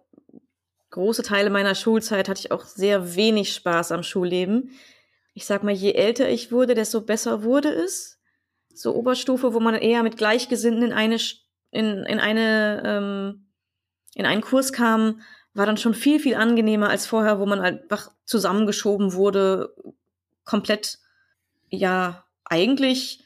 große 0.91 1.23
Teile 1.23 1.49
meiner 1.49 1.75
Schulzeit 1.75 2.29
hatte 2.29 2.41
ich 2.41 2.51
auch 2.51 2.65
sehr 2.65 3.15
wenig 3.15 3.53
Spaß 3.53 3.91
am 3.91 4.03
Schulleben. 4.03 4.71
Ich 5.34 5.45
sag 5.45 5.63
mal, 5.63 5.73
je 5.73 5.93
älter 5.93 6.29
ich 6.29 6.51
wurde, 6.51 6.75
desto 6.75 7.01
besser 7.01 7.43
wurde 7.43 7.69
es. 7.69 8.19
So 8.73 8.93
Oberstufe, 8.95 9.53
wo 9.53 9.59
man 9.59 9.75
eher 9.75 10.03
mit 10.03 10.17
Gleichgesinnten 10.17 10.84
in 10.84 10.93
eine 10.93 11.17
in, 11.71 12.03
in 12.03 12.19
eine 12.19 12.84
ähm, 12.86 13.47
in 14.15 14.25
einen 14.25 14.41
Kurs 14.41 14.73
kam, 14.73 15.21
war 15.53 15.65
dann 15.65 15.77
schon 15.77 15.93
viel, 15.93 16.19
viel 16.19 16.36
angenehmer 16.36 16.89
als 16.89 17.05
vorher, 17.05 17.39
wo 17.39 17.45
man 17.45 17.59
einfach 17.59 18.11
zusammengeschoben 18.25 19.13
wurde, 19.13 19.75
komplett, 20.45 20.99
ja, 21.69 22.25
eigentlich 22.45 23.22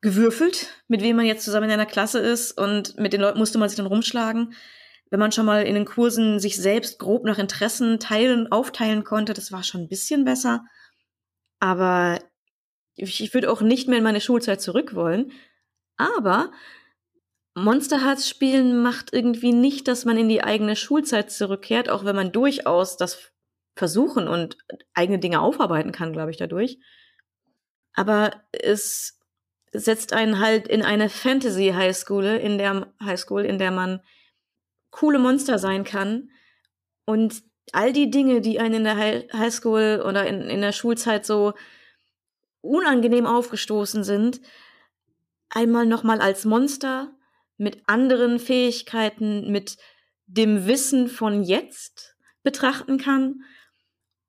gewürfelt, 0.00 0.68
mit 0.88 1.02
wem 1.02 1.16
man 1.16 1.26
jetzt 1.26 1.44
zusammen 1.44 1.66
in 1.66 1.72
einer 1.72 1.86
Klasse 1.86 2.18
ist 2.18 2.52
und 2.52 2.98
mit 2.98 3.12
den 3.12 3.20
Leuten 3.20 3.38
musste 3.38 3.58
man 3.58 3.68
sich 3.68 3.76
dann 3.76 3.86
rumschlagen. 3.86 4.54
Wenn 5.10 5.20
man 5.20 5.32
schon 5.32 5.46
mal 5.46 5.64
in 5.64 5.74
den 5.74 5.84
Kursen 5.84 6.38
sich 6.38 6.56
selbst 6.56 6.98
grob 6.98 7.24
nach 7.24 7.38
Interessen 7.38 7.98
teilen, 7.98 8.50
aufteilen 8.50 9.04
konnte, 9.04 9.34
das 9.34 9.52
war 9.52 9.62
schon 9.62 9.82
ein 9.82 9.88
bisschen 9.88 10.24
besser. 10.24 10.64
Aber 11.58 12.20
ich, 12.94 13.22
ich 13.22 13.34
würde 13.34 13.50
auch 13.50 13.60
nicht 13.60 13.88
mehr 13.88 13.98
in 13.98 14.04
meine 14.04 14.20
Schulzeit 14.20 14.60
zurück 14.60 14.94
wollen. 14.94 15.32
Aber 15.96 16.52
Monster 17.54 18.04
Hearts 18.04 18.28
spielen 18.28 18.82
macht 18.82 19.12
irgendwie 19.12 19.52
nicht, 19.52 19.88
dass 19.88 20.04
man 20.04 20.16
in 20.16 20.28
die 20.28 20.42
eigene 20.42 20.76
Schulzeit 20.76 21.30
zurückkehrt, 21.30 21.90
auch 21.90 22.04
wenn 22.04 22.16
man 22.16 22.32
durchaus 22.32 22.96
das 22.96 23.32
versuchen 23.76 24.28
und 24.28 24.56
eigene 24.94 25.18
Dinge 25.18 25.40
aufarbeiten 25.40 25.92
kann, 25.92 26.12
glaube 26.12 26.30
ich, 26.30 26.36
dadurch. 26.36 26.78
Aber 27.92 28.32
es 28.52 29.19
setzt 29.72 30.12
einen 30.12 30.40
halt 30.40 30.68
in 30.68 30.82
eine 30.82 31.08
Fantasy 31.08 31.72
Highschool, 31.74 32.24
in 32.24 32.58
der 32.58 32.92
Highschool, 33.02 33.44
in 33.44 33.58
der 33.58 33.70
man 33.70 34.00
coole 34.90 35.18
Monster 35.18 35.58
sein 35.58 35.84
kann 35.84 36.30
und 37.04 37.42
all 37.72 37.92
die 37.92 38.10
Dinge, 38.10 38.40
die 38.40 38.58
einen 38.58 38.74
in 38.74 38.84
der 38.84 38.96
Highschool 38.96 40.02
oder 40.04 40.26
in, 40.26 40.42
in 40.42 40.60
der 40.60 40.72
Schulzeit 40.72 41.24
so 41.24 41.54
unangenehm 42.62 43.26
aufgestoßen 43.26 44.04
sind, 44.04 44.40
einmal 45.48 45.86
nochmal 45.86 46.20
als 46.20 46.44
Monster 46.44 47.12
mit 47.56 47.82
anderen 47.86 48.38
Fähigkeiten, 48.38 49.50
mit 49.52 49.76
dem 50.26 50.66
Wissen 50.66 51.08
von 51.08 51.42
jetzt 51.42 52.16
betrachten 52.42 52.98
kann 52.98 53.42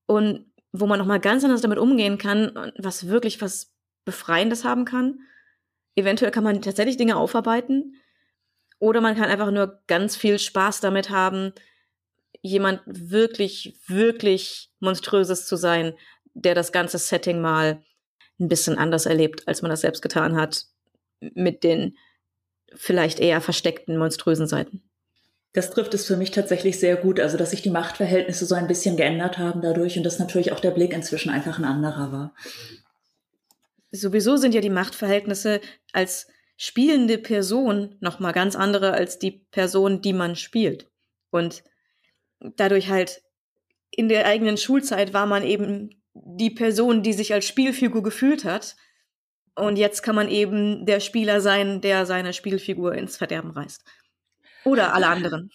und 0.06 0.52
wo 0.72 0.88
man 0.88 1.00
nochmal 1.00 1.20
ganz 1.20 1.44
anders 1.44 1.62
damit 1.62 1.78
umgehen 1.78 2.18
kann, 2.18 2.72
was 2.78 3.08
wirklich 3.08 3.42
was 3.42 3.74
Befreiendes 4.06 4.64
haben 4.64 4.86
kann. 4.86 5.20
Eventuell 5.96 6.32
kann 6.32 6.44
man 6.44 6.62
tatsächlich 6.62 6.98
Dinge 6.98 7.18
aufarbeiten 7.18 7.96
oder 8.80 9.02
man 9.02 9.16
kann 9.16 9.30
einfach 9.30 9.52
nur 9.52 9.82
ganz 9.88 10.16
viel 10.16 10.40
Spaß 10.40 10.80
damit 10.80 11.10
haben, 11.10 11.54
jemand 12.42 12.82
wirklich, 12.86 13.78
wirklich 13.88 14.72
monströses 14.80 15.46
zu 15.46 15.56
sein, 15.56 15.94
der 16.34 16.56
das 16.56 16.72
ganze 16.72 16.98
Setting 16.98 17.42
mal 17.42 17.84
ein 18.40 18.48
bisschen 18.48 18.78
anders 18.78 19.06
erlebt, 19.06 19.48
als 19.48 19.62
man 19.62 19.70
das 19.70 19.82
selbst 19.82 20.02
getan 20.02 20.36
hat, 20.36 20.66
mit 21.20 21.64
den 21.64 21.98
vielleicht 22.74 23.20
eher 23.20 23.42
versteckten, 23.42 23.98
monströsen 23.98 24.48
Seiten. 24.48 24.82
Das 25.54 25.70
trifft 25.70 25.94
es 25.94 26.06
für 26.08 26.16
mich 26.16 26.32
tatsächlich 26.32 26.80
sehr 26.80 26.96
gut, 26.96 27.20
also 27.20 27.38
dass 27.38 27.52
sich 27.52 27.62
die 27.62 27.70
Machtverhältnisse 27.70 28.46
so 28.46 28.56
ein 28.56 28.68
bisschen 28.68 28.96
geändert 28.96 29.38
haben 29.38 29.62
dadurch 29.62 29.98
und 29.98 30.04
dass 30.04 30.18
natürlich 30.18 30.54
auch 30.54 30.62
der 30.62 30.72
Blick 30.72 30.94
inzwischen 30.94 31.30
einfach 31.30 31.60
ein 31.60 31.66
anderer 31.66 32.12
war. 32.12 32.34
Sowieso 33.92 34.38
sind 34.38 34.54
ja 34.54 34.62
die 34.62 34.70
Machtverhältnisse 34.70 35.62
als 35.92 36.28
spielende 36.58 37.18
Person 37.18 37.98
noch 38.00 38.20
mal 38.20 38.32
ganz 38.32 38.56
andere 38.56 38.94
als 38.94 39.20
die 39.20 39.46
Person, 39.52 40.02
die 40.02 40.14
man 40.14 40.36
spielt. 40.36 40.90
Und 41.32 41.64
dadurch 42.40 42.90
halt 42.90 43.22
in 43.90 44.08
der 44.08 44.26
eigenen 44.26 44.58
Schulzeit 44.58 45.14
war 45.14 45.26
man 45.26 45.44
eben 45.44 46.02
die 46.14 46.52
Person, 46.52 47.04
die 47.04 47.14
sich 47.14 47.34
als 47.34 47.46
Spielfigur 47.46 48.04
gefühlt 48.04 48.46
hat 48.46 48.76
und 49.56 49.78
jetzt 49.78 50.02
kann 50.02 50.16
man 50.16 50.30
eben 50.30 50.86
der 50.86 51.00
Spieler 51.00 51.42
sein, 51.42 51.82
der 51.82 52.06
seine 52.06 52.34
Spielfigur 52.34 52.96
ins 52.96 53.18
Verderben 53.18 53.52
reißt. 53.52 53.84
Oder 54.64 54.94
alle 54.94 55.08
anderen. 55.08 55.52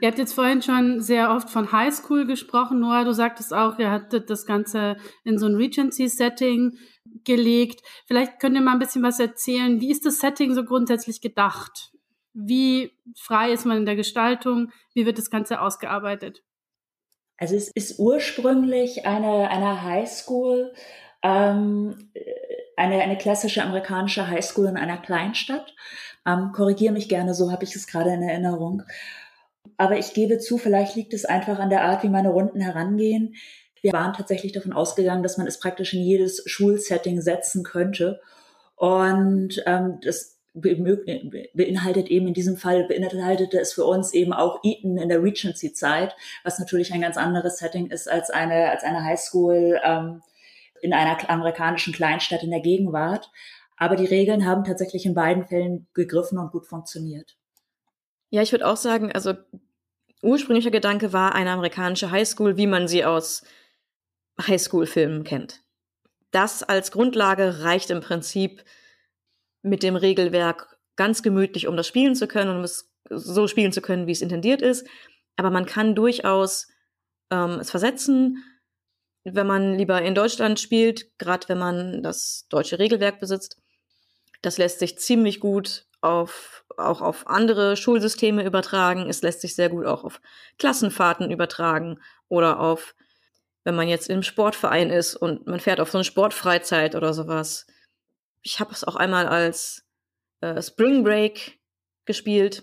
Ihr 0.00 0.08
habt 0.08 0.18
jetzt 0.18 0.32
vorhin 0.32 0.62
schon 0.62 1.00
sehr 1.00 1.30
oft 1.30 1.50
von 1.50 1.72
Highschool 1.72 2.26
gesprochen. 2.26 2.80
Noah, 2.80 3.04
du 3.04 3.12
sagtest 3.12 3.52
auch, 3.52 3.78
ihr 3.78 3.90
hattet 3.90 4.30
das 4.30 4.46
Ganze 4.46 4.96
in 5.24 5.38
so 5.38 5.46
ein 5.46 5.56
Regency-Setting 5.56 6.78
gelegt. 7.24 7.82
Vielleicht 8.06 8.40
könnt 8.40 8.56
ihr 8.56 8.62
mal 8.62 8.72
ein 8.72 8.78
bisschen 8.78 9.02
was 9.02 9.20
erzählen. 9.20 9.80
Wie 9.80 9.90
ist 9.90 10.06
das 10.06 10.20
Setting 10.20 10.54
so 10.54 10.64
grundsätzlich 10.64 11.20
gedacht? 11.20 11.92
Wie 12.32 12.92
frei 13.16 13.52
ist 13.52 13.66
man 13.66 13.78
in 13.78 13.86
der 13.86 13.96
Gestaltung? 13.96 14.70
Wie 14.94 15.06
wird 15.06 15.18
das 15.18 15.30
Ganze 15.30 15.60
ausgearbeitet? 15.60 16.42
Also 17.36 17.54
es 17.54 17.68
ist 17.68 17.98
ursprünglich 17.98 19.06
eine, 19.06 19.48
eine 19.50 19.82
Highschool, 19.82 20.72
ähm, 21.22 22.10
eine, 22.76 23.02
eine 23.02 23.16
klassische 23.16 23.62
amerikanische 23.62 24.28
Highschool 24.28 24.66
in 24.66 24.76
einer 24.76 24.98
Kleinstadt. 24.98 25.74
Ähm, 26.28 26.52
Korrigiere 26.52 26.92
mich 26.92 27.08
gerne, 27.08 27.34
so 27.34 27.50
habe 27.50 27.64
ich 27.64 27.74
es 27.74 27.86
gerade 27.86 28.12
in 28.12 28.22
Erinnerung. 28.22 28.82
Aber 29.76 29.98
ich 29.98 30.12
gebe 30.12 30.38
zu, 30.38 30.58
vielleicht 30.58 30.96
liegt 30.96 31.14
es 31.14 31.24
einfach 31.24 31.58
an 31.58 31.70
der 31.70 31.84
Art, 31.84 32.02
wie 32.02 32.08
meine 32.08 32.30
Runden 32.30 32.60
herangehen. 32.60 33.34
Wir 33.80 33.92
waren 33.92 34.12
tatsächlich 34.12 34.52
davon 34.52 34.72
ausgegangen, 34.72 35.22
dass 35.22 35.38
man 35.38 35.46
es 35.46 35.60
praktisch 35.60 35.94
in 35.94 36.02
jedes 36.02 36.42
Schulsetting 36.46 37.20
setzen 37.20 37.62
könnte. 37.62 38.20
Und 38.76 39.62
ähm, 39.66 39.98
das 40.02 40.36
beinhaltet 40.54 42.08
eben 42.08 42.26
in 42.26 42.34
diesem 42.34 42.56
Fall, 42.56 42.84
beinhaltete 42.88 43.60
es 43.60 43.72
für 43.72 43.84
uns 43.84 44.12
eben 44.12 44.32
auch 44.32 44.60
Eton 44.64 44.96
in 44.96 45.08
der 45.08 45.22
Regency-Zeit, 45.22 46.16
was 46.42 46.58
natürlich 46.58 46.92
ein 46.92 47.00
ganz 47.00 47.16
anderes 47.16 47.58
Setting 47.58 47.90
ist 47.90 48.10
als 48.10 48.30
eine, 48.30 48.70
als 48.70 48.82
eine 48.82 49.04
Highschool 49.04 49.80
ähm, 49.84 50.22
in 50.80 50.92
einer 50.92 51.30
amerikanischen 51.30 51.92
Kleinstadt 51.92 52.42
in 52.42 52.50
der 52.50 52.60
Gegenwart. 52.60 53.30
Aber 53.78 53.96
die 53.96 54.06
Regeln 54.06 54.44
haben 54.44 54.64
tatsächlich 54.64 55.06
in 55.06 55.14
beiden 55.14 55.46
Fällen 55.46 55.86
gegriffen 55.94 56.38
und 56.38 56.50
gut 56.50 56.66
funktioniert. 56.66 57.36
Ja, 58.30 58.42
ich 58.42 58.52
würde 58.52 58.66
auch 58.66 58.76
sagen, 58.76 59.12
also 59.12 59.34
ursprünglicher 60.22 60.70
Gedanke 60.70 61.12
war 61.12 61.34
eine 61.34 61.50
amerikanische 61.50 62.10
Highschool, 62.10 62.56
wie 62.56 62.66
man 62.66 62.88
sie 62.88 63.04
aus 63.04 63.42
Highschool-Filmen 64.40 65.24
kennt. 65.24 65.62
Das 66.30 66.62
als 66.62 66.90
Grundlage 66.90 67.62
reicht 67.62 67.90
im 67.90 68.00
Prinzip 68.00 68.64
mit 69.62 69.82
dem 69.82 69.96
Regelwerk 69.96 70.78
ganz 70.96 71.22
gemütlich, 71.22 71.68
um 71.68 71.76
das 71.76 71.86
spielen 71.86 72.14
zu 72.14 72.26
können 72.26 72.50
und 72.50 72.56
um 72.58 72.64
es 72.64 72.92
so 73.08 73.46
spielen 73.46 73.72
zu 73.72 73.80
können, 73.80 74.06
wie 74.06 74.12
es 74.12 74.22
intendiert 74.22 74.60
ist. 74.60 74.86
Aber 75.36 75.50
man 75.50 75.66
kann 75.66 75.94
durchaus 75.94 76.68
ähm, 77.30 77.60
es 77.60 77.70
versetzen 77.70 78.42
wenn 79.34 79.46
man 79.46 79.74
lieber 79.74 80.00
in 80.02 80.14
Deutschland 80.14 80.60
spielt, 80.60 81.18
gerade 81.18 81.48
wenn 81.48 81.58
man 81.58 82.02
das 82.02 82.46
deutsche 82.48 82.78
Regelwerk 82.78 83.20
besitzt. 83.20 83.60
Das 84.42 84.58
lässt 84.58 84.78
sich 84.78 84.98
ziemlich 84.98 85.40
gut 85.40 85.86
auf, 86.00 86.64
auch 86.76 87.00
auf 87.00 87.26
andere 87.26 87.76
Schulsysteme 87.76 88.44
übertragen. 88.44 89.08
Es 89.08 89.22
lässt 89.22 89.40
sich 89.40 89.54
sehr 89.54 89.68
gut 89.68 89.86
auch 89.86 90.04
auf 90.04 90.20
Klassenfahrten 90.58 91.30
übertragen 91.30 92.00
oder 92.28 92.60
auf, 92.60 92.94
wenn 93.64 93.74
man 93.74 93.88
jetzt 93.88 94.08
im 94.08 94.22
Sportverein 94.22 94.90
ist 94.90 95.16
und 95.16 95.46
man 95.46 95.60
fährt 95.60 95.80
auf 95.80 95.90
so 95.90 95.98
eine 95.98 96.04
Sportfreizeit 96.04 96.94
oder 96.94 97.12
sowas. 97.14 97.66
Ich 98.42 98.60
habe 98.60 98.72
es 98.72 98.84
auch 98.84 98.96
einmal 98.96 99.26
als 99.26 99.84
äh, 100.40 100.62
Spring 100.62 101.02
Break 101.02 101.58
gespielt, 102.04 102.62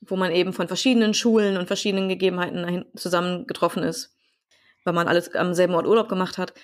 wo 0.00 0.16
man 0.16 0.32
eben 0.32 0.52
von 0.52 0.68
verschiedenen 0.68 1.14
Schulen 1.14 1.56
und 1.56 1.66
verschiedenen 1.66 2.08
Gegebenheiten 2.08 2.86
zusammengetroffen 2.96 3.82
ist, 3.82 4.16
weil 4.84 4.94
man 4.94 5.08
alles 5.08 5.34
am 5.34 5.54
selben 5.54 5.74
Ort 5.74 5.86
Urlaub 5.86 6.08
gemacht 6.08 6.38
hat. 6.38 6.54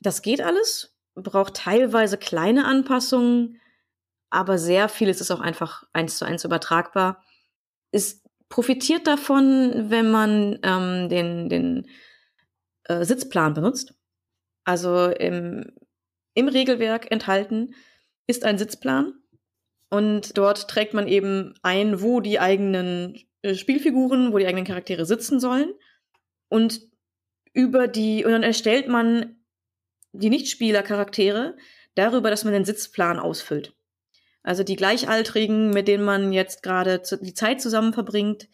Das 0.00 0.22
geht 0.22 0.40
alles, 0.40 0.95
braucht 1.16 1.54
teilweise 1.54 2.18
kleine 2.18 2.64
Anpassungen, 2.66 3.60
aber 4.30 4.58
sehr 4.58 4.88
vieles 4.88 5.20
ist 5.20 5.30
auch 5.30 5.40
einfach 5.40 5.84
eins 5.92 6.18
zu 6.18 6.24
eins 6.24 6.44
übertragbar. 6.44 7.22
Es 7.90 8.22
profitiert 8.48 9.06
davon, 9.06 9.90
wenn 9.90 10.10
man 10.10 10.58
ähm, 10.62 11.08
den, 11.08 11.48
den 11.48 11.88
äh, 12.84 13.04
Sitzplan 13.04 13.54
benutzt. 13.54 13.94
Also 14.64 15.06
im, 15.06 15.72
im 16.34 16.48
Regelwerk 16.48 17.10
enthalten 17.10 17.74
ist 18.26 18.44
ein 18.44 18.58
Sitzplan 18.58 19.14
und 19.88 20.36
dort 20.36 20.68
trägt 20.68 20.94
man 20.94 21.06
eben 21.06 21.54
ein, 21.62 22.02
wo 22.02 22.20
die 22.20 22.40
eigenen 22.40 23.18
äh, 23.42 23.54
Spielfiguren, 23.54 24.32
wo 24.32 24.38
die 24.38 24.46
eigenen 24.46 24.66
Charaktere 24.66 25.06
sitzen 25.06 25.40
sollen. 25.40 25.72
Und 26.48 26.80
über 27.52 27.88
die, 27.88 28.24
und 28.24 28.32
dann 28.32 28.42
erstellt 28.42 28.88
man 28.88 29.35
die 30.18 30.30
Nichtspielercharaktere 30.30 31.56
darüber, 31.94 32.30
dass 32.30 32.44
man 32.44 32.52
den 32.52 32.64
Sitzplan 32.64 33.18
ausfüllt. 33.18 33.74
Also 34.42 34.62
die 34.62 34.76
Gleichaltrigen, 34.76 35.70
mit 35.70 35.88
denen 35.88 36.04
man 36.04 36.32
jetzt 36.32 36.62
gerade 36.62 37.02
die 37.20 37.34
Zeit 37.34 37.60
zusammen 37.60 37.92
verbringt, 37.92 38.48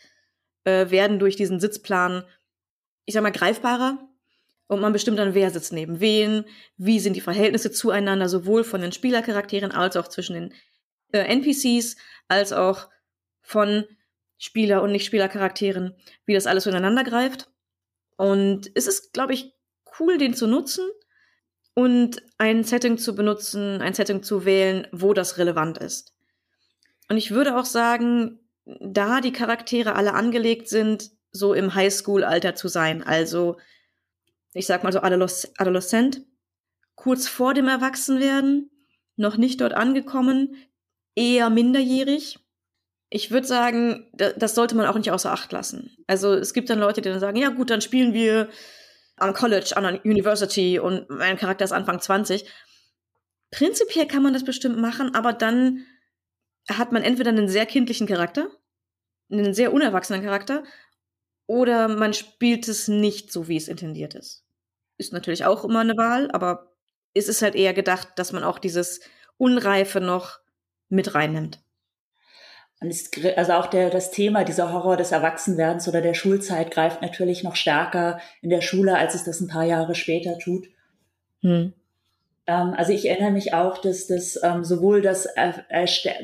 äh, 0.65 0.91
werden 0.91 1.19
durch 1.19 1.37
diesen 1.37 1.61
Sitzplan, 1.61 2.25
ich 3.05 3.15
sag 3.15 3.23
mal, 3.23 3.31
greifbarer. 3.31 3.99
Und 4.69 4.81
man 4.81 4.95
bestimmt 4.95 5.19
dann, 5.19 5.35
wer 5.35 5.51
sitzt 5.51 5.73
neben 5.73 6.01
wen, 6.01 6.45
wie 6.79 6.99
sind 6.99 7.15
die 7.15 7.21
Verhältnisse 7.21 7.71
zueinander, 7.73 8.29
sowohl 8.29 8.65
von 8.65 8.81
den 8.81 8.93
Spielercharakteren 8.93 9.71
als 9.71 9.97
auch 9.99 10.09
zwischen 10.09 10.35
den 10.35 10.55
äh, 11.13 11.27
NPCs, 11.27 11.97
als 12.29 12.55
auch 12.55 12.89
von 13.43 13.85
Spieler- 14.39 14.83
und 14.83 14.93
Nicht-Spielercharakteren, 14.93 15.95
wie 16.25 16.33
das 16.33 16.47
alles 16.47 16.67
ineinander 16.67 17.05
greift. 17.05 17.51
Und 18.17 18.71
es 18.75 18.87
ist, 18.87 19.13
glaube 19.13 19.35
ich, 19.35 19.53
cool, 20.01 20.17
den 20.17 20.33
zu 20.33 20.47
nutzen 20.47 20.89
und 21.75 22.23
ein 22.39 22.65
Setting 22.65 22.99
zu 22.99 23.15
benutzen, 23.15 23.81
ein 23.81 23.95
Setting 23.95 24.23
zu 24.23 24.45
wählen, 24.45 24.87
wo 24.93 25.15
das 25.15 25.39
relevant 25.39 25.79
ist. 25.79 26.15
Und 27.09 27.17
ich 27.17 27.31
würde 27.31 27.57
auch 27.57 27.65
sagen, 27.65 28.41
da 28.65 29.21
die 29.21 29.33
Charaktere 29.33 29.95
alle 29.95 30.15
angelegt 30.15 30.69
sind, 30.69 31.11
so 31.31 31.55
im 31.55 31.75
Highschool-Alter 31.75 32.55
zu 32.55 32.69
sein, 32.69 33.03
also 33.03 33.57
ich 34.55 34.67
sag 34.67 34.85
mal 34.85 34.93
so 34.93 35.01
Adoleszent, 35.01 36.23
kurz 36.95 37.27
vor 37.27 37.55
dem 37.55 37.69
Erwachsenwerden, 37.69 38.71
noch 39.17 39.37
nicht 39.37 39.61
dort 39.61 39.73
angekommen, 39.73 40.57
eher 41.15 41.51
minderjährig. 41.51 42.39
Ich 43.09 43.31
würde 43.31 43.47
sagen, 43.47 44.11
das 44.13 44.55
sollte 44.55 44.75
man 44.75 44.87
auch 44.87 44.97
nicht 44.97 45.11
außer 45.11 45.33
Acht 45.33 45.53
lassen. 45.53 45.97
Also 46.07 46.35
es 46.35 46.55
gibt 46.55 46.71
dann 46.71 46.79
Leute, 46.79 47.01
die 47.03 47.09
dann 47.09 47.21
sagen, 47.21 47.37
ja 47.37 47.51
gut, 47.51 47.71
dann 47.71 47.81
spielen 47.81 48.15
wir 48.15 48.49
am 49.17 49.33
College, 49.35 49.77
an 49.77 49.85
der 49.85 50.05
University 50.05 50.79
und 50.79 51.09
mein 51.11 51.37
Charakter 51.37 51.65
ist 51.65 51.73
Anfang 51.73 52.01
20. 52.01 52.49
Prinzipiell 53.51 54.07
kann 54.07 54.23
man 54.23 54.33
das 54.33 54.45
bestimmt 54.45 54.79
machen, 54.79 55.15
aber 55.15 55.33
dann 55.33 55.85
hat 56.69 56.93
man 56.93 57.03
entweder 57.03 57.31
einen 57.31 57.49
sehr 57.49 57.67
kindlichen 57.67 58.07
Charakter, 58.07 58.49
einen 59.31 59.55
sehr 59.55 59.73
unerwachsenen 59.73 60.23
Charakter, 60.23 60.65
oder 61.47 61.89
man 61.89 62.15
spielt 62.15 62.69
es 62.69 62.89
nicht 62.89 63.33
so, 63.33 63.49
wie 63.49 63.57
es 63.57 63.69
intendiert 63.69 64.15
ist. 64.15 64.45
Ist 64.97 65.13
natürlich 65.13 65.45
auch 65.45 65.65
immer 65.65 65.81
eine 65.81 65.97
Wahl, 65.97 66.31
aber 66.31 66.73
es 67.15 67.29
ist 67.29 67.43
halt 67.43 67.55
eher 67.55 67.75
gedacht, 67.75 68.09
dass 68.17 68.33
man 68.33 68.45
auch 68.45 68.59
dieses 68.59 69.01
Unreife 69.37 70.01
noch 70.01 70.39
mit 70.89 71.15
reinnimmt. 71.15 71.63
Also 73.37 73.53
auch 73.53 73.67
der, 73.67 73.91
das 73.91 74.11
Thema 74.11 74.45
dieser 74.45 74.73
Horror 74.73 74.97
des 74.97 75.13
Erwachsenwerdens 75.13 75.89
oder 75.89 76.01
der 76.01 76.15
Schulzeit 76.15 76.71
greift 76.71 77.03
natürlich 77.03 77.43
noch 77.43 77.57
stärker 77.57 78.21
in 78.41 78.51
der 78.51 78.61
Schule, 78.61 78.97
als 78.97 79.15
es 79.15 79.25
das 79.25 79.41
ein 79.41 79.49
paar 79.49 79.65
Jahre 79.65 79.95
später 79.95 80.39
tut. 80.39 80.69
Hm. 81.41 81.73
Ähm, 82.47 82.75
also 82.77 82.93
ich 82.93 83.09
erinnere 83.09 83.31
mich 83.31 83.55
auch, 83.55 83.79
dass 83.79 84.09
das 84.09 84.39
ähm, 84.43 84.65
sowohl 84.65 85.01
das, 85.01 85.27
äh, 85.27 85.53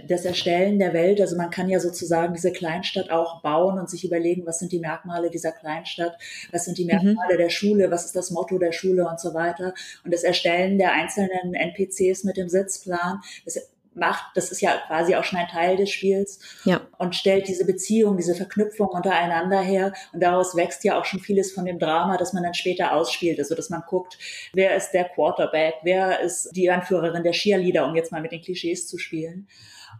das 0.08 0.24
Erstellen 0.24 0.78
der 0.78 0.92
Welt, 0.92 1.20
also 1.20 1.36
man 1.36 1.50
kann 1.50 1.68
ja 1.68 1.78
sozusagen 1.78 2.34
diese 2.34 2.50
Kleinstadt 2.50 3.10
auch 3.10 3.40
bauen 3.40 3.78
und 3.78 3.88
sich 3.88 4.04
überlegen, 4.04 4.44
was 4.44 4.58
sind 4.58 4.72
die 4.72 4.80
Merkmale 4.80 5.30
dieser 5.30 5.52
Kleinstadt, 5.52 6.18
was 6.50 6.64
sind 6.64 6.76
die 6.78 6.84
mhm. 6.84 6.90
Merkmale 6.90 7.34
mhm. 7.34 7.38
der 7.38 7.50
Schule, 7.50 7.90
was 7.90 8.04
ist 8.04 8.16
das 8.16 8.30
Motto 8.32 8.58
der 8.58 8.72
Schule 8.72 9.06
und 9.08 9.20
so 9.20 9.32
weiter. 9.32 9.74
Und 10.04 10.12
das 10.12 10.24
Erstellen 10.24 10.78
der 10.78 10.92
einzelnen 10.92 11.54
NPCs 11.54 12.24
mit 12.24 12.36
dem 12.36 12.48
Sitzplan, 12.48 13.20
das 13.44 13.70
macht, 13.98 14.36
das 14.36 14.50
ist 14.50 14.60
ja 14.60 14.76
quasi 14.86 15.14
auch 15.14 15.24
schon 15.24 15.38
ein 15.38 15.48
Teil 15.48 15.76
des 15.76 15.90
Spiels 15.90 16.38
ja. 16.64 16.80
und 16.98 17.14
stellt 17.14 17.48
diese 17.48 17.64
Beziehung, 17.64 18.16
diese 18.16 18.34
Verknüpfung 18.34 18.88
untereinander 18.88 19.60
her. 19.60 19.92
Und 20.12 20.22
daraus 20.22 20.56
wächst 20.56 20.84
ja 20.84 20.98
auch 20.98 21.04
schon 21.04 21.20
vieles 21.20 21.52
von 21.52 21.64
dem 21.64 21.78
Drama, 21.78 22.16
das 22.16 22.32
man 22.32 22.42
dann 22.42 22.54
später 22.54 22.92
ausspielt, 22.92 23.38
also 23.38 23.54
dass 23.54 23.70
man 23.70 23.82
guckt, 23.86 24.18
wer 24.52 24.76
ist 24.76 24.92
der 24.92 25.04
Quarterback, 25.04 25.74
wer 25.82 26.20
ist 26.20 26.50
die 26.56 26.70
Anführerin 26.70 27.22
der 27.22 27.32
Cheerleader, 27.32 27.86
um 27.86 27.94
jetzt 27.94 28.12
mal 28.12 28.22
mit 28.22 28.32
den 28.32 28.42
Klischees 28.42 28.86
zu 28.86 28.98
spielen. 28.98 29.48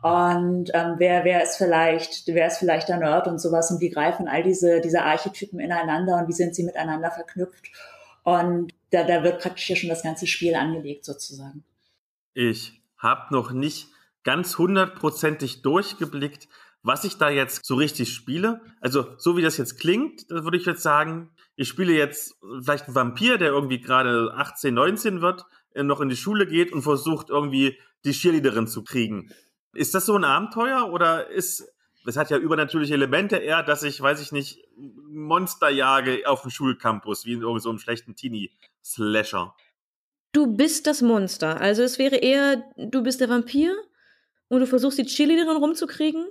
Und 0.03 0.71
ähm, 0.75 0.95
wer 0.99 1.25
wer 1.25 1.43
ist 1.43 1.57
vielleicht 1.57 2.29
wer 2.29 2.47
ist 2.47 2.59
vielleicht 2.59 2.89
der 2.89 2.99
Nerd 2.99 3.27
und 3.27 3.41
sowas? 3.41 3.71
Und 3.71 3.81
wie 3.81 3.91
greifen 3.91 4.29
all 4.29 4.43
diese 4.45 4.81
diese 4.81 5.03
Archetypen 5.03 5.59
ineinander? 5.59 6.19
Und 6.19 6.29
wie 6.29 6.33
sind 6.33 6.55
sie 6.55 6.63
miteinander 6.63 7.11
verknüpft? 7.11 7.73
Und 8.23 8.75
da, 8.91 9.05
da 9.05 9.23
wird 9.23 9.41
praktisch 9.41 9.71
ja 9.71 9.77
schon 9.77 9.89
das 9.89 10.03
ganze 10.03 10.27
Spiel 10.27 10.55
angelegt 10.55 11.05
sozusagen. 11.05 11.65
Ich 12.35 12.78
habe 12.99 13.33
noch 13.35 13.53
nicht 13.53 13.89
ganz 14.25 14.59
hundertprozentig 14.59 15.63
durchgeblickt, 15.63 16.49
was 16.83 17.05
ich 17.05 17.17
da 17.17 17.29
jetzt 17.29 17.65
so 17.65 17.75
richtig 17.75 18.13
spiele. 18.13 18.61
Also 18.81 19.07
so 19.17 19.37
wie 19.37 19.43
das 19.43 19.57
jetzt 19.57 19.79
klingt, 19.79 20.29
würde 20.29 20.57
ich 20.57 20.67
jetzt 20.67 20.83
sagen, 20.83 21.31
ich 21.57 21.69
spiele 21.69 21.93
jetzt 21.93 22.37
vielleicht 22.63 22.87
einen 22.87 22.95
Vampir, 22.95 23.39
der 23.39 23.49
irgendwie 23.49 23.81
gerade 23.81 24.33
18, 24.35 24.75
19 24.75 25.21
wird, 25.21 25.45
äh, 25.75 25.83
noch 25.83 26.01
in 26.01 26.09
die 26.09 26.17
Schule 26.17 26.47
geht 26.47 26.73
und 26.73 26.83
versucht 26.83 27.31
irgendwie 27.31 27.79
die 28.05 28.13
Cheerleaderin 28.13 28.67
zu 28.67 28.85
kriegen. 28.85 29.33
Ist 29.75 29.95
das 29.95 30.07
so 30.07 30.17
ein 30.17 30.25
Abenteuer 30.25 30.91
oder 30.93 31.29
ist 31.29 31.67
es 32.07 32.17
hat 32.17 32.31
ja 32.31 32.39
übernatürliche 32.39 32.95
Elemente 32.95 33.37
eher, 33.37 33.63
dass 33.63 33.83
ich, 33.83 34.01
weiß 34.01 34.23
ich 34.23 34.33
nicht, 34.33 34.65
Monster 34.79 35.69
jage 35.69 36.23
auf 36.27 36.41
dem 36.41 36.51
Schulcampus, 36.51 37.27
wie 37.27 37.35
in 37.35 37.43
irgendeinem 37.43 37.77
so 37.77 37.79
schlechten 37.79 38.15
Teenie-Slasher 38.17 39.55
du 40.33 40.47
bist 40.47 40.87
das 40.87 41.03
Monster. 41.03 41.61
Also 41.61 41.83
es 41.83 41.99
wäre 41.99 42.17
eher, 42.17 42.65
du 42.77 43.03
bist 43.03 43.21
der 43.21 43.29
Vampir 43.29 43.75
und 44.49 44.61
du 44.61 44.67
versuchst 44.67 44.99
die 44.99 45.07
Cheerleaderin 45.07 45.57
rumzukriegen 45.57 46.27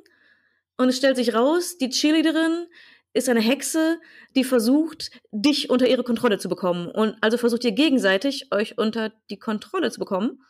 und 0.77 0.89
es 0.89 0.97
stellt 0.97 1.17
sich 1.17 1.33
raus, 1.33 1.77
die 1.77 1.89
Cheerleaderin 1.89 2.67
ist 3.13 3.29
eine 3.29 3.41
Hexe, 3.41 3.99
die 4.35 4.43
versucht, 4.43 5.11
dich 5.31 5.69
unter 5.69 5.87
ihre 5.87 6.03
Kontrolle 6.03 6.37
zu 6.37 6.49
bekommen. 6.49 6.87
Und 6.89 7.17
also 7.21 7.37
versucht 7.37 7.63
ihr 7.63 7.71
gegenseitig, 7.71 8.51
euch 8.53 8.77
unter 8.77 9.11
die 9.29 9.39
Kontrolle 9.39 9.89
zu 9.89 9.99
bekommen. 9.99 10.43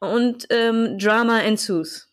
Und 0.00 0.46
ähm, 0.48 0.98
Drama 0.98 1.40
ensues. 1.40 2.10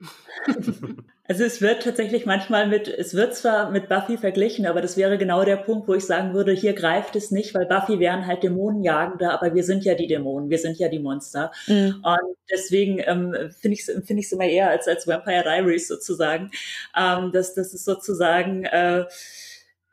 Also 1.30 1.44
es 1.44 1.60
wird 1.60 1.84
tatsächlich 1.84 2.26
manchmal 2.26 2.66
mit, 2.66 2.88
es 2.88 3.14
wird 3.14 3.36
zwar 3.36 3.70
mit 3.70 3.88
Buffy 3.88 4.18
verglichen, 4.18 4.66
aber 4.66 4.80
das 4.80 4.96
wäre 4.96 5.16
genau 5.16 5.44
der 5.44 5.58
Punkt, 5.58 5.86
wo 5.86 5.94
ich 5.94 6.04
sagen 6.04 6.34
würde, 6.34 6.50
hier 6.50 6.72
greift 6.72 7.14
es 7.14 7.30
nicht, 7.30 7.54
weil 7.54 7.66
Buffy 7.66 8.00
wären 8.00 8.26
halt 8.26 8.42
Dämonenjagende, 8.42 9.30
aber 9.30 9.54
wir 9.54 9.62
sind 9.62 9.84
ja 9.84 9.94
die 9.94 10.08
Dämonen, 10.08 10.50
wir 10.50 10.58
sind 10.58 10.80
ja 10.80 10.88
die 10.88 10.98
Monster. 10.98 11.52
Mhm. 11.68 12.02
Und 12.02 12.36
deswegen 12.50 12.98
ähm, 13.06 13.52
finde 13.60 13.74
ich 13.76 13.86
es 13.86 14.04
find 14.04 14.18
ich's 14.18 14.32
immer 14.32 14.46
eher 14.46 14.70
als, 14.70 14.88
als 14.88 15.06
Vampire 15.06 15.44
Diaries 15.44 15.86
sozusagen. 15.86 16.50
Ähm, 16.98 17.30
dass 17.30 17.54
das 17.54 17.74
ist 17.74 17.84
sozusagen 17.84 18.64
äh, 18.64 19.04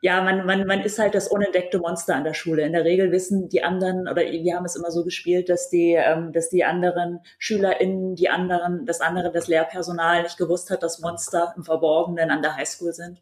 ja, 0.00 0.22
man, 0.22 0.46
man, 0.46 0.66
man 0.66 0.80
ist 0.82 0.98
halt 0.98 1.14
das 1.14 1.26
unentdeckte 1.26 1.78
Monster 1.78 2.14
an 2.14 2.24
der 2.24 2.34
Schule. 2.34 2.62
In 2.62 2.72
der 2.72 2.84
Regel 2.84 3.10
wissen 3.10 3.48
die 3.48 3.64
anderen, 3.64 4.08
oder 4.08 4.22
wir 4.22 4.54
haben 4.54 4.64
es 4.64 4.76
immer 4.76 4.92
so 4.92 5.02
gespielt, 5.02 5.48
dass 5.48 5.70
die, 5.70 5.94
ähm, 5.94 6.32
dass 6.32 6.50
die 6.50 6.64
anderen 6.64 7.20
SchülerInnen, 7.38 8.14
die 8.14 8.28
anderen, 8.28 8.86
das 8.86 9.00
andere, 9.00 9.32
das 9.32 9.48
Lehrpersonal 9.48 10.22
nicht 10.22 10.38
gewusst 10.38 10.70
hat, 10.70 10.84
dass 10.84 11.00
Monster 11.00 11.52
im 11.56 11.64
Verborgenen 11.64 12.30
an 12.30 12.42
der 12.42 12.54
Highschool 12.56 12.92
sind. 12.92 13.20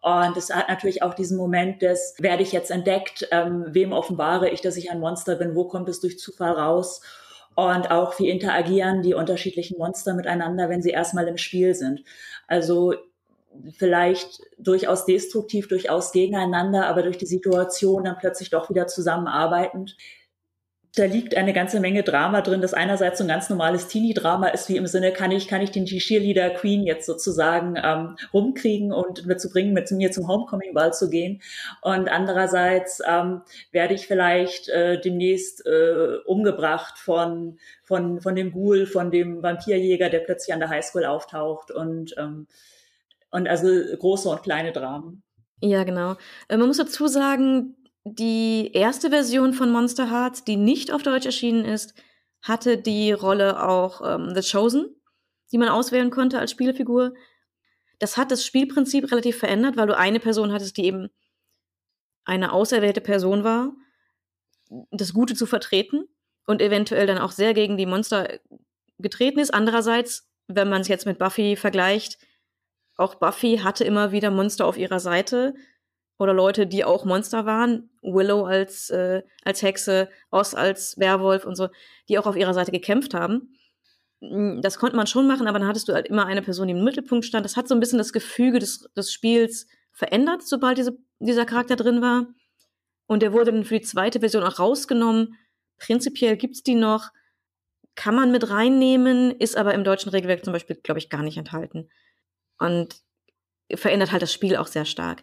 Und 0.00 0.36
es 0.36 0.54
hat 0.54 0.68
natürlich 0.68 1.02
auch 1.02 1.14
diesen 1.14 1.36
Moment 1.36 1.82
des, 1.82 2.14
werde 2.18 2.42
ich 2.42 2.52
jetzt 2.52 2.70
entdeckt, 2.70 3.28
ähm, 3.32 3.66
wem 3.68 3.92
offenbare 3.92 4.48
ich, 4.48 4.60
dass 4.60 4.76
ich 4.76 4.90
ein 4.90 5.00
Monster 5.00 5.36
bin, 5.36 5.56
wo 5.56 5.64
kommt 5.64 5.88
es 5.88 6.00
durch 6.00 6.18
Zufall 6.18 6.52
raus? 6.52 7.02
Und 7.54 7.90
auch 7.90 8.18
wie 8.18 8.30
interagieren 8.30 9.02
die 9.02 9.14
unterschiedlichen 9.14 9.76
Monster 9.78 10.14
miteinander, 10.14 10.68
wenn 10.68 10.82
sie 10.82 10.90
erstmal 10.90 11.28
im 11.28 11.36
Spiel 11.36 11.74
sind. 11.74 12.02
Also 12.46 12.94
vielleicht 13.76 14.40
durchaus 14.58 15.04
destruktiv, 15.04 15.68
durchaus 15.68 16.12
gegeneinander, 16.12 16.86
aber 16.86 17.02
durch 17.02 17.18
die 17.18 17.26
Situation 17.26 18.04
dann 18.04 18.18
plötzlich 18.18 18.50
doch 18.50 18.70
wieder 18.70 18.86
zusammenarbeitend. 18.86 19.96
da 20.94 21.04
liegt 21.04 21.34
eine 21.36 21.54
ganze 21.54 21.80
Menge 21.80 22.02
Drama 22.02 22.42
drin, 22.42 22.60
das 22.60 22.74
einerseits 22.74 23.16
so 23.16 23.24
ein 23.24 23.28
ganz 23.28 23.48
normales 23.48 23.88
Teenie-Drama 23.88 24.48
ist, 24.48 24.68
wie 24.68 24.76
im 24.76 24.86
Sinne, 24.86 25.12
kann 25.12 25.30
ich, 25.30 25.48
kann 25.48 25.62
ich 25.62 25.70
den 25.70 25.86
Cheerleader 25.86 26.50
Queen 26.50 26.82
jetzt 26.82 27.06
sozusagen 27.06 27.76
ähm, 27.82 28.16
rumkriegen 28.34 28.92
und 28.92 29.24
dazu 29.26 29.48
bringen, 29.48 29.72
mit 29.72 29.90
mir 29.90 30.10
zum 30.10 30.28
Homecoming-Ball 30.28 30.92
zu 30.92 31.08
gehen. 31.08 31.40
Und 31.80 32.10
andererseits 32.10 33.00
ähm, 33.08 33.40
werde 33.70 33.94
ich 33.94 34.06
vielleicht 34.06 34.68
äh, 34.68 35.00
demnächst 35.00 35.64
äh, 35.64 36.18
umgebracht 36.26 36.98
von, 36.98 37.58
von, 37.84 38.20
von 38.20 38.34
dem 38.34 38.52
Ghoul, 38.52 38.84
von 38.84 39.10
dem 39.10 39.42
Vampirjäger, 39.42 40.10
der 40.10 40.20
plötzlich 40.20 40.52
an 40.52 40.60
der 40.60 40.68
Highschool 40.68 41.06
auftaucht 41.06 41.70
und, 41.70 42.14
ähm, 42.18 42.46
und 43.32 43.48
also 43.48 43.66
große 43.96 44.28
und 44.28 44.42
kleine 44.42 44.72
Dramen. 44.72 45.22
Ja, 45.60 45.84
genau. 45.84 46.16
Äh, 46.48 46.56
man 46.56 46.68
muss 46.68 46.76
dazu 46.76 47.08
sagen, 47.08 47.76
die 48.04 48.70
erste 48.72 49.10
Version 49.10 49.54
von 49.54 49.70
Monster 49.70 50.10
Hearts, 50.10 50.44
die 50.44 50.56
nicht 50.56 50.92
auf 50.92 51.02
Deutsch 51.02 51.26
erschienen 51.26 51.64
ist, 51.64 51.94
hatte 52.42 52.76
die 52.76 53.12
Rolle 53.12 53.68
auch 53.68 54.02
ähm, 54.04 54.34
The 54.34 54.48
Chosen, 54.48 54.86
die 55.52 55.58
man 55.58 55.68
auswählen 55.68 56.10
konnte 56.10 56.38
als 56.38 56.50
Spielfigur. 56.50 57.14
Das 57.98 58.16
hat 58.16 58.30
das 58.30 58.44
Spielprinzip 58.44 59.10
relativ 59.10 59.38
verändert, 59.38 59.76
weil 59.76 59.86
du 59.86 59.96
eine 59.96 60.18
Person 60.18 60.52
hattest, 60.52 60.76
die 60.76 60.84
eben 60.84 61.08
eine 62.24 62.52
auserwählte 62.52 63.00
Person 63.00 63.44
war, 63.44 63.72
das 64.90 65.12
Gute 65.12 65.34
zu 65.34 65.46
vertreten 65.46 66.04
und 66.46 66.60
eventuell 66.60 67.06
dann 67.06 67.18
auch 67.18 67.32
sehr 67.32 67.54
gegen 67.54 67.76
die 67.76 67.86
Monster 67.86 68.40
getreten 68.98 69.38
ist. 69.38 69.54
Andererseits, 69.54 70.28
wenn 70.48 70.68
man 70.68 70.80
es 70.80 70.88
jetzt 70.88 71.06
mit 71.06 71.18
Buffy 71.18 71.56
vergleicht, 71.56 72.18
auch 72.96 73.16
Buffy 73.16 73.58
hatte 73.58 73.84
immer 73.84 74.12
wieder 74.12 74.30
Monster 74.30 74.66
auf 74.66 74.76
ihrer 74.76 75.00
Seite, 75.00 75.54
oder 76.22 76.32
Leute, 76.32 76.66
die 76.66 76.84
auch 76.84 77.04
Monster 77.04 77.46
waren, 77.46 77.90
Willow 78.00 78.44
als, 78.44 78.90
äh, 78.90 79.22
als 79.44 79.62
Hexe, 79.62 80.08
Oz 80.30 80.54
als 80.54 80.96
Werwolf 80.98 81.44
und 81.44 81.56
so, 81.56 81.68
die 82.08 82.18
auch 82.18 82.26
auf 82.26 82.36
ihrer 82.36 82.54
Seite 82.54 82.70
gekämpft 82.70 83.12
haben. 83.12 83.58
Mm, 84.20 84.60
das 84.60 84.78
konnte 84.78 84.96
man 84.96 85.08
schon 85.08 85.26
machen, 85.26 85.48
aber 85.48 85.58
dann 85.58 85.68
hattest 85.68 85.88
du 85.88 85.94
halt 85.94 86.06
immer 86.06 86.26
eine 86.26 86.42
Person, 86.42 86.68
die 86.68 86.74
im 86.74 86.84
Mittelpunkt 86.84 87.24
stand. 87.24 87.44
Das 87.44 87.56
hat 87.56 87.66
so 87.66 87.74
ein 87.74 87.80
bisschen 87.80 87.98
das 87.98 88.12
Gefüge 88.12 88.60
des, 88.60 88.88
des 88.96 89.12
Spiels 89.12 89.66
verändert, 89.90 90.42
sobald 90.46 90.78
diese, 90.78 90.96
dieser 91.18 91.44
Charakter 91.44 91.76
drin 91.76 92.00
war. 92.00 92.26
Und 93.06 93.22
der 93.22 93.32
wurde 93.32 93.50
dann 93.50 93.64
für 93.64 93.78
die 93.78 93.84
zweite 93.84 94.20
Version 94.20 94.44
auch 94.44 94.58
rausgenommen. 94.58 95.36
Prinzipiell 95.78 96.36
gibt's 96.36 96.62
die 96.62 96.76
noch, 96.76 97.10
kann 97.96 98.14
man 98.14 98.30
mit 98.30 98.48
reinnehmen, 98.48 99.32
ist 99.32 99.56
aber 99.56 99.74
im 99.74 99.84
deutschen 99.84 100.10
Regelwerk 100.10 100.44
zum 100.44 100.52
Beispiel, 100.52 100.76
glaube 100.76 100.98
ich, 100.98 101.10
gar 101.10 101.22
nicht 101.22 101.36
enthalten. 101.36 101.90
Und 102.66 102.96
verändert 103.74 104.12
halt 104.12 104.22
das 104.22 104.32
Spiel 104.32 104.56
auch 104.56 104.66
sehr 104.66 104.84
stark 104.84 105.22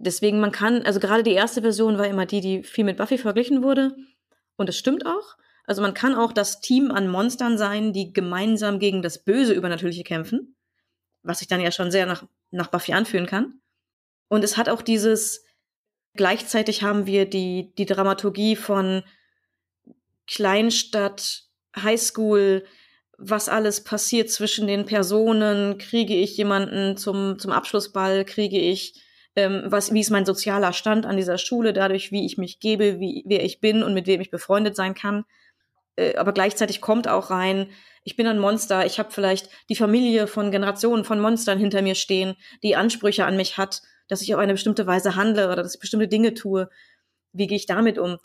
deswegen, 0.00 0.40
man 0.40 0.52
kann, 0.52 0.82
also 0.82 0.98
gerade 0.98 1.22
die 1.22 1.32
erste 1.32 1.62
Version 1.62 1.98
war 1.98 2.06
immer 2.06 2.26
die, 2.26 2.40
die 2.40 2.62
viel 2.62 2.84
mit 2.84 2.96
Buffy 2.96 3.18
verglichen 3.18 3.62
wurde. 3.62 3.94
Und 4.56 4.68
das 4.68 4.76
stimmt 4.76 5.06
auch. 5.06 5.36
Also 5.64 5.82
man 5.82 5.94
kann 5.94 6.14
auch 6.14 6.32
das 6.32 6.60
Team 6.60 6.90
an 6.90 7.08
Monstern 7.08 7.56
sein, 7.56 7.92
die 7.92 8.12
gemeinsam 8.12 8.78
gegen 8.78 9.02
das 9.02 9.22
Böse 9.22 9.52
Übernatürliche 9.52 10.02
kämpfen. 10.02 10.56
Was 11.22 11.38
sich 11.38 11.48
dann 11.48 11.60
ja 11.60 11.70
schon 11.70 11.90
sehr 11.90 12.06
nach, 12.06 12.24
nach 12.50 12.68
Buffy 12.68 12.92
anfühlen 12.92 13.26
kann. 13.26 13.60
Und 14.28 14.42
es 14.42 14.56
hat 14.56 14.68
auch 14.68 14.82
dieses, 14.82 15.44
gleichzeitig 16.14 16.82
haben 16.82 17.06
wir 17.06 17.28
die, 17.28 17.74
die 17.76 17.86
Dramaturgie 17.86 18.56
von 18.56 19.02
Kleinstadt, 20.26 21.44
Highschool, 21.76 22.64
was 23.20 23.48
alles 23.48 23.84
passiert 23.84 24.30
zwischen 24.30 24.66
den 24.66 24.86
Personen, 24.86 25.76
kriege 25.78 26.14
ich 26.14 26.36
jemanden 26.36 26.96
zum, 26.96 27.38
zum 27.38 27.52
Abschlussball, 27.52 28.24
kriege 28.24 28.58
ich 28.58 28.94
ähm, 29.36 29.64
was, 29.66 29.92
wie 29.92 30.00
ist 30.00 30.10
mein 30.10 30.26
sozialer 30.26 30.72
Stand 30.72 31.06
an 31.06 31.16
dieser 31.16 31.38
Schule, 31.38 31.72
dadurch, 31.72 32.10
wie 32.10 32.26
ich 32.26 32.38
mich 32.38 32.58
gebe, 32.60 32.98
wie, 32.98 33.22
wer 33.26 33.44
ich 33.44 33.60
bin 33.60 33.82
und 33.82 33.94
mit 33.94 34.06
wem 34.06 34.20
ich 34.20 34.30
befreundet 34.30 34.74
sein 34.74 34.94
kann. 34.94 35.24
Äh, 35.96 36.16
aber 36.16 36.32
gleichzeitig 36.32 36.80
kommt 36.80 37.06
auch 37.08 37.30
rein, 37.30 37.68
ich 38.02 38.16
bin 38.16 38.26
ein 38.26 38.38
Monster, 38.38 38.86
ich 38.86 38.98
habe 38.98 39.10
vielleicht 39.10 39.50
die 39.68 39.76
Familie 39.76 40.26
von 40.26 40.50
Generationen 40.50 41.04
von 41.04 41.20
Monstern 41.20 41.58
hinter 41.58 41.82
mir 41.82 41.94
stehen, 41.94 42.34
die 42.62 42.74
Ansprüche 42.74 43.26
an 43.26 43.36
mich 43.36 43.58
hat, 43.58 43.82
dass 44.08 44.22
ich 44.22 44.34
auf 44.34 44.40
eine 44.40 44.54
bestimmte 44.54 44.86
Weise 44.86 45.14
handle 45.14 45.46
oder 45.46 45.62
dass 45.62 45.74
ich 45.74 45.80
bestimmte 45.80 46.08
Dinge 46.08 46.32
tue. 46.32 46.70
Wie 47.32 47.46
gehe 47.46 47.56
ich 47.56 47.66
damit 47.66 47.98
um? 47.98 48.16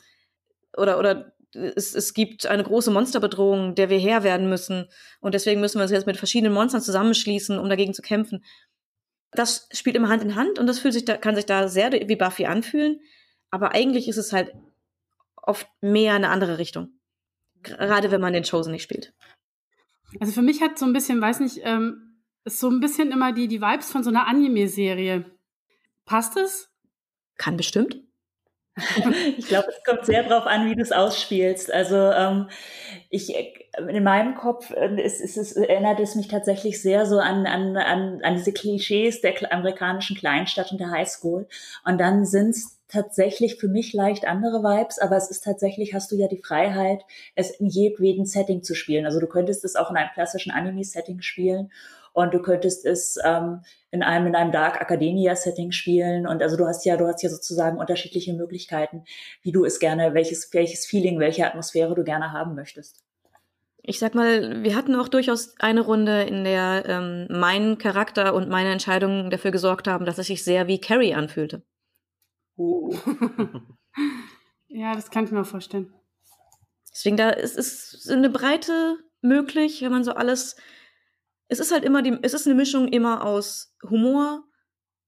Oder, 0.78 0.98
oder 0.98 1.34
es, 1.56 1.96
es 1.96 2.14
gibt 2.14 2.46
eine 2.46 2.64
große 2.64 2.92
Monsterbedrohung, 2.92 3.76
der 3.76 3.90
wir 3.90 4.00
Herr 4.00 4.24
werden 4.24 4.50
müssen. 4.50 4.88
Und 5.20 5.34
deswegen 5.34 5.62
müssen 5.62 5.80
wir 5.80 5.84
uns 5.84 5.92
jetzt 5.92 6.08
mit 6.08 6.18
verschiedenen 6.18 6.54
Monstern 6.54 6.82
zusammenschließen, 6.82 7.58
um 7.58 7.70
dagegen 7.70 7.94
zu 7.94 8.02
kämpfen 8.02 8.44
das 9.36 9.68
spielt 9.72 9.96
immer 9.96 10.10
Hand 10.10 10.24
in 10.24 10.36
Hand 10.36 10.60
und 10.60 10.68
das 10.68 10.80
fühlt 10.80 10.94
sich 10.94 11.06
da, 11.06 11.18
kann 11.18 11.36
sich 11.36 11.46
da 11.46 11.68
sehr 11.68 11.92
wie 11.92 12.16
Buffy 12.16 12.46
anfühlen. 12.46 13.00
Aber 13.52 13.74
eigentlich 13.74 14.08
ist 14.08 14.18
es 14.18 14.34
halt 14.34 14.54
oft 15.36 15.68
mehr 15.82 16.14
eine 16.14 16.30
andere 16.30 16.58
Richtung. 16.58 17.00
Gerade 17.62 18.12
wenn 18.12 18.22
man 18.22 18.34
den 18.34 18.44
Chosen 18.44 18.72
nicht 18.72 18.84
spielt. 18.84 19.14
Also 20.20 20.34
für 20.34 20.42
mich 20.42 20.62
hat 20.62 20.78
so 20.78 20.86
ein 20.86 20.94
bisschen, 20.94 21.22
weiß 21.22 21.40
nicht, 21.40 21.60
ähm, 21.64 22.22
ist 22.44 22.60
so 22.60 22.70
ein 22.70 22.80
bisschen 22.80 23.12
immer 23.12 23.34
die, 23.34 23.48
die 23.48 23.62
Vibes 23.62 23.92
von 23.92 24.04
so 24.04 24.10
einer 24.10 24.28
Anime-Serie. 24.28 25.26
Passt 26.06 26.38
es? 26.38 26.70
Kann 27.38 27.58
bestimmt. 27.58 28.05
ich 29.38 29.48
glaube, 29.48 29.68
es 29.70 29.84
kommt 29.86 30.06
sehr 30.06 30.24
drauf 30.24 30.46
an, 30.46 30.70
wie 30.70 30.76
du 30.76 30.82
es 30.82 30.92
ausspielst. 30.92 31.72
Also 31.72 31.96
ähm, 31.96 32.50
ich 33.10 33.34
in 33.78 34.04
meinem 34.04 34.36
Kopf 34.36 34.72
äh, 34.72 35.02
ist, 35.02 35.22
ist, 35.22 35.38
ist, 35.38 35.58
erinnert 35.58 36.00
es 36.00 36.16
mich 36.16 36.28
tatsächlich 36.28 36.82
sehr 36.82 37.06
so 37.06 37.20
an, 37.20 37.46
an, 37.46 37.78
an, 37.78 38.20
an 38.22 38.36
diese 38.36 38.52
Klischees 38.52 39.22
der 39.22 39.34
amerikanischen 39.52 40.18
Kleinstadt 40.18 40.72
und 40.72 40.80
der 40.80 40.92
Highschool. 40.92 41.48
Und 41.86 42.00
dann 42.00 42.26
sind 42.26 42.50
es 42.52 42.78
tatsächlich 42.88 43.56
für 43.56 43.68
mich 43.68 43.94
leicht 43.94 44.26
andere 44.28 44.62
Vibes, 44.62 45.00
aber 45.00 45.18
es 45.18 45.30
ist 45.30 45.44
tatsächlich, 45.44 45.94
hast 45.94 46.12
du 46.12 46.16
ja 46.16 46.28
die 46.28 46.42
Freiheit, 46.42 47.04
es 47.36 47.52
in 47.52 47.68
jedweden 47.68 48.26
Setting 48.26 48.64
zu 48.64 48.76
spielen. 48.76 49.06
Also 49.06 49.20
du 49.20 49.28
könntest 49.28 49.66
es 49.66 49.76
auch 49.76 49.90
in 49.90 49.98
einem 49.98 50.12
klassischen 50.14 50.52
Anime-Setting 50.52 51.22
spielen 51.22 51.72
und 52.16 52.34
du 52.34 52.42
könntest 52.42 52.86
es 52.86 53.18
ähm, 53.24 53.62
in 53.92 54.02
einem 54.02 54.28
in 54.28 54.36
einem 54.36 54.52
Dark 54.52 54.82
Academia 54.82 55.36
Setting 55.36 55.72
spielen 55.72 56.26
und 56.26 56.42
also 56.42 56.56
du 56.56 56.66
hast 56.66 56.86
ja 56.86 56.96
du 56.96 57.06
hast 57.06 57.22
ja 57.22 57.30
sozusagen 57.30 57.78
unterschiedliche 57.78 58.34
Möglichkeiten, 58.34 59.04
wie 59.42 59.52
du 59.52 59.66
es 59.66 59.80
gerne 59.80 60.14
welches 60.14 60.52
welches 60.54 60.86
Feeling, 60.86 61.20
welche 61.20 61.46
Atmosphäre 61.46 61.94
du 61.94 62.04
gerne 62.04 62.32
haben 62.32 62.56
möchtest. 62.56 63.04
Ich 63.88 64.00
sag 64.00 64.16
mal, 64.16 64.64
wir 64.64 64.76
hatten 64.76 64.96
auch 64.96 65.10
durchaus 65.10 65.60
eine 65.60 65.82
Runde, 65.82 66.24
in 66.24 66.44
der 66.44 66.86
ähm, 66.88 67.28
mein 67.30 67.78
Charakter 67.78 68.34
und 68.34 68.50
meine 68.50 68.72
Entscheidungen 68.72 69.30
dafür 69.30 69.52
gesorgt 69.52 69.88
haben, 69.88 70.06
dass 70.06 70.18
es 70.18 70.28
sich 70.28 70.44
sehr 70.44 70.68
wie 70.68 70.82
Carrie 70.82 71.14
anfühlte. 71.14 71.62
Oh. 72.56 72.96
ja, 74.70 74.96
das 74.96 75.12
kann 75.12 75.26
ich 75.26 75.32
mir 75.32 75.46
vorstellen. 75.46 75.94
Deswegen 76.92 77.18
da 77.18 77.30
ist, 77.30 77.58
ist 77.58 78.10
eine 78.10 78.30
Breite 78.30 78.98
möglich, 79.22 79.82
wenn 79.82 79.92
man 79.92 80.04
so 80.04 80.14
alles 80.14 80.56
es 81.48 81.60
ist 81.60 81.72
halt 81.72 81.84
immer 81.84 82.02
die, 82.02 82.18
es 82.22 82.34
ist 82.34 82.46
eine 82.46 82.56
Mischung 82.56 82.88
immer 82.88 83.24
aus 83.24 83.76
Humor, 83.84 84.44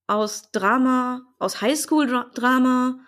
aus 0.08 0.52
Drama, 0.52 1.22
aus 1.40 1.62
Highschool-Drama 1.62 3.00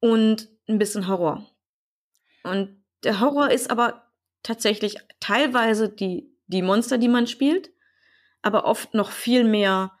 und 0.00 0.48
ein 0.68 0.78
bisschen 0.78 1.06
Horror. 1.08 1.48
Und 2.42 2.82
der 3.04 3.20
Horror 3.20 3.50
ist 3.50 3.70
aber 3.70 4.10
tatsächlich 4.42 4.96
teilweise 5.20 5.88
die, 5.88 6.32
die 6.46 6.62
Monster, 6.62 6.98
die 6.98 7.08
man 7.08 7.26
spielt, 7.26 7.70
aber 8.42 8.64
oft 8.64 8.94
noch 8.94 9.10
viel 9.10 9.44
mehr 9.44 9.92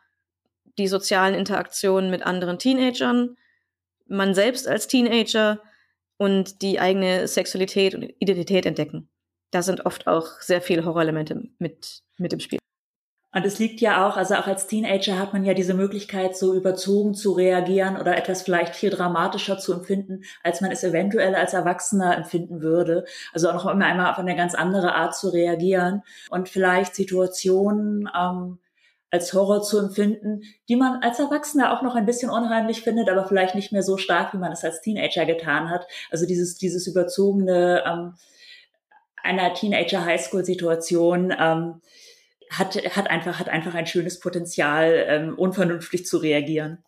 die 0.78 0.88
sozialen 0.88 1.34
Interaktionen 1.34 2.10
mit 2.10 2.22
anderen 2.22 2.58
Teenagern, 2.58 3.36
man 4.06 4.34
selbst 4.34 4.68
als 4.68 4.88
Teenager 4.88 5.60
und 6.16 6.62
die 6.62 6.78
eigene 6.78 7.26
Sexualität 7.28 7.94
und 7.94 8.02
Identität 8.18 8.66
entdecken 8.66 9.08
da 9.56 9.62
sind 9.62 9.86
oft 9.86 10.06
auch 10.06 10.26
sehr 10.40 10.60
viele 10.60 10.84
Horrorelemente 10.84 11.48
mit, 11.58 12.02
mit 12.18 12.32
im 12.34 12.40
Spiel. 12.40 12.58
Und 13.34 13.46
es 13.46 13.58
liegt 13.58 13.80
ja 13.80 14.06
auch, 14.06 14.18
also 14.18 14.34
auch 14.34 14.46
als 14.46 14.66
Teenager 14.66 15.18
hat 15.18 15.32
man 15.32 15.44
ja 15.44 15.54
diese 15.54 15.72
Möglichkeit, 15.72 16.36
so 16.36 16.54
überzogen 16.54 17.14
zu 17.14 17.32
reagieren 17.32 17.96
oder 17.98 18.18
etwas 18.18 18.42
vielleicht 18.42 18.74
viel 18.76 18.90
dramatischer 18.90 19.58
zu 19.58 19.72
empfinden, 19.72 20.24
als 20.42 20.60
man 20.60 20.70
es 20.70 20.84
eventuell 20.84 21.34
als 21.34 21.54
Erwachsener 21.54 22.16
empfinden 22.16 22.60
würde. 22.60 23.06
Also 23.32 23.48
auch 23.48 23.54
noch 23.54 23.66
immer 23.66 23.86
einmal 23.86 24.12
auf 24.12 24.18
eine 24.18 24.36
ganz 24.36 24.54
andere 24.54 24.94
Art 24.94 25.16
zu 25.16 25.30
reagieren 25.30 26.02
und 26.28 26.50
vielleicht 26.50 26.94
Situationen 26.94 28.10
ähm, 28.14 28.58
als 29.10 29.32
Horror 29.32 29.62
zu 29.62 29.78
empfinden, 29.78 30.42
die 30.68 30.76
man 30.76 31.02
als 31.02 31.18
Erwachsener 31.18 31.72
auch 31.72 31.82
noch 31.82 31.94
ein 31.94 32.06
bisschen 32.06 32.28
unheimlich 32.30 32.82
findet, 32.82 33.08
aber 33.08 33.26
vielleicht 33.26 33.54
nicht 33.54 33.72
mehr 33.72 33.82
so 33.82 33.96
stark, 33.96 34.34
wie 34.34 34.38
man 34.38 34.52
es 34.52 34.64
als 34.64 34.82
Teenager 34.82 35.24
getan 35.24 35.70
hat. 35.70 35.86
Also 36.10 36.26
dieses, 36.26 36.56
dieses 36.56 36.86
überzogene, 36.86 37.84
ähm, 37.86 38.14
einer 39.26 39.52
Teenager-Highschool-Situation 39.54 41.34
ähm, 41.38 41.80
hat, 42.50 42.76
hat, 42.96 43.10
einfach, 43.10 43.38
hat 43.38 43.48
einfach 43.48 43.74
ein 43.74 43.86
schönes 43.86 44.20
Potenzial, 44.20 45.04
ähm, 45.06 45.34
unvernünftig 45.34 46.06
zu 46.06 46.18
reagieren. 46.18 46.84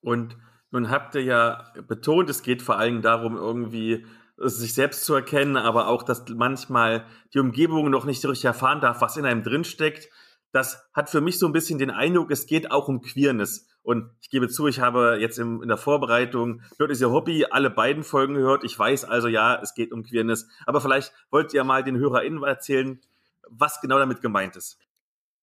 Und 0.00 0.36
nun 0.70 0.90
habt 0.90 1.14
ihr 1.14 1.22
ja 1.22 1.72
betont, 1.86 2.28
es 2.28 2.42
geht 2.42 2.62
vor 2.62 2.78
allem 2.78 3.00
darum, 3.00 3.36
irgendwie 3.36 4.04
sich 4.36 4.74
selbst 4.74 5.04
zu 5.04 5.14
erkennen, 5.14 5.56
aber 5.56 5.88
auch, 5.88 6.02
dass 6.02 6.28
manchmal 6.28 7.04
die 7.34 7.40
Umgebung 7.40 7.90
noch 7.90 8.04
nicht 8.04 8.24
richtig 8.24 8.44
erfahren 8.44 8.80
darf, 8.80 9.00
was 9.00 9.16
in 9.16 9.24
einem 9.24 9.42
drinsteckt. 9.42 10.08
Das 10.52 10.88
hat 10.92 11.10
für 11.10 11.20
mich 11.20 11.38
so 11.38 11.46
ein 11.46 11.52
bisschen 11.52 11.78
den 11.78 11.90
Eindruck, 11.90 12.30
es 12.30 12.46
geht 12.46 12.70
auch 12.70 12.88
um 12.88 13.00
Queerness 13.00 13.66
Und 13.88 14.10
ich 14.20 14.28
gebe 14.28 14.50
zu, 14.50 14.66
ich 14.66 14.80
habe 14.80 15.16
jetzt 15.18 15.38
im, 15.38 15.62
in 15.62 15.68
der 15.68 15.78
Vorbereitung 15.78 16.60
Dort 16.76 16.90
ist 16.90 17.00
Ihr 17.00 17.10
Hobby 17.10 17.46
alle 17.48 17.70
beiden 17.70 18.04
Folgen 18.04 18.34
gehört. 18.34 18.62
Ich 18.62 18.78
weiß 18.78 19.06
also 19.06 19.28
ja, 19.28 19.58
es 19.62 19.72
geht 19.72 19.92
um 19.92 20.02
Queerness. 20.02 20.46
Aber 20.66 20.82
vielleicht 20.82 21.10
wollt 21.30 21.54
ihr 21.54 21.64
mal 21.64 21.82
den 21.82 21.96
HörerInnen 21.96 22.42
erzählen, 22.42 23.00
was 23.48 23.80
genau 23.80 23.98
damit 23.98 24.20
gemeint 24.20 24.56
ist. 24.56 24.78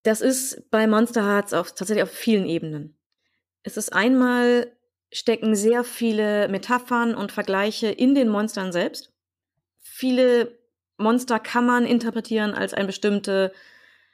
Das 0.04 0.22
ist 0.22 0.70
bei 0.70 0.86
Monster 0.86 1.26
Hearts 1.26 1.54
auf, 1.54 1.74
tatsächlich 1.74 2.04
auf 2.04 2.12
vielen 2.12 2.46
Ebenen. 2.46 2.96
Es 3.64 3.78
ist 3.78 3.92
einmal 3.92 4.72
stecken 5.12 5.56
sehr 5.56 5.84
viele 5.84 6.48
Metaphern 6.48 7.16
und 7.16 7.32
Vergleiche 7.32 7.88
in 7.88 8.14
den 8.14 8.30
Monstern 8.30 8.72
selbst. 8.72 9.12
Viele 9.80 10.56
Monster 10.98 11.40
kann 11.40 11.66
man 11.66 11.88
interpretieren 11.88 12.54
als 12.54 12.76
ein 12.76 12.86
bestimmte, 12.86 13.52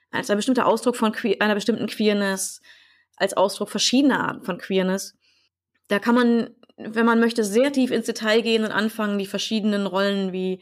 als 0.09 0.29
ein 0.29 0.37
bestimmter 0.37 0.67
Ausdruck 0.67 0.95
von 0.95 1.11
que 1.11 1.41
einer 1.41 1.55
bestimmten 1.55 1.87
Queerness, 1.87 2.61
als 3.21 3.35
Ausdruck 3.35 3.69
verschiedener 3.69 4.27
Arten 4.27 4.43
von 4.43 4.57
Queerness. 4.57 5.15
Da 5.87 5.99
kann 5.99 6.15
man, 6.15 6.55
wenn 6.77 7.05
man 7.05 7.19
möchte, 7.19 7.43
sehr 7.43 7.71
tief 7.71 7.91
ins 7.91 8.07
Detail 8.07 8.41
gehen 8.41 8.63
und 8.63 8.71
anfangen, 8.71 9.19
die 9.19 9.25
verschiedenen 9.25 9.85
Rollen 9.85 10.33
wie 10.33 10.61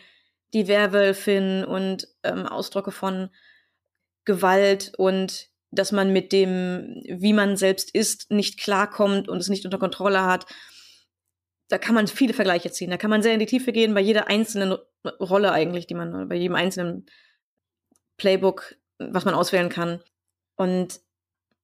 die 0.53 0.67
Werwölfin 0.67 1.63
und 1.63 2.07
ähm, 2.23 2.45
Ausdrücke 2.45 2.91
von 2.91 3.29
Gewalt 4.25 4.93
und 4.97 5.47
dass 5.71 5.91
man 5.91 6.11
mit 6.11 6.31
dem, 6.31 7.01
wie 7.07 7.33
man 7.33 7.55
selbst 7.55 7.93
ist, 7.93 8.31
nicht 8.31 8.59
klarkommt 8.59 9.29
und 9.29 9.37
es 9.37 9.49
nicht 9.49 9.65
unter 9.65 9.77
Kontrolle 9.77 10.25
hat. 10.25 10.47
Da 11.67 11.77
kann 11.77 11.93
man 11.93 12.07
viele 12.07 12.33
Vergleiche 12.33 12.71
ziehen. 12.71 12.89
Da 12.89 12.97
kann 12.97 13.11
man 13.11 13.21
sehr 13.21 13.33
in 13.33 13.39
die 13.39 13.45
Tiefe 13.45 13.71
gehen 13.71 13.93
bei 13.93 14.01
jeder 14.01 14.27
einzelnen 14.27 14.75
Rolle 15.19 15.51
eigentlich, 15.51 15.85
die 15.85 15.93
man, 15.93 16.27
bei 16.27 16.35
jedem 16.35 16.55
einzelnen 16.55 17.05
Playbook, 18.17 18.75
was 18.97 19.25
man 19.25 19.35
auswählen 19.35 19.69
kann. 19.69 20.01
Und 20.55 20.99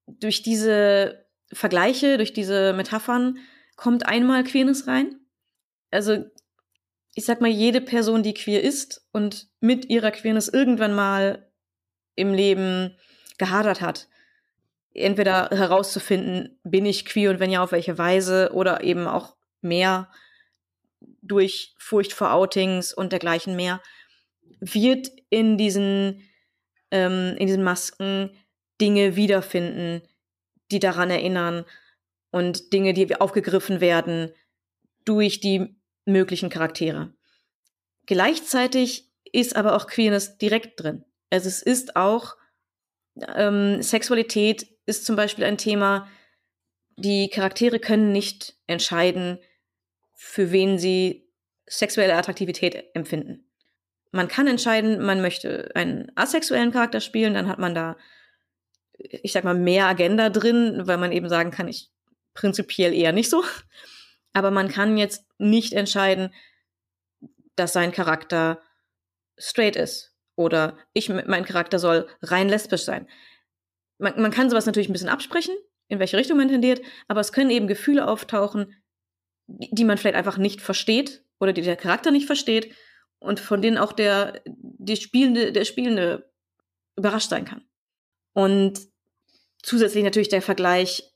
durch 0.08 0.42
diese 0.44 1.26
Vergleiche, 1.52 2.18
durch 2.18 2.34
diese 2.34 2.74
Metaphern 2.74 3.38
kommt 3.76 4.06
einmal 4.06 4.44
Queerness 4.44 4.88
rein. 4.88 5.20
Also 5.92 6.26
ich 7.16 7.24
sag 7.24 7.40
mal, 7.40 7.50
jede 7.50 7.80
Person, 7.80 8.24
die 8.24 8.34
queer 8.34 8.62
ist 8.62 9.08
und 9.14 9.48
mit 9.62 9.90
ihrer 9.90 10.12
Queerness 10.12 10.50
irgendwann 10.50 10.94
mal 10.94 11.50
im 12.16 12.34
Leben 12.34 12.98
gehadert 13.38 13.80
hat. 13.80 14.08
Entweder 14.94 15.50
herauszufinden, 15.50 16.60
bin 16.64 16.86
ich 16.86 17.06
queer 17.06 17.32
und 17.32 17.40
wenn 17.40 17.52
ja, 17.52 17.64
auf 17.64 17.72
welche 17.72 17.98
Weise 17.98 18.52
oder 18.54 18.84
eben 18.84 19.08
auch 19.08 19.36
mehr 19.62 20.12
durch 21.22 21.76
Furcht 21.78 22.14
vor 22.14 22.34
Outings 22.34 22.94
und 22.94 23.12
dergleichen 23.12 23.56
mehr, 23.56 23.82
wird 24.60 25.10
in 25.30 25.58
diesen, 25.58 26.22
ähm, 26.92 27.36
in 27.38 27.48
diesen 27.48 27.64
Masken 27.64 28.32
Dinge 28.82 29.16
wiederfinden, 29.16 30.02
die 30.72 30.80
daran 30.80 31.10
erinnern 31.10 31.66
und 32.32 32.74
Dinge, 32.74 32.94
die 32.94 33.16
aufgegriffen 33.16 33.82
werden 33.82 34.32
durch 35.06 35.40
die 35.40 35.76
möglichen 36.06 36.50
Charaktere. 36.50 37.14
Gleichzeitig 38.06 39.12
ist 39.32 39.56
aber 39.56 39.76
auch 39.76 39.88
Queerness 39.88 40.38
direkt 40.38 40.82
drin. 40.82 41.06
Also 41.30 41.48
es 41.48 41.62
ist 41.62 41.96
auch, 41.96 42.36
ähm, 43.36 43.82
Sexualität 43.82 44.68
ist 44.86 45.06
zum 45.06 45.16
Beispiel 45.16 45.46
ein 45.46 45.58
Thema, 45.58 46.08
die 46.98 47.30
Charaktere 47.30 47.80
können 47.80 48.12
nicht 48.12 48.56
entscheiden, 48.68 49.40
für 50.14 50.52
wen 50.52 50.78
sie 50.78 51.28
sexuelle 51.68 52.16
Attraktivität 52.16 52.86
empfinden. 52.94 53.50
Man 54.12 54.28
kann 54.28 54.48
entscheiden, 54.48 55.04
man 55.04 55.22
möchte 55.22 55.72
einen 55.76 56.12
asexuellen 56.16 56.72
Charakter 56.72 57.02
spielen, 57.02 57.34
dann 57.34 57.50
hat 57.50 57.60
man 57.60 57.76
da, 57.76 57.98
ich 58.98 59.32
sag 59.32 59.44
mal, 59.44 59.56
mehr 59.56 59.88
Agenda 59.88 60.30
drin, 60.30 60.82
weil 60.86 60.98
man 60.98 61.12
eben 61.12 61.30
sagen 61.30 61.52
kann, 61.52 61.68
ich 61.68 61.90
prinzipiell 62.34 62.94
eher 62.94 63.12
nicht 63.12 63.30
so. 63.30 63.44
Aber 64.34 64.52
man 64.52 64.68
kann 64.68 64.98
jetzt 64.98 65.26
nicht 65.38 65.74
entscheiden, 65.74 66.34
dass 67.56 67.74
sein 67.74 67.92
Charakter 67.92 68.62
straight 69.38 69.76
ist 69.76 70.14
oder 70.36 70.78
ich, 70.94 71.10
mein 71.10 71.46
Charakter 71.46 71.80
soll 71.80 72.08
rein 72.22 72.50
lesbisch 72.50 72.84
sein. 72.84 73.08
Man, 73.98 74.22
man 74.22 74.32
kann 74.32 74.50
sowas 74.50 74.66
natürlich 74.66 74.90
ein 74.90 74.94
bisschen 74.94 75.10
absprechen, 75.10 75.56
in 75.88 76.00
welche 76.00 76.18
Richtung 76.18 76.38
man 76.38 76.50
tendiert, 76.50 76.82
aber 77.08 77.22
es 77.22 77.32
können 77.32 77.50
eben 77.50 77.68
Gefühle 77.68 78.08
auftauchen, 78.08 78.76
die, 79.48 79.70
die 79.72 79.86
man 79.86 79.98
vielleicht 79.98 80.18
einfach 80.18 80.38
nicht 80.38 80.62
versteht 80.62 81.24
oder 81.40 81.54
die 81.54 81.62
der 81.62 81.78
Charakter 81.78 82.12
nicht 82.12 82.26
versteht 82.26 82.76
und 83.20 83.40
von 83.40 83.62
denen 83.62 83.78
auch 83.78 83.94
der, 83.94 84.42
die 84.46 84.98
Spielende, 84.98 85.52
der 85.52 85.66
Spielende 85.66 86.30
überrascht 86.98 87.30
sein 87.30 87.46
kann. 87.46 87.66
Und 88.36 88.82
zusätzlich 89.64 90.04
natürlich 90.04 90.28
der 90.28 90.42
Vergleich, 90.42 91.10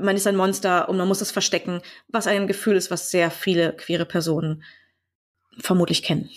man 0.00 0.16
ist 0.16 0.26
ein 0.26 0.36
Monster 0.36 0.88
und 0.88 0.96
man 0.96 1.06
muss 1.06 1.20
es 1.20 1.30
verstecken, 1.30 1.80
was 2.08 2.26
ein 2.26 2.48
Gefühl 2.48 2.74
ist, 2.74 2.90
was 2.90 3.12
sehr 3.12 3.30
viele 3.30 3.74
queere 3.76 4.04
Personen 4.04 4.64
vermutlich 5.60 6.02
kennen. 6.02 6.28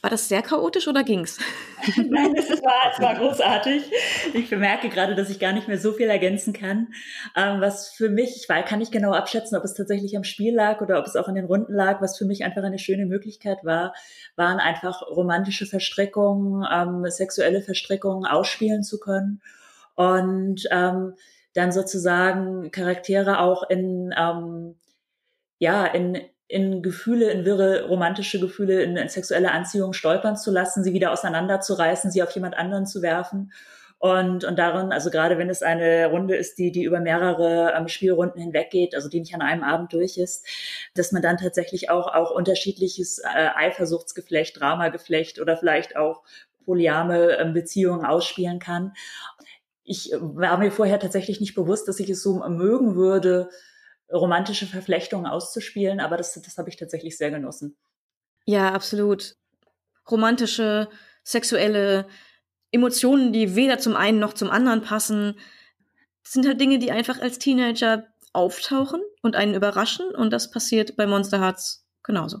War 0.00 0.10
das 0.10 0.28
sehr 0.28 0.42
chaotisch 0.42 0.86
oder 0.86 1.02
ging's? 1.02 1.38
Nein, 1.96 2.34
es 2.36 2.50
war, 2.62 2.92
es 2.92 3.00
war 3.00 3.14
großartig. 3.16 3.90
Ich 4.32 4.48
bemerke 4.48 4.88
gerade, 4.88 5.14
dass 5.14 5.28
ich 5.28 5.40
gar 5.40 5.52
nicht 5.52 5.66
mehr 5.66 5.78
so 5.78 5.92
viel 5.92 6.08
ergänzen 6.08 6.52
kann. 6.52 6.88
Ähm, 7.36 7.60
was 7.60 7.88
für 7.88 8.08
mich, 8.08 8.36
ich 8.36 8.48
weiß, 8.48 8.64
kann 8.66 8.78
nicht 8.78 8.92
genau 8.92 9.12
abschätzen, 9.12 9.58
ob 9.58 9.64
es 9.64 9.74
tatsächlich 9.74 10.16
am 10.16 10.24
Spiel 10.24 10.54
lag 10.54 10.80
oder 10.80 10.98
ob 10.98 11.06
es 11.06 11.16
auch 11.16 11.26
an 11.26 11.34
den 11.34 11.46
Runden 11.46 11.72
lag. 11.72 12.00
Was 12.00 12.16
für 12.16 12.26
mich 12.26 12.44
einfach 12.44 12.62
eine 12.62 12.78
schöne 12.78 13.06
Möglichkeit 13.06 13.64
war, 13.64 13.92
waren 14.36 14.60
einfach 14.60 15.02
romantische 15.02 15.66
Verstrickungen, 15.66 16.64
ähm, 16.72 17.04
sexuelle 17.10 17.62
Verstrickungen 17.62 18.24
ausspielen 18.24 18.84
zu 18.84 19.00
können 19.00 19.40
und 19.94 20.68
ähm, 20.70 21.14
dann 21.54 21.72
sozusagen 21.72 22.70
Charaktere 22.70 23.40
auch 23.40 23.68
in 23.68 24.14
ähm, 24.16 24.76
ja 25.58 25.84
in 25.86 26.20
in 26.48 26.82
Gefühle, 26.82 27.30
in 27.30 27.44
wirre 27.44 27.84
romantische 27.84 28.40
Gefühle, 28.40 28.82
in, 28.82 28.96
in 28.96 29.08
sexuelle 29.08 29.52
Anziehung 29.52 29.92
stolpern 29.92 30.36
zu 30.36 30.50
lassen, 30.50 30.82
sie 30.82 30.94
wieder 30.94 31.12
auseinanderzureißen, 31.12 32.10
sie 32.10 32.22
auf 32.22 32.30
jemand 32.30 32.56
anderen 32.56 32.86
zu 32.86 33.02
werfen. 33.02 33.52
Und, 33.98 34.44
und 34.44 34.58
darin, 34.58 34.92
also 34.92 35.10
gerade 35.10 35.38
wenn 35.38 35.50
es 35.50 35.62
eine 35.62 36.06
Runde 36.06 36.36
ist, 36.36 36.56
die, 36.58 36.70
die 36.70 36.84
über 36.84 37.00
mehrere 37.00 37.74
ähm, 37.76 37.88
Spielrunden 37.88 38.40
hinweggeht, 38.40 38.94
also 38.94 39.08
die 39.08 39.18
nicht 39.20 39.34
an 39.34 39.42
einem 39.42 39.64
Abend 39.64 39.92
durch 39.92 40.16
ist, 40.18 40.46
dass 40.94 41.10
man 41.10 41.20
dann 41.20 41.36
tatsächlich 41.36 41.90
auch, 41.90 42.06
auch 42.06 42.30
unterschiedliches 42.30 43.18
äh, 43.18 43.48
Eifersuchtsgeflecht, 43.56 44.58
Dramageflecht 44.58 45.40
oder 45.40 45.56
vielleicht 45.56 45.96
auch 45.96 46.22
polyame 46.64 47.38
ähm, 47.38 47.52
Beziehungen 47.52 48.06
ausspielen 48.06 48.60
kann. 48.60 48.92
Ich 49.82 50.12
war 50.20 50.58
mir 50.58 50.70
vorher 50.70 51.00
tatsächlich 51.00 51.40
nicht 51.40 51.56
bewusst, 51.56 51.88
dass 51.88 51.98
ich 51.98 52.08
es 52.08 52.22
so 52.22 52.38
mögen 52.48 52.94
würde, 52.94 53.48
romantische 54.12 54.66
Verflechtungen 54.66 55.26
auszuspielen, 55.26 56.00
aber 56.00 56.16
das, 56.16 56.34
das 56.34 56.56
habe 56.58 56.68
ich 56.68 56.76
tatsächlich 56.76 57.16
sehr 57.16 57.30
genossen. 57.30 57.76
Ja, 58.46 58.72
absolut. 58.72 59.36
Romantische, 60.10 60.88
sexuelle 61.22 62.06
Emotionen, 62.70 63.32
die 63.32 63.54
weder 63.54 63.78
zum 63.78 63.96
einen 63.96 64.18
noch 64.18 64.32
zum 64.32 64.50
anderen 64.50 64.82
passen, 64.82 65.38
sind 66.22 66.46
halt 66.46 66.60
Dinge, 66.60 66.78
die 66.78 66.90
einfach 66.90 67.20
als 67.20 67.38
Teenager 67.38 68.06
auftauchen 68.32 69.00
und 69.22 69.36
einen 69.36 69.54
überraschen 69.54 70.14
und 70.14 70.30
das 70.32 70.50
passiert 70.50 70.96
bei 70.96 71.06
Monster 71.06 71.40
Hearts 71.40 71.86
genauso. 72.02 72.40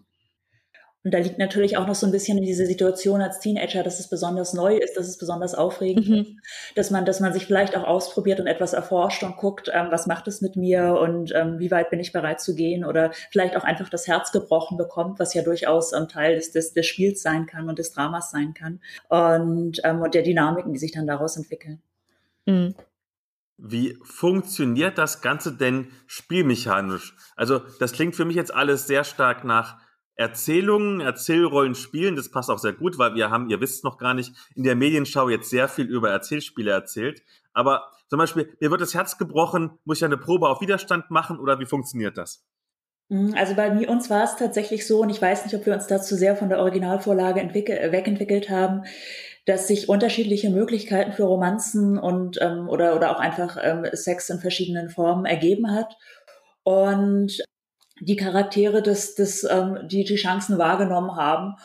Und 1.04 1.14
da 1.14 1.18
liegt 1.18 1.38
natürlich 1.38 1.76
auch 1.76 1.86
noch 1.86 1.94
so 1.94 2.06
ein 2.06 2.12
bisschen 2.12 2.38
in 2.38 2.44
diese 2.44 2.66
Situation 2.66 3.22
als 3.22 3.38
Teenager, 3.38 3.84
dass 3.84 4.00
es 4.00 4.08
besonders 4.08 4.52
neu 4.52 4.76
ist, 4.76 4.96
dass 4.96 5.06
es 5.06 5.16
besonders 5.16 5.54
aufregend 5.54 6.08
mhm. 6.08 6.14
ist, 6.16 6.32
dass 6.74 6.90
man, 6.90 7.04
dass 7.04 7.20
man 7.20 7.32
sich 7.32 7.46
vielleicht 7.46 7.76
auch 7.76 7.84
ausprobiert 7.84 8.40
und 8.40 8.48
etwas 8.48 8.72
erforscht 8.72 9.22
und 9.22 9.36
guckt, 9.36 9.70
ähm, 9.72 9.86
was 9.90 10.08
macht 10.08 10.26
es 10.26 10.40
mit 10.40 10.56
mir 10.56 10.98
und 11.00 11.32
ähm, 11.36 11.60
wie 11.60 11.70
weit 11.70 11.90
bin 11.90 12.00
ich 12.00 12.12
bereit 12.12 12.40
zu 12.40 12.54
gehen 12.56 12.84
oder 12.84 13.12
vielleicht 13.30 13.56
auch 13.56 13.62
einfach 13.62 13.88
das 13.88 14.08
Herz 14.08 14.32
gebrochen 14.32 14.76
bekommt, 14.76 15.20
was 15.20 15.34
ja 15.34 15.42
durchaus 15.42 15.92
ähm, 15.92 16.08
Teil 16.08 16.34
des, 16.34 16.50
des, 16.50 16.72
des 16.72 16.86
Spiels 16.86 17.22
sein 17.22 17.46
kann 17.46 17.68
und 17.68 17.78
des 17.78 17.92
Dramas 17.92 18.32
sein 18.32 18.52
kann 18.52 18.80
und, 19.08 19.80
ähm, 19.84 20.02
und 20.02 20.14
der 20.14 20.22
Dynamiken, 20.22 20.72
die 20.72 20.78
sich 20.80 20.92
dann 20.92 21.06
daraus 21.06 21.36
entwickeln. 21.36 21.80
Mhm. 22.44 22.74
Wie 23.56 23.96
funktioniert 24.02 24.98
das 24.98 25.20
Ganze 25.20 25.52
denn 25.52 25.88
spielmechanisch? 26.06 27.16
Also 27.36 27.60
das 27.78 27.92
klingt 27.92 28.14
für 28.14 28.24
mich 28.24 28.36
jetzt 28.36 28.54
alles 28.54 28.86
sehr 28.86 29.04
stark 29.04 29.44
nach 29.44 29.78
Erzählungen, 30.18 31.00
Erzählrollen 31.00 31.76
spielen. 31.76 32.16
Das 32.16 32.30
passt 32.30 32.50
auch 32.50 32.58
sehr 32.58 32.72
gut, 32.72 32.98
weil 32.98 33.14
wir 33.14 33.30
haben, 33.30 33.48
ihr 33.48 33.60
wisst 33.60 33.84
noch 33.84 33.98
gar 33.98 34.14
nicht, 34.14 34.34
in 34.56 34.64
der 34.64 34.74
Medienschau 34.74 35.28
jetzt 35.28 35.48
sehr 35.48 35.68
viel 35.68 35.86
über 35.86 36.10
Erzählspiele 36.10 36.72
erzählt. 36.72 37.22
Aber 37.52 37.92
zum 38.08 38.18
Beispiel, 38.18 38.52
mir 38.60 38.70
wird 38.70 38.80
das 38.80 38.94
Herz 38.94 39.16
gebrochen, 39.16 39.70
muss 39.84 39.98
ich 39.98 40.04
eine 40.04 40.16
Probe 40.16 40.48
auf 40.48 40.60
Widerstand 40.60 41.10
machen 41.10 41.38
oder 41.38 41.60
wie 41.60 41.66
funktioniert 41.66 42.18
das? 42.18 42.44
Mhm, 43.08 43.34
also 43.38 43.54
bei 43.54 43.72
mir, 43.72 43.88
uns 43.88 44.10
war 44.10 44.24
es 44.24 44.34
tatsächlich 44.34 44.88
so, 44.88 45.00
und 45.00 45.10
ich 45.10 45.22
weiß 45.22 45.44
nicht, 45.44 45.54
ob 45.54 45.64
wir 45.64 45.72
uns 45.72 45.86
dazu 45.86 46.16
sehr 46.16 46.36
von 46.36 46.48
der 46.48 46.58
Originalvorlage 46.58 47.40
äh, 47.40 47.92
wegentwickelt 47.92 48.50
haben, 48.50 48.82
dass 49.46 49.68
sich 49.68 49.88
unterschiedliche 49.88 50.50
Möglichkeiten 50.50 51.12
für 51.12 51.24
Romanzen 51.24 51.96
und 51.96 52.38
ähm, 52.42 52.68
oder, 52.68 52.96
oder 52.96 53.12
auch 53.12 53.20
einfach 53.20 53.56
ähm, 53.62 53.86
Sex 53.92 54.28
in 54.30 54.40
verschiedenen 54.40 54.90
Formen 54.90 55.26
ergeben 55.26 55.72
hat. 55.72 55.96
Und 56.64 57.40
die 58.00 58.16
Charaktere 58.16 58.82
des, 58.82 59.14
des, 59.14 59.44
ähm, 59.44 59.78
die 59.84 60.04
die 60.04 60.16
Chancen 60.16 60.58
wahrgenommen 60.58 61.16
haben 61.16 61.56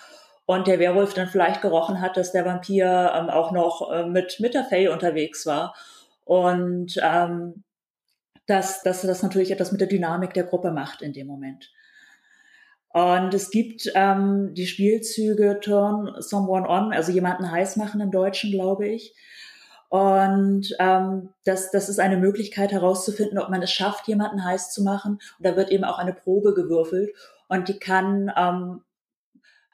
und 0.45 0.67
der 0.67 0.79
Werwolf 0.79 1.13
dann 1.13 1.27
vielleicht 1.27 1.61
gerochen 1.61 2.01
hat, 2.01 2.17
dass 2.17 2.31
der 2.31 2.45
Vampir 2.45 3.11
ähm, 3.15 3.29
auch 3.29 3.51
noch 3.51 3.91
äh, 3.91 4.05
mit, 4.05 4.39
mit 4.39 4.53
der 4.53 4.65
Faye 4.65 4.89
unterwegs 4.89 5.45
war. 5.45 5.75
Und 6.25 6.99
ähm, 7.01 7.63
dass, 8.45 8.84
dass 8.84 9.01
das 9.01 9.23
natürlich 9.23 9.51
etwas 9.51 9.71
mit 9.71 9.81
der 9.81 9.88
Dynamik 9.88 10.34
der 10.34 10.43
Gruppe 10.43 10.71
macht 10.71 11.01
in 11.01 11.13
dem 11.13 11.27
Moment. 11.27 11.71
Und 12.89 13.34
es 13.34 13.49
gibt 13.49 13.91
ähm, 13.95 14.53
die 14.53 14.67
Spielzüge 14.67 15.59
Turn 15.61 16.13
Someone 16.19 16.67
On, 16.69 16.93
also 16.93 17.11
jemanden 17.11 17.49
heiß 17.49 17.77
machen 17.77 18.01
im 18.01 18.11
Deutschen, 18.11 18.51
glaube 18.51 18.88
ich. 18.88 19.15
Und 19.93 20.75
ähm, 20.79 21.29
das, 21.45 21.69
das 21.69 21.87
ist 21.87 21.99
eine 21.99 22.17
Möglichkeit 22.17 22.71
herauszufinden, 22.71 23.37
ob 23.37 23.49
man 23.49 23.61
es 23.61 23.71
schafft, 23.71 24.07
jemanden 24.07 24.43
heiß 24.43 24.71
zu 24.71 24.81
machen. 24.81 25.19
Und 25.37 25.45
da 25.45 25.55
wird 25.55 25.69
eben 25.69 25.83
auch 25.83 25.99
eine 25.99 26.13
Probe 26.13 26.55
gewürfelt. 26.55 27.11
Und 27.47 27.67
die 27.67 27.77
kann, 27.77 28.31
ähm, 28.35 28.81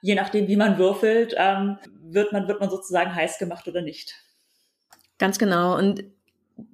je 0.02 0.16
nachdem, 0.16 0.50
wie 0.50 0.58
man 0.58 0.78
würfelt, 0.78 1.36
ähm, 1.38 1.78
wird, 2.02 2.34
man, 2.34 2.50
wird 2.50 2.60
man 2.60 2.70
sozusagen 2.70 3.16
heiß 3.16 3.38
gemacht 3.38 3.66
oder 3.70 3.82
nicht. 3.82 4.14
Ganz 5.20 5.40
genau. 5.40 5.78
Und 5.78 6.04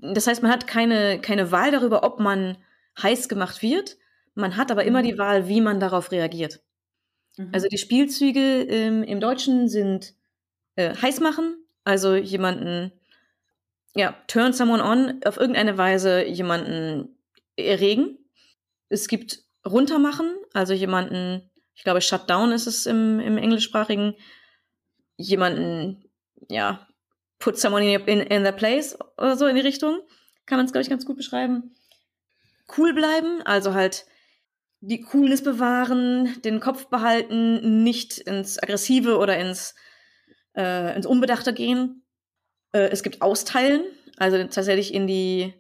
das 0.02 0.26
heißt, 0.26 0.42
man 0.42 0.52
hat 0.52 0.66
keine, 0.66 1.22
keine 1.22 1.52
Wahl 1.52 1.70
darüber, 1.70 2.04
ob 2.04 2.20
man 2.20 2.58
heiß 3.00 3.30
gemacht 3.30 3.62
wird. 3.62 3.98
Man 4.34 4.58
hat 4.58 4.72
aber 4.72 4.86
immer 4.86 5.04
die 5.04 5.14
mhm. 5.14 5.20
Wahl, 5.20 5.48
wie 5.48 5.62
man 5.62 5.80
darauf 5.80 6.12
reagiert. 6.12 6.64
Mhm. 7.38 7.52
Also 7.54 7.68
die 7.68 7.78
Spielzüge 7.78 8.64
ähm, 8.64 9.04
im 9.04 9.20
Deutschen 9.20 9.70
sind 9.70 10.16
äh, 10.78 10.96
heiß 10.96 11.20
machen, 11.20 11.64
also 11.84 12.16
jemanden 12.16 12.92
ja, 13.96 14.16
turn 14.28 14.54
someone 14.54 14.84
on, 14.84 15.22
auf 15.26 15.38
irgendeine 15.38 15.78
Weise 15.78 16.26
jemanden 16.26 17.18
erregen. 17.56 18.18
Es 18.90 19.08
gibt 19.08 19.40
runtermachen, 19.66 20.36
also 20.54 20.74
jemanden, 20.74 21.50
ich 21.74 21.84
glaube, 21.84 22.02
shutdown 22.02 22.52
ist 22.52 22.68
es 22.68 22.86
im, 22.86 23.20
im 23.20 23.38
englischsprachigen, 23.38 24.16
jemanden, 25.18 26.10
ja, 26.50 26.88
put 27.40 27.58
someone 27.58 27.94
in, 27.94 28.20
in 28.20 28.44
their 28.44 28.52
place 28.52 28.98
oder 29.18 29.38
so 29.38 29.48
in 29.48 29.56
die 29.56 29.62
Richtung. 29.62 30.02
Kann 30.46 30.58
man 30.58 30.66
es, 30.66 30.74
glaube 30.74 30.84
ich, 30.84 30.90
ganz 30.90 31.06
gut 31.06 31.18
beschreiben. 31.18 31.74
Cool 32.78 32.94
bleiben, 32.94 33.42
also 33.44 33.74
halt 33.74 34.06
die 34.82 35.02
Coolness 35.02 35.42
bewahren, 35.42 36.42
den 36.44 36.60
Kopf 36.60 36.88
behalten, 36.88 37.84
nicht 37.84 38.20
ins 38.20 38.62
Aggressive 38.62 39.18
oder 39.18 39.38
ins, 39.38 39.74
äh, 40.56 40.96
ins 40.96 41.06
Unbedachte 41.06 41.54
gehen. 41.54 42.05
Äh, 42.76 42.90
es 42.92 43.04
gibt 43.04 43.22
Austeilen, 43.22 43.86
also 44.18 44.38
tatsächlich 44.38 44.94
in 44.94 45.08
die 45.08 45.54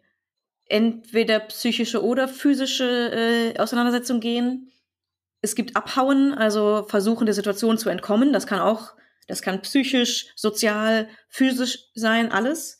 entweder 0.66 1.39
psychische 1.39 2.03
oder 2.03 2.28
physische 2.28 3.53
äh, 3.55 3.59
Auseinandersetzung 3.59 4.20
gehen. 4.20 4.72
Es 5.41 5.55
gibt 5.55 5.76
Abhauen, 5.76 6.34
also 6.34 6.86
versuchen 6.88 7.26
der 7.26 7.36
Situation 7.36 7.78
zu 7.78 7.89
entkommen. 7.89 8.34
Das 8.34 8.47
kann 8.47 8.59
auch, 8.59 8.93
das 9.28 9.41
kann 9.41 9.61
psychisch, 9.61 10.28
sozial, 10.36 11.07
physisch 11.30 11.86
sein, 11.93 12.32
alles. 12.32 12.80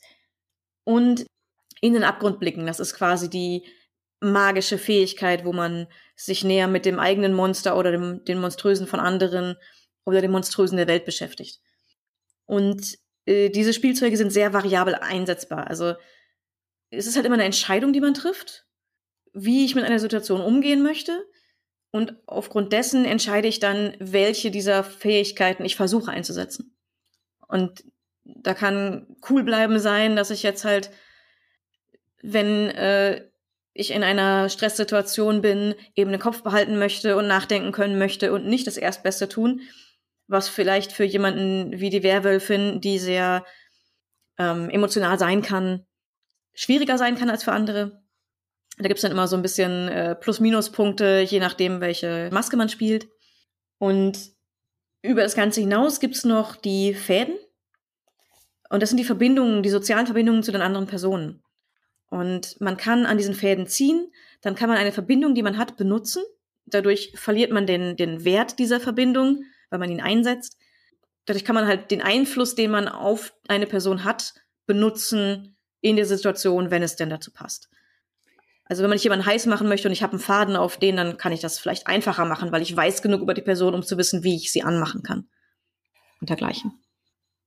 Und 0.84 1.26
in 1.80 1.94
den 1.94 2.04
Abgrund 2.04 2.40
blicken, 2.40 2.66
das 2.66 2.80
ist 2.80 2.94
quasi 2.94 3.30
die 3.30 3.64
magische 4.20 4.78
Fähigkeit, 4.78 5.44
wo 5.44 5.52
man 5.52 5.86
sich 6.16 6.42
näher 6.42 6.68
mit 6.68 6.86
dem 6.86 6.98
eigenen 6.98 7.34
Monster 7.34 7.76
oder 7.76 7.92
dem, 7.92 8.24
den 8.24 8.40
Monströsen 8.40 8.86
von 8.86 9.00
anderen 9.00 9.56
oder 10.04 10.20
dem 10.20 10.32
Monströsen 10.32 10.76
der 10.76 10.88
Welt 10.88 11.04
beschäftigt. 11.04 11.60
Und 12.46 12.98
äh, 13.26 13.50
diese 13.50 13.72
Spielzeuge 13.72 14.16
sind 14.16 14.32
sehr 14.32 14.52
variabel 14.52 14.94
einsetzbar. 14.94 15.66
Also 15.66 15.94
es 16.90 17.06
ist 17.06 17.16
halt 17.16 17.26
immer 17.26 17.34
eine 17.34 17.44
Entscheidung, 17.44 17.92
die 17.92 18.00
man 18.00 18.14
trifft, 18.14 18.66
wie 19.32 19.64
ich 19.64 19.74
mit 19.74 19.84
einer 19.84 19.98
Situation 19.98 20.40
umgehen 20.40 20.82
möchte. 20.82 21.26
Und 21.90 22.16
aufgrund 22.26 22.72
dessen 22.72 23.04
entscheide 23.04 23.48
ich 23.48 23.58
dann, 23.58 23.94
welche 23.98 24.50
dieser 24.50 24.84
Fähigkeiten 24.84 25.64
ich 25.64 25.76
versuche 25.76 26.10
einzusetzen. 26.10 26.76
Und 27.48 27.84
da 28.24 28.54
kann 28.54 29.16
cool 29.30 29.44
bleiben 29.44 29.78
sein, 29.78 30.16
dass 30.16 30.30
ich 30.30 30.42
jetzt 30.42 30.64
halt, 30.64 30.90
wenn 32.22 32.70
äh, 32.70 33.24
ich 33.72 33.92
in 33.92 34.02
einer 34.02 34.48
Stresssituation 34.48 35.42
bin, 35.42 35.74
eben 35.94 36.10
den 36.10 36.20
Kopf 36.20 36.42
behalten 36.42 36.78
möchte 36.78 37.16
und 37.16 37.26
nachdenken 37.26 37.72
können 37.72 37.98
möchte 37.98 38.32
und 38.32 38.46
nicht 38.46 38.66
das 38.66 38.76
Erstbeste 38.76 39.28
tun, 39.28 39.60
was 40.28 40.48
vielleicht 40.48 40.92
für 40.92 41.04
jemanden 41.04 41.80
wie 41.80 41.90
die 41.90 42.02
Werwölfin, 42.02 42.80
die 42.80 42.98
sehr 42.98 43.44
ähm, 44.38 44.70
emotional 44.70 45.18
sein 45.18 45.42
kann, 45.42 45.86
schwieriger 46.54 46.98
sein 46.98 47.16
kann 47.16 47.30
als 47.30 47.44
für 47.44 47.52
andere. 47.52 48.02
Da 48.78 48.88
gibt's 48.88 49.02
dann 49.02 49.12
immer 49.12 49.28
so 49.28 49.36
ein 49.36 49.42
bisschen 49.42 49.88
äh, 49.88 50.14
Plus-Minus-Punkte, 50.14 51.24
je 51.26 51.40
nachdem, 51.40 51.80
welche 51.80 52.28
Maske 52.32 52.56
man 52.56 52.68
spielt. 52.68 53.08
Und 53.78 54.18
über 55.02 55.22
das 55.22 55.36
Ganze 55.36 55.60
hinaus 55.60 56.00
gibt's 56.00 56.24
noch 56.24 56.56
die 56.56 56.92
Fäden. 56.92 57.36
Und 58.68 58.82
das 58.82 58.90
sind 58.90 58.98
die 58.98 59.04
Verbindungen, 59.04 59.62
die 59.62 59.70
sozialen 59.70 60.06
Verbindungen 60.06 60.42
zu 60.42 60.52
den 60.52 60.60
anderen 60.60 60.86
Personen. 60.86 61.42
Und 62.10 62.60
man 62.60 62.76
kann 62.76 63.06
an 63.06 63.16
diesen 63.16 63.34
Fäden 63.34 63.66
ziehen, 63.66 64.12
dann 64.42 64.54
kann 64.54 64.68
man 64.68 64.78
eine 64.78 64.92
Verbindung, 64.92 65.34
die 65.34 65.42
man 65.42 65.58
hat, 65.58 65.76
benutzen. 65.76 66.22
Dadurch 66.66 67.12
verliert 67.14 67.52
man 67.52 67.66
den, 67.66 67.96
den 67.96 68.24
Wert 68.24 68.58
dieser 68.58 68.80
Verbindung 68.80 69.44
weil 69.70 69.78
man 69.78 69.90
ihn 69.90 70.00
einsetzt. 70.00 70.56
Dadurch 71.24 71.44
kann 71.44 71.54
man 71.54 71.66
halt 71.66 71.90
den 71.90 72.02
Einfluss, 72.02 72.54
den 72.54 72.70
man 72.70 72.88
auf 72.88 73.32
eine 73.48 73.66
Person 73.66 74.04
hat, 74.04 74.34
benutzen 74.66 75.56
in 75.80 75.96
der 75.96 76.06
Situation, 76.06 76.70
wenn 76.70 76.82
es 76.82 76.96
denn 76.96 77.10
dazu 77.10 77.32
passt. 77.32 77.68
Also 78.64 78.82
wenn 78.82 78.90
man 78.90 78.96
nicht 78.96 79.04
jemanden 79.04 79.26
heiß 79.26 79.46
machen 79.46 79.68
möchte 79.68 79.88
und 79.88 79.92
ich 79.92 80.02
habe 80.02 80.14
einen 80.14 80.20
Faden 80.20 80.56
auf 80.56 80.76
den, 80.78 80.96
dann 80.96 81.16
kann 81.18 81.32
ich 81.32 81.40
das 81.40 81.58
vielleicht 81.58 81.86
einfacher 81.86 82.24
machen, 82.24 82.50
weil 82.50 82.62
ich 82.62 82.76
weiß 82.76 83.02
genug 83.02 83.22
über 83.22 83.34
die 83.34 83.42
Person, 83.42 83.74
um 83.74 83.82
zu 83.82 83.96
wissen, 83.96 84.24
wie 84.24 84.36
ich 84.36 84.50
sie 84.50 84.62
anmachen 84.62 85.02
kann. 85.02 85.28
Und 86.20 86.30
dergleichen. 86.30 86.72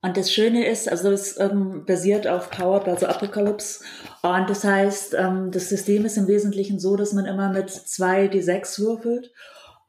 Und 0.02 0.16
das 0.16 0.32
Schöne 0.32 0.66
ist, 0.66 0.88
also 0.88 1.12
es 1.12 1.38
ähm, 1.40 1.84
basiert 1.86 2.26
auf 2.26 2.50
Powered, 2.52 2.88
also 2.88 3.08
Apocalypse. 3.08 3.84
Und 4.22 4.50
das 4.50 4.64
heißt, 4.64 5.14
ähm, 5.16 5.52
das 5.52 5.68
System 5.68 6.06
ist 6.06 6.16
im 6.16 6.28
Wesentlichen 6.28 6.80
so, 6.80 6.96
dass 6.96 7.12
man 7.12 7.26
immer 7.26 7.50
mit 7.50 7.70
zwei 7.70 8.28
D6 8.28 8.80
würfelt 8.80 9.32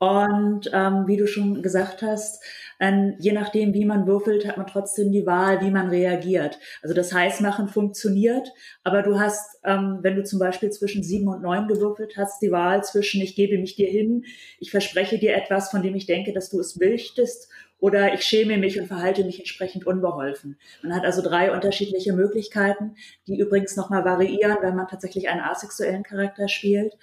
und 0.01 0.71
ähm, 0.73 1.07
wie 1.07 1.19
du 1.19 1.27
schon 1.27 1.63
gesagt 1.63 2.01
hast, 2.01 2.43
ähm, 2.81 3.17
je 3.19 3.33
nachdem, 3.33 3.75
wie 3.75 3.85
man 3.85 4.07
würfelt, 4.07 4.49
hat 4.49 4.57
man 4.57 4.67
trotzdem 4.67 5.13
die 5.13 5.27
Wahl, 5.27 5.61
wie 5.61 5.71
man 5.71 5.91
reagiert. 5.91 6.59
Also 6.83 6.95
das 6.95 7.13
Heißmachen 7.13 7.69
funktioniert, 7.69 8.51
aber 8.83 9.03
du 9.03 9.21
hast, 9.21 9.61
ähm, 9.63 9.99
wenn 10.01 10.17
du 10.17 10.25
zum 10.25 10.39
Beispiel 10.39 10.71
zwischen 10.71 11.03
sieben 11.03 11.29
und 11.29 11.43
neun 11.43 11.69
gewürfelt 11.69 12.15
hast, 12.17 12.41
die 12.41 12.51
Wahl 12.51 12.83
zwischen 12.83 13.21
ich 13.21 13.37
gebe 13.37 13.59
mich 13.59 13.77
dir 13.77 13.89
hin, 13.91 14.25
ich 14.59 14.71
verspreche 14.71 15.19
dir 15.19 15.37
etwas, 15.37 15.71
von 15.71 15.83
dem 15.83 15.95
ich 15.95 16.07
denke, 16.07 16.33
dass 16.33 16.49
du 16.49 16.59
es 16.61 16.77
möchtest, 16.77 17.51
oder 17.79 18.13
ich 18.13 18.23
schäme 18.23 18.59
mich 18.59 18.79
und 18.79 18.89
verhalte 18.89 19.25
mich 19.25 19.39
entsprechend 19.39 19.87
unbeholfen. 19.87 20.59
Man 20.83 20.95
hat 20.95 21.05
also 21.05 21.23
drei 21.23 21.51
unterschiedliche 21.51 22.13
Möglichkeiten, 22.13 22.95
die 23.27 23.39
übrigens 23.39 23.75
nochmal 23.75 24.05
variieren, 24.05 24.59
wenn 24.61 24.77
man 24.77 24.87
tatsächlich 24.87 25.31
einen 25.31 25.41
asexuellen 25.41 26.03
Charakter 26.03 26.47
spielt. 26.49 26.99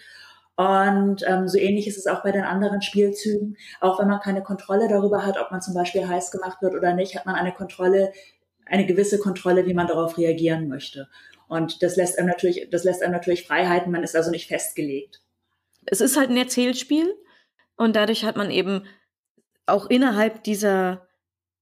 Und 0.58 1.24
ähm, 1.28 1.48
so 1.48 1.60
ähnlich 1.60 1.88
ist 1.88 2.00
es 2.00 2.08
auch 2.08 2.24
bei 2.24 2.32
den 2.32 2.44
anderen 2.44 2.82
Spielzügen. 2.82 3.58
Auch 3.80 4.00
wenn 4.00 4.08
man 4.08 4.20
keine 4.20 4.42
Kontrolle 4.42 4.88
darüber 4.88 5.24
hat, 5.24 5.38
ob 5.40 5.52
man 5.52 5.62
zum 5.62 5.76
Beispiel 5.76 6.08
heiß 6.08 6.32
gemacht 6.32 6.64
wird 6.64 6.74
oder 6.74 6.94
nicht, 6.94 7.16
hat 7.16 7.28
man 7.28 7.36
eine 7.36 7.54
Kontrolle, 7.54 8.12
eine 8.66 8.88
gewisse 8.88 9.20
Kontrolle, 9.20 9.68
wie 9.68 9.76
man 9.76 9.86
darauf 9.86 10.18
reagieren 10.18 10.68
möchte. 10.68 11.10
Und 11.48 11.84
das 11.84 11.96
lässt 11.96 12.18
einem 12.18 12.28
natürlich, 12.28 12.70
das 12.72 12.84
lässt 12.84 13.04
einem 13.04 13.14
natürlich 13.14 13.46
Freiheiten. 13.46 13.92
Man 13.92 14.04
ist 14.04 14.16
also 14.16 14.32
nicht 14.32 14.48
festgelegt. 14.48 15.22
Es 15.86 16.02
ist 16.02 16.18
halt 16.18 16.32
ein 16.32 16.38
Erzählspiel 16.38 17.14
und 17.76 17.96
dadurch 17.96 18.26
hat 18.26 18.36
man 18.36 18.50
eben 18.50 18.84
auch 19.68 19.86
innerhalb 19.86 20.44
dieser 20.44 21.08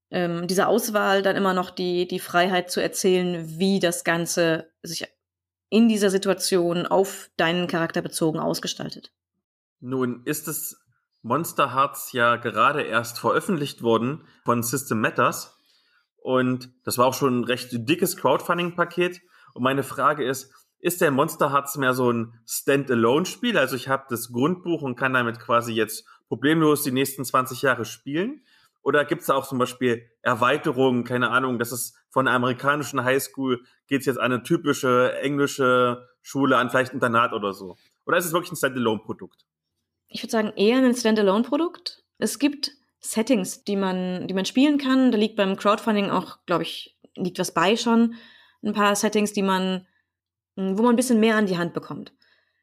ähm, 0.10 0.48
dieser 0.48 0.70
Auswahl 0.70 1.22
dann 1.22 1.36
immer 1.36 1.54
noch 1.54 1.70
die 1.70 2.08
die 2.08 2.20
Freiheit 2.20 2.72
zu 2.72 2.80
erzählen, 2.80 3.60
wie 3.60 3.80
das 3.80 4.06
Ganze 4.06 4.72
sich 4.82 5.06
in 5.70 5.88
dieser 5.88 6.10
Situation 6.10 6.86
auf 6.86 7.30
deinen 7.38 7.68
Charakter 7.68 8.02
bezogen 8.02 8.40
ausgestaltet? 8.40 9.12
Nun 9.80 10.24
ist 10.26 10.48
es 10.48 10.80
Monster 11.22 11.74
Hearts 11.74 12.12
ja 12.12 12.36
gerade 12.36 12.84
erst 12.84 13.20
veröffentlicht 13.20 13.82
worden 13.82 14.28
von 14.44 14.62
System 14.62 15.02
Matters. 15.02 15.58
Und 16.18 16.70
das 16.84 16.98
war 16.98 17.08
auch 17.08 17.14
schon 17.14 17.40
ein 17.40 17.44
recht 17.44 17.70
dickes 17.72 18.16
Crowdfunding-Paket. 18.18 19.22
Und 19.54 19.64
meine 19.64 19.84
Frage 19.84 20.24
ist, 20.24 20.54
ist 20.80 21.02
der 21.02 21.10
Monster 21.10 21.52
Hearts 21.52 21.78
mehr 21.78 21.96
so 21.96 22.12
ein 22.12 22.40
Standalone-Spiel? 22.46 23.58
Also 23.58 23.76
ich 23.76 23.88
habe 23.88 24.06
das 24.10 24.32
Grundbuch 24.32 24.84
und 24.84 24.98
kann 24.98 25.14
damit 25.14 25.40
quasi 25.40 25.74
jetzt 25.74 26.06
problemlos 26.28 26.84
die 26.84 26.92
nächsten 26.92 27.26
20 27.26 27.64
Jahre 27.64 27.86
spielen? 27.86 28.44
Oder 28.86 29.04
gibt 29.04 29.22
es 29.22 29.28
da 29.28 29.34
auch 29.34 29.48
zum 29.48 29.58
Beispiel 29.58 30.08
Erweiterungen, 30.22 31.04
keine 31.06 31.32
Ahnung, 31.32 31.58
dass 31.58 31.72
es 31.72 31.96
von 32.12 32.28
einer 32.28 32.36
amerikanischen 32.36 33.04
Highschool 33.04 33.64
geht 33.88 34.06
jetzt 34.06 34.20
an 34.20 34.32
eine 34.32 34.44
typische 34.44 35.18
englische 35.22 36.08
Schule, 36.22 36.58
an 36.58 36.70
vielleicht 36.70 36.92
ein 36.92 36.98
Internat 36.98 37.34
oder 37.34 37.52
so? 37.52 37.78
Oder 38.06 38.18
ist 38.18 38.26
es 38.26 38.34
wirklich 38.34 38.52
ein 38.52 38.58
Standalone-Produkt? 38.58 39.44
Ich 40.08 40.22
würde 40.22 40.32
sagen, 40.32 40.54
eher 40.56 40.78
ein 40.78 40.94
Standalone-Produkt. 40.94 42.04
Es 42.20 42.38
gibt 42.38 42.74
Settings, 43.00 43.64
die 43.64 43.76
man, 43.76 44.28
die 44.28 44.36
man 44.36 44.46
spielen 44.46 44.78
kann. 44.78 45.12
Da 45.12 45.18
liegt 45.18 45.36
beim 45.36 45.56
Crowdfunding 45.58 46.12
auch, 46.12 46.38
glaube 46.46 46.62
ich, 46.62 46.96
liegt 47.16 47.40
was 47.40 47.56
bei 47.56 47.78
schon. 47.78 48.14
Ein 48.64 48.74
paar 48.74 48.96
Settings, 48.96 49.34
die 49.34 49.42
man, 49.42 49.88
wo 50.56 50.84
man 50.84 50.94
ein 50.94 50.96
bisschen 50.96 51.20
mehr 51.20 51.38
an 51.38 51.48
die 51.48 51.58
Hand 51.58 51.74
bekommt. 51.74 52.14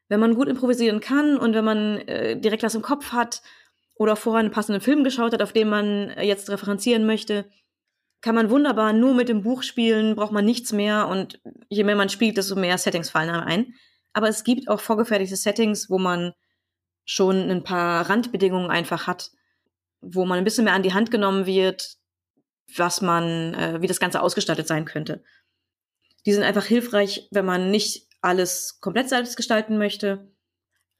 Wenn 0.07 0.21
man 0.21 0.35
gut 0.35 0.47
improvisieren 0.47 1.01
kann 1.01 1.37
und 1.37 1.53
wenn 1.53 1.65
man 1.65 1.97
äh, 2.07 2.39
direkt 2.39 2.63
was 2.63 2.75
im 2.75 2.81
Kopf 2.81 3.11
hat, 3.11 3.41
oder 4.03 4.15
vorher 4.15 4.41
einen 4.41 4.51
passenden 4.51 4.81
Film 4.81 5.03
geschaut 5.03 5.33
hat, 5.33 5.41
auf 5.41 5.53
den 5.53 5.69
man 5.69 6.09
äh, 6.11 6.23
jetzt 6.23 6.49
referenzieren 6.49 7.05
möchte, 7.05 7.45
kann 8.21 8.35
man 8.35 8.49
wunderbar 8.49 8.93
nur 8.93 9.13
mit 9.13 9.29
dem 9.29 9.41
Buch 9.41 9.63
spielen, 9.63 10.15
braucht 10.15 10.31
man 10.31 10.45
nichts 10.45 10.71
mehr 10.71 11.07
und 11.07 11.41
je 11.69 11.83
mehr 11.83 11.95
man 11.95 12.09
spielt, 12.09 12.37
desto 12.37 12.55
mehr 12.55 12.77
Settings 12.77 13.09
fallen 13.09 13.29
einem 13.29 13.47
ein. 13.47 13.73
aber 14.13 14.29
es 14.29 14.43
gibt 14.43 14.67
auch 14.67 14.79
vorgefertigte 14.79 15.35
Settings, 15.35 15.89
wo 15.89 15.97
man 15.97 16.33
schon 17.05 17.49
ein 17.49 17.63
paar 17.63 18.09
Randbedingungen 18.09 18.69
einfach 18.69 19.07
hat, 19.07 19.31
wo 20.01 20.25
man 20.25 20.37
ein 20.37 20.43
bisschen 20.43 20.65
mehr 20.65 20.73
an 20.73 20.83
die 20.83 20.93
Hand 20.93 21.11
genommen 21.11 21.45
wird, 21.45 21.97
was 22.77 23.01
man, 23.01 23.53
äh, 23.55 23.81
wie 23.81 23.87
das 23.87 23.99
Ganze 23.99 24.21
ausgestattet 24.21 24.67
sein 24.67 24.85
könnte. 24.85 25.23
Die 26.25 26.33
sind 26.33 26.43
einfach 26.43 26.65
hilfreich, 26.65 27.27
wenn 27.31 27.45
man 27.45 27.71
nicht 27.71 28.07
alles 28.21 28.79
komplett 28.79 29.09
selbst 29.09 29.35
gestalten 29.35 29.77
möchte, 29.77 30.31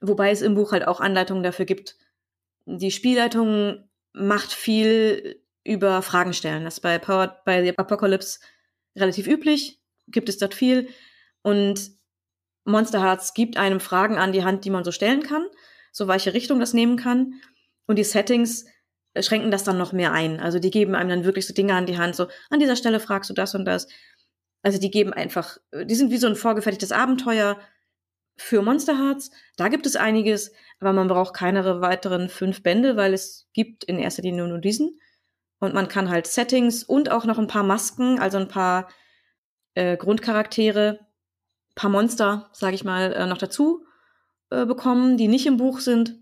wobei 0.02 0.32
es 0.32 0.42
im 0.42 0.56
Buch 0.56 0.72
halt 0.72 0.88
auch 0.88 1.00
Anleitungen 1.00 1.44
dafür 1.44 1.66
gibt. 1.66 1.96
Die 2.66 2.92
Spielleitung 2.92 3.90
macht 4.14 4.54
viel 4.54 5.42
über 5.64 6.02
Fragen 6.02 6.34
stellen. 6.34 6.64
Das 6.64 6.76
ist 6.76 6.80
bei 6.82 6.98
Powered 7.00 7.44
by 7.46 7.62
the 7.64 7.78
Apocalypse 7.78 8.40
relativ 8.96 9.28
üblich, 9.28 9.82
gibt 10.08 10.30
es 10.30 10.38
dort 10.38 10.54
viel. 10.54 10.90
Und 11.42 11.92
Monster 12.66 13.02
Hearts 13.02 13.34
gibt 13.34 13.58
einem 13.58 13.80
Fragen 13.80 14.18
an 14.18 14.32
die 14.32 14.44
Hand, 14.44 14.66
die 14.66 14.70
man 14.70 14.84
so 14.84 14.92
stellen 14.92 15.24
kann, 15.24 15.46
so 15.92 16.08
welche 16.08 16.34
Richtung 16.34 16.60
das 16.60 16.74
nehmen 16.74 16.98
kann. 16.98 17.42
Und 17.88 17.98
die 17.98 18.04
Settings 18.04 18.66
schränken 19.20 19.52
das 19.52 19.64
dann 19.64 19.78
noch 19.78 19.94
mehr 19.94 20.12
ein. 20.12 20.40
Also 20.40 20.60
die 20.60 20.72
geben 20.72 20.96
einem 20.96 21.10
dann 21.10 21.26
wirklich 21.26 21.46
so 21.46 21.54
Dinge 21.54 21.76
an 21.76 21.86
die 21.86 21.98
Hand, 21.98 22.16
so 22.16 22.28
an 22.50 22.60
dieser 22.60 22.76
Stelle 22.76 23.00
fragst 23.00 23.30
du 23.30 23.34
das 23.34 23.56
und 23.56 23.66
das. 23.66 23.88
Also 24.62 24.80
die 24.80 24.92
geben 24.92 25.14
einfach, 25.14 25.58
die 25.74 25.96
sind 25.96 26.12
wie 26.12 26.18
so 26.18 26.28
ein 26.28 26.36
vorgefertigtes 26.36 26.92
Abenteuer 26.92 27.60
für 28.38 28.62
Monster 28.62 28.98
Hearts. 28.98 29.30
Da 29.58 29.68
gibt 29.68 29.86
es 29.86 29.96
einiges, 29.96 30.52
aber 30.80 30.94
man 30.94 31.08
braucht 31.08 31.34
keine 31.34 31.82
weiteren 31.82 32.30
fünf 32.30 32.64
Bände, 32.64 32.96
weil 32.96 33.14
es 33.14 33.48
gibt 33.54 33.84
in 33.84 34.00
erster 34.00 34.22
Linie 34.22 34.48
nur 34.48 34.60
diesen. 34.60 35.00
Und 35.60 35.74
man 35.74 35.88
kann 35.88 36.10
halt 36.10 36.28
Settings 36.28 36.84
und 36.84 37.10
auch 37.10 37.26
noch 37.26 37.40
ein 37.40 37.48
paar 37.48 37.64
Masken, 37.64 38.20
also 38.20 38.38
ein 38.38 38.50
paar 38.50 38.90
äh, 39.76 39.96
Grundcharaktere, 39.96 41.00
paar 41.76 41.90
Monster, 41.90 42.50
sage 42.54 42.76
ich 42.76 42.84
mal, 42.84 43.14
äh, 43.14 43.28
noch 43.28 43.38
dazu 43.38 43.86
äh, 44.50 44.66
bekommen, 44.66 45.18
die 45.18 45.28
nicht 45.28 45.46
im 45.46 45.58
Buch 45.58 45.80
sind. 45.80 46.20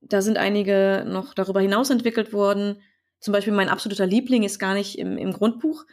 Da 0.00 0.22
sind 0.22 0.38
einige 0.38 1.04
noch 1.06 1.34
darüber 1.34 1.60
hinaus 1.60 1.90
entwickelt 1.90 2.32
worden. 2.32 2.80
Zum 3.20 3.32
Beispiel 3.32 3.52
mein 3.52 3.68
absoluter 3.68 4.06
Liebling 4.06 4.42
ist 4.42 4.58
gar 4.58 4.74
nicht 4.74 4.98
im, 4.98 5.18
im 5.18 5.32
Grundbuch. 5.32 5.84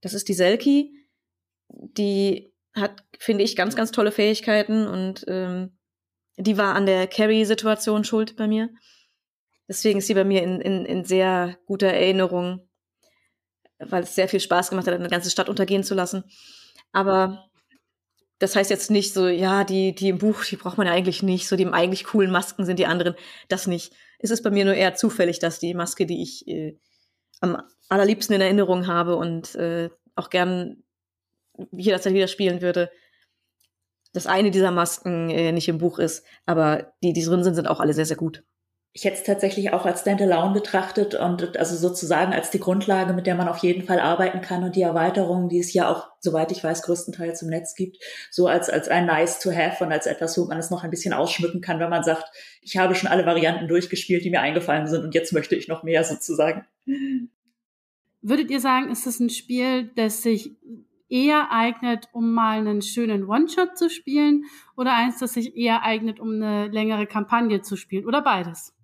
Das 0.00 0.14
ist 0.14 0.28
die 0.28 0.34
Selkie. 0.34 1.06
Die 1.68 2.52
hat, 2.74 3.04
finde 3.18 3.44
ich, 3.44 3.56
ganz, 3.56 3.74
ganz 3.74 3.90
tolle 3.90 4.12
Fähigkeiten 4.12 4.86
und 4.86 5.24
ähm, 5.28 5.77
die 6.38 6.56
war 6.56 6.74
an 6.74 6.86
der 6.86 7.06
Carrie-Situation 7.06 8.04
schuld 8.04 8.36
bei 8.36 8.46
mir. 8.46 8.70
Deswegen 9.68 9.98
ist 9.98 10.06
sie 10.06 10.14
bei 10.14 10.24
mir 10.24 10.42
in, 10.42 10.60
in, 10.60 10.86
in 10.86 11.04
sehr 11.04 11.58
guter 11.66 11.88
Erinnerung, 11.88 12.66
weil 13.78 14.04
es 14.04 14.14
sehr 14.14 14.28
viel 14.28 14.40
Spaß 14.40 14.70
gemacht 14.70 14.86
hat, 14.86 14.94
eine 14.94 15.08
ganze 15.08 15.30
Stadt 15.30 15.48
untergehen 15.48 15.84
zu 15.84 15.94
lassen. 15.94 16.24
Aber 16.92 17.48
das 18.38 18.56
heißt 18.56 18.70
jetzt 18.70 18.90
nicht 18.90 19.12
so, 19.12 19.26
ja, 19.26 19.64
die, 19.64 19.94
die 19.94 20.08
im 20.08 20.18
Buch, 20.18 20.44
die 20.44 20.56
braucht 20.56 20.78
man 20.78 20.86
ja 20.86 20.92
eigentlich 20.92 21.22
nicht, 21.22 21.48
so 21.48 21.56
die 21.56 21.66
eigentlich 21.66 22.04
coolen 22.04 22.30
Masken 22.30 22.64
sind 22.64 22.78
die 22.78 22.86
anderen. 22.86 23.14
Das 23.48 23.66
nicht. 23.66 23.92
Es 24.20 24.30
ist 24.30 24.42
bei 24.42 24.50
mir 24.50 24.64
nur 24.64 24.74
eher 24.74 24.94
zufällig, 24.94 25.38
dass 25.38 25.58
die 25.58 25.74
Maske, 25.74 26.06
die 26.06 26.22
ich 26.22 26.46
äh, 26.46 26.78
am 27.40 27.62
allerliebsten 27.88 28.34
in 28.36 28.40
Erinnerung 28.40 28.86
habe 28.86 29.16
und 29.16 29.54
äh, 29.56 29.90
auch 30.14 30.30
gern 30.30 30.82
jederzeit 31.72 32.14
wieder 32.14 32.28
spielen 32.28 32.62
würde, 32.62 32.90
dass 34.12 34.26
eine 34.26 34.50
dieser 34.50 34.70
Masken 34.70 35.30
äh, 35.30 35.52
nicht 35.52 35.68
im 35.68 35.78
Buch 35.78 35.98
ist, 35.98 36.24
aber 36.46 36.92
die, 37.02 37.12
die 37.12 37.24
drin 37.24 37.44
sind, 37.44 37.54
sind 37.54 37.68
auch 37.68 37.80
alle 37.80 37.94
sehr, 37.94 38.06
sehr 38.06 38.16
gut 38.16 38.42
ich 38.98 39.04
hätte 39.04 39.18
es 39.18 39.22
tatsächlich 39.22 39.72
auch 39.72 39.86
als 39.86 40.00
Standalone 40.00 40.52
betrachtet 40.52 41.14
und 41.14 41.56
also 41.56 41.76
sozusagen 41.76 42.32
als 42.32 42.50
die 42.50 42.58
Grundlage, 42.58 43.12
mit 43.12 43.28
der 43.28 43.36
man 43.36 43.46
auf 43.46 43.58
jeden 43.58 43.84
Fall 43.84 44.00
arbeiten 44.00 44.40
kann 44.40 44.64
und 44.64 44.74
die 44.74 44.82
Erweiterungen, 44.82 45.48
die 45.48 45.60
es 45.60 45.72
ja 45.72 45.88
auch, 45.88 46.08
soweit 46.18 46.50
ich 46.50 46.64
weiß, 46.64 46.82
größtenteils 46.82 47.42
im 47.42 47.48
Netz 47.48 47.76
gibt, 47.76 47.98
so 48.30 48.48
als, 48.48 48.68
als 48.68 48.88
ein 48.88 49.06
nice 49.06 49.38
to 49.38 49.52
have 49.52 49.84
und 49.84 49.92
als 49.92 50.06
etwas, 50.06 50.36
wo 50.36 50.46
man 50.46 50.58
es 50.58 50.70
noch 50.70 50.82
ein 50.82 50.90
bisschen 50.90 51.12
ausschmücken 51.12 51.60
kann, 51.60 51.78
wenn 51.78 51.90
man 51.90 52.02
sagt, 52.02 52.24
ich 52.60 52.76
habe 52.76 52.96
schon 52.96 53.08
alle 53.08 53.24
Varianten 53.24 53.68
durchgespielt, 53.68 54.24
die 54.24 54.30
mir 54.30 54.40
eingefallen 54.40 54.88
sind 54.88 55.04
und 55.04 55.14
jetzt 55.14 55.32
möchte 55.32 55.54
ich 55.54 55.68
noch 55.68 55.84
mehr 55.84 56.02
sozusagen. 56.02 56.66
Würdet 58.20 58.50
ihr 58.50 58.60
sagen, 58.60 58.90
ist 58.90 59.06
es 59.06 59.20
ein 59.20 59.30
Spiel, 59.30 59.90
das 59.94 60.22
sich 60.22 60.56
eher 61.08 61.50
eignet, 61.50 62.08
um 62.12 62.32
mal 62.32 62.58
einen 62.58 62.82
schönen 62.82 63.24
One-Shot 63.24 63.76
zu 63.76 63.88
spielen 63.88 64.44
oder 64.76 64.94
eins, 64.94 65.18
das 65.18 65.34
sich 65.34 65.56
eher 65.56 65.82
eignet, 65.82 66.20
um 66.20 66.34
eine 66.34 66.68
längere 66.68 67.06
Kampagne 67.06 67.62
zu 67.62 67.76
spielen 67.76 68.06
oder 68.06 68.22
beides? 68.22 68.74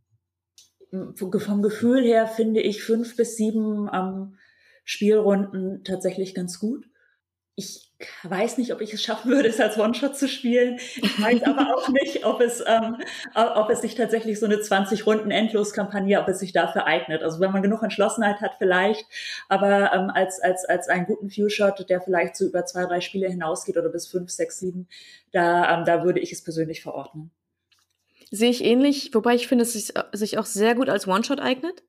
vom 1.16 1.62
Gefühl 1.62 2.02
her 2.04 2.26
finde 2.26 2.60
ich 2.60 2.82
fünf 2.82 3.16
bis 3.16 3.36
sieben 3.36 3.90
ähm, 3.92 4.36
Spielrunden 4.84 5.82
tatsächlich 5.82 6.34
ganz 6.34 6.60
gut. 6.60 6.88
Ich 7.56 7.92
weiß 8.24 8.58
nicht, 8.58 8.72
ob 8.72 8.80
ich 8.80 8.92
es 8.92 9.02
schaffen 9.02 9.30
würde, 9.30 9.48
es 9.48 9.60
als 9.60 9.78
One-Shot 9.78 10.16
zu 10.16 10.28
spielen. 10.28 10.78
Ich 10.96 11.22
weiß 11.22 11.42
aber 11.44 11.74
auch 11.74 11.88
nicht, 11.88 12.24
ob 12.24 12.40
es, 12.40 12.62
ähm, 12.66 12.96
ob 13.34 13.70
es 13.70 13.80
sich 13.80 13.94
tatsächlich 13.94 14.40
so 14.40 14.46
eine 14.46 14.60
20 14.60 15.06
Runden 15.06 15.30
Endlos-Kampagne, 15.30 16.20
ob 16.20 16.28
es 16.28 16.40
sich 16.40 16.52
dafür 16.52 16.86
eignet. 16.86 17.22
Also 17.22 17.40
wenn 17.40 17.52
man 17.52 17.62
genug 17.62 17.82
Entschlossenheit 17.82 18.40
hat, 18.40 18.56
vielleicht, 18.58 19.06
aber 19.48 19.92
ähm, 19.92 20.10
als, 20.10 20.40
als, 20.40 20.64
als 20.64 20.88
einen 20.88 21.06
guten 21.06 21.30
Few-Shot, 21.30 21.88
der 21.88 22.00
vielleicht 22.00 22.36
so 22.36 22.46
über 22.46 22.66
zwei, 22.66 22.86
drei 22.86 23.00
Spiele 23.00 23.28
hinausgeht 23.28 23.76
oder 23.76 23.88
bis 23.88 24.06
fünf, 24.08 24.30
sechs, 24.30 24.58
sieben, 24.58 24.88
da, 25.32 25.78
ähm, 25.78 25.84
da 25.84 26.04
würde 26.04 26.20
ich 26.20 26.32
es 26.32 26.42
persönlich 26.42 26.82
verordnen. 26.82 27.30
Sehe 28.30 28.50
ich 28.50 28.64
ähnlich, 28.64 29.10
wobei 29.12 29.36
ich 29.36 29.46
finde, 29.46 29.62
es 29.62 29.74
sich, 29.74 29.92
sich 30.12 30.38
auch 30.38 30.46
sehr 30.46 30.74
gut 30.74 30.88
als 30.88 31.06
One-Shot 31.06 31.40
eignet. 31.40 31.84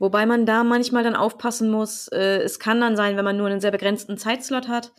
Wobei 0.00 0.24
man 0.24 0.46
da 0.46 0.64
manchmal 0.64 1.04
dann 1.04 1.14
aufpassen 1.14 1.70
muss. 1.70 2.08
Äh, 2.08 2.38
es 2.38 2.58
kann 2.58 2.80
dann 2.80 2.96
sein, 2.96 3.18
wenn 3.18 3.24
man 3.24 3.36
nur 3.36 3.48
einen 3.48 3.60
sehr 3.60 3.70
begrenzten 3.70 4.16
Zeitslot 4.16 4.66
hat, 4.66 4.94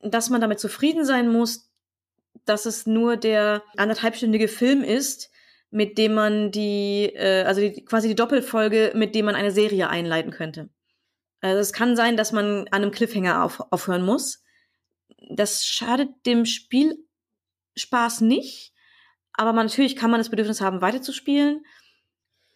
dass 0.00 0.28
man 0.28 0.42
damit 0.42 0.60
zufrieden 0.60 1.06
sein 1.06 1.32
muss, 1.32 1.72
dass 2.44 2.66
es 2.66 2.86
nur 2.86 3.16
der 3.16 3.62
anderthalbstündige 3.78 4.48
Film 4.48 4.84
ist, 4.84 5.30
mit 5.70 5.96
dem 5.96 6.12
man 6.12 6.50
die, 6.50 7.10
äh, 7.14 7.44
also 7.44 7.62
die, 7.62 7.82
quasi 7.86 8.08
die 8.08 8.14
Doppelfolge, 8.14 8.92
mit 8.94 9.14
dem 9.14 9.24
man 9.24 9.34
eine 9.34 9.50
Serie 9.50 9.88
einleiten 9.88 10.30
könnte. 10.30 10.68
Also 11.40 11.58
es 11.60 11.72
kann 11.72 11.96
sein, 11.96 12.18
dass 12.18 12.30
man 12.30 12.68
an 12.68 12.82
einem 12.82 12.90
Cliffhanger 12.90 13.42
auf, 13.42 13.62
aufhören 13.70 14.04
muss. 14.04 14.44
Das 15.30 15.64
schadet 15.64 16.10
dem 16.26 16.44
Spielspaß 16.44 18.20
nicht, 18.20 18.74
aber 19.32 19.54
man, 19.54 19.66
natürlich 19.66 19.96
kann 19.96 20.10
man 20.10 20.20
das 20.20 20.28
Bedürfnis 20.28 20.60
haben, 20.60 20.82
weiterzuspielen. 20.82 21.64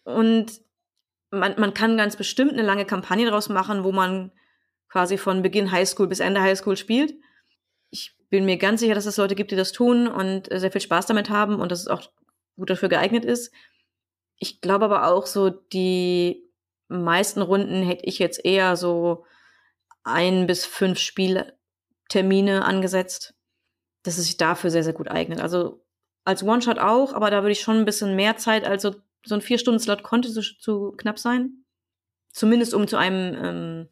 Und 0.03 0.62
man, 1.33 1.55
man 1.59 1.73
kann 1.73 1.97
ganz 1.97 2.15
bestimmt 2.15 2.53
eine 2.53 2.61
lange 2.61 2.85
Kampagne 2.85 3.25
daraus 3.25 3.49
machen, 3.49 3.83
wo 3.83 3.91
man 3.91 4.31
quasi 4.89 5.17
von 5.17 5.41
Beginn 5.41 5.71
Highschool 5.71 6.07
bis 6.07 6.19
Ende 6.19 6.41
Highschool 6.41 6.77
spielt. 6.77 7.15
Ich 7.89 8.15
bin 8.29 8.45
mir 8.45 8.57
ganz 8.57 8.79
sicher, 8.79 8.95
dass 8.95 9.07
es 9.07 9.17
Leute 9.17 9.35
gibt, 9.35 9.51
die 9.51 9.55
das 9.55 9.71
tun 9.71 10.07
und 10.07 10.47
sehr 10.51 10.71
viel 10.71 10.81
Spaß 10.81 11.07
damit 11.07 11.29
haben 11.29 11.59
und 11.59 11.71
dass 11.71 11.81
es 11.81 11.87
auch 11.87 12.03
gut 12.55 12.69
dafür 12.69 12.89
geeignet 12.89 13.25
ist. 13.25 13.51
Ich 14.37 14.61
glaube 14.61 14.85
aber 14.85 15.07
auch 15.07 15.25
so, 15.25 15.49
die 15.49 16.43
meisten 16.87 17.41
Runden 17.41 17.81
hätte 17.81 18.05
ich 18.05 18.19
jetzt 18.19 18.43
eher 18.45 18.75
so 18.75 19.25
ein 20.03 20.45
bis 20.47 20.65
fünf 20.65 20.99
Spieltermine 20.99 22.65
angesetzt, 22.65 23.33
dass 24.03 24.17
es 24.17 24.25
sich 24.25 24.37
dafür 24.37 24.69
sehr, 24.69 24.83
sehr 24.83 24.93
gut 24.93 25.09
eignet. 25.09 25.41
Also 25.41 25.83
als 26.25 26.43
One-Shot 26.43 26.77
auch, 26.77 27.13
aber 27.13 27.31
da 27.31 27.41
würde 27.41 27.51
ich 27.51 27.61
schon 27.61 27.77
ein 27.77 27.85
bisschen 27.85 28.15
mehr 28.15 28.37
Zeit, 28.37 28.65
also 28.65 28.91
so 28.91 29.01
ein 29.31 29.41
Vier-Stunden-Slot 29.41 30.03
konnte 30.03 30.31
zu, 30.31 30.41
zu, 30.41 30.91
knapp 30.91 31.19
sein. 31.19 31.63
Zumindest 32.31 32.73
um 32.73 32.87
zu 32.87 32.97
einem 32.97 33.35
ähm, 33.35 33.89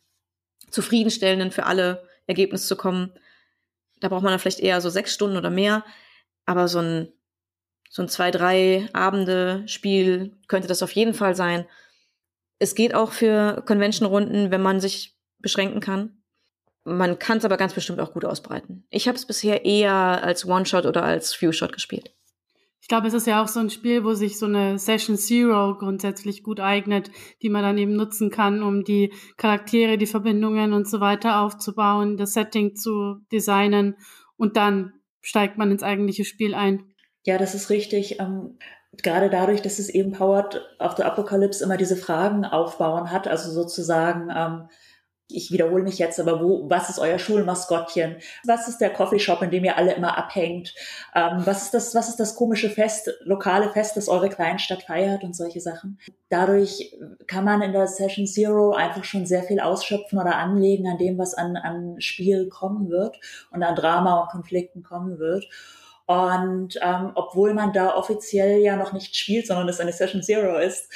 zufriedenstellenden 0.70 1.52
für 1.52 1.66
alle 1.66 2.08
Ergebnis 2.28 2.68
zu 2.68 2.76
kommen. 2.76 3.14
Da 4.00 4.10
braucht 4.10 4.24
man 4.24 4.32
dann 4.32 4.40
vielleicht 4.40 4.60
eher 4.60 4.82
so 4.82 4.90
sechs 4.90 5.14
Stunden 5.14 5.38
oder 5.38 5.50
mehr. 5.50 5.86
Aber 6.46 6.68
so 6.68 6.80
ein, 6.80 7.12
so 7.90 8.02
ein 8.02 8.10
zwei, 8.10 8.32
drei 8.32 8.90
Abende 8.94 9.64
Spiel 9.68 10.36
könnte 10.48 10.68
das 10.68 10.84
auf 10.84 10.92
jeden 10.92 11.14
Fall 11.14 11.36
sein. 11.36 11.66
Es 12.60 12.76
geht 12.76 12.94
auch 12.94 13.12
für 13.12 13.64
Convention-Runden, 13.66 14.52
wenn 14.52 14.62
man 14.62 14.80
sich 14.80 15.18
beschränken 15.40 15.80
kann. 15.80 16.22
Man 16.84 17.20
kann 17.20 17.38
es 17.38 17.46
aber 17.46 17.58
ganz 17.58 17.74
bestimmt 17.74 18.00
auch 18.00 18.14
gut 18.14 18.26
ausbreiten. 18.26 18.86
Ich 18.90 19.08
habe 19.08 19.16
es 19.16 19.26
bisher 19.26 19.66
eher 19.66 19.94
als 20.24 20.46
One-Shot 20.46 20.86
oder 20.86 21.04
als 21.04 21.34
Few-Shot 21.34 21.74
gespielt. 21.74 22.12
Ich 22.82 22.88
glaube, 22.88 23.08
es 23.08 23.14
ist 23.14 23.28
ja 23.28 23.42
auch 23.42 23.48
so 23.48 23.60
ein 23.60 23.70
Spiel, 23.70 24.04
wo 24.04 24.14
sich 24.14 24.38
so 24.40 24.48
eine 24.48 24.78
Session 24.80 25.16
Zero 25.16 25.78
grundsätzlich 25.78 26.44
gut 26.44 26.60
eignet, 26.60 27.12
die 27.42 27.50
man 27.50 27.62
dann 27.62 27.78
eben 27.78 27.96
nutzen 27.96 28.32
kann, 28.32 28.64
um 28.64 28.84
die 28.84 29.14
Charaktere, 29.38 29.98
die 29.98 30.08
Verbindungen 30.08 30.74
und 30.74 30.90
so 30.90 31.00
weiter 31.00 31.42
aufzubauen, 31.42 32.18
das 32.18 32.34
Setting 32.34 32.76
zu 32.76 33.18
designen 33.32 33.96
und 34.36 34.58
dann 34.58 34.94
steigt 35.22 35.58
man 35.58 35.72
ins 35.72 35.84
eigentliche 35.84 36.26
Spiel 36.26 36.56
ein. 36.56 36.84
Ja, 37.24 37.38
das 37.38 37.54
ist 37.54 37.70
richtig. 37.70 38.20
Ähm, 38.20 38.58
gerade 38.98 39.30
dadurch, 39.30 39.62
dass 39.62 39.80
es 39.80 39.90
eben 39.90 40.12
Powered 40.12 40.62
auf 40.80 40.96
der 40.96 41.06
Apokalypse 41.06 41.64
immer 41.64 41.78
diese 41.78 41.96
Fragen 41.96 42.46
aufbauen 42.46 43.12
hat, 43.12 43.28
also 43.28 43.52
sozusagen, 43.52 44.30
ähm, 44.36 44.68
ich 45.36 45.52
wiederhole 45.52 45.84
mich 45.84 45.98
jetzt, 46.00 46.20
aber 46.20 46.42
wo, 46.42 46.70
was 46.70 46.90
ist 46.90 47.00
euer 47.00 47.20
Schulmaskottchen? 47.20 48.18
Was 48.46 48.68
ist 48.68 48.80
der 48.80 48.92
Coffeeshop, 48.92 49.42
in 49.42 49.52
dem 49.52 49.64
ihr 49.64 49.78
alle 49.78 49.94
immer 49.94 50.18
abhängt? 50.18 50.74
Ähm, 51.16 51.42
was 51.46 51.64
ist 51.64 51.74
das, 51.74 51.96
was 51.96 52.10
ist 52.10 52.20
das 52.20 52.36
komische 52.36 52.70
Fest, 52.70 53.12
lokale 53.24 53.70
Fest, 53.70 53.98
das 53.98 54.10
eure 54.10 54.30
Kleinstadt 54.30 54.84
feiert 54.84 55.24
und 55.24 55.36
solche 55.36 55.62
Sachen? 55.62 56.00
Dadurch 56.30 56.98
kann 57.28 57.44
man 57.44 57.62
in 57.62 57.74
der 57.74 57.88
Session 57.88 58.28
Zero 58.28 58.74
einfach 58.74 59.04
schon 59.04 59.26
sehr 59.26 59.44
viel 59.44 59.60
ausschöpfen 59.60 60.20
oder 60.20 60.36
anlegen 60.36 60.88
an 60.88 60.98
dem, 60.98 61.18
was 61.18 61.34
an, 61.34 61.58
an 61.58 62.00
Spiel 62.00 62.50
kommen 62.50 62.90
wird 62.90 63.20
und 63.52 63.64
an 63.64 63.76
Drama 63.76 64.22
und 64.22 64.30
Konflikten 64.30 64.84
kommen 64.84 65.20
wird. 65.20 65.48
Und 66.12 66.78
ähm, 66.82 67.12
obwohl 67.16 67.54
man 67.54 67.72
da 67.72 67.96
offiziell 67.96 68.60
ja 68.60 68.76
noch 68.76 68.92
nicht 68.92 69.16
spielt, 69.16 69.48
sondern 69.48 69.70
es 69.70 69.80
eine 69.80 69.94
Session 69.94 70.22
Zero 70.22 70.58
ist, 70.58 70.90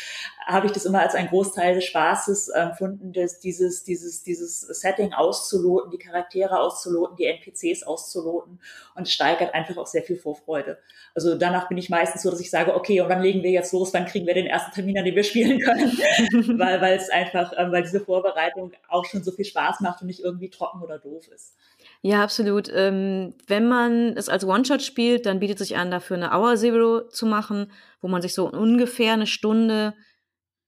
habe 0.45 0.67
ich 0.67 0.73
das 0.73 0.83
immer 0.83 0.99
als 0.99 1.15
einen 1.15 1.29
Großteil 1.29 1.75
des 1.75 1.85
Spaßes 1.85 2.49
empfunden, 2.49 3.13
dass 3.13 3.39
dieses, 3.39 3.85
dieses, 3.85 4.23
dieses 4.23 4.59
Setting 4.59 5.13
auszuloten, 5.13 5.89
die 5.89 5.99
Charaktere 5.99 6.59
auszuloten, 6.59 7.15
die 7.15 7.27
NPCs 7.27 7.83
auszuloten 7.83 8.59
und 8.95 9.03
es 9.03 9.13
steigert 9.13 9.53
einfach 9.53 9.77
auch 9.77 9.87
sehr 9.87 10.03
viel 10.03 10.17
Vorfreude. 10.17 10.79
Also 11.15 11.35
danach 11.35 11.69
bin 11.69 11.77
ich 11.77 11.89
meistens 11.89 12.23
so, 12.23 12.29
dass 12.29 12.41
ich 12.41 12.51
sage, 12.51 12.75
okay, 12.75 12.99
und 12.99 13.07
wann 13.07 13.21
legen 13.21 13.41
wir 13.41 13.51
jetzt 13.51 13.71
los, 13.71 13.93
wann 13.93 14.05
kriegen 14.07 14.27
wir 14.27 14.33
den 14.33 14.47
ersten 14.47 14.73
Termin, 14.73 14.97
an 14.99 15.05
dem 15.05 15.15
wir 15.15 15.23
spielen 15.23 15.61
können, 15.61 15.97
weil, 16.59 16.81
weil 16.81 16.97
es 16.97 17.09
einfach, 17.09 17.53
ähm, 17.55 17.71
weil 17.71 17.83
diese 17.83 18.01
Vorbereitung 18.01 18.73
auch 18.89 19.05
schon 19.05 19.23
so 19.23 19.31
viel 19.31 19.45
Spaß 19.45 19.79
macht 19.79 20.01
und 20.01 20.07
nicht 20.07 20.19
irgendwie 20.19 20.49
trocken 20.49 20.81
oder 20.81 20.99
doof 20.99 21.25
ist. 21.33 21.55
Ja, 22.01 22.23
absolut. 22.23 22.69
Ähm, 22.71 23.33
wenn 23.47 23.67
man 23.67 24.15
es 24.15 24.29
als 24.29 24.45
One-Shot 24.45 24.81
spielt, 24.81 25.25
dann 25.25 25.39
bietet 25.39 25.57
sich 25.57 25.77
an, 25.77 25.91
dafür 25.91 26.17
eine 26.17 26.31
Hour 26.31 26.55
Zero 26.55 27.07
zu 27.07 27.25
machen, 27.25 27.71
wo 27.99 28.07
man 28.07 28.21
sich 28.21 28.33
so 28.33 28.49
ungefähr 28.49 29.13
eine 29.13 29.27
Stunde, 29.27 29.95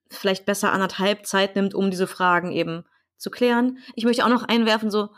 vielleicht 0.10 0.46
besser 0.46 0.72
anderthalb 0.72 1.26
Zeit 1.26 1.56
nimmt, 1.56 1.76
um 1.76 1.92
diese 1.92 2.08
Fragen 2.08 2.52
eben 2.52 2.86
zu 3.18 3.30
klären. 3.30 3.80
Ich 3.96 4.06
möchte 4.06 4.24
auch 4.26 4.30
noch 4.30 4.44
einwerfen, 4.44 4.90
so, 4.90 5.10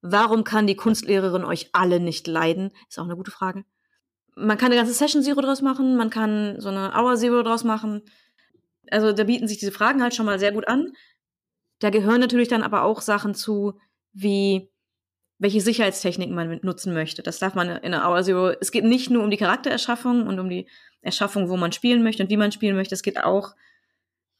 warum 0.00 0.44
kann 0.44 0.66
die 0.66 0.76
Kunstlehrerin 0.76 1.44
euch 1.44 1.70
alle 1.72 2.00
nicht 2.00 2.26
leiden? 2.26 2.72
Ist 2.88 2.98
auch 2.98 3.04
eine 3.04 3.16
gute 3.16 3.30
Frage. 3.30 3.64
Man 4.34 4.58
kann 4.58 4.66
eine 4.66 4.76
ganze 4.76 4.94
Session 4.94 5.22
Zero 5.22 5.40
draus 5.40 5.62
machen, 5.62 5.96
man 5.96 6.10
kann 6.10 6.58
so 6.58 6.70
eine 6.70 6.92
Hour 6.94 7.16
Zero 7.16 7.42
draus 7.42 7.64
machen. 7.64 8.02
Also 8.90 9.12
da 9.12 9.24
bieten 9.24 9.46
sich 9.46 9.58
diese 9.58 9.72
Fragen 9.72 10.02
halt 10.02 10.14
schon 10.14 10.26
mal 10.26 10.38
sehr 10.38 10.52
gut 10.52 10.66
an. 10.66 10.92
Da 11.78 11.90
gehören 11.90 12.20
natürlich 12.20 12.48
dann 12.48 12.62
aber 12.62 12.82
auch 12.82 13.00
Sachen 13.00 13.34
zu, 13.34 13.78
wie 14.12 14.71
welche 15.42 15.60
Sicherheitstechniken 15.60 16.36
man 16.36 16.60
nutzen 16.62 16.94
möchte. 16.94 17.20
Das 17.24 17.40
darf 17.40 17.56
man 17.56 17.68
in 17.68 17.90
der 17.90 18.08
Hour 18.08 18.22
Zero. 18.22 18.50
Es 18.60 18.70
geht 18.70 18.84
nicht 18.84 19.10
nur 19.10 19.24
um 19.24 19.30
die 19.30 19.36
Charaktererschaffung 19.36 20.28
und 20.28 20.38
um 20.38 20.48
die 20.48 20.68
Erschaffung, 21.00 21.48
wo 21.48 21.56
man 21.56 21.72
spielen 21.72 22.04
möchte 22.04 22.22
und 22.22 22.30
wie 22.30 22.36
man 22.36 22.52
spielen 22.52 22.76
möchte. 22.76 22.94
Es 22.94 23.02
geht 23.02 23.18
auch, 23.18 23.56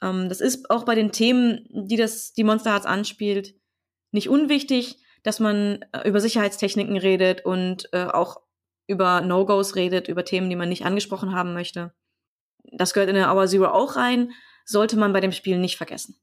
ähm, 0.00 0.28
das 0.28 0.40
ist 0.40 0.70
auch 0.70 0.84
bei 0.84 0.94
den 0.94 1.10
Themen, 1.10 1.66
die 1.70 1.96
das, 1.96 2.34
die 2.34 2.44
Monster 2.44 2.70
Hearts 2.70 2.86
anspielt, 2.86 3.56
nicht 4.12 4.28
unwichtig, 4.28 4.98
dass 5.24 5.40
man 5.40 5.84
äh, 5.90 6.08
über 6.08 6.20
Sicherheitstechniken 6.20 6.96
redet 6.96 7.44
und 7.44 7.88
äh, 7.92 8.04
auch 8.04 8.40
über 8.86 9.22
No-Gos 9.22 9.74
redet, 9.74 10.06
über 10.06 10.24
Themen, 10.24 10.50
die 10.50 10.56
man 10.56 10.68
nicht 10.68 10.84
angesprochen 10.84 11.34
haben 11.34 11.52
möchte. 11.52 11.92
Das 12.70 12.94
gehört 12.94 13.10
in 13.10 13.16
der 13.16 13.34
Hour 13.34 13.48
Zero 13.48 13.66
auch 13.66 13.96
rein, 13.96 14.30
sollte 14.64 14.96
man 14.96 15.12
bei 15.12 15.20
dem 15.20 15.32
Spiel 15.32 15.58
nicht 15.58 15.76
vergessen. 15.76 16.14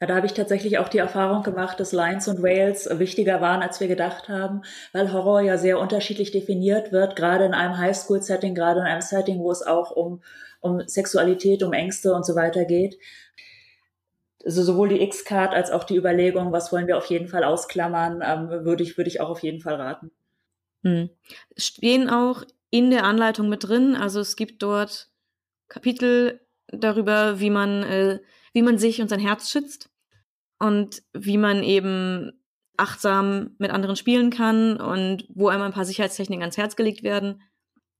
Ja, 0.00 0.06
da 0.06 0.16
habe 0.16 0.26
ich 0.26 0.34
tatsächlich 0.34 0.78
auch 0.78 0.88
die 0.88 0.98
Erfahrung 0.98 1.42
gemacht, 1.42 1.80
dass 1.80 1.92
Lions 1.92 2.28
und 2.28 2.42
Whales 2.42 2.86
wichtiger 2.98 3.40
waren, 3.40 3.62
als 3.62 3.80
wir 3.80 3.88
gedacht 3.88 4.28
haben, 4.28 4.60
weil 4.92 5.10
Horror 5.10 5.40
ja 5.40 5.56
sehr 5.56 5.78
unterschiedlich 5.78 6.32
definiert 6.32 6.92
wird, 6.92 7.16
gerade 7.16 7.46
in 7.46 7.54
einem 7.54 7.78
Highschool-Setting, 7.78 8.54
gerade 8.54 8.80
in 8.80 8.86
einem 8.86 9.00
Setting, 9.00 9.38
wo 9.38 9.50
es 9.50 9.62
auch 9.62 9.90
um, 9.90 10.22
um 10.60 10.86
Sexualität, 10.86 11.62
um 11.62 11.72
Ängste 11.72 12.12
und 12.12 12.26
so 12.26 12.34
weiter 12.34 12.66
geht. 12.66 12.98
Also 14.44 14.62
sowohl 14.62 14.90
die 14.90 15.00
X-Card 15.00 15.54
als 15.54 15.70
auch 15.70 15.84
die 15.84 15.96
Überlegung, 15.96 16.52
was 16.52 16.72
wollen 16.72 16.86
wir 16.86 16.98
auf 16.98 17.06
jeden 17.06 17.28
Fall 17.28 17.42
ausklammern, 17.42 18.22
ähm, 18.22 18.64
würde 18.66 18.82
ich, 18.82 18.98
würde 18.98 19.08
ich 19.08 19.20
auch 19.22 19.30
auf 19.30 19.42
jeden 19.42 19.60
Fall 19.60 19.76
raten. 19.76 20.10
Hm. 20.84 21.08
Stehen 21.56 22.10
auch 22.10 22.44
in 22.70 22.90
der 22.90 23.04
Anleitung 23.04 23.48
mit 23.48 23.66
drin, 23.66 23.96
also 23.96 24.20
es 24.20 24.36
gibt 24.36 24.62
dort 24.62 25.08
Kapitel 25.68 26.40
darüber, 26.68 27.40
wie 27.40 27.50
man 27.50 27.82
äh, 27.82 28.18
wie 28.56 28.62
man 28.62 28.78
sich 28.78 29.02
und 29.02 29.08
sein 29.08 29.20
Herz 29.20 29.50
schützt 29.50 29.90
und 30.58 31.02
wie 31.12 31.36
man 31.36 31.62
eben 31.62 32.32
achtsam 32.78 33.54
mit 33.58 33.70
anderen 33.70 33.96
spielen 33.96 34.30
kann 34.30 34.80
und 34.80 35.26
wo 35.28 35.48
einmal 35.48 35.68
ein 35.68 35.74
paar 35.74 35.84
Sicherheitstechniken 35.84 36.42
ans 36.42 36.56
Herz 36.56 36.74
gelegt 36.74 37.02
werden. 37.02 37.42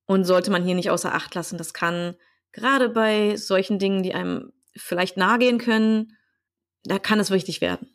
Und 0.06 0.24
sollte 0.24 0.50
man 0.50 0.64
hier 0.64 0.74
nicht 0.74 0.88
außer 0.88 1.14
Acht 1.14 1.34
lassen. 1.34 1.58
Das 1.58 1.74
kann 1.74 2.16
gerade 2.52 2.88
bei 2.88 3.36
solchen 3.36 3.78
Dingen, 3.78 4.02
die 4.02 4.14
einem 4.14 4.54
vielleicht 4.74 5.18
nahe 5.18 5.38
gehen 5.38 5.58
können, 5.58 6.16
da 6.84 6.98
kann 6.98 7.20
es 7.20 7.30
wichtig 7.30 7.60
werden. 7.60 7.90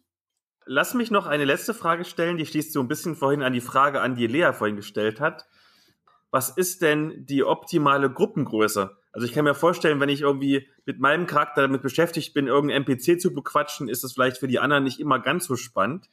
Lass 0.68 0.94
mich 0.94 1.10
noch 1.10 1.26
eine 1.26 1.46
letzte 1.46 1.74
Frage 1.74 2.06
stellen, 2.06 2.38
die 2.38 2.46
schließt 2.46 2.74
so 2.74 2.82
ein 2.82 2.88
bisschen 2.88 3.16
vorhin 3.16 3.42
an 3.42 3.54
die 3.54 3.62
Frage 3.62 4.02
an, 4.02 4.14
die 4.14 4.28
Lea 4.28 4.52
vorhin 4.54 4.76
gestellt 4.76 5.20
hat. 5.20 5.48
Was 6.30 6.56
ist 6.56 6.84
denn 6.84 7.26
die 7.26 7.44
optimale 7.44 8.12
Gruppengröße? 8.12 9.01
Also 9.14 9.28
ich 9.28 9.34
kann 9.34 9.44
mir 9.44 9.56
vorstellen, 9.56 10.00
wenn 10.00 10.10
ich 10.10 10.22
irgendwie 10.22 10.68
mit 10.86 11.00
meinem 11.00 11.28
Charakter 11.28 11.62
damit 11.64 11.82
beschäftigt 11.82 12.34
bin, 12.34 12.48
irgendeinen 12.48 12.86
NPC 12.86 13.20
zu 13.20 13.34
bequatschen, 13.34 13.90
ist 13.90 14.04
das 14.04 14.14
vielleicht 14.14 14.38
für 14.38 14.48
die 14.48 14.60
anderen 14.60 14.84
nicht 14.84 15.00
immer 15.00 15.20
ganz 15.20 15.46
so 15.46 15.56
spannend. 15.56 16.10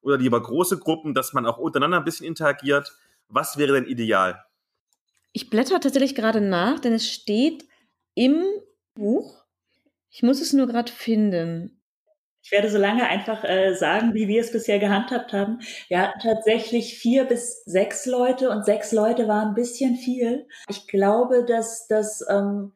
Oder 0.00 0.18
lieber 0.18 0.40
große 0.40 0.78
Gruppen, 0.78 1.14
dass 1.14 1.32
man 1.32 1.46
auch 1.46 1.58
untereinander 1.58 1.98
ein 1.98 2.04
bisschen 2.04 2.26
interagiert. 2.26 2.96
Was 3.28 3.56
wäre 3.58 3.72
denn 3.72 3.86
ideal? 3.86 4.44
Ich 5.32 5.50
blätter 5.50 5.80
tatsächlich 5.80 6.14
gerade 6.14 6.40
nach, 6.40 6.78
denn 6.78 6.92
es 6.92 7.10
steht 7.10 7.66
im 8.14 8.42
Buch. 8.94 9.44
Ich 10.10 10.22
muss 10.22 10.40
es 10.40 10.52
nur 10.52 10.66
gerade 10.66 10.90
finden. 10.90 11.77
Ich 12.48 12.52
werde 12.52 12.70
so 12.70 12.78
lange 12.78 13.06
einfach 13.06 13.44
äh, 13.44 13.74
sagen, 13.74 14.14
wie 14.14 14.26
wir 14.26 14.40
es 14.40 14.50
bisher 14.50 14.78
gehandhabt 14.78 15.34
haben. 15.34 15.58
Wir 15.88 16.00
hatten 16.00 16.18
tatsächlich 16.20 16.96
vier 16.98 17.26
bis 17.26 17.62
sechs 17.66 18.06
Leute 18.06 18.48
und 18.48 18.64
sechs 18.64 18.90
Leute 18.90 19.28
waren 19.28 19.48
ein 19.48 19.54
bisschen 19.54 19.96
viel. 19.96 20.46
Ich 20.70 20.88
glaube, 20.88 21.44
dass 21.44 21.86
dass 21.88 22.24
ähm, 22.26 22.72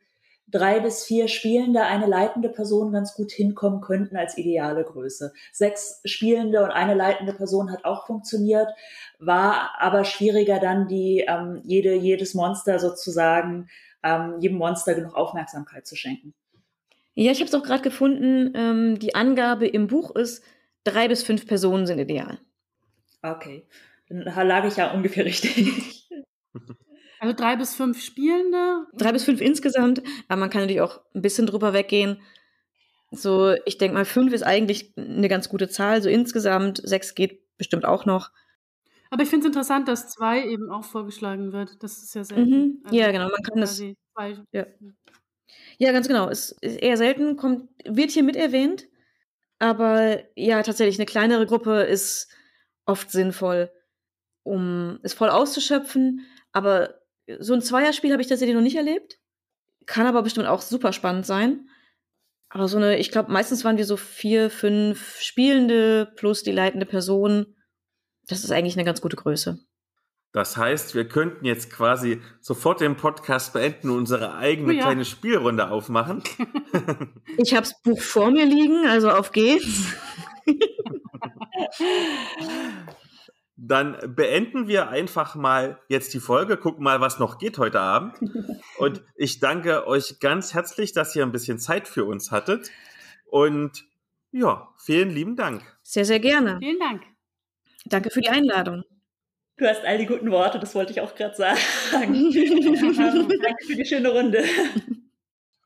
drei 0.47 0.81
bis 0.81 1.05
vier 1.05 1.27
Spielende 1.27 1.85
eine 1.85 2.05
leitende 2.05 2.51
Person 2.51 2.93
ganz 2.93 3.15
gut 3.15 3.33
hinkommen 3.33 3.81
könnten 3.81 4.15
als 4.19 4.37
ideale 4.37 4.85
Größe. 4.85 5.33
Sechs 5.53 6.03
Spielende 6.05 6.63
und 6.63 6.71
eine 6.71 6.93
leitende 6.93 7.33
Person 7.33 7.73
hat 7.73 7.87
auch 7.87 8.07
funktioniert, 8.07 8.69
war 9.21 9.71
aber 9.79 10.05
schwieriger 10.05 10.61
dann 10.61 10.87
die 10.87 11.25
ähm, 11.27 11.63
jede 11.65 11.95
jedes 11.95 12.35
Monster 12.35 12.79
sozusagen 12.79 13.71
ähm, 14.03 14.37
jedem 14.39 14.59
Monster 14.59 14.93
genug 14.95 15.15
Aufmerksamkeit 15.15 15.87
zu 15.87 15.97
schenken. 15.97 16.35
Ja, 17.15 17.31
ich 17.33 17.41
habe 17.41 17.49
es 17.49 17.55
auch 17.55 17.63
gerade 17.63 17.83
gefunden. 17.83 18.53
Ähm, 18.55 18.99
die 18.99 19.15
Angabe 19.15 19.67
im 19.67 19.87
Buch 19.87 20.15
ist, 20.17 20.43
drei 20.85 21.09
bis 21.09 21.23
fünf 21.23 21.47
Personen 21.47 21.87
sind 21.87 21.99
ideal. 21.99 22.39
Okay, 23.23 23.67
dann 24.09 24.25
lag 24.47 24.65
ich 24.65 24.77
ja 24.77 24.93
ungefähr 24.93 25.25
richtig. 25.27 26.09
Also 27.21 27.35
drei 27.37 27.57
bis 27.57 27.75
fünf 27.75 28.03
Spielende? 28.03 28.87
Drei 28.95 29.13
bis 29.13 29.25
fünf 29.25 29.41
insgesamt, 29.41 30.03
aber 30.29 30.41
man 30.41 30.51
kann 30.51 30.63
natürlich 30.63 30.81
auch 30.81 31.01
ein 31.15 31.23
bisschen 31.23 31.47
drüber 31.47 31.73
weggehen. 31.73 32.21
So, 33.13 33.55
ich 33.67 33.77
denke 33.77 33.95
mal, 33.95 34.05
fünf 34.07 34.33
ist 34.33 34.43
eigentlich 34.43 34.95
eine 34.97 35.29
ganz 35.29 35.49
gute 35.49 35.69
Zahl. 35.69 36.03
So 36.03 36.09
insgesamt 36.09 36.81
sechs 36.83 37.15
geht 37.15 37.43
bestimmt 37.59 37.85
auch 37.85 38.07
noch. 38.07 38.31
Aber 39.11 39.23
ich 39.23 39.29
finde 39.29 39.47
es 39.47 39.49
interessant, 39.49 39.87
dass 39.89 40.09
zwei 40.09 40.47
eben 40.49 40.71
auch 40.71 40.85
vorgeschlagen 40.85 41.53
wird. 41.53 41.83
Das 41.83 42.03
ist 42.03 42.15
ja 42.15 42.25
selten. 42.25 42.51
Mhm. 42.51 42.81
Also 42.85 42.97
ja, 42.97 43.13
genau. 43.13 43.29
Man 43.29 43.43
kann 43.43 43.61
das. 43.61 43.77
Zwei. 43.77 44.39
Ja. 44.53 44.67
Ja, 45.79 45.93
ganz 45.93 46.09
genau. 46.09 46.29
Ist, 46.29 46.53
ist 46.61 46.81
eher 46.81 46.97
selten, 46.97 47.37
kommt, 47.37 47.69
wird 47.85 48.11
hier 48.11 48.23
mit 48.23 48.37
erwähnt. 48.37 48.87
Aber 49.59 50.19
ja, 50.35 50.63
tatsächlich, 50.63 50.99
eine 50.99 51.07
kleinere 51.07 51.47
Gruppe 51.47 51.83
ist 51.83 52.29
oft 52.85 53.11
sinnvoll, 53.11 53.71
um 54.43 54.99
es 55.03 55.15
voll 55.15 55.29
auszuschöpfen. 55.29 56.27
Aber 56.53 57.01
so 57.39 57.55
ein 57.55 57.63
Zweierspiel 57.63 58.13
habe 58.13 58.23
ich 58.23 58.29
tatsächlich 58.29 58.57
noch 58.57 58.63
nicht 58.63 58.77
erlebt. 58.77 59.19
Kann 59.87 60.07
aber 60.07 60.23
bestimmt 60.23 60.47
auch 60.47 60.63
super 60.63 60.93
spannend 60.93 61.27
sein. 61.27 61.69
Aber 62.49 62.69
so 62.69 62.77
eine, 62.77 62.99
ich 62.99 63.11
glaube, 63.11 63.33
meistens 63.33 63.65
waren 63.65 63.79
wir 63.79 63.87
so 63.87 63.97
vier, 63.97 64.51
fünf 64.51 65.21
Spielende 65.21 66.13
plus 66.17 66.43
die 66.43 66.53
leitende 66.53 66.85
Person. 66.87 67.57
Das 68.27 68.45
ist 68.45 68.51
eigentlich 68.53 68.77
eine 68.77 68.85
ganz 68.85 69.01
gute 69.01 69.17
Größe. 69.17 69.59
Das 70.33 70.57
heißt, 70.57 70.95
wir 70.95 71.07
könnten 71.09 71.45
jetzt 71.45 71.71
quasi 71.71 72.23
sofort 72.41 72.81
den 72.81 72.97
Podcast 72.97 73.53
beenden 73.53 73.91
und 73.91 73.99
unsere 73.99 74.35
eigene 74.35 74.73
oh 74.73 74.77
ja. 74.77 74.85
kleine 74.85 75.05
Spielrunde 75.05 75.71
aufmachen. 75.71 76.23
ich 77.37 77.53
habe 77.55 77.67
das 77.67 77.83
Buch 77.83 78.01
vor 78.01 78.31
mir 78.31 78.47
liegen, 78.47 78.87
also 78.87 79.11
auf 79.11 79.33
geht's. 79.33 79.93
Dann 83.57 83.97
beenden 84.17 84.67
wir 84.69 84.89
einfach 84.89 85.35
mal 85.35 85.79
jetzt 85.89 86.15
die 86.15 86.21
Folge, 86.21 86.57
gucken 86.57 86.83
mal, 86.83 87.01
was 87.01 87.19
noch 87.19 87.39
geht 87.39 87.59
heute 87.59 87.81
Abend. 87.81 88.15
Und 88.79 89.05
ich 89.15 89.39
danke 89.39 89.87
euch 89.87 90.19
ganz 90.19 90.55
herzlich, 90.55 90.93
dass 90.93 91.15
ihr 91.15 91.23
ein 91.23 91.31
bisschen 91.31 91.59
Zeit 91.59 91.87
für 91.87 92.05
uns 92.05 92.33
hattet. 92.33 92.71
Und 93.27 93.85
ja, 94.33 94.69
vielen 94.79 95.11
lieben 95.11 95.37
Dank. 95.37 95.63
Sehr, 95.83 96.07
sehr 96.07 96.19
gerne. 96.19 96.59
Vielen 96.59 96.81
Dank. 96.81 97.03
Danke 97.85 98.11
für 98.11 98.21
die 98.21 98.31
Einladung. 98.31 98.83
Du 99.63 99.69
hast 99.69 99.85
all 99.85 99.97
die 99.97 100.07
guten 100.07 100.33
Worte, 100.33 100.59
das 100.59 100.75
wollte 100.75 100.91
ich 100.91 101.01
auch 101.01 101.15
gerade 101.15 101.37
sagen. 101.37 101.63
Danke 101.93 103.65
für 103.65 103.77
die 103.77 103.85
schöne 103.85 104.11
Runde. 104.11 104.43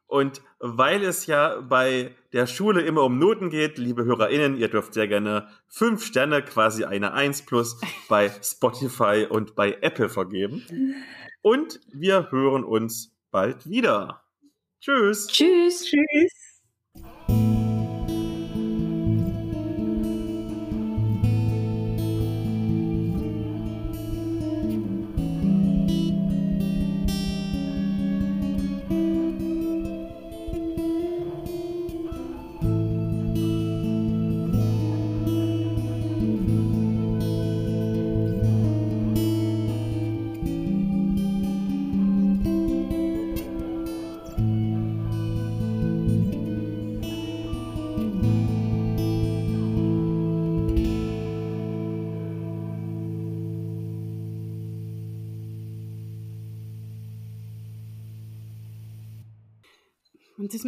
Und 0.07 0.43
weil 0.59 1.03
es 1.03 1.25
ja 1.25 1.63
bei 1.63 2.15
der 2.35 2.47
Schule 2.47 2.83
immer 2.83 3.05
um 3.05 3.19
Noten 3.19 3.49
geht, 3.49 3.79
liebe 3.79 4.05
HörerInnen, 4.05 4.59
ihr 4.59 4.69
dürft 4.69 4.93
sehr 4.93 5.09
gerne 5.09 5.49
fünf 5.67 6.05
Sterne, 6.05 6.43
quasi 6.43 6.85
eine 6.85 7.15
Eins 7.15 7.41
plus, 7.41 7.81
bei 8.11 8.31
Spotify 8.43 9.27
und 9.31 9.55
bei 9.55 9.79
Apple 9.81 10.11
vergeben. 10.11 10.63
Und 11.41 11.81
wir 11.91 12.31
hören 12.31 12.65
uns 12.65 13.17
bald 13.31 13.67
wieder. 13.67 14.23
Tschüss. 14.79 15.27
Tschüss. 15.29 15.87
Tschüss. 15.87 16.46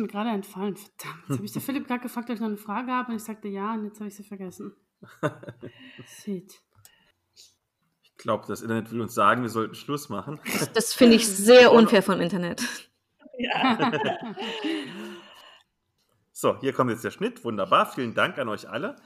Mir 0.08 0.12
gerade 0.12 0.30
entfallen. 0.30 0.76
Verdammt. 0.76 1.22
Jetzt 1.28 1.36
habe 1.36 1.44
ich 1.44 1.52
der 1.52 1.62
Philipp 1.62 1.86
gerade 1.86 2.00
gefragt, 2.00 2.28
ob 2.30 2.34
ich 2.34 2.40
noch 2.40 2.48
eine 2.48 2.56
Frage 2.56 2.90
habe 2.90 3.10
und 3.10 3.16
ich 3.16 3.24
sagte 3.24 3.48
ja 3.48 3.74
und 3.74 3.84
jetzt 3.84 4.00
habe 4.00 4.08
ich 4.08 4.16
sie 4.16 4.24
vergessen. 4.24 4.74
Shit. 6.22 6.60
Ich 8.02 8.16
glaube, 8.16 8.44
das 8.48 8.62
Internet 8.62 8.90
will 8.90 9.00
uns 9.00 9.14
sagen, 9.14 9.42
wir 9.42 9.48
sollten 9.48 9.74
Schluss 9.74 10.08
machen. 10.08 10.40
Das, 10.74 10.92
finde 10.92 11.16
ich 11.16 11.28
sehr 11.28 11.72
unfair 11.72 12.02
vom 12.02 12.20
Internet. 12.20 12.62
Ja. 13.38 13.92
So, 16.32 16.58
hier 16.60 16.72
kommt 16.72 16.90
jetzt 16.90 17.04
der 17.04 17.12
Schnitt. 17.12 17.44
Wunderbar. 17.44 17.86
Vielen 17.86 18.14
Dank 18.14 18.38
an 18.38 18.48
euch 18.48 18.68
alle. 18.68 18.96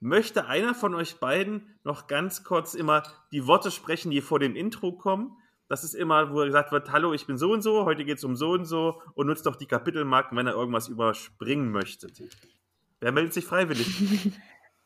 Möchte 0.00 0.46
einer 0.46 0.74
von 0.74 0.94
euch 0.94 1.20
beiden 1.20 1.78
noch 1.84 2.06
ganz 2.06 2.44
kurz 2.44 2.74
immer 2.74 3.02
die 3.32 3.46
Worte 3.46 3.70
sprechen, 3.70 4.10
die 4.10 4.22
vor 4.22 4.38
dem 4.38 4.56
Intro 4.56 4.92
kommen? 4.92 5.36
Das 5.68 5.82
ist 5.82 5.94
immer, 5.94 6.32
wo 6.32 6.44
gesagt 6.44 6.70
wird, 6.70 6.92
hallo, 6.92 7.12
ich 7.12 7.26
bin 7.26 7.36
so 7.38 7.50
und 7.50 7.60
so, 7.62 7.84
heute 7.84 8.04
geht 8.04 8.18
es 8.18 8.24
um 8.24 8.36
so 8.36 8.50
und 8.50 8.66
so 8.66 9.02
und 9.14 9.26
nutzt 9.26 9.46
doch 9.46 9.56
die 9.56 9.66
Kapitelmarken, 9.66 10.38
wenn 10.38 10.46
ihr 10.46 10.54
irgendwas 10.54 10.86
überspringen 10.88 11.72
möchtet. 11.72 12.22
Wer 13.00 13.10
meldet 13.12 13.34
sich 13.34 13.44
freiwillig? 13.44 13.86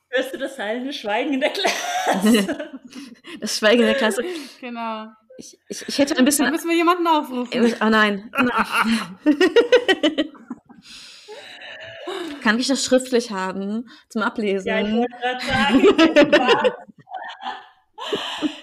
Hörst 0.09 0.35
du 0.35 0.39
das 0.39 0.59
heilende 0.59 0.93
Schweigen 0.93 1.35
in 1.35 1.41
der 1.41 1.51
Klasse? 1.55 2.71
Das 3.41 3.57
Schweigen 3.59 3.83
in 3.83 3.87
der 3.87 3.95
Klasse. 3.95 4.25
Genau. 4.61 5.07
Ich, 5.37 5.57
ich, 5.69 5.87
ich 5.89 5.99
hätte 5.99 6.15
ein 6.15 6.17
Dann 6.17 6.25
bisschen. 6.25 6.51
müssen 6.51 6.69
wir 6.69 6.77
jemanden 6.77 7.07
aufrufen. 7.07 7.75
Oh 7.81 7.89
nein. 7.89 8.31
nein. 8.33 8.51
Kann 12.43 12.59
ich 12.59 12.67
das 12.67 12.85
schriftlich 12.85 13.31
haben 13.31 13.89
zum 14.09 14.23
Ablesen? 14.23 14.67
ja, 14.67 14.81
ich 14.81 14.93
wollte 14.93 15.17
gerade 15.21 15.45
sagen. 15.47 15.85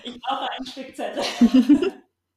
Ich 0.03 0.19
brauche 0.19 0.51
einen 0.51 0.65
Spickzettel. 0.65 1.23